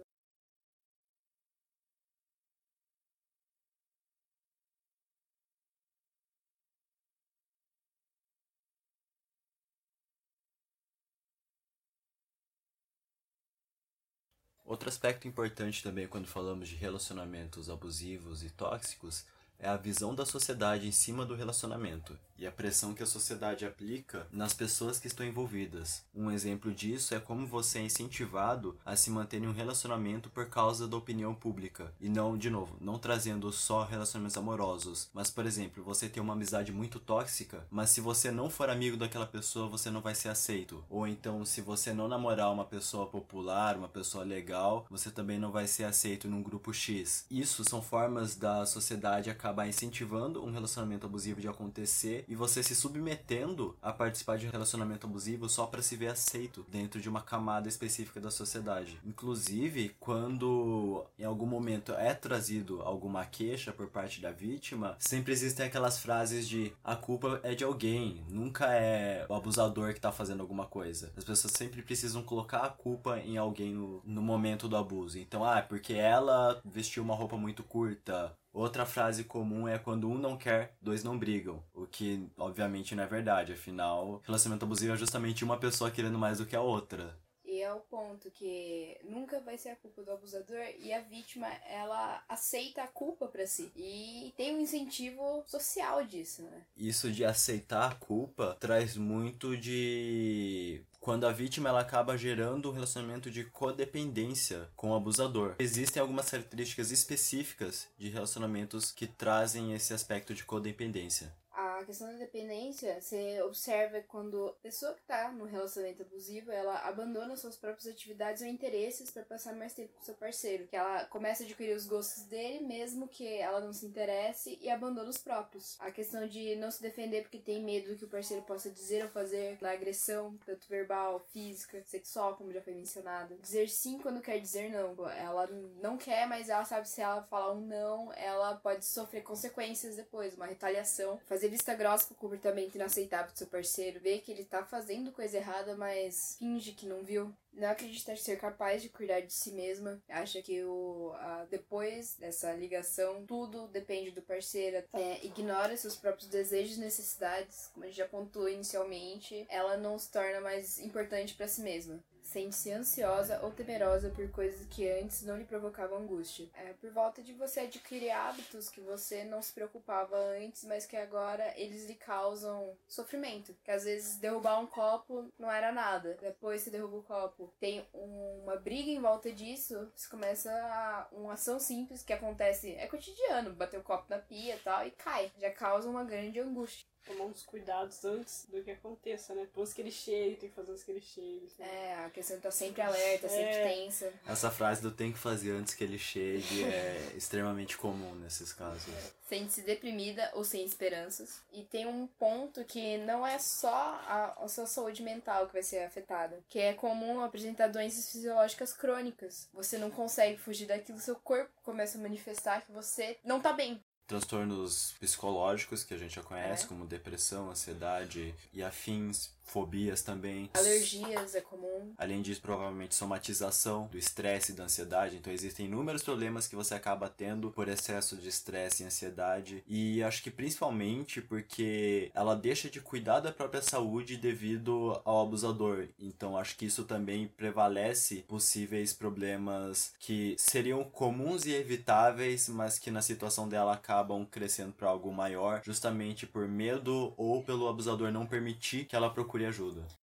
Outro 14.66 14.90
aspecto 14.90 15.28
importante 15.28 15.84
também 15.84 16.08
quando 16.08 16.28
falamos 16.28 16.68
de 16.68 16.76
relacionamentos 16.76 17.70
abusivos 17.70 18.44
e 18.44 18.50
tóxicos 18.50 19.24
é 19.60 19.68
a 19.68 19.78
visão 19.78 20.16
da 20.16 20.26
sociedade 20.26 20.88
em 20.88 20.92
cima 20.92 21.26
do 21.26 21.36
relacionamento 21.36 22.18
e 22.38 22.46
a 22.46 22.52
pressão 22.52 22.94
que 22.94 23.04
a 23.04 23.06
sociedade 23.06 23.66
aplica 23.66 24.28
nas 24.32 24.54
pessoas 24.54 25.00
que 25.00 25.08
estão 25.08 25.26
envolvidas. 25.26 26.04
Um 26.14 26.32
exemplo 26.32 26.74
disso 26.74 27.16
é 27.16 27.20
como 27.20 27.48
você 27.48 27.80
é 27.80 27.84
incentivado 27.84 28.78
a 28.86 28.96
se 28.96 29.10
manter 29.10 29.42
em 29.42 29.48
um 29.48 29.54
relacionamento 29.54 30.30
por 30.30 30.48
causa 30.48 30.88
da 30.88 30.98
opinião 30.98 31.34
pública 31.34 31.94
e 32.00 32.10
não, 32.10 32.38
de 32.38 32.50
novo, 32.50 32.76
não 32.82 33.00
trazendo 33.00 33.52
só 33.52 33.84
relacionamentos 33.84 34.38
amorosos, 34.38 35.10
mas 35.14 35.30
por 35.30 35.46
exemplo, 35.46 35.84
você 35.84 36.10
tem 36.10 36.22
uma 36.22 36.34
amizade 36.34 36.72
muito 36.72 37.00
tóxica, 37.00 37.66
mas 37.70 37.90
se 37.90 38.02
você 38.02 38.32
não 38.32 38.50
for 38.50 38.70
amigo 38.70 38.98
daquela 38.98 39.26
pessoa, 39.26 39.68
você 39.68 39.90
não 39.90 40.02
vai 40.02 40.16
ser 40.16 40.30
aceito. 40.30 40.84
Ou 40.90 41.08
então, 41.08 41.46
se 41.46 41.62
você 41.62 41.94
não 41.94 42.08
namorar 42.08 42.52
uma 42.52 42.66
pessoa 42.66 43.08
popular, 43.08 43.78
uma 43.78 43.88
pessoa 43.88 44.24
legal, 44.24 44.86
você 44.90 45.10
também 45.10 45.40
não 45.40 45.52
vai 45.52 45.68
ser 45.68 45.84
aceito 45.84 46.28
num 46.28 46.44
grupo 46.44 46.74
X. 46.74 47.26
Isso 47.30 47.64
são 47.64 47.82
formas 47.82 48.36
da 48.36 48.66
sociedade 48.66 49.30
acabar 49.30 49.68
incentivando 49.68 50.44
um 50.44 50.52
relacionamento 50.52 51.06
abusivo 51.06 51.42
de 51.42 51.48
acontecer 51.48 52.25
e 52.28 52.36
você 52.36 52.64
se 52.64 52.76
submetendo 52.76 53.76
a 53.82 53.92
participar 53.92 54.38
de 54.38 54.48
um 54.48 54.52
relacionamento 54.52 55.08
abusivo 55.08 55.50
só 55.50 55.66
para 55.66 55.82
se 55.82 55.96
ver 55.96 56.08
aceito 56.08 56.66
dentro 56.70 57.00
de 57.00 57.10
uma 57.10 57.22
camada 57.22 57.68
específica 57.68 58.20
da 58.20 58.32
sociedade. 58.32 59.00
Inclusive, 59.06 59.96
quando 60.00 61.06
em 61.18 61.24
algum 61.24 61.46
momento 61.46 61.94
é 61.94 62.14
trazido 62.14 62.82
alguma 62.82 63.26
queixa 63.26 63.72
por 63.72 63.88
parte 63.88 64.22
da 64.22 64.32
vítima, 64.32 64.96
sempre 65.00 65.34
existem 65.34 65.66
aquelas 65.66 66.00
frases 66.00 66.48
de 66.48 66.74
a 66.84 66.96
culpa 66.96 67.40
é 67.44 67.54
de 67.54 67.64
alguém, 67.64 68.24
nunca 68.30 68.74
é 68.74 69.26
o 69.30 69.34
abusador 69.34 69.94
que 69.94 70.02
tá 70.02 70.12
fazendo 70.12 70.42
alguma 70.42 70.66
coisa. 70.66 71.12
As 71.16 71.24
pessoas 71.24 71.54
sempre 71.54 71.82
precisam 71.82 72.24
colocar 72.24 72.60
a 72.60 72.70
culpa 72.70 73.20
em 73.20 73.38
alguém 73.38 73.74
no, 73.74 74.02
no 74.06 74.22
momento 74.22 74.68
do 74.68 74.78
abuso. 74.78 75.18
Então, 75.20 75.44
ah, 75.44 75.62
porque 75.62 75.94
ela 75.94 76.62
vestiu 76.66 77.04
uma 77.04 77.16
roupa 77.16 77.38
muito 77.38 77.64
curta, 77.64 78.36
Outra 78.56 78.86
frase 78.86 79.26
comum 79.26 79.68
é 79.68 79.78
quando 79.78 80.10
um 80.10 80.18
não 80.18 80.38
quer, 80.38 80.78
dois 80.82 81.04
não 81.04 81.20
brigam. 81.20 81.62
O 81.74 81.86
que, 81.86 82.26
obviamente, 82.38 82.96
não 82.96 83.04
é 83.04 83.06
verdade. 83.06 83.52
Afinal, 83.52 84.22
relacionamento 84.24 84.64
abusivo 84.64 84.94
é 84.94 84.98
justamente 84.98 85.44
uma 85.44 85.58
pessoa 85.58 85.92
querendo 85.92 86.18
mais 86.18 86.38
do 86.38 86.46
que 86.46 86.56
a 86.56 86.62
outra. 86.62 87.20
E 87.44 87.62
é 87.62 87.72
o 87.74 87.82
ponto 87.82 88.32
que 88.32 88.98
nunca 89.04 89.42
vai 89.42 89.58
ser 89.58 89.70
a 89.70 89.76
culpa 89.76 90.02
do 90.04 90.12
abusador 90.12 90.62
e 90.80 90.94
a 90.94 91.02
vítima, 91.02 91.48
ela 91.70 92.24
aceita 92.30 92.82
a 92.84 92.88
culpa 92.88 93.28
para 93.28 93.46
si. 93.46 93.72
E 93.76 94.34
tem 94.38 94.56
um 94.56 94.62
incentivo 94.62 95.44
social 95.46 96.04
disso, 96.06 96.42
né? 96.42 96.64
Isso 96.78 97.12
de 97.12 97.26
aceitar 97.26 97.92
a 97.92 97.96
culpa 97.96 98.56
traz 98.60 98.96
muito 98.96 99.56
de 99.58 100.82
quando 101.06 101.28
a 101.28 101.32
vítima 101.32 101.70
ela 101.70 101.82
acaba 101.82 102.18
gerando 102.18 102.68
um 102.68 102.74
relacionamento 102.74 103.30
de 103.30 103.44
codependência 103.44 104.68
com 104.76 104.90
o 104.90 104.96
abusador. 104.96 105.54
Existem 105.60 106.02
algumas 106.02 106.32
características 106.32 106.90
específicas 106.90 107.88
de 107.96 108.10
relacionamentos 108.10 108.92
que 108.92 109.06
trazem 109.06 109.74
esse 109.74 109.94
aspecto 109.94 110.34
de 110.34 110.44
codependência 110.44 111.32
a 111.56 111.84
questão 111.86 112.08
da 112.08 112.18
dependência, 112.18 113.00
você 113.02 113.42
observa 113.42 114.02
quando 114.02 114.48
a 114.48 114.54
pessoa 114.62 114.94
que 114.94 115.02
tá 115.04 115.32
no 115.32 115.46
relacionamento 115.46 116.04
abusivo, 116.04 116.52
ela 116.52 116.80
abandona 116.80 117.36
suas 117.38 117.56
próprias 117.56 117.88
atividades 117.88 118.42
ou 118.42 118.48
interesses 118.48 119.10
para 119.10 119.24
passar 119.24 119.56
mais 119.56 119.74
tempo 119.74 119.94
com 119.94 120.04
seu 120.04 120.16
parceiro. 120.16 120.68
Que 120.68 120.76
ela 120.76 121.06
começa 121.06 121.44
a 121.44 121.46
adquirir 121.46 121.76
os 121.76 121.86
gostos 121.86 122.24
dele, 122.24 122.66
mesmo 122.66 123.08
que 123.08 123.26
ela 123.38 123.62
não 123.62 123.72
se 123.72 123.86
interesse, 123.86 124.60
e 124.62 124.70
abandona 124.70 125.10
os 125.10 125.18
próprios. 125.18 125.78
A 125.80 125.92
questão 125.92 126.28
de 126.28 126.56
não 126.58 126.70
se 126.70 126.82
defender 126.82 127.22
porque 127.22 127.40
tem 127.40 127.64
medo 127.64 127.90
do 127.90 127.98
que 127.98 128.06
o 128.06 128.10
parceiro 128.10 128.44
possa 128.44 128.70
dizer 128.70 129.04
ou 129.04 129.10
fazer, 129.10 129.58
da 129.58 129.72
agressão, 129.72 130.38
tanto 130.46 130.68
verbal, 130.68 131.20
física, 131.32 131.82
sexual, 131.86 132.36
como 132.36 132.52
já 132.52 132.62
foi 132.62 132.74
mencionado. 132.74 133.36
Dizer 133.36 133.70
sim 133.70 133.98
quando 134.00 134.22
quer 134.22 134.40
dizer 134.40 134.70
não. 134.70 135.10
Ela 135.10 135.48
não 135.82 135.98
quer, 135.98 136.28
mas 136.28 136.50
ela 136.50 136.66
sabe 136.66 136.90
se 136.90 137.02
ela 137.02 137.24
falar 137.24 137.54
um 137.54 137.62
não, 137.62 138.12
ela 138.14 138.56
pode 138.56 138.86
sofrer 138.86 139.24
consequências 139.24 139.96
depois, 139.96 140.36
uma 140.36 140.46
retaliação. 140.46 141.18
Fazer 141.26 141.45
vista 141.48 141.74
grossa 141.74 142.08
com 142.08 142.14
o 142.14 142.18
comportamento 142.18 142.76
inaceitável 142.76 143.32
do 143.32 143.38
seu 143.38 143.48
parceiro, 143.48 144.00
vê 144.00 144.20
que 144.20 144.32
ele 144.32 144.44
tá 144.44 144.64
fazendo 144.64 145.12
coisa 145.12 145.38
errada, 145.38 145.76
mas 145.76 146.36
finge 146.38 146.72
que 146.74 146.86
não 146.86 147.04
viu. 147.04 147.34
Não 147.54 147.70
acredita 147.70 148.16
ser 148.18 148.38
capaz 148.38 148.82
de 148.82 148.90
cuidar 148.90 149.22
de 149.22 149.34
si 149.34 149.52
mesma. 149.52 150.02
Acha 150.10 150.42
que 150.42 150.62
o, 150.64 151.14
a, 151.16 151.46
depois 151.50 152.16
dessa 152.18 152.52
ligação, 152.54 153.26
tudo 153.26 153.68
depende 153.68 154.12
do 154.12 154.22
parceiro. 154.22 154.84
É, 154.94 155.26
ignora 155.26 155.78
seus 155.78 155.96
próprios 155.96 156.30
desejos 156.30 156.78
e 156.78 156.82
necessidades. 156.82 157.70
Como 157.74 157.86
a 157.86 157.88
gente 157.88 157.98
já 157.98 158.08
pontuou 158.08 158.50
inicialmente, 158.50 159.46
ela 159.50 159.78
não 159.78 159.98
se 159.98 160.12
torna 160.12 160.42
mais 160.42 160.80
importante 160.80 161.34
para 161.34 161.48
si 161.48 161.62
mesma 161.62 162.04
sente-se 162.36 162.70
ansiosa 162.70 163.40
ou 163.44 163.52
temerosa 163.52 164.10
por 164.10 164.30
coisas 164.30 164.68
que 164.68 164.90
antes 164.90 165.24
não 165.24 165.38
lhe 165.38 165.46
provocavam 165.46 166.00
angústia. 166.00 166.50
É 166.54 166.74
por 166.74 166.92
volta 166.92 167.24
de 167.24 167.32
você 167.32 167.62
adquirir 167.62 168.12
hábitos 168.12 168.68
que 168.68 168.82
você 168.82 169.24
não 169.24 169.42
se 169.42 169.54
preocupava 169.54 170.18
antes, 170.18 170.66
mas 170.66 170.86
que 170.86 170.98
agora 170.98 171.54
eles 171.56 171.86
lhe 171.86 171.96
causam 171.96 172.76
sofrimento. 172.90 173.56
Que 173.64 173.72
às 173.72 173.86
vezes 173.86 174.18
derrubar 174.18 174.60
um 174.60 174.68
copo 174.68 175.32
não 175.40 175.50
era 175.50 175.72
nada. 175.72 176.18
Depois 176.20 176.62
você 176.62 176.70
derruba 176.70 176.98
o 176.98 177.04
copo, 177.04 177.54
tem 177.58 177.88
uma 177.94 178.58
briga 178.58 178.90
em 178.92 179.00
volta 179.00 179.32
disso, 179.32 179.90
você 179.96 180.10
começa 180.10 180.52
a, 180.52 181.08
uma 181.14 181.34
ação 181.34 181.58
simples 181.58 182.04
que 182.04 182.12
acontece, 182.12 182.76
é 182.76 182.86
cotidiano, 182.88 183.54
bater 183.54 183.80
o 183.80 183.84
copo 183.84 184.08
na 184.10 184.18
pia 184.18 184.56
e 184.56 184.60
tal, 184.60 184.86
e 184.86 184.92
cai. 184.92 185.32
Já 185.40 185.52
causa 185.52 185.90
uma 185.90 186.04
grande 186.04 186.38
angústia 186.38 186.86
tomar 187.06 187.26
uns 187.26 187.44
cuidados 187.44 188.04
antes 188.04 188.48
do 188.50 188.64
que 188.64 188.72
aconteça, 188.72 189.34
né? 189.34 189.42
Depois 189.42 189.74
que 189.74 189.82
ele 189.82 189.92
chegue, 189.92 190.36
tem 190.36 190.50
que 190.50 190.56
fazer 190.56 190.72
antes 190.72 190.84
que 190.84 190.92
ele 190.92 191.02
chegue. 191.02 191.46
Assim. 191.46 191.64
É, 191.64 192.06
a 192.06 192.10
questão 192.10 192.40
tá 192.40 192.52
sempre 192.52 192.82
alerta, 192.82 193.28
é. 193.28 193.30
sempre 193.30 193.64
tensa. 193.64 194.14
Essa 194.28 194.52
frase 194.52 194.82
do 194.82 194.92
tem 194.92 195.12
que 195.12 195.18
fazer 195.18 195.52
antes 195.52 195.74
que 195.74 195.84
ele 195.84 195.98
chegue 195.98 196.64
é 196.64 197.12
extremamente 197.16 197.78
comum 197.78 198.16
nesses 198.16 198.52
casos. 198.52 198.94
Sente-se 199.28 199.62
deprimida 199.62 200.32
ou 200.34 200.44
sem 200.44 200.64
esperanças. 200.66 201.42
E 201.52 201.64
tem 201.64 201.88
um 201.88 202.08
ponto 202.08 202.64
que 202.66 202.98
não 203.00 203.26
é 203.26 203.40
só 203.40 203.74
a, 204.08 204.44
a 204.44 204.48
sua 204.48 204.66
saúde 204.66 205.02
mental 205.02 205.48
que 205.48 205.54
vai 205.54 205.64
ser 205.64 205.84
afetada, 205.84 206.44
que 206.50 206.60
é 206.60 206.74
comum 206.74 207.22
apresentar 207.22 207.68
doenças 207.68 208.12
fisiológicas 208.12 208.74
crônicas. 208.74 209.48
Você 209.54 209.78
não 209.78 209.90
consegue 209.90 210.38
fugir 210.38 210.68
daquilo, 210.68 211.00
seu 211.00 211.16
corpo 211.16 211.52
começa 211.64 211.98
a 211.98 212.02
manifestar 212.02 212.62
que 212.62 212.72
você 212.72 213.18
não 213.24 213.40
tá 213.40 213.52
bem 213.52 213.84
transtornos 214.08 214.96
psicológicos 215.00 215.84
que 215.84 215.94
a 215.94 215.98
gente 215.98 216.16
já 216.16 216.24
conhece, 216.24 216.66
é. 216.66 216.68
como 216.68 216.86
depressão, 216.86 217.50
ansiedade 217.50 218.34
e 218.54 218.64
afins, 218.64 219.32
fobias 219.46 220.02
também. 220.02 220.50
Alergias 220.54 221.36
é 221.36 221.42
comum. 221.42 221.94
Além 221.98 222.22
disso, 222.22 222.42
provavelmente 222.42 222.96
somatização 222.96 223.88
do 223.88 223.98
estresse 223.98 224.52
e 224.52 224.56
da 224.56 224.66
ansiedade. 224.66 225.16
Então 225.16 225.32
existem 225.32 225.68
inúmeros 225.68 226.04
problemas 226.04 226.48
que 226.48 226.56
você 226.56 226.74
acaba 226.74 227.08
tendo 227.08 227.52
por 227.52 227.70
excesso 227.70 228.18
de 228.18 228.28
estresse 228.28 228.84
e 228.84 228.86
ansiedade. 228.86 229.64
E 229.68 230.04
acho 230.04 230.24
que 230.24 230.32
principalmente 230.32 231.22
porque 231.22 232.12
ela 232.14 232.36
deixa 232.36 232.70
de 232.70 232.82
cuidar 232.82 233.20
da 233.20 233.32
própria 233.32 233.62
saúde 233.62 234.18
devido 234.18 235.00
ao 235.06 235.22
abusador. 235.22 235.88
Então 236.00 236.38
acho 236.38 236.58
que 236.58 236.66
isso 236.66 236.84
também 236.84 237.28
prevalece 237.28 238.26
possíveis 238.28 238.92
problemas 238.94 239.94
que 240.00 240.36
seriam 240.38 240.84
comuns 240.84 241.46
e 241.46 241.54
evitáveis, 241.54 242.50
mas 242.50 242.80
que 242.80 242.90
na 242.90 243.02
situação 243.02 243.48
dela 243.48 243.74
acabam 243.74 244.26
crescendo 244.26 244.74
para 244.74 244.90
algo 244.90 245.14
maior, 245.14 245.62
justamente 245.64 246.26
por 246.26 246.48
medo 246.48 247.14
ou 247.16 247.44
pelo 247.44 247.68
abusador 247.68 248.12
não 248.12 248.26
permitir 248.26 248.86
que 248.86 248.96
ela 248.96 249.10
procure 249.10 249.35
procure 249.36 249.48
ajuda. 249.48 250.05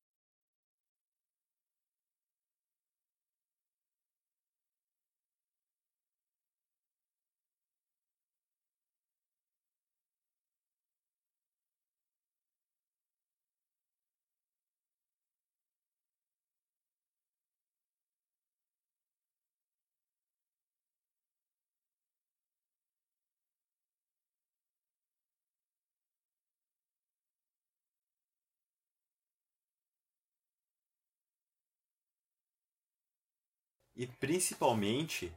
E 33.97 34.07
principalmente, 34.07 35.33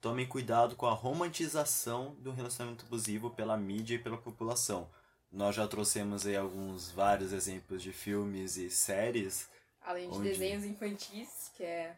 tomem 0.00 0.26
cuidado 0.26 0.76
com 0.76 0.86
a 0.86 0.92
romantização 0.92 2.14
do 2.20 2.30
relacionamento 2.30 2.84
abusivo 2.86 3.30
pela 3.30 3.56
mídia 3.56 3.96
e 3.96 3.98
pela 3.98 4.16
população. 4.16 4.88
Nós 5.32 5.56
já 5.56 5.66
trouxemos 5.66 6.24
aí 6.26 6.36
alguns 6.36 6.90
vários 6.92 7.32
exemplos 7.32 7.82
de 7.82 7.92
filmes 7.92 8.56
e 8.56 8.70
séries 8.70 9.48
Além 9.84 10.08
de 10.08 10.16
Onde? 10.16 10.28
desenhos 10.30 10.64
infantis, 10.64 11.50
que 11.56 11.62
é 11.62 11.94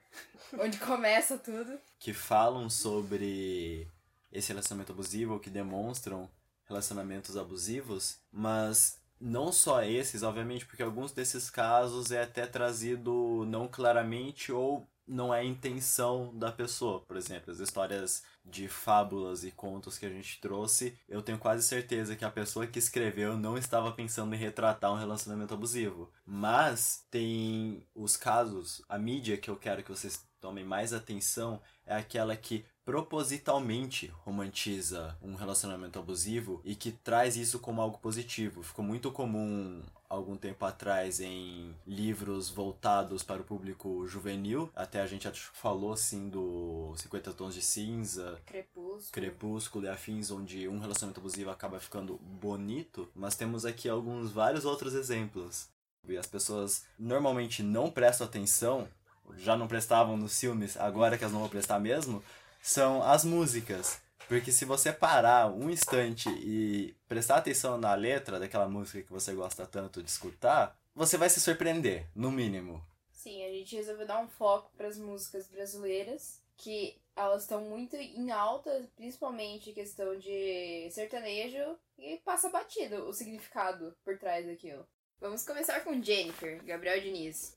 onde 0.58 0.76
começa 0.78 1.38
tudo. 1.38 1.78
que 2.00 2.12
falam 2.12 2.68
sobre 2.68 3.86
esse 4.32 4.48
relacionamento 4.48 4.90
abusivo, 4.92 5.38
que 5.38 5.48
demonstram 5.48 6.28
relacionamentos 6.68 7.36
abusivos, 7.36 8.18
mas 8.32 8.98
não 9.20 9.52
só 9.52 9.82
esses, 9.84 10.24
obviamente, 10.24 10.66
porque 10.66 10.82
alguns 10.82 11.12
desses 11.12 11.48
casos 11.48 12.10
é 12.10 12.22
até 12.22 12.44
trazido 12.44 13.44
não 13.46 13.68
claramente 13.68 14.50
ou 14.50 14.84
não 15.06 15.32
é 15.32 15.40
a 15.40 15.44
intenção 15.44 16.36
da 16.36 16.50
pessoa. 16.50 17.00
Por 17.00 17.16
exemplo, 17.16 17.52
as 17.52 17.60
histórias 17.60 18.24
de 18.44 18.68
fábulas 18.68 19.44
e 19.44 19.50
contos 19.50 19.98
que 19.98 20.06
a 20.06 20.10
gente 20.10 20.40
trouxe, 20.40 20.98
eu 21.08 21.22
tenho 21.22 21.38
quase 21.38 21.62
certeza 21.62 22.16
que 22.16 22.24
a 22.24 22.30
pessoa 22.30 22.66
que 22.66 22.78
escreveu 22.78 23.36
não 23.36 23.56
estava 23.56 23.92
pensando 23.92 24.34
em 24.34 24.38
retratar 24.38 24.92
um 24.92 24.98
relacionamento 24.98 25.54
abusivo. 25.54 26.10
Mas 26.24 27.04
tem 27.10 27.86
os 27.94 28.16
casos, 28.16 28.82
a 28.88 28.98
mídia 28.98 29.36
que 29.36 29.50
eu 29.50 29.56
quero 29.56 29.82
que 29.82 29.90
vocês 29.90 30.24
tomem 30.40 30.64
mais 30.64 30.92
atenção 30.92 31.60
é 31.84 31.96
aquela 31.96 32.36
que 32.36 32.64
propositalmente 32.84 34.06
romantiza 34.24 35.18
um 35.20 35.34
relacionamento 35.34 35.98
abusivo 35.98 36.60
e 36.64 36.76
que 36.76 36.92
traz 36.92 37.36
isso 37.36 37.58
como 37.58 37.80
algo 37.80 37.98
positivo. 37.98 38.62
Ficou 38.62 38.84
muito 38.84 39.10
comum 39.10 39.82
algum 40.08 40.36
tempo 40.36 40.64
atrás 40.64 41.20
em 41.20 41.74
livros 41.86 42.48
voltados 42.48 43.22
para 43.22 43.40
o 43.40 43.44
público 43.44 44.06
juvenil. 44.06 44.70
Até 44.74 45.00
a 45.00 45.06
gente 45.06 45.28
falou 45.52 45.92
assim 45.92 46.28
do 46.28 46.92
50 46.96 47.32
Tons 47.32 47.54
de 47.54 47.62
Cinza, 47.62 48.40
Crepúsculo. 48.46 49.12
Crepúsculo 49.12 49.84
e 49.84 49.88
afins, 49.88 50.30
onde 50.30 50.68
um 50.68 50.78
relacionamento 50.78 51.20
abusivo 51.20 51.50
acaba 51.50 51.80
ficando 51.80 52.16
bonito, 52.18 53.08
mas 53.14 53.36
temos 53.36 53.64
aqui 53.64 53.88
alguns 53.88 54.30
vários 54.30 54.64
outros 54.64 54.94
exemplos. 54.94 55.68
E 56.08 56.16
as 56.16 56.26
pessoas 56.26 56.84
normalmente 56.98 57.62
não 57.62 57.90
prestam 57.90 58.26
atenção, 58.26 58.88
já 59.36 59.56
não 59.56 59.66
prestavam 59.66 60.16
nos 60.16 60.38
filmes, 60.38 60.76
agora 60.76 61.18
que 61.18 61.24
elas 61.24 61.32
não 61.32 61.40
vão 61.40 61.48
prestar 61.48 61.80
mesmo, 61.80 62.22
são 62.62 63.02
as 63.02 63.24
músicas. 63.24 64.00
Porque 64.28 64.50
se 64.50 64.64
você 64.64 64.92
parar 64.92 65.46
um 65.52 65.70
instante 65.70 66.28
e 66.28 66.96
prestar 67.08 67.36
atenção 67.36 67.78
na 67.78 67.94
letra 67.94 68.40
daquela 68.40 68.68
música 68.68 69.02
que 69.02 69.12
você 69.12 69.32
gosta 69.32 69.66
tanto 69.66 70.02
de 70.02 70.10
escutar, 70.10 70.76
você 70.94 71.16
vai 71.16 71.30
se 71.30 71.40
surpreender, 71.40 72.06
no 72.14 72.30
mínimo. 72.32 72.84
Sim, 73.12 73.44
a 73.44 73.48
gente 73.50 73.76
resolveu 73.76 74.06
dar 74.06 74.20
um 74.20 74.28
foco 74.28 74.70
para 74.76 74.88
as 74.88 74.98
músicas 74.98 75.48
brasileiras, 75.48 76.40
que 76.56 76.96
elas 77.14 77.42
estão 77.42 77.60
muito 77.62 77.96
em 77.96 78.30
alta, 78.30 78.88
principalmente 78.96 79.72
questão 79.72 80.18
de 80.18 80.88
sertanejo, 80.90 81.78
e 81.98 82.16
passa 82.24 82.50
batido 82.50 83.06
o 83.08 83.12
significado 83.12 83.96
por 84.04 84.18
trás 84.18 84.46
daquilo. 84.46 84.86
Vamos 85.20 85.44
começar 85.44 85.80
com 85.80 86.02
Jennifer, 86.02 86.62
Gabriel 86.64 87.00
Diniz. 87.00 87.56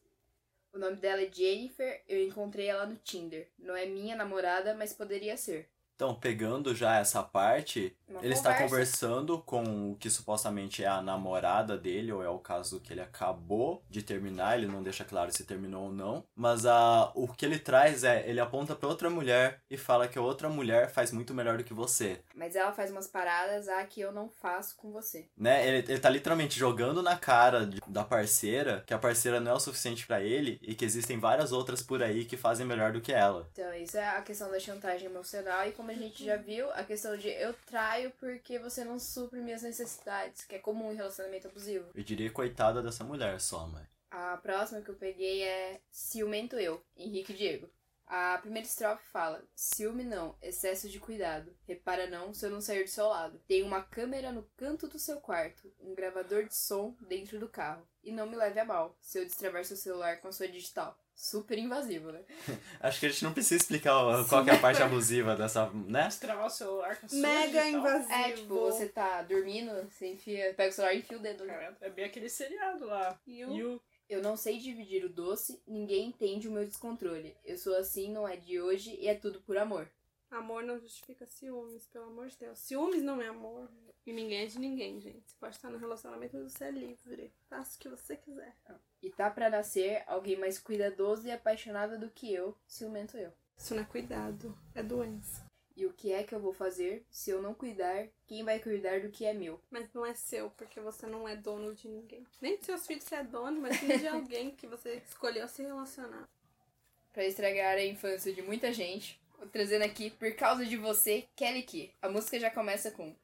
O 0.74 0.78
nome 0.78 0.97
dela 0.97 1.22
é 1.22 1.32
Jennifer, 1.32 2.03
eu 2.07 2.26
encontrei 2.26 2.68
ela 2.68 2.86
no 2.86 2.95
Tinder. 2.95 3.49
Não 3.57 3.76
é 3.76 3.86
minha 3.86 4.16
namorada, 4.16 4.74
mas 4.76 4.93
poderia 4.93 5.36
ser. 5.36 5.68
Então, 6.00 6.16
pegando 6.16 6.74
já 6.74 6.97
essa 6.97 7.22
parte, 7.22 7.93
Uma 8.08 8.24
ele 8.24 8.34
está 8.34 8.54
conversa. 8.54 8.70
conversando 8.70 9.39
com 9.39 9.91
o 9.91 9.95
que 9.97 10.10
supostamente 10.10 10.82
é 10.82 10.88
a 10.88 11.02
namorada 11.02 11.78
dele, 11.78 12.10
ou 12.14 12.24
é 12.24 12.30
o 12.30 12.39
caso 12.39 12.80
que 12.80 12.93
ele 12.93 13.02
acabou 13.02 13.84
de 13.89 14.02
terminar, 14.02 14.58
ele 14.58 14.66
não 14.66 14.82
deixa 14.82 15.04
claro 15.04 15.30
se 15.34 15.43
terminou 15.43 15.88
ou 15.88 15.91
não. 15.91 16.24
Mas 16.34 16.66
a, 16.66 17.12
o 17.14 17.28
que 17.28 17.45
ele 17.45 17.60
traz 17.60 18.06
é, 18.06 18.24
ele 18.30 18.39
aponta 18.39 18.78
pra 18.78 18.88
outra 18.88 19.10
mulher 19.10 19.60
e 19.70 19.76
fala 19.76 20.08
que 20.08 20.18
a 20.18 20.22
outra 20.22 20.47
mulher 20.47 20.89
faz 20.89 21.12
muito 21.12 21.34
melhor 21.34 21.58
do 21.58 21.66
que 21.66 21.74
você. 21.74 22.22
Mas 22.34 22.56
ela 22.56 22.72
faz 22.72 22.91
umas 22.91 23.08
paradas 23.08 23.68
ah, 23.68 23.84
que 23.84 24.00
eu 24.00 24.14
não 24.14 24.30
faço 24.30 24.78
com 24.78 24.93
você. 24.93 25.28
Né? 25.38 25.68
Ele, 25.68 25.78
ele 25.91 26.00
tá 26.00 26.10
literalmente 26.10 26.58
jogando 26.58 27.04
na 27.04 27.18
cara 27.18 27.66
de- 27.66 27.82
da 27.88 28.06
parceira 28.06 28.84
que 28.88 28.93
a 28.93 28.97
parceira 28.97 29.41
não 29.41 29.52
é 29.52 29.56
o 29.56 29.60
suficiente 29.60 30.08
pra 30.08 30.22
ele 30.22 30.60
e 30.62 30.74
que 30.76 30.86
existem 30.86 31.20
várias 31.20 31.52
outras 31.52 31.82
por 31.84 32.02
aí 32.02 32.24
que 32.24 32.38
fazem 32.38 32.66
melhor 32.66 32.93
do 32.93 33.02
que 33.02 33.12
ela. 33.12 33.50
Então, 33.52 33.74
isso 33.74 33.97
é 33.97 34.08
a 34.08 34.22
questão 34.22 34.50
da 34.50 34.62
chantagem 34.62 35.08
emocional. 35.10 35.68
E 35.68 35.74
como 35.74 35.89
a 35.90 35.94
gente 35.96 36.24
já 36.24 36.36
viu, 36.36 36.72
a 36.72 36.84
questão 36.84 37.18
de 37.18 37.28
eu 37.28 37.54
traio 37.66 38.12
porque 38.20 38.60
você 38.60 38.84
não 38.84 39.00
supre 39.00 39.42
minhas 39.42 39.62
necessidades, 39.62 40.46
que 40.46 40.56
é 40.56 40.60
comum 40.60 40.92
em 40.92 40.96
relacionamento 40.96 41.48
abusivo. 41.48 41.92
Eu 41.94 42.04
diria 42.04 42.32
coitada 42.32 42.82
dessa 42.82 43.04
mulher 43.04 43.40
só, 43.40 43.68
mãe. 43.68 43.86
A 44.12 44.38
próxima 44.38 44.82
que 44.82 44.90
eu 44.90 44.96
peguei 44.96 45.44
é 45.44 45.82
Ciumento 45.92 46.56
Eu, 46.58 46.84
Henrique 46.98 47.34
Diego. 47.34 47.70
A 48.10 48.40
primeira 48.40 48.68
estrofe 48.68 49.06
fala: 49.12 49.44
Ciúme 49.56 50.04
não, 50.04 50.36
excesso 50.42 50.90
de 50.90 51.00
cuidado. 51.00 51.56
Repara 51.68 52.10
não 52.10 52.34
se 52.34 52.44
eu 52.44 52.50
não 52.50 52.60
sair 52.60 52.84
do 52.84 52.90
seu 52.90 53.08
lado. 53.08 53.40
Tem 53.48 53.62
uma 53.62 53.84
câmera 53.84 54.32
no 54.32 54.50
canto 54.58 54.88
do 54.88 54.98
seu 54.98 55.22
quarto, 55.22 55.72
um 55.80 55.94
gravador 55.94 56.44
de 56.46 56.56
som 56.56 56.96
dentro 57.02 57.40
do 57.40 57.48
carro. 57.48 57.88
E 58.04 58.12
não 58.12 58.26
me 58.28 58.36
leve 58.36 58.60
a 58.60 58.66
mal 58.66 58.98
se 59.00 59.20
eu 59.20 59.26
destravar 59.26 59.64
seu 59.64 59.78
celular 59.78 60.20
com 60.20 60.28
a 60.28 60.32
sua 60.32 60.48
digital. 60.48 60.98
Super 61.22 61.57
invasivo, 61.57 62.13
né? 62.13 62.22
Acho 62.80 62.97
que 63.01 63.05
a 63.07 63.09
gente 63.09 63.26
não 63.26 63.34
precisa 63.34 63.61
explicar 63.61 63.93
o- 64.05 64.26
qual 64.26 64.41
que 64.41 64.49
é 64.49 64.53
a 64.53 64.59
parte 64.59 64.82
abusiva 64.82 65.36
dessa, 65.36 65.70
né? 65.70 66.03
Destravar 66.05 66.45
o 66.45 66.49
celular 66.49 66.95
com 66.95 67.13
Mega 67.17 67.67
invasivo. 67.67 68.13
É, 68.13 68.32
tipo, 68.32 68.55
você 68.55 68.88
tá 68.88 69.22
dormindo, 69.24 69.70
você 69.91 70.13
enfia, 70.13 70.53
pega 70.55 70.70
o 70.70 70.74
celular 70.74 70.93
e 70.93 70.99
enfia 70.99 71.17
o 71.17 71.22
dedo. 71.22 71.43
É 71.82 71.89
bem 71.89 72.05
aquele 72.05 72.30
seriado 72.30 72.86
lá. 72.86 73.20
You. 73.28 73.51
You. 73.53 73.82
Eu 74.09 74.24
não 74.24 74.38
sei 74.38 74.57
dividir 74.59 75.03
o 75.03 75.09
doce, 75.09 75.61
ninguém 75.67 76.07
entende 76.07 76.47
o 76.47 76.51
meu 76.51 76.65
descontrole. 76.65 77.36
Eu 77.43 77.57
sou 77.57 77.76
assim, 77.76 78.11
não 78.11 78.26
é 78.26 78.38
de 78.38 78.59
hoje 78.61 78.95
e 78.99 79.07
é 79.09 79.13
tudo 79.13 79.41
por 79.41 79.57
amor. 79.57 79.88
Amor 80.32 80.63
não 80.63 80.80
justifica 80.80 81.25
ciúmes, 81.25 81.88
pelo 81.88 82.05
amor 82.05 82.27
de 82.27 82.38
Deus. 82.38 82.59
Ciúmes 82.59 83.01
não 83.01 83.21
é 83.21 83.27
amor. 83.27 83.69
E 84.05 84.13
ninguém 84.13 84.43
é 84.43 84.45
de 84.45 84.59
ninguém, 84.59 84.99
gente. 84.99 85.27
Você 85.27 85.36
pode 85.39 85.55
estar 85.55 85.69
no 85.69 85.77
relacionamento, 85.77 86.38
mas 86.38 86.53
você 86.53 86.65
é 86.65 86.71
livre. 86.71 87.34
Faça 87.49 87.75
o 87.75 87.80
que 87.80 87.89
você 87.89 88.15
quiser. 88.15 88.55
E 89.01 89.09
tá 89.09 89.30
pra 89.30 89.49
nascer 89.49 90.03
alguém 90.07 90.38
mais 90.38 90.59
cuidadoso 90.59 91.27
e 91.27 91.32
apaixonado 91.32 91.99
do 91.99 92.09
que 92.09 92.34
eu, 92.34 92.55
ciumento 92.67 93.17
eu. 93.17 93.32
Isso 93.57 93.75
não 93.75 93.84
é 93.84 93.86
cuidado, 93.86 94.57
é 94.73 94.82
doença. 94.82 95.49
E 95.75 95.86
o 95.86 95.93
que 95.93 96.11
é 96.11 96.23
que 96.23 96.36
eu 96.36 96.39
vou 96.39 96.53
fazer 96.53 97.05
se 97.09 97.30
eu 97.30 97.41
não 97.41 97.53
cuidar? 97.53 98.07
Quem 98.27 98.43
vai 98.43 98.59
cuidar 98.59 98.99
do 99.01 99.09
que 99.09 99.25
é 99.25 99.34
meu? 99.34 99.61
Mas 99.69 99.91
não 99.93 100.05
é 100.05 100.13
seu, 100.13 100.49
porque 100.51 100.80
você 100.80 101.07
não 101.07 101.27
é 101.27 101.36
dono 101.36 101.73
de 101.73 101.88
ninguém. 101.88 102.25
Nem 102.41 102.57
dos 102.57 102.65
seus 102.65 102.86
filhos 102.86 103.03
você 103.03 103.15
é 103.15 103.23
dono, 103.23 103.61
mas 103.61 103.77
sim 103.77 103.88
de 103.97 104.07
alguém 104.07 104.51
que 104.51 104.67
você 104.67 105.01
escolheu 105.07 105.47
se 105.47 105.61
relacionar. 105.63 106.27
Pra 107.13 107.25
estragar 107.25 107.77
a 107.77 107.86
infância 107.86 108.34
de 108.34 108.41
muita 108.41 108.71
gente, 108.73 109.18
trazendo 109.52 109.84
aqui 109.84 110.10
Por 110.12 110.32
Causa 110.36 110.66
de 110.66 110.78
Você, 110.78 111.26
Kelly 111.36 111.64
Key. 111.64 111.92
A 112.02 112.10
música 112.10 112.40
já 112.40 112.50
começa 112.52 112.92
com 112.92 113.16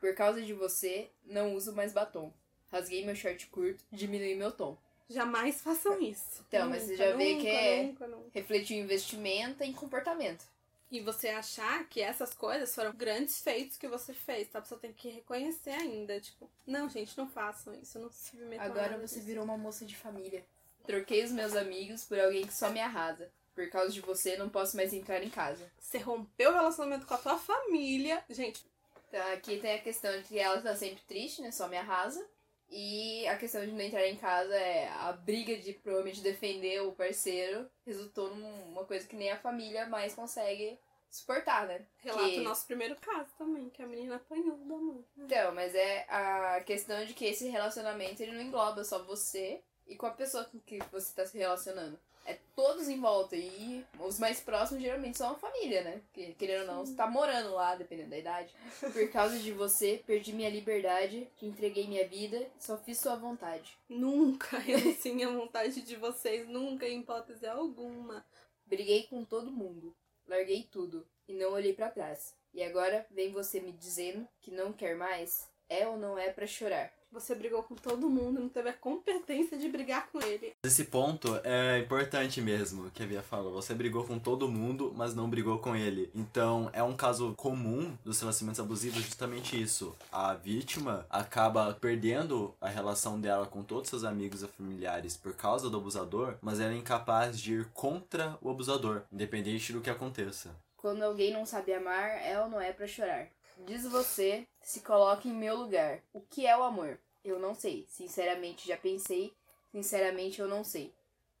Por 0.00 0.14
causa 0.14 0.40
de 0.42 0.52
você, 0.54 1.10
não 1.26 1.54
uso 1.54 1.72
mais 1.74 1.92
batom. 1.92 2.32
Rasguei 2.70 3.04
meu 3.04 3.16
short 3.16 3.46
curto, 3.48 3.82
diminui 3.90 4.34
meu 4.34 4.52
tom. 4.52 4.76
Jamais 5.10 5.60
façam 5.62 6.00
isso. 6.02 6.44
Então, 6.48 6.68
mas 6.68 6.82
você 6.82 6.92
Nunca, 6.92 7.04
já 7.10 7.16
vê 7.16 7.30
nunca, 7.32 7.40
que 7.42 7.48
é- 7.48 7.82
Nunca, 7.84 8.06
nunca. 8.06 8.30
Refletiu 8.34 8.76
investimento 8.78 9.62
em 9.64 9.72
comportamento. 9.72 10.44
E 10.90 11.00
você 11.00 11.28
achar 11.28 11.86
que 11.88 12.00
essas 12.00 12.32
coisas 12.34 12.74
foram 12.74 12.92
grandes 12.92 13.40
feitos 13.42 13.76
que 13.76 13.88
você 13.88 14.12
fez, 14.14 14.48
tá? 14.48 14.58
A 14.58 14.62
pessoa 14.62 14.80
tem 14.80 14.92
que 14.92 15.08
reconhecer 15.10 15.70
ainda. 15.70 16.18
Tipo, 16.20 16.50
não, 16.66 16.88
gente, 16.88 17.16
não 17.16 17.28
façam 17.28 17.74
isso, 17.74 17.98
não 17.98 18.10
se 18.10 18.30
submetam 18.30 18.64
Agora 18.64 18.96
você 18.98 19.16
disso. 19.16 19.26
virou 19.26 19.44
uma 19.44 19.56
moça 19.58 19.84
de 19.84 19.96
família. 19.96 20.44
Troquei 20.86 21.24
os 21.24 21.30
meus 21.32 21.54
amigos 21.56 22.04
por 22.04 22.18
alguém 22.18 22.46
que 22.46 22.54
só 22.54 22.70
me 22.70 22.80
arrasa. 22.80 23.30
Por 23.58 23.68
causa 23.70 23.90
de 23.92 24.00
você, 24.00 24.36
não 24.36 24.48
posso 24.48 24.76
mais 24.76 24.92
entrar 24.94 25.20
em 25.20 25.28
casa. 25.30 25.68
Você 25.80 25.98
rompeu 25.98 26.50
o 26.50 26.54
relacionamento 26.54 27.04
com 27.06 27.14
a 27.14 27.18
tua 27.18 27.36
família. 27.36 28.24
Gente, 28.30 28.64
Então 29.08 29.32
aqui 29.32 29.58
tem 29.58 29.72
a 29.74 29.80
questão 29.80 30.12
de 30.16 30.22
que 30.22 30.38
ela 30.38 30.62
tá 30.62 30.76
sempre 30.76 31.02
triste, 31.08 31.42
né? 31.42 31.50
Só 31.50 31.66
me 31.66 31.76
arrasa. 31.76 32.24
E 32.70 33.26
a 33.26 33.36
questão 33.36 33.66
de 33.66 33.72
não 33.72 33.80
entrar 33.80 34.06
em 34.06 34.14
casa 34.16 34.54
é 34.54 34.88
a 34.90 35.10
briga 35.12 35.56
de 35.56 35.72
provavelmente 35.72 36.20
defender 36.20 36.82
o 36.82 36.92
parceiro 36.92 37.68
resultou 37.84 38.32
numa 38.32 38.84
coisa 38.84 39.08
que 39.08 39.16
nem 39.16 39.32
a 39.32 39.38
família 39.40 39.86
mais 39.86 40.14
consegue 40.14 40.78
suportar, 41.10 41.66
né? 41.66 41.84
relata 41.98 42.28
Que- 42.28 42.38
o 42.38 42.42
nosso 42.44 42.64
primeiro 42.64 42.94
caso 42.96 43.30
também, 43.36 43.70
que 43.70 43.82
a 43.82 43.86
menina 43.88 44.16
apanhou 44.16 44.56
da 44.58 44.76
mãe. 44.76 45.04
Então, 45.16 45.52
mas 45.52 45.74
é 45.74 46.06
a 46.08 46.60
questão 46.64 47.04
de 47.04 47.12
que 47.12 47.24
esse 47.24 47.48
relacionamento 47.48 48.22
ele 48.22 48.32
não 48.32 48.42
engloba 48.42 48.84
só 48.84 49.02
você 49.02 49.62
e 49.84 49.96
com 49.96 50.06
a 50.06 50.10
pessoa 50.12 50.44
com 50.44 50.60
que 50.60 50.78
você 50.92 51.12
tá 51.12 51.26
se 51.26 51.36
relacionando. 51.38 51.98
É 52.24 52.38
todos 52.54 52.88
em 52.88 53.00
volta. 53.00 53.36
E 53.36 53.84
os 54.00 54.18
mais 54.18 54.40
próximos 54.40 54.82
geralmente 54.82 55.18
são 55.18 55.30
a 55.30 55.34
família, 55.34 55.82
né? 55.82 56.00
Porque, 56.06 56.34
querendo 56.34 56.62
ou 56.62 56.66
não, 56.66 56.84
você 56.84 56.94
tá 56.94 57.06
morando 57.06 57.52
lá, 57.54 57.74
dependendo 57.74 58.10
da 58.10 58.18
idade. 58.18 58.54
Por 58.80 59.10
causa 59.10 59.38
de 59.38 59.52
você, 59.52 60.02
perdi 60.06 60.32
minha 60.32 60.50
liberdade, 60.50 61.28
te 61.36 61.46
entreguei 61.46 61.86
minha 61.86 62.06
vida, 62.06 62.46
só 62.58 62.76
fiz 62.76 62.98
sua 62.98 63.16
vontade. 63.16 63.78
Nunca 63.88 64.58
renunciem 64.58 65.24
à 65.24 65.30
vontade 65.30 65.80
de 65.82 65.96
vocês, 65.96 66.48
nunca, 66.48 66.86
em 66.86 67.00
hipótese 67.00 67.46
alguma. 67.46 68.24
Briguei 68.66 69.04
com 69.04 69.24
todo 69.24 69.50
mundo, 69.50 69.96
larguei 70.26 70.62
tudo 70.70 71.06
e 71.26 71.32
não 71.32 71.52
olhei 71.52 71.72
pra 71.72 71.90
trás. 71.90 72.34
E 72.52 72.62
agora 72.62 73.06
vem 73.10 73.32
você 73.32 73.60
me 73.60 73.72
dizendo 73.72 74.28
que 74.40 74.50
não 74.50 74.72
quer 74.72 74.96
mais? 74.96 75.48
É 75.68 75.86
ou 75.86 75.96
não 75.96 76.18
é 76.18 76.30
pra 76.30 76.46
chorar? 76.46 76.90
Você 77.10 77.34
brigou 77.34 77.62
com 77.62 77.74
todo 77.74 78.10
mundo, 78.10 78.38
não 78.38 78.50
teve 78.50 78.68
a 78.68 78.72
competência 78.72 79.56
de 79.56 79.66
brigar 79.68 80.10
com 80.12 80.20
ele. 80.20 80.52
Esse 80.62 80.84
ponto 80.84 81.40
é 81.42 81.78
importante 81.78 82.40
mesmo, 82.42 82.90
que 82.90 83.02
a 83.02 83.06
Bia 83.06 83.22
falou. 83.22 83.54
Você 83.54 83.74
brigou 83.74 84.04
com 84.04 84.18
todo 84.18 84.48
mundo, 84.48 84.92
mas 84.94 85.14
não 85.14 85.28
brigou 85.28 85.58
com 85.58 85.74
ele. 85.74 86.10
Então, 86.14 86.68
é 86.72 86.82
um 86.82 86.94
caso 86.94 87.34
comum 87.34 87.96
dos 88.04 88.20
relacionamentos 88.20 88.60
abusivos 88.60 89.02
justamente 89.02 89.60
isso. 89.60 89.96
A 90.12 90.34
vítima 90.34 91.06
acaba 91.08 91.72
perdendo 91.80 92.54
a 92.60 92.68
relação 92.68 93.18
dela 93.18 93.46
com 93.46 93.62
todos 93.62 93.88
seus 93.88 94.04
amigos 94.04 94.42
e 94.42 94.46
familiares 94.46 95.16
por 95.16 95.34
causa 95.34 95.70
do 95.70 95.78
abusador, 95.78 96.36
mas 96.42 96.60
ela 96.60 96.74
é 96.74 96.76
incapaz 96.76 97.40
de 97.40 97.54
ir 97.54 97.64
contra 97.72 98.36
o 98.42 98.50
abusador, 98.50 99.02
independente 99.10 99.72
do 99.72 99.80
que 99.80 99.88
aconteça. 99.88 100.54
Quando 100.76 101.02
alguém 101.02 101.32
não 101.32 101.46
sabe 101.46 101.72
amar, 101.72 102.22
é 102.22 102.38
ou 102.40 102.48
não 102.48 102.60
é 102.60 102.72
pra 102.72 102.86
chorar? 102.86 103.28
Diz 103.66 103.84
você, 103.84 104.46
se 104.60 104.80
coloque 104.80 105.28
em 105.28 105.34
meu 105.34 105.56
lugar. 105.56 106.00
O 106.12 106.20
que 106.20 106.46
é 106.46 106.56
o 106.56 106.62
amor? 106.62 106.98
Eu 107.24 107.38
não 107.38 107.54
sei. 107.54 107.86
Sinceramente, 107.88 108.66
já 108.66 108.76
pensei. 108.76 109.32
Sinceramente, 109.72 110.40
eu 110.40 110.48
não 110.48 110.62
sei. 110.62 110.94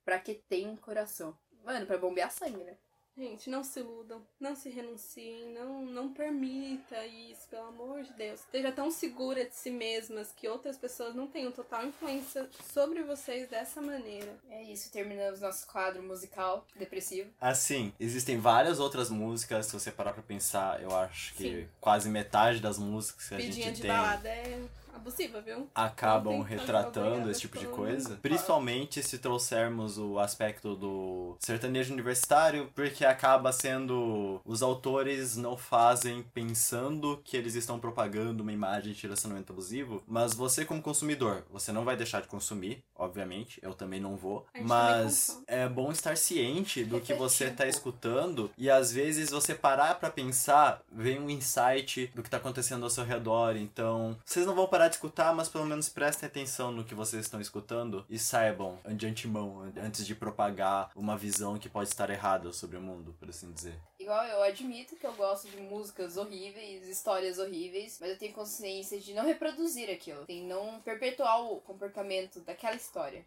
Pra 0.04 0.18
que 0.18 0.34
tem 0.34 0.68
um 0.68 0.76
coração? 0.76 1.36
Mano, 1.64 1.86
pra 1.86 1.96
bombear 1.96 2.30
sangue, 2.30 2.64
né? 2.64 2.76
Gente, 3.18 3.50
não 3.50 3.64
se 3.64 3.80
iludam, 3.80 4.22
não 4.38 4.54
se 4.54 4.68
renunciem, 4.68 5.52
não, 5.52 5.84
não 5.84 6.12
permita 6.12 7.04
isso, 7.04 7.48
pelo 7.50 7.66
amor 7.66 8.04
de 8.04 8.12
Deus. 8.12 8.38
Esteja 8.40 8.70
tão 8.70 8.92
segura 8.92 9.44
de 9.44 9.56
si 9.56 9.70
mesmas 9.70 10.32
que 10.36 10.46
outras 10.46 10.76
pessoas 10.76 11.16
não 11.16 11.26
tenham 11.26 11.50
total 11.50 11.84
influência 11.84 12.48
sobre 12.72 13.02
vocês 13.02 13.48
dessa 13.48 13.82
maneira. 13.82 14.36
É 14.48 14.62
isso, 14.62 14.92
terminamos 14.92 15.40
nosso 15.40 15.66
quadro 15.66 16.00
musical 16.00 16.64
depressivo. 16.76 17.28
Assim, 17.40 17.92
existem 17.98 18.38
várias 18.38 18.78
outras 18.78 19.10
músicas, 19.10 19.66
se 19.66 19.72
você 19.72 19.90
parar 19.90 20.12
pra 20.12 20.22
pensar, 20.22 20.80
eu 20.80 20.94
acho 20.94 21.34
que 21.34 21.62
Sim. 21.62 21.68
quase 21.80 22.08
metade 22.08 22.60
das 22.60 22.78
músicas 22.78 23.28
que 23.28 23.34
a 23.34 23.38
Pedinha 23.38 23.66
gente 23.66 23.76
de 23.76 23.82
tem 23.82 23.90
balada 23.90 24.28
é 24.28 24.62
abusiva, 24.98 25.40
viu? 25.40 25.68
acabam 25.74 26.42
retratando 26.42 27.30
esse 27.30 27.40
tipo 27.40 27.58
de 27.58 27.66
coisa. 27.66 28.10
mundo. 28.10 28.20
Principalmente 28.20 29.02
se 29.02 29.18
trouxermos 29.18 29.98
o 29.98 30.18
aspecto 30.18 30.74
do 30.74 31.36
sertanejo 31.38 31.92
universitário, 31.92 32.70
porque 32.74 33.04
acaba 33.04 33.52
sendo. 33.52 34.40
Os 34.44 34.62
autores 34.62 35.36
não 35.36 35.56
fazem 35.56 36.22
pensando 36.34 37.20
que 37.24 37.36
eles 37.36 37.54
estão 37.54 37.78
propagando 37.78 38.42
uma 38.42 38.52
imagem 38.52 38.92
de 38.92 39.02
relacionamento 39.02 39.52
abusivo, 39.52 40.02
mas 40.06 40.34
você, 40.34 40.64
como 40.64 40.82
consumidor, 40.82 41.44
você 41.50 41.72
não 41.72 41.84
vai 41.84 41.96
deixar 41.96 42.20
de 42.20 42.28
consumir, 42.28 42.82
obviamente, 42.94 43.58
eu 43.62 43.74
também 43.74 44.00
não 44.00 44.16
vou, 44.16 44.46
mas 44.62 45.40
é 45.46 45.68
bom 45.68 45.90
estar 45.90 46.16
ciente 46.16 46.84
do 46.84 47.00
que 47.00 47.14
você 47.14 47.44
está 47.44 47.66
escutando 47.66 48.50
e 48.56 48.70
às 48.70 48.92
vezes 48.92 49.30
você 49.30 49.54
parar 49.54 49.94
pra 49.94 50.10
pensar, 50.10 50.82
vem 50.90 51.18
um 51.18 51.30
insight 51.30 52.10
do 52.14 52.22
que 52.22 52.30
tá 52.30 52.36
acontecendo 52.36 52.84
ao 52.84 52.90
seu 52.90 53.04
redor. 53.04 53.56
Então, 53.56 54.16
vocês 54.24 54.46
não 54.46 54.54
vão 54.54 54.66
parar 54.66 54.87
de 54.88 54.94
escutar, 54.96 55.34
mas 55.34 55.48
pelo 55.48 55.64
menos 55.66 55.88
prestem 55.88 56.26
atenção 56.26 56.70
no 56.72 56.84
que 56.84 56.94
vocês 56.94 57.24
estão 57.24 57.40
escutando 57.40 58.04
e 58.08 58.18
saibam 58.18 58.78
de 58.94 59.06
antemão, 59.06 59.60
an- 59.60 59.72
antes 59.82 60.06
de 60.06 60.14
propagar 60.14 60.90
uma 60.96 61.16
visão 61.16 61.58
que 61.58 61.68
pode 61.68 61.88
estar 61.88 62.10
errada 62.10 62.52
sobre 62.52 62.76
o 62.76 62.80
mundo, 62.80 63.14
por 63.18 63.28
assim 63.28 63.52
dizer. 63.52 63.78
Igual 63.98 64.24
eu 64.24 64.42
admito 64.42 64.96
que 64.96 65.06
eu 65.06 65.14
gosto 65.14 65.48
de 65.48 65.56
músicas 65.58 66.16
horríveis, 66.16 66.88
histórias 66.88 67.38
horríveis, 67.38 67.98
mas 68.00 68.10
eu 68.10 68.18
tenho 68.18 68.32
consciência 68.32 68.98
de 68.98 69.12
não 69.14 69.24
reproduzir 69.24 69.90
aquilo, 69.90 70.24
de 70.26 70.40
não 70.42 70.80
perpetuar 70.80 71.40
o 71.42 71.60
comportamento 71.60 72.40
daquela 72.40 72.76
história. 72.76 73.26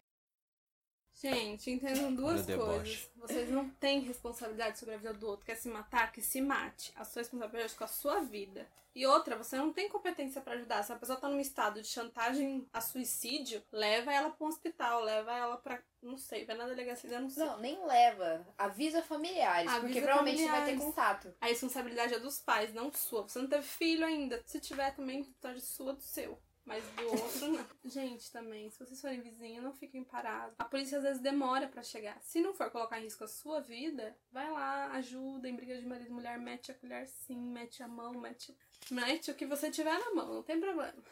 Gente, 1.14 1.70
entendam 1.70 2.14
duas 2.14 2.44
deboche. 2.46 2.68
coisas. 2.68 3.10
Vocês 3.16 3.50
não 3.50 3.68
têm 3.70 4.00
responsabilidade 4.00 4.78
sobre 4.78 4.94
a 4.94 4.98
vida 4.98 5.12
do 5.14 5.26
outro. 5.28 5.46
Quer 5.46 5.56
se 5.56 5.68
matar? 5.68 6.10
Que 6.12 6.20
se 6.22 6.40
mate. 6.40 6.92
A 6.96 7.04
sua 7.04 7.20
responsabilidade 7.22 7.74
é 7.74 7.76
com 7.76 7.84
a 7.84 7.88
sua 7.88 8.20
vida. 8.20 8.66
E 8.94 9.06
outra, 9.06 9.36
você 9.36 9.56
não 9.56 9.72
tem 9.72 9.88
competência 9.88 10.42
pra 10.42 10.52
ajudar. 10.54 10.82
Se 10.82 10.92
a 10.92 10.96
pessoa 10.96 11.18
tá 11.18 11.26
num 11.26 11.40
estado 11.40 11.80
de 11.80 11.88
chantagem 11.88 12.68
a 12.72 12.80
suicídio, 12.80 13.62
leva 13.72 14.12
ela 14.12 14.28
pra 14.30 14.44
um 14.44 14.48
hospital, 14.48 15.00
leva 15.02 15.32
ela 15.34 15.56
pra. 15.56 15.80
Não 16.02 16.18
sei, 16.18 16.44
vai 16.44 16.56
na 16.56 16.66
delegacia, 16.66 17.18
não 17.20 17.30
sei. 17.30 17.42
Não, 17.46 17.58
nem 17.58 17.86
leva. 17.86 18.46
Avisa 18.58 19.00
familiares, 19.02 19.70
Avisa 19.70 19.80
porque 19.86 20.00
provavelmente 20.00 20.40
você 20.42 20.48
vai 20.48 20.60
ter 20.60 20.66
familiares. 20.72 20.84
contato. 20.94 21.34
A 21.40 21.46
responsabilidade 21.46 22.14
é 22.14 22.18
dos 22.18 22.40
pais, 22.40 22.74
não 22.74 22.92
sua. 22.92 23.22
Você 23.22 23.38
não 23.38 23.48
teve 23.48 23.62
filho 23.62 24.04
ainda. 24.04 24.42
Se 24.44 24.60
tiver 24.60 24.90
também, 24.94 25.18
responsabilidade 25.22 25.64
é 25.64 25.68
sua 25.74 25.92
do 25.94 26.02
seu. 26.02 26.38
Mas 26.64 26.84
do 26.90 27.06
outro, 27.08 27.48
não. 27.48 27.66
Gente, 27.84 28.30
também, 28.30 28.70
se 28.70 28.78
vocês 28.78 29.00
forem 29.00 29.20
vizinhos, 29.20 29.64
não 29.64 29.72
fiquem 29.72 30.04
parados. 30.04 30.54
A 30.58 30.64
polícia 30.64 30.98
às 30.98 31.04
vezes 31.04 31.20
demora 31.20 31.66
pra 31.66 31.82
chegar. 31.82 32.20
Se 32.22 32.40
não 32.40 32.54
for 32.54 32.70
colocar 32.70 33.00
em 33.00 33.04
risco 33.04 33.24
a 33.24 33.28
sua 33.28 33.60
vida, 33.60 34.16
vai 34.30 34.50
lá, 34.50 34.92
ajuda 34.92 35.48
em 35.48 35.56
briga 35.56 35.76
de 35.76 35.86
marido 35.86 36.10
e 36.10 36.12
mulher, 36.12 36.38
mete 36.38 36.70
a 36.70 36.74
colher 36.74 37.06
sim, 37.08 37.36
mete 37.36 37.82
a 37.82 37.88
mão, 37.88 38.12
mete, 38.12 38.56
mete 38.90 39.30
o 39.30 39.34
que 39.34 39.44
você 39.44 39.70
tiver 39.70 39.98
na 39.98 40.14
mão, 40.14 40.34
não 40.34 40.42
tem 40.42 40.60
problema. 40.60 41.02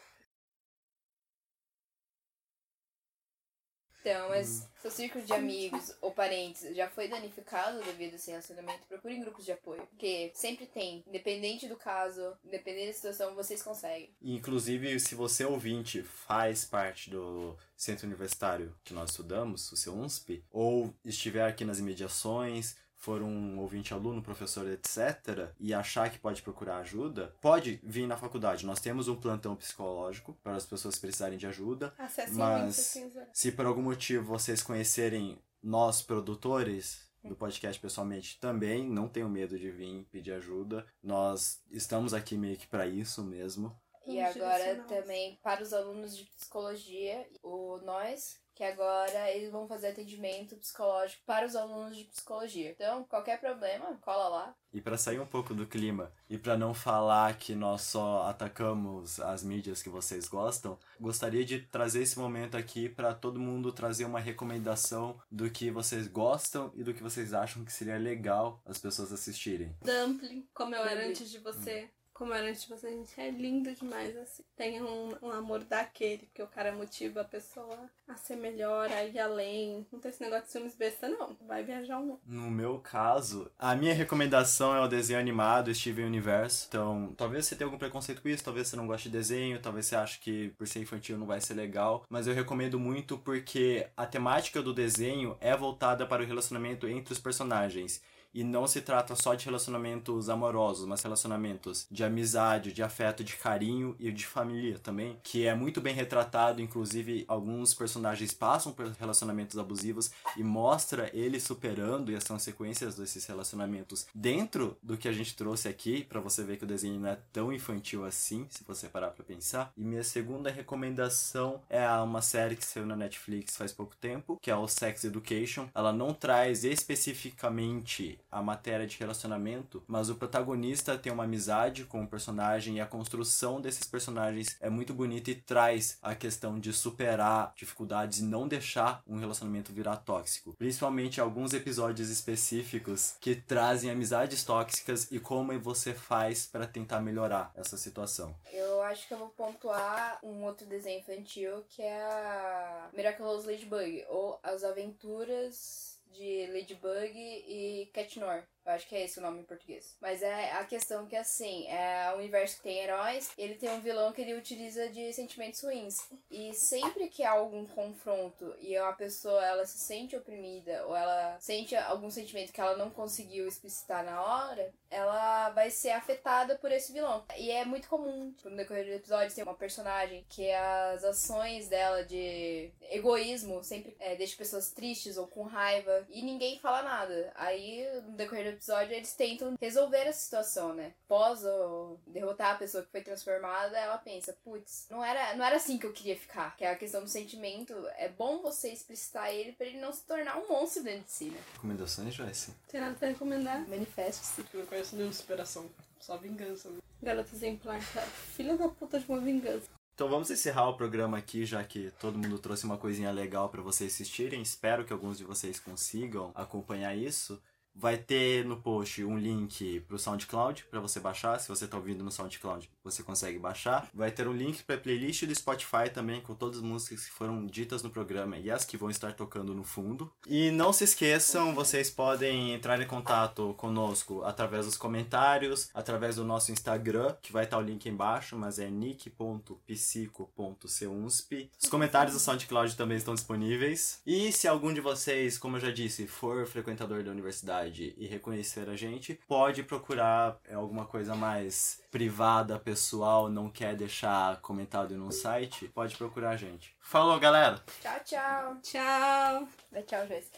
Então, 4.01 4.29
mas 4.29 4.67
seu 4.81 4.89
círculo 4.89 5.23
de 5.23 5.31
amigos 5.31 5.95
ou 6.01 6.11
parentes 6.11 6.75
já 6.75 6.89
foi 6.89 7.07
danificado 7.07 7.83
devido 7.83 8.13
a 8.13 8.15
esse 8.15 8.31
relacionamento, 8.31 8.87
procurem 8.87 9.21
grupos 9.21 9.45
de 9.45 9.51
apoio. 9.51 9.85
Porque 9.87 10.31
sempre 10.33 10.65
tem, 10.65 11.03
independente 11.07 11.67
do 11.67 11.75
caso, 11.75 12.35
independente 12.43 12.87
da 12.87 12.93
situação, 12.93 13.35
vocês 13.35 13.61
conseguem. 13.61 14.13
Inclusive, 14.21 14.99
se 14.99 15.13
você 15.13 15.45
ouvinte 15.45 16.01
faz 16.01 16.65
parte 16.65 17.11
do 17.11 17.55
centro 17.77 18.07
universitário 18.07 18.75
que 18.83 18.93
nós 18.93 19.11
estudamos, 19.11 19.71
o 19.71 19.77
seu 19.77 19.93
UNSP, 19.93 20.43
ou 20.49 20.91
estiver 21.05 21.45
aqui 21.45 21.63
nas 21.63 21.77
imediações, 21.77 22.75
for 23.01 23.23
um 23.23 23.57
ouvinte 23.59 23.93
aluno, 23.95 24.21
professor, 24.21 24.67
etc., 24.69 25.49
e 25.59 25.73
achar 25.73 26.11
que 26.11 26.19
pode 26.19 26.43
procurar 26.43 26.77
ajuda, 26.77 27.35
pode 27.41 27.79
vir 27.83 28.07
na 28.07 28.15
faculdade. 28.15 28.63
Nós 28.63 28.79
temos 28.79 29.07
um 29.07 29.15
plantão 29.15 29.55
psicológico 29.55 30.37
para 30.43 30.55
as 30.55 30.67
pessoas 30.67 30.99
precisarem 30.99 31.37
de 31.37 31.47
ajuda. 31.47 31.91
Acessem 31.97 32.35
Mas-. 32.35 33.01
Se 33.33 33.51
por 33.51 33.65
algum 33.65 33.81
motivo 33.81 34.25
vocês 34.25 34.61
conhecerem 34.61 35.41
nós, 35.63 36.03
produtores 36.03 37.09
do 37.23 37.35
podcast 37.35 37.81
pessoalmente, 37.81 38.39
também 38.39 38.87
não 38.87 39.07
tenham 39.07 39.29
medo 39.29 39.57
de 39.57 39.71
vir 39.71 40.07
pedir 40.11 40.33
ajuda. 40.33 40.85
Nós 41.01 41.59
estamos 41.71 42.13
aqui 42.13 42.37
meio 42.37 42.57
que 42.57 42.67
para 42.67 42.85
isso 42.85 43.23
mesmo. 43.23 43.75
E 44.05 44.19
agora 44.19 44.75
também 44.83 45.39
para 45.43 45.61
os 45.61 45.73
alunos 45.73 46.15
de 46.15 46.25
psicologia, 46.25 47.27
o 47.41 47.77
nós, 47.83 48.39
que 48.61 48.65
agora 48.65 49.31
eles 49.31 49.51
vão 49.51 49.67
fazer 49.67 49.87
atendimento 49.87 50.55
psicológico 50.55 51.23
para 51.25 51.47
os 51.47 51.55
alunos 51.55 51.97
de 51.97 52.03
psicologia. 52.03 52.69
Então, 52.69 53.03
qualquer 53.05 53.39
problema, 53.39 53.97
cola 54.01 54.27
lá. 54.27 54.55
E 54.71 54.79
para 54.79 54.99
sair 54.99 55.19
um 55.19 55.25
pouco 55.25 55.55
do 55.55 55.65
clima 55.65 56.13
e 56.29 56.37
para 56.37 56.55
não 56.55 56.71
falar 56.71 57.39
que 57.39 57.55
nós 57.55 57.81
só 57.81 58.27
atacamos 58.29 59.19
as 59.19 59.43
mídias 59.43 59.81
que 59.81 59.89
vocês 59.89 60.27
gostam, 60.27 60.77
gostaria 60.99 61.43
de 61.43 61.61
trazer 61.61 62.03
esse 62.03 62.19
momento 62.19 62.55
aqui 62.55 62.87
para 62.87 63.15
todo 63.15 63.39
mundo 63.39 63.71
trazer 63.71 64.05
uma 64.05 64.19
recomendação 64.19 65.19
do 65.31 65.49
que 65.49 65.71
vocês 65.71 66.07
gostam 66.07 66.71
e 66.75 66.83
do 66.83 66.93
que 66.93 67.01
vocês 67.01 67.33
acham 67.33 67.65
que 67.65 67.73
seria 67.73 67.97
legal 67.97 68.61
as 68.63 68.77
pessoas 68.77 69.11
assistirem. 69.11 69.75
Dumpling, 69.81 70.47
como 70.53 70.75
eu 70.75 70.85
era 70.85 71.07
antes 71.07 71.31
de 71.31 71.39
você. 71.39 71.89
Como 72.21 72.35
era 72.35 72.47
antes 72.47 72.61
de 72.61 72.69
você, 72.69 72.87
gente, 72.87 73.19
é 73.19 73.31
lindo 73.31 73.73
demais, 73.73 74.15
assim. 74.15 74.43
Tem 74.55 74.79
um, 74.79 75.15
um 75.23 75.31
amor 75.31 75.63
daquele, 75.63 76.27
porque 76.27 76.43
o 76.43 76.47
cara 76.47 76.71
motiva 76.71 77.21
a 77.21 77.23
pessoa 77.23 77.89
a 78.07 78.15
ser 78.15 78.35
melhor, 78.35 78.91
a 78.91 79.03
ir 79.03 79.17
além. 79.17 79.87
Não 79.91 79.99
tem 79.99 80.11
esse 80.11 80.21
negócio 80.21 80.45
de 80.45 80.51
filmes 80.51 80.75
besta, 80.75 81.09
não. 81.09 81.35
Vai 81.47 81.63
viajar 81.63 81.97
um. 81.97 82.19
No 82.23 82.51
meu 82.51 82.77
caso, 82.77 83.49
a 83.57 83.75
minha 83.75 83.95
recomendação 83.95 84.75
é 84.75 84.79
o 84.79 84.87
desenho 84.87 85.19
animado 85.19 85.73
Steven 85.73 86.05
Universo. 86.05 86.67
Então, 86.69 87.11
talvez 87.17 87.47
você 87.47 87.55
tenha 87.55 87.65
algum 87.65 87.79
preconceito 87.79 88.21
com 88.21 88.29
isso, 88.29 88.43
talvez 88.43 88.67
você 88.67 88.75
não 88.75 88.85
goste 88.85 89.09
de 89.09 89.17
desenho, 89.17 89.59
talvez 89.59 89.87
você 89.87 89.95
ache 89.95 90.19
que 90.19 90.49
por 90.49 90.67
ser 90.67 90.79
infantil 90.79 91.17
não 91.17 91.25
vai 91.25 91.41
ser 91.41 91.55
legal, 91.55 92.05
mas 92.07 92.27
eu 92.27 92.35
recomendo 92.35 92.79
muito 92.79 93.17
porque 93.17 93.87
a 93.97 94.05
temática 94.05 94.61
do 94.61 94.75
desenho 94.75 95.35
é 95.41 95.57
voltada 95.57 96.05
para 96.05 96.21
o 96.21 96.25
relacionamento 96.27 96.87
entre 96.87 97.13
os 97.13 97.19
personagens. 97.19 97.99
E 98.33 98.43
não 98.43 98.67
se 98.67 98.81
trata 98.81 99.15
só 99.15 99.33
de 99.33 99.45
relacionamentos 99.45 100.29
amorosos, 100.29 100.85
mas 100.85 101.01
relacionamentos 101.01 101.87
de 101.89 102.03
amizade, 102.03 102.71
de 102.71 102.83
afeto, 102.83 103.23
de 103.23 103.35
carinho 103.35 103.95
e 103.99 104.11
de 104.11 104.25
família 104.25 104.79
também, 104.79 105.17
que 105.23 105.45
é 105.45 105.53
muito 105.53 105.81
bem 105.81 105.93
retratado, 105.93 106.61
inclusive 106.61 107.25
alguns 107.27 107.73
personagens 107.73 108.33
passam 108.33 108.71
por 108.71 108.87
relacionamentos 108.91 109.57
abusivos 109.57 110.11
e 110.37 110.43
mostra 110.43 111.09
eles 111.13 111.43
superando 111.43 112.11
e 112.11 112.15
as 112.15 112.23
consequências 112.23 112.95
desses 112.95 113.25
relacionamentos 113.25 114.07
dentro 114.13 114.77
do 114.81 114.97
que 114.97 115.07
a 115.07 115.11
gente 115.11 115.35
trouxe 115.35 115.67
aqui, 115.67 116.03
pra 116.03 116.19
você 116.19 116.43
ver 116.43 116.57
que 116.57 116.63
o 116.63 116.67
desenho 116.67 116.99
não 116.99 117.09
é 117.09 117.17
tão 117.31 117.51
infantil 117.51 118.05
assim, 118.05 118.45
se 118.49 118.63
você 118.63 118.87
parar 118.87 119.11
pra 119.11 119.23
pensar. 119.23 119.71
E 119.77 119.83
minha 119.83 120.03
segunda 120.03 120.49
recomendação 120.49 121.61
é 121.69 121.87
uma 121.89 122.21
série 122.21 122.55
que 122.55 122.65
saiu 122.65 122.85
na 122.85 122.95
Netflix 122.95 123.57
faz 123.57 123.71
pouco 123.71 123.95
tempo, 123.95 124.39
que 124.41 124.51
é 124.51 124.55
o 124.55 124.67
Sex 124.67 125.03
Education. 125.03 125.67
Ela 125.73 125.91
não 125.91 126.13
traz 126.13 126.63
especificamente 126.63 128.19
a 128.31 128.41
matéria 128.41 128.87
de 128.87 128.97
relacionamento, 128.97 129.83
mas 129.87 130.09
o 130.09 130.15
protagonista 130.15 130.97
tem 130.97 131.11
uma 131.11 131.25
amizade 131.25 131.83
com 131.85 132.03
o 132.03 132.07
personagem 132.07 132.77
e 132.77 132.81
a 132.81 132.85
construção 132.85 133.59
desses 133.59 133.85
personagens 133.85 134.57
é 134.61 134.69
muito 134.69 134.93
bonita 134.93 135.31
e 135.31 135.35
traz 135.35 135.97
a 136.01 136.15
questão 136.15 136.59
de 136.59 136.71
superar 136.71 137.53
dificuldades 137.55 138.19
e 138.19 138.23
não 138.23 138.47
deixar 138.47 139.03
um 139.07 139.17
relacionamento 139.17 139.73
virar 139.73 139.97
tóxico. 139.97 140.53
Principalmente 140.53 141.19
alguns 141.19 141.53
episódios 141.53 142.09
específicos 142.09 143.15
que 143.19 143.35
trazem 143.35 143.89
amizades 143.89 144.43
tóxicas 144.43 145.11
e 145.11 145.19
como 145.19 145.51
você 145.59 145.93
faz 145.93 146.45
para 146.45 146.65
tentar 146.65 147.01
melhorar 147.01 147.51
essa 147.55 147.77
situação. 147.77 148.33
Eu 148.51 148.81
acho 148.83 149.07
que 149.07 149.13
eu 149.13 149.17
vou 149.17 149.29
pontuar 149.29 150.19
um 150.23 150.43
outro 150.43 150.65
desenho 150.65 150.99
infantil 150.99 151.63
que 151.69 151.81
é 151.81 152.01
a 152.01 152.89
Miraculous 152.93 153.45
Ladybug, 153.45 154.05
ou 154.09 154.39
As 154.43 154.63
Aventuras 154.63 155.90
de 156.11 156.47
Ladybug 156.47 157.15
e 157.15 157.89
Cat 157.93 158.15
Noir. 158.17 158.47
Eu 158.65 158.73
acho 158.73 158.87
que 158.87 158.95
é 158.95 159.03
esse 159.03 159.19
o 159.19 159.21
nome 159.21 159.41
em 159.41 159.45
português. 159.45 159.95
Mas 159.99 160.21
é 160.21 160.51
a 160.51 160.63
questão 160.65 161.05
que, 161.07 161.15
assim, 161.15 161.67
é 161.67 162.11
um 162.13 162.19
universo 162.19 162.57
que 162.57 162.63
tem 162.63 162.79
heróis, 162.79 163.31
ele 163.37 163.55
tem 163.55 163.69
um 163.69 163.81
vilão 163.81 164.11
que 164.11 164.21
ele 164.21 164.33
utiliza 164.33 164.89
de 164.89 165.11
sentimentos 165.13 165.61
ruins. 165.61 165.97
E 166.29 166.53
sempre 166.53 167.07
que 167.07 167.23
há 167.23 167.31
algum 167.31 167.65
confronto 167.65 168.55
e 168.59 168.77
uma 168.79 168.93
pessoa, 168.93 169.43
ela 169.43 169.65
se 169.65 169.79
sente 169.79 170.15
oprimida, 170.15 170.85
ou 170.85 170.95
ela 170.95 171.37
sente 171.39 171.75
algum 171.75 172.09
sentimento 172.09 172.53
que 172.53 172.61
ela 172.61 172.77
não 172.77 172.89
conseguiu 172.89 173.47
explicitar 173.47 174.03
na 174.03 174.21
hora, 174.21 174.71
ela 174.89 175.49
vai 175.49 175.71
ser 175.71 175.91
afetada 175.91 176.57
por 176.57 176.71
esse 176.71 176.93
vilão. 176.93 177.25
E 177.37 177.49
é 177.49 177.65
muito 177.65 177.87
comum, 177.87 178.31
tipo, 178.33 178.49
no 178.49 178.57
decorrer 178.57 178.85
do 178.85 178.91
episódio, 178.91 179.33
tem 179.33 179.43
uma 179.43 179.55
personagem 179.55 180.25
que 180.29 180.51
as 180.51 181.03
ações 181.03 181.67
dela 181.67 182.03
de 182.03 182.71
egoísmo 182.89 183.63
sempre 183.63 183.95
é, 183.99 184.15
deixa 184.15 184.37
pessoas 184.37 184.71
tristes 184.71 185.17
ou 185.17 185.27
com 185.27 185.43
raiva, 185.43 186.05
e 186.09 186.21
ninguém 186.21 186.59
fala 186.59 186.83
nada. 186.83 187.31
Aí, 187.35 187.87
no 188.03 188.11
decorrer 188.11 188.50
do 188.50 188.50
episódio, 188.51 188.93
eles 188.93 189.13
tentam 189.13 189.55
resolver 189.59 190.07
a 190.07 190.13
situação, 190.13 190.73
né? 190.73 190.93
Após 191.05 191.43
o 191.45 191.97
derrotar 192.07 192.55
a 192.55 192.57
pessoa 192.57 192.83
que 192.83 192.91
foi 192.91 193.01
transformada, 193.01 193.77
ela 193.77 193.97
pensa, 193.97 194.35
putz, 194.43 194.87
não 194.89 195.03
era, 195.03 195.35
não 195.35 195.45
era 195.45 195.55
assim 195.55 195.77
que 195.77 195.85
eu 195.85 195.93
queria 195.93 196.15
ficar. 196.15 196.55
Que 196.55 196.63
é 196.63 196.71
a 196.71 196.75
questão 196.75 197.03
do 197.03 197.09
sentimento. 197.09 197.73
É 197.97 198.09
bom 198.09 198.41
você 198.41 198.69
explicitar 198.71 199.33
ele 199.33 199.53
pra 199.53 199.65
ele 199.65 199.79
não 199.79 199.91
se 199.91 200.03
tornar 200.03 200.37
um 200.37 200.47
monstro 200.47 200.83
dentro 200.83 201.05
de 201.05 201.11
si, 201.11 201.25
né? 201.25 201.39
Recomendações, 201.53 202.13
Joyce? 202.13 202.53
Tem 202.67 202.81
nada 202.81 202.95
pra 202.95 203.09
recomendar? 203.09 203.67
Manifeste-se. 203.67 204.45
Eu 204.53 204.59
não 204.61 204.67
conheço 204.67 204.95
nenhuma 204.95 205.13
superação. 205.13 205.69
Só 205.99 206.17
vingança. 206.17 206.69
Né? 206.69 206.79
Garota 207.01 207.35
exemplar, 207.35 207.79
cara. 207.93 208.07
Filha 208.07 208.57
da 208.57 208.67
puta 208.67 208.99
de 208.99 209.05
uma 209.07 209.19
vingança. 209.19 209.67
Então 209.93 210.09
vamos 210.09 210.31
encerrar 210.31 210.67
o 210.67 210.75
programa 210.75 211.17
aqui, 211.17 211.45
já 211.45 211.63
que 211.63 211.91
todo 211.99 212.17
mundo 212.17 212.39
trouxe 212.39 212.65
uma 212.65 212.77
coisinha 212.77 213.11
legal 213.11 213.49
para 213.49 213.61
vocês 213.61 213.93
assistirem. 213.93 214.41
Espero 214.41 214.83
que 214.83 214.91
alguns 214.91 215.17
de 215.17 215.23
vocês 215.23 215.59
consigam 215.59 216.31
acompanhar 216.33 216.95
isso. 216.95 217.39
Vai 217.73 217.97
ter 217.97 218.45
no 218.45 218.57
post 218.57 219.03
um 219.03 219.17
link 219.17 219.79
pro 219.87 219.97
SoundCloud 219.97 220.65
para 220.69 220.79
você 220.79 220.99
baixar. 220.99 221.39
Se 221.39 221.47
você 221.47 221.67
tá 221.67 221.77
ouvindo 221.77 222.03
no 222.03 222.11
SoundCloud, 222.11 222.69
você 222.83 223.01
consegue 223.01 223.39
baixar. 223.39 223.89
Vai 223.93 224.11
ter 224.11 224.27
um 224.27 224.33
link 224.33 224.63
para 224.63 224.77
playlist 224.77 225.25
do 225.25 225.33
Spotify 225.33 225.89
também 225.91 226.21
com 226.21 226.35
todas 226.35 226.57
as 226.57 226.63
músicas 226.63 227.05
que 227.05 227.11
foram 227.11 227.45
ditas 227.45 227.81
no 227.81 227.89
programa 227.89 228.37
e 228.37 228.51
as 228.51 228.65
que 228.65 228.77
vão 228.77 228.89
estar 228.89 229.13
tocando 229.13 229.53
no 229.53 229.63
fundo. 229.63 230.11
E 230.27 230.51
não 230.51 230.73
se 230.73 230.83
esqueçam, 230.83 231.55
vocês 231.55 231.89
podem 231.89 232.53
entrar 232.53 232.81
em 232.81 232.87
contato 232.87 233.53
conosco 233.55 234.23
através 234.23 234.65
dos 234.65 234.77
comentários, 234.77 235.69
através 235.73 236.17
do 236.17 236.23
nosso 236.23 236.51
Instagram, 236.51 237.15
que 237.21 237.31
vai 237.31 237.45
estar 237.45 237.57
o 237.57 237.61
link 237.61 237.87
embaixo, 237.87 238.37
mas 238.37 238.59
é 238.59 238.69
nick.psico.cunsp. 238.69 241.31
Os 241.61 241.69
comentários 241.69 242.13
do 242.13 242.19
SoundCloud 242.19 242.75
também 242.75 242.97
estão 242.97 243.15
disponíveis. 243.15 244.01
E 244.05 244.31
se 244.31 244.47
algum 244.47 244.73
de 244.73 244.81
vocês, 244.81 245.37
como 245.37 245.57
eu 245.57 245.61
já 245.61 245.71
disse, 245.71 246.07
for 246.07 246.45
frequentador 246.45 247.03
da 247.03 247.11
universidade 247.11 247.60
e 247.67 248.07
reconhecer 248.07 248.69
a 248.69 248.75
gente, 248.75 249.19
pode 249.27 249.63
procurar 249.63 250.39
é, 250.47 250.53
alguma 250.53 250.85
coisa 250.85 251.15
mais 251.15 251.81
privada, 251.91 252.57
pessoal, 252.57 253.29
não 253.29 253.49
quer 253.49 253.75
deixar 253.75 254.39
comentado 254.41 254.95
no 254.95 255.11
site, 255.11 255.67
pode 255.67 255.95
procurar 255.95 256.31
a 256.31 256.37
gente. 256.37 256.75
Falou, 256.81 257.19
galera! 257.19 257.61
Tchau, 257.81 257.99
tchau. 258.03 258.57
Tchau! 258.61 259.47
Dá 259.71 259.81
tchau, 259.83 260.07
Joyce. 260.07 260.31